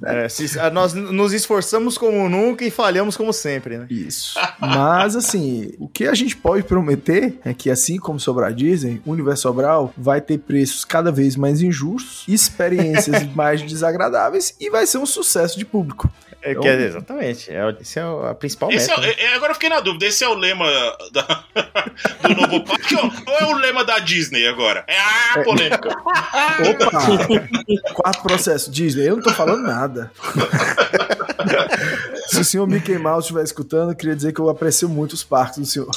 É, 0.04 0.28
se- 0.28 0.58
nós 0.70 0.92
nos 0.94 1.32
esforçamos 1.32 1.96
como 1.96 2.28
nunca 2.28 2.64
e 2.64 2.70
falhamos 2.70 3.16
como 3.16 3.32
sempre, 3.32 3.78
né? 3.78 3.86
Isso. 3.90 4.34
Mas, 4.60 5.16
assim, 5.16 5.72
o 5.78 5.88
que 5.88 6.04
a 6.06 6.14
gente 6.14 6.36
pode 6.36 6.62
prometer 6.64 7.38
é 7.44 7.52
que, 7.54 7.70
assim 7.70 7.96
como 7.98 8.18
Sobrar 8.20 8.52
Disney, 8.52 9.00
o 9.06 9.12
Universo 9.12 9.42
Sobral 9.42 9.92
vai 9.96 10.20
ter 10.20 10.38
preços 10.38 10.84
cada 10.84 11.10
vez 11.12 11.36
mais 11.36 11.60
injustos, 11.62 12.24
experiências 12.28 13.24
mais 13.34 13.62
desagradáveis 13.62 14.37
e 14.60 14.70
vai 14.70 14.86
ser 14.86 14.98
um 14.98 15.06
sucesso 15.06 15.58
de 15.58 15.64
público. 15.64 16.08
É, 16.40 16.52
Então- 16.52 16.62
que 16.62 16.68
é- 16.68 16.82
exatamente. 16.82 17.50
É, 17.50 17.76
esse 17.80 17.98
é 17.98 18.06
o- 18.06 18.24
a 18.26 18.32
principal 18.34 18.70
Esse 18.70 18.88
é, 18.92 18.96
meta. 18.96 19.08
né? 19.08 19.14
é- 19.18 19.34
agora 19.34 19.50
eu 19.50 19.54
fiquei 19.54 19.68
na 19.68 19.80
dúvida, 19.80 20.06
esse 20.06 20.22
é 20.22 20.28
o 20.28 20.34
lema 20.34 20.66
da- 21.12 21.44
do 22.22 22.28
novo 22.40 22.64
parque 22.64 22.94
ou, 22.94 23.02
ou 23.04 23.34
é 23.40 23.44
o 23.46 23.52
lema 23.54 23.84
da 23.84 23.98
Disney 23.98 24.46
agora? 24.46 24.84
É 24.86 24.96
a 25.00 25.42
polêmica. 25.42 25.88
Opa! 25.88 27.92
Quarto 27.92 28.22
processo, 28.22 28.70
Disney, 28.70 29.08
eu 29.08 29.16
não 29.16 29.22
tô 29.22 29.32
falando 29.32 29.62
nada. 29.64 30.12
Se 32.28 32.40
o 32.40 32.44
senhor 32.44 32.66
Mickey 32.68 32.98
Mouse 32.98 33.24
estiver 33.26 33.42
escutando, 33.42 33.90
eu 33.90 33.96
queria 33.96 34.14
dizer 34.14 34.32
que 34.32 34.40
eu 34.40 34.48
aprecio 34.48 34.88
muito 34.88 35.14
os 35.14 35.24
parques 35.24 35.58
do 35.58 35.66
senhor. 35.66 35.88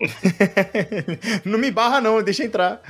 não 1.44 1.58
me 1.58 1.70
barra, 1.70 2.00
não, 2.00 2.22
deixa 2.22 2.44
entrar. 2.44 2.80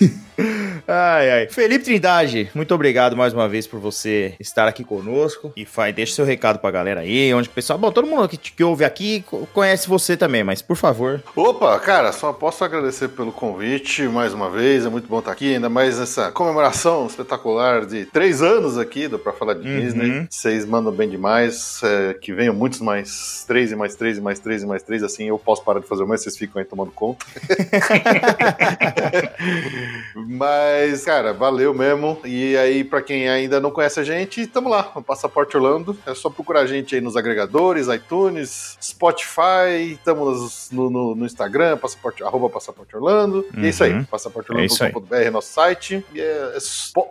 ai, 0.86 1.30
ai. 1.30 1.48
Felipe 1.48 1.84
Trindade, 1.84 2.50
muito 2.54 2.74
obrigado 2.74 3.16
mais 3.16 3.32
uma 3.32 3.48
vez 3.48 3.66
por 3.66 3.80
você 3.80 4.34
estar 4.38 4.68
aqui 4.68 4.84
conosco. 4.84 5.52
E 5.56 5.64
faz, 5.64 5.94
deixa 5.94 6.14
seu 6.14 6.24
recado 6.24 6.58
pra 6.58 6.70
galera 6.70 7.00
aí, 7.00 7.32
onde 7.34 7.48
o 7.48 7.52
pessoal. 7.52 7.78
Bom, 7.78 7.90
todo 7.90 8.06
mundo 8.06 8.28
que, 8.28 8.36
que 8.36 8.62
ouve 8.64 8.84
aqui 8.84 9.22
co- 9.22 9.46
conhece 9.52 9.88
você 9.88 10.16
também, 10.16 10.44
mas 10.44 10.62
por 10.62 10.76
favor. 10.76 11.22
Opa, 11.34 11.78
cara, 11.80 12.12
só 12.12 12.32
posso 12.32 12.64
agradecer 12.64 13.08
pelo 13.08 13.32
convite 13.32 14.02
mais 14.02 14.32
uma 14.32 14.50
vez. 14.50 14.84
É 14.84 14.88
muito 14.88 15.08
bom 15.08 15.18
estar 15.20 15.32
aqui, 15.32 15.54
ainda 15.54 15.68
mais 15.68 15.98
nessa 15.98 16.30
comemoração 16.32 17.06
espetacular 17.06 17.86
de 17.86 18.04
três 18.06 18.42
anos 18.42 18.78
aqui 18.78 19.08
do 19.08 19.18
Pra 19.18 19.32
Falar 19.32 19.54
de 19.54 19.68
Uhum. 19.68 19.80
Disney. 19.80 20.26
Vocês 20.30 20.64
mandam 20.64 20.92
bem 20.92 21.08
demais. 21.08 21.80
é, 21.82 22.14
que 22.14 22.32
venham 22.32 22.54
muitos 22.54 22.80
mais 22.80 23.44
três 23.46 23.72
e 23.72 23.76
mais 23.76 23.94
três 23.94 24.18
e 24.18 24.20
mais 24.20 24.38
três 24.38 24.62
e 24.62 24.66
mais 24.66 24.82
três. 24.82 25.02
Assim 25.02 25.24
eu 25.28 25.38
posso 25.38 25.62
parar 25.64 25.80
de 25.80 25.86
fazer 25.86 26.04
mais, 26.04 26.22
vocês 26.22 26.36
ficam 26.36 26.57
aí 26.58 26.64
tomando 26.64 26.90
conta. 26.92 27.24
Mas, 30.14 31.04
cara, 31.04 31.32
valeu 31.32 31.72
mesmo. 31.74 32.18
E 32.24 32.56
aí, 32.56 32.84
pra 32.84 33.02
quem 33.02 33.28
ainda 33.28 33.60
não 33.60 33.70
conhece 33.70 34.00
a 34.00 34.04
gente, 34.04 34.46
tamo 34.46 34.68
lá, 34.68 34.92
no 34.94 35.02
Passaporte 35.02 35.56
Orlando. 35.56 35.96
É 36.06 36.14
só 36.14 36.30
procurar 36.30 36.60
a 36.60 36.66
gente 36.66 36.94
aí 36.94 37.00
nos 37.00 37.16
agregadores, 37.16 37.88
iTunes, 37.88 38.76
Spotify, 38.82 39.92
estamos 39.92 40.68
no, 40.72 40.90
no, 40.90 41.14
no 41.14 41.26
Instagram, 41.26 41.76
passaporte, 41.76 42.22
arroba 42.22 42.48
Passaporte 42.48 42.94
Orlando. 42.96 43.44
E 43.56 43.66
é 43.66 43.68
isso 43.68 43.84
aí, 43.84 43.92
Uhum. 43.92 44.00
É 44.00 44.04
passaporteorlando.com.br 44.04 45.14
é 45.14 45.30
nosso 45.30 45.52
site. 45.52 46.04
E 46.14 46.20
é- 46.20 46.52
é 46.56 46.58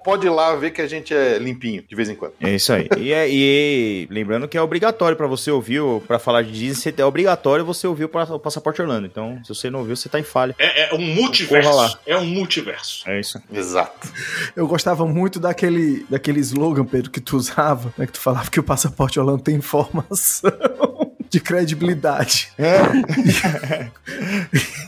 pode 0.04 0.28
ir 0.28 0.30
lá 0.30 0.56
ver 0.56 0.72
que 0.72 0.82
a 0.82 0.88
gente 0.88 1.14
é 1.14 1.38
limpinho, 1.38 1.84
de 1.88 1.96
vez 1.96 2.10
em 2.10 2.16
quando. 2.16 2.34
É 2.42 2.54
isso 2.54 2.72
aí. 2.72 2.88
e, 2.98 3.12
é- 3.12 3.28
e 3.30 4.08
lembrando 4.12 4.48
que 4.48 4.58
é 4.58 4.62
obrigatório 4.62 5.18
pra 5.18 5.28
você 5.28 5.50
ouvir, 5.52 5.82
pra 6.08 6.20
falar 6.20 6.44
de 6.44 6.52
Disney, 6.52 6.94
é 6.98 7.06
obrigatório 7.06 7.66
você 7.66 7.88
ouvir 7.88 8.06
o 8.06 8.40
Passaporte 8.40 8.82
Orlando. 8.82 9.08
Então, 9.08 9.37
se 9.44 9.50
você 9.50 9.70
não 9.70 9.80
ouviu, 9.80 9.96
você 9.96 10.10
tá 10.10 10.20
em 10.20 10.24
falha. 10.24 10.56
É, 10.60 10.90
é 10.90 10.94
um 10.94 10.98
Corra 10.98 11.16
multiverso. 11.16 11.76
lá. 11.76 12.00
É 12.06 12.18
um 12.18 12.26
multiverso. 12.26 13.10
É 13.10 13.20
isso. 13.20 13.42
Exato. 13.52 14.08
Eu 14.56 14.68
gostava 14.68 15.06
muito 15.06 15.40
daquele, 15.40 16.06
daquele 16.10 16.40
slogan, 16.40 16.86
Pedro, 16.86 17.12
que 17.12 17.22
tu 17.22 17.38
usava, 17.38 17.94
né, 17.98 18.06
que 18.06 18.14
tu 18.14 18.20
falava 18.20 18.50
que 18.50 18.60
o 18.60 18.64
passaporte 18.64 19.20
Orlando 19.20 19.44
tem 19.44 19.56
informação 19.56 20.52
de 21.30 21.40
credibilidade. 21.40 22.50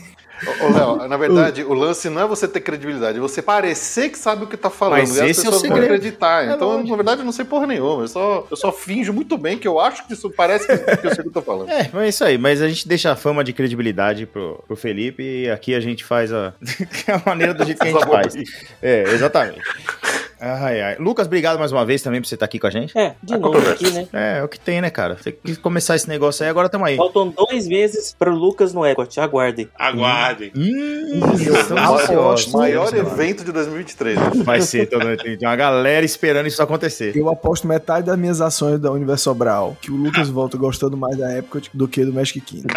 Ô, 0.60 0.72
Léo, 0.72 1.08
na 1.08 1.16
verdade, 1.16 1.62
o 1.64 1.74
lance 1.74 2.08
não 2.08 2.22
é 2.22 2.26
você 2.26 2.48
ter 2.48 2.60
credibilidade, 2.60 3.18
é 3.18 3.20
você 3.20 3.42
parecer 3.42 4.08
que 4.10 4.18
sabe 4.18 4.44
o 4.44 4.46
que 4.46 4.56
tá 4.56 4.70
falando. 4.70 5.00
Mas 5.00 5.16
e 5.16 5.20
as 5.20 5.20
é 5.20 5.24
o 5.24 5.26
pessoas 5.28 5.50
vão 5.50 5.60
segredo. 5.60 5.84
acreditar. 5.84 6.48
É 6.48 6.52
então, 6.54 6.82
na 6.82 6.96
verdade, 6.96 7.20
eu 7.20 7.24
não 7.24 7.32
sei 7.32 7.44
porra 7.44 7.66
nenhuma. 7.66 8.02
Eu 8.02 8.08
só, 8.08 8.46
eu 8.50 8.56
só 8.56 8.72
finjo 8.72 9.12
muito 9.12 9.36
bem 9.36 9.58
que 9.58 9.68
eu 9.68 9.78
acho 9.78 10.06
que 10.06 10.14
isso 10.14 10.30
parece 10.30 10.66
que, 10.66 10.96
que 10.96 11.06
eu 11.06 11.14
sei 11.14 11.20
o 11.20 11.22
que 11.22 11.28
eu 11.28 11.32
tô 11.32 11.42
falando. 11.42 11.68
É, 11.68 11.90
mas 11.92 12.02
é 12.04 12.08
isso 12.08 12.24
aí. 12.24 12.38
Mas 12.38 12.62
a 12.62 12.68
gente 12.68 12.88
deixa 12.88 13.12
a 13.12 13.16
fama 13.16 13.44
de 13.44 13.52
credibilidade 13.52 14.26
pro, 14.26 14.62
pro 14.66 14.76
Felipe 14.76 15.22
e 15.22 15.50
aqui 15.50 15.74
a 15.74 15.80
gente 15.80 16.04
faz 16.04 16.32
a, 16.32 16.54
a 17.08 17.28
maneira 17.28 17.54
do 17.54 17.64
jeito 17.64 17.78
que 17.78 17.88
a 17.88 17.90
gente 17.90 18.06
faz. 18.06 18.34
É, 18.82 19.02
exatamente. 19.02 19.60
Ai, 20.40 20.80
ai. 20.80 20.96
Lucas, 20.98 21.26
obrigado 21.26 21.58
mais 21.58 21.70
uma 21.70 21.84
vez 21.84 22.02
também 22.02 22.20
por 22.20 22.26
você 22.26 22.34
estar 22.34 22.46
aqui 22.46 22.58
com 22.58 22.66
a 22.66 22.70
gente. 22.70 22.96
É, 22.96 23.14
de 23.22 23.34
A 23.34 23.38
novo 23.38 23.52
controvérsia. 23.54 23.86
aqui, 23.88 23.96
né? 23.96 24.08
É, 24.12 24.38
é 24.38 24.42
o 24.42 24.48
que 24.48 24.58
tem, 24.58 24.80
né, 24.80 24.88
cara? 24.88 25.16
Você 25.16 25.32
quis 25.32 25.58
começar 25.58 25.96
esse 25.96 26.08
negócio 26.08 26.42
aí, 26.42 26.48
agora 26.50 26.66
estamos 26.66 26.88
aí. 26.88 26.96
Faltam 26.96 27.28
dois 27.28 27.68
meses 27.68 28.14
pro 28.18 28.34
Lucas 28.34 28.72
no 28.72 28.86
Epcot. 28.86 29.20
Aguardem. 29.20 29.68
Aguardem. 29.78 30.50
Hum, 30.56 31.20
Eu 31.44 32.50
Maior, 32.52 32.94
evento 32.94 33.44
de 33.44 33.52
2023. 33.52 34.16
né? 34.16 34.30
Vai 34.44 34.60
ser, 34.60 34.86
todo, 34.86 35.04
tem 35.16 35.38
uma 35.42 35.56
galera 35.56 36.04
esperando 36.04 36.46
isso 36.46 36.62
acontecer. 36.62 37.14
Eu 37.16 37.28
aposto 37.28 37.66
metade 37.66 38.06
das 38.06 38.18
minhas 38.18 38.40
ações 38.40 38.78
da 38.78 38.90
Universo 38.90 39.24
Sobral 39.24 39.76
que 39.80 39.90
o 39.90 39.96
Lucas 39.96 40.28
volta 40.28 40.56
gostando 40.56 40.96
mais 40.96 41.16
da 41.16 41.36
Epcot 41.36 41.70
do 41.74 41.86
que 41.86 42.04
do 42.04 42.12
Magic 42.12 42.40
Kingdom. 42.40 42.68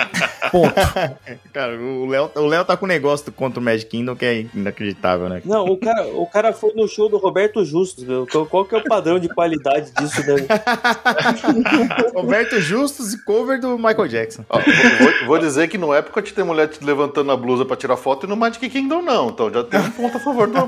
Ponto. 0.51 0.73
Cara, 1.53 1.79
o 1.79 2.05
Léo, 2.07 2.29
o 2.35 2.45
Léo 2.45 2.65
tá 2.65 2.75
com 2.75 2.85
um 2.85 2.89
negócio 2.89 3.31
contra 3.31 3.59
o 3.59 3.63
Magic 3.63 3.89
Kingdom 3.89 4.15
que 4.15 4.25
é 4.25 4.45
inacreditável, 4.53 5.29
né? 5.29 5.41
Não, 5.45 5.65
o 5.65 5.77
cara, 5.77 6.05
o 6.07 6.25
cara 6.27 6.53
foi 6.53 6.73
no 6.73 6.87
show 6.87 7.09
do 7.09 7.17
Roberto 7.17 7.52
Justus, 7.63 8.03
meu. 8.05 8.25
Qual, 8.25 8.45
qual 8.45 8.65
que 8.65 8.73
é 8.75 8.77
o 8.77 8.83
padrão 8.83 9.19
de 9.19 9.27
qualidade 9.29 9.91
disso, 9.91 10.21
né? 10.25 10.35
Roberto 12.13 12.59
Justus 12.59 13.13
e 13.13 13.23
cover 13.23 13.59
do 13.59 13.77
Michael 13.77 14.07
Jackson. 14.07 14.45
Ó, 14.49 14.59
vou, 14.59 15.27
vou- 15.27 15.37
dizer 15.43 15.67
que 15.67 15.77
no 15.77 15.93
Epcot 15.93 16.33
tem 16.33 16.43
mulher 16.45 16.67
te 16.69 16.83
levantando 16.83 17.31
a 17.31 17.35
blusa 17.37 17.65
pra 17.65 17.75
tirar 17.75 17.97
foto 17.97 18.25
e 18.25 18.29
no 18.29 18.35
Magic 18.37 18.69
Kingdom 18.69 19.01
não. 19.01 19.29
Então 19.29 19.51
já 19.51 19.63
tem 19.63 19.79
um 19.79 19.91
ponto 19.91 20.15
a 20.17 20.19
favor 20.19 20.47
do 20.47 20.57
aí. 20.57 20.63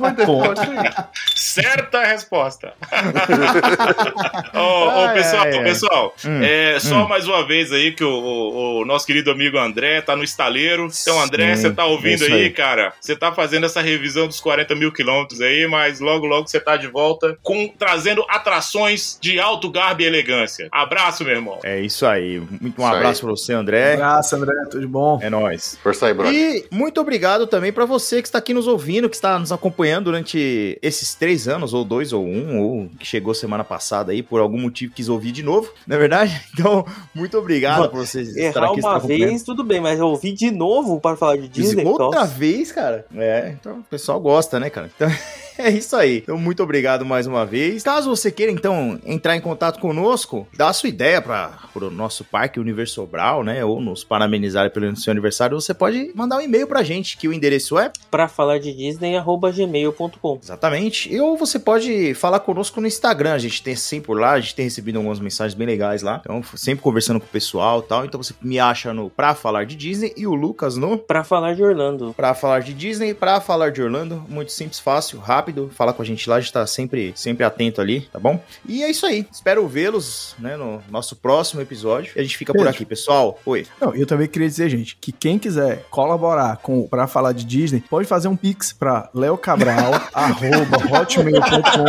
Certa 1.33 2.03
resposta. 2.03 2.73
Ô, 4.53 4.59
ô, 4.59 4.89
Ai, 5.05 5.13
pessoal, 5.15 5.43
ai, 5.43 5.57
ai. 5.57 5.63
pessoal, 5.63 6.15
Hum, 6.25 6.41
é, 6.43 6.79
só 6.79 7.07
mais 7.07 7.27
uma 7.27 7.45
vez 7.45 7.71
aí 7.71 7.91
que 7.93 8.03
o, 8.03 8.09
o- 8.09 8.81
o 8.81 8.85
nosso 8.85 9.05
querido 9.05 9.31
amigo 9.31 9.57
André 9.57 10.01
tá 10.01 10.15
no 10.15 10.23
estaleiro. 10.23 10.89
Então, 11.01 11.21
André, 11.21 11.55
você 11.55 11.71
tá 11.71 11.85
ouvindo 11.85 12.25
aí, 12.25 12.33
aí. 12.33 12.49
cara? 12.49 12.93
Você 12.99 13.15
tá 13.15 13.31
fazendo 13.31 13.65
essa 13.65 13.81
revisão 13.81 14.27
dos 14.27 14.39
40 14.41 14.75
mil 14.75 14.91
quilômetros 14.91 15.39
aí, 15.41 15.67
mas 15.67 15.99
logo, 15.99 16.25
logo 16.25 16.47
você 16.47 16.59
tá 16.59 16.74
de 16.77 16.87
volta 16.87 17.37
com 17.43 17.67
trazendo 17.67 18.25
atrações 18.29 19.17
de 19.21 19.39
alto 19.39 19.69
garbo 19.69 20.01
e 20.01 20.05
elegância. 20.05 20.67
Abraço, 20.71 21.23
meu 21.23 21.35
irmão. 21.35 21.59
É 21.63 21.79
isso 21.79 22.05
aí. 22.05 22.39
Muito 22.39 22.81
um 22.81 22.85
Isso 22.85 22.95
abraço 22.95 23.21
pra 23.21 23.29
você, 23.29 23.53
André. 23.53 23.93
Abraço, 23.93 24.35
André, 24.35 24.53
tudo 24.69 24.81
de 24.81 24.87
bom? 24.87 25.19
É 25.21 25.29
nóis. 25.29 25.77
Força 25.81 26.07
aí, 26.07 26.13
brother. 26.13 26.33
E 26.33 26.65
muito 26.71 26.99
obrigado 26.99 27.47
também 27.47 27.71
pra 27.71 27.85
você 27.85 28.21
que 28.21 28.27
está 28.27 28.39
aqui 28.39 28.53
nos 28.53 28.67
ouvindo, 28.67 29.09
que 29.09 29.15
está 29.15 29.37
nos 29.39 29.51
acompanhando 29.51 30.05
durante 30.05 30.77
esses 30.81 31.15
três 31.15 31.47
anos, 31.47 31.73
ou 31.73 31.83
dois, 31.83 32.13
ou 32.13 32.25
um, 32.25 32.59
ou 32.59 32.89
que 32.99 33.05
chegou 33.05 33.33
semana 33.33 33.63
passada 33.63 34.11
aí, 34.11 34.21
por 34.21 34.39
algum 34.39 34.59
motivo 34.59 34.93
quis 34.93 35.09
ouvir 35.09 35.31
de 35.31 35.43
novo, 35.43 35.71
não 35.87 35.95
é 35.95 35.99
verdade? 35.99 36.41
Então, 36.53 36.85
muito 37.13 37.37
obrigado 37.37 37.89
por 37.89 38.05
vocês 38.05 38.35
estarem 38.35 38.69
aqui. 38.69 38.79
uma 38.79 38.97
estar 38.97 39.07
vez, 39.07 39.43
tudo 39.43 39.63
bem, 39.63 39.81
mas 39.81 39.99
eu 39.99 40.07
ouvi 40.07 40.31
de 40.31 40.51
novo 40.51 40.99
para 40.99 41.15
falar 41.15 41.37
de 41.37 41.47
Disney. 41.47 41.83
Outra 41.83 42.21
nossa. 42.21 42.25
vez, 42.25 42.71
cara? 42.71 43.05
É, 43.15 43.55
então 43.59 43.79
o 43.79 43.83
pessoal 43.83 44.19
gosta, 44.19 44.59
né, 44.59 44.69
cara? 44.69 44.89
Então, 44.95 45.09
é 45.59 45.69
isso 45.69 45.95
aí. 45.95 46.17
Então, 46.17 46.37
muito 46.37 46.61
obrigado 46.61 47.05
mais 47.05 47.27
uma 47.27 47.45
vez. 47.45 47.83
Caso 47.83 48.09
você 48.09 48.31
queira, 48.31 48.51
então, 48.51 48.99
entrar 49.05 49.35
em 49.35 49.41
contato 49.41 49.79
conosco, 49.79 50.47
dar 50.55 50.69
a 50.69 50.73
sua 50.73 50.89
ideia 50.89 51.21
para 51.21 51.57
o 51.75 51.89
nosso 51.89 52.23
parque 52.23 52.59
Universo 52.59 52.95
Sobral, 52.95 53.43
né? 53.43 53.63
Ou 53.63 53.81
nos 53.81 54.03
parabenizar 54.03 54.69
pelo 54.71 54.95
seu 54.95 55.11
aniversário, 55.11 55.59
você 55.59 55.73
pode 55.73 56.11
mandar 56.15 56.37
um 56.37 56.41
e-mail 56.41 56.67
pra 56.67 56.83
gente, 56.83 57.17
que 57.17 57.27
o 57.27 57.33
endereço 57.33 57.77
é 57.77 57.91
Pra 58.11 58.27
falar 58.27 58.59
de 58.59 58.73
Disney, 58.73 59.15
arroba 59.15 59.51
gmail.com. 59.51 60.39
Exatamente. 60.41 61.17
Ou 61.19 61.37
você 61.37 61.59
pode 61.59 62.13
falar 62.13 62.39
conosco 62.39 62.81
no 62.81 62.87
Instagram. 62.87 63.33
A 63.33 63.37
gente 63.37 63.61
tem 63.63 63.75
sempre 63.75 64.07
por 64.07 64.19
lá, 64.19 64.31
a 64.33 64.39
gente 64.39 64.55
tem 64.55 64.65
recebido 64.65 64.97
algumas 64.97 65.19
mensagens 65.19 65.53
bem 65.53 65.67
legais 65.67 66.01
lá. 66.01 66.21
Então, 66.23 66.41
sempre 66.55 66.83
conversando 66.83 67.19
com 67.19 67.25
o 67.25 67.29
pessoal 67.29 67.79
e 67.79 67.83
tal. 67.83 68.05
Então 68.05 68.21
você 68.21 68.33
me 68.41 68.59
acha 68.59 68.93
no 68.93 69.09
Pra 69.09 69.33
Falar 69.33 69.65
de 69.65 69.75
Disney 69.75 70.13
e 70.15 70.27
o 70.27 70.33
Lucas 70.33 70.77
no 70.77 70.97
Pra 70.97 71.23
falar 71.23 71.55
de 71.55 71.63
Orlando. 71.63 72.13
Pra 72.13 72.33
Falar 72.33 72.59
de 72.59 72.73
Disney, 72.73 73.13
Pra 73.13 73.39
Falar 73.41 73.71
de 73.71 73.81
Orlando. 73.81 74.23
Muito 74.27 74.51
simples, 74.51 74.79
fácil, 74.79 75.19
rápido. 75.19 75.44
Fala 75.71 75.93
com 75.93 76.01
a 76.01 76.05
gente 76.05 76.27
lá, 76.29 76.37
a 76.37 76.39
gente 76.39 76.53
tá 76.53 76.65
sempre, 76.65 77.13
sempre 77.15 77.43
atento 77.43 77.81
ali, 77.81 78.07
tá 78.11 78.19
bom? 78.19 78.41
E 78.67 78.81
é 78.83 78.89
isso 78.89 79.05
aí. 79.05 79.27
Espero 79.31 79.67
vê-los, 79.67 80.35
né, 80.39 80.57
no 80.57 80.81
nosso 80.89 81.15
próximo 81.15 81.61
episódio. 81.61 82.13
E 82.15 82.19
a 82.19 82.23
gente 82.23 82.37
fica 82.37 82.51
por 82.53 82.63
Beijo. 82.63 82.75
aqui, 82.75 82.85
pessoal. 82.85 83.39
Oi. 83.45 83.67
Não, 83.79 83.93
eu 83.95 84.05
também 84.05 84.27
queria 84.27 84.47
dizer, 84.47 84.69
gente, 84.69 84.97
que 84.99 85.11
quem 85.11 85.39
quiser 85.39 85.85
colaborar 85.89 86.57
com 86.57 86.87
para 86.87 87.07
falar 87.07 87.33
de 87.33 87.43
Disney, 87.45 87.83
pode 87.89 88.07
fazer 88.07 88.27
um 88.27 88.35
pix 88.35 88.73
para 88.73 89.09
leocabral@hotmail.com. 89.13 91.85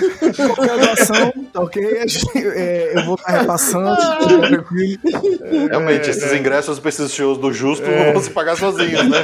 Qualquer 0.36 0.78
doação, 0.78 1.32
tá 1.52 1.60
ok? 1.60 1.82
É, 2.36 2.92
eu 2.96 3.04
vou 3.04 3.14
estar 3.14 3.32
repassando, 3.40 3.96
tranquilo. 4.46 4.98
Realmente, 5.68 6.10
esses 6.10 6.32
ingressos 6.32 6.78
pra 6.78 6.88
esses 6.88 7.12
shows 7.12 7.38
do 7.38 7.52
Justo 7.52 7.86
não 7.90 8.12
vão 8.12 8.22
se 8.22 8.30
pagar 8.30 8.56
sozinhos, 8.56 9.08
né? 9.08 9.22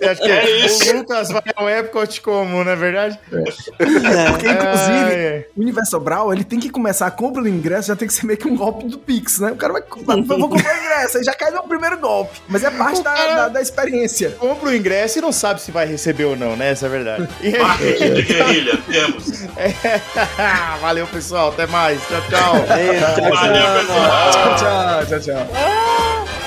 É... 0.00 0.10
Acha 0.10 0.20
que 0.22 0.30
É 0.30 0.66
isso. 0.66 0.92
o 0.92 0.98
Lucas 0.98 1.28
vai 1.30 1.42
ao 1.56 1.68
Epcot 1.68 2.20
como, 2.20 2.62
não 2.64 2.70
é 2.72 2.76
verdade? 2.76 3.18
Porque, 3.28 4.48
inclusive, 4.48 5.14
É, 5.14 5.46
o 5.56 5.60
Universo 5.60 5.98
Brau, 6.00 6.32
ele 6.32 6.44
tem 6.44 6.58
que 6.60 6.70
começar 6.70 7.06
a 7.06 7.10
compra 7.10 7.42
do 7.42 7.48
ingresso, 7.48 7.88
já 7.88 7.96
tem 7.96 8.06
que 8.08 8.14
ser 8.14 8.26
meio 8.26 8.38
que 8.38 8.46
um 8.48 8.56
golpe 8.56 8.86
do 8.86 8.98
Pix, 8.98 9.38
né? 9.40 9.52
O 9.52 9.56
cara 9.56 9.72
vai, 9.74 9.82
vai 10.04 10.22
vou 10.22 10.48
comprar 10.48 10.74
o 10.74 10.78
ingresso, 10.80 11.18
aí 11.18 11.24
já 11.24 11.34
cai 11.34 11.50
no 11.50 11.62
primeiro 11.62 11.98
golpe. 11.98 12.40
Mas 12.48 12.64
é 12.64 12.70
parte 12.70 13.02
da, 13.02 13.14
da, 13.14 13.48
da 13.48 13.62
experiência. 13.62 14.30
compra 14.38 14.70
o 14.70 14.74
ingresso 14.74 15.18
e 15.18 15.22
não 15.22 15.32
sabe 15.32 15.60
se 15.60 15.70
vai 15.70 15.86
receber 15.86 16.24
ou 16.24 16.36
não, 16.36 16.56
né? 16.56 16.70
Essa 16.70 16.86
é 16.86 16.88
a 16.88 16.90
verdade. 16.90 17.28
E- 17.42 17.58
Marketing 17.58 18.12
de 18.14 18.22
guerrilha, 18.22 18.78
temos. 18.90 19.13
Valeu, 20.80 21.06
pessoal. 21.06 21.50
Até 21.50 21.66
mais. 21.66 22.00
Tchau, 22.08 22.20
tchau. 22.28 22.52
Valeu, 22.66 23.80
pessoal. 23.80 24.56
Tchau, 24.56 25.06
tchau, 25.06 25.20
tchau. 25.20 26.43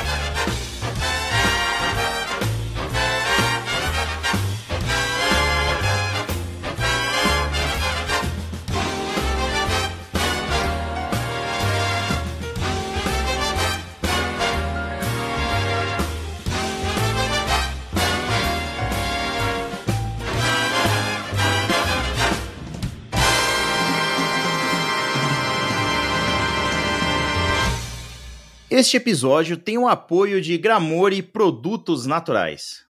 Este 28.79 28.97
episódio 28.97 29.57
tem 29.57 29.75
o 29.75 29.87
apoio 29.87 30.39
de 30.39 30.55
Gramore 30.55 31.23
Produtos 31.23 32.05
Naturais. 32.05 32.86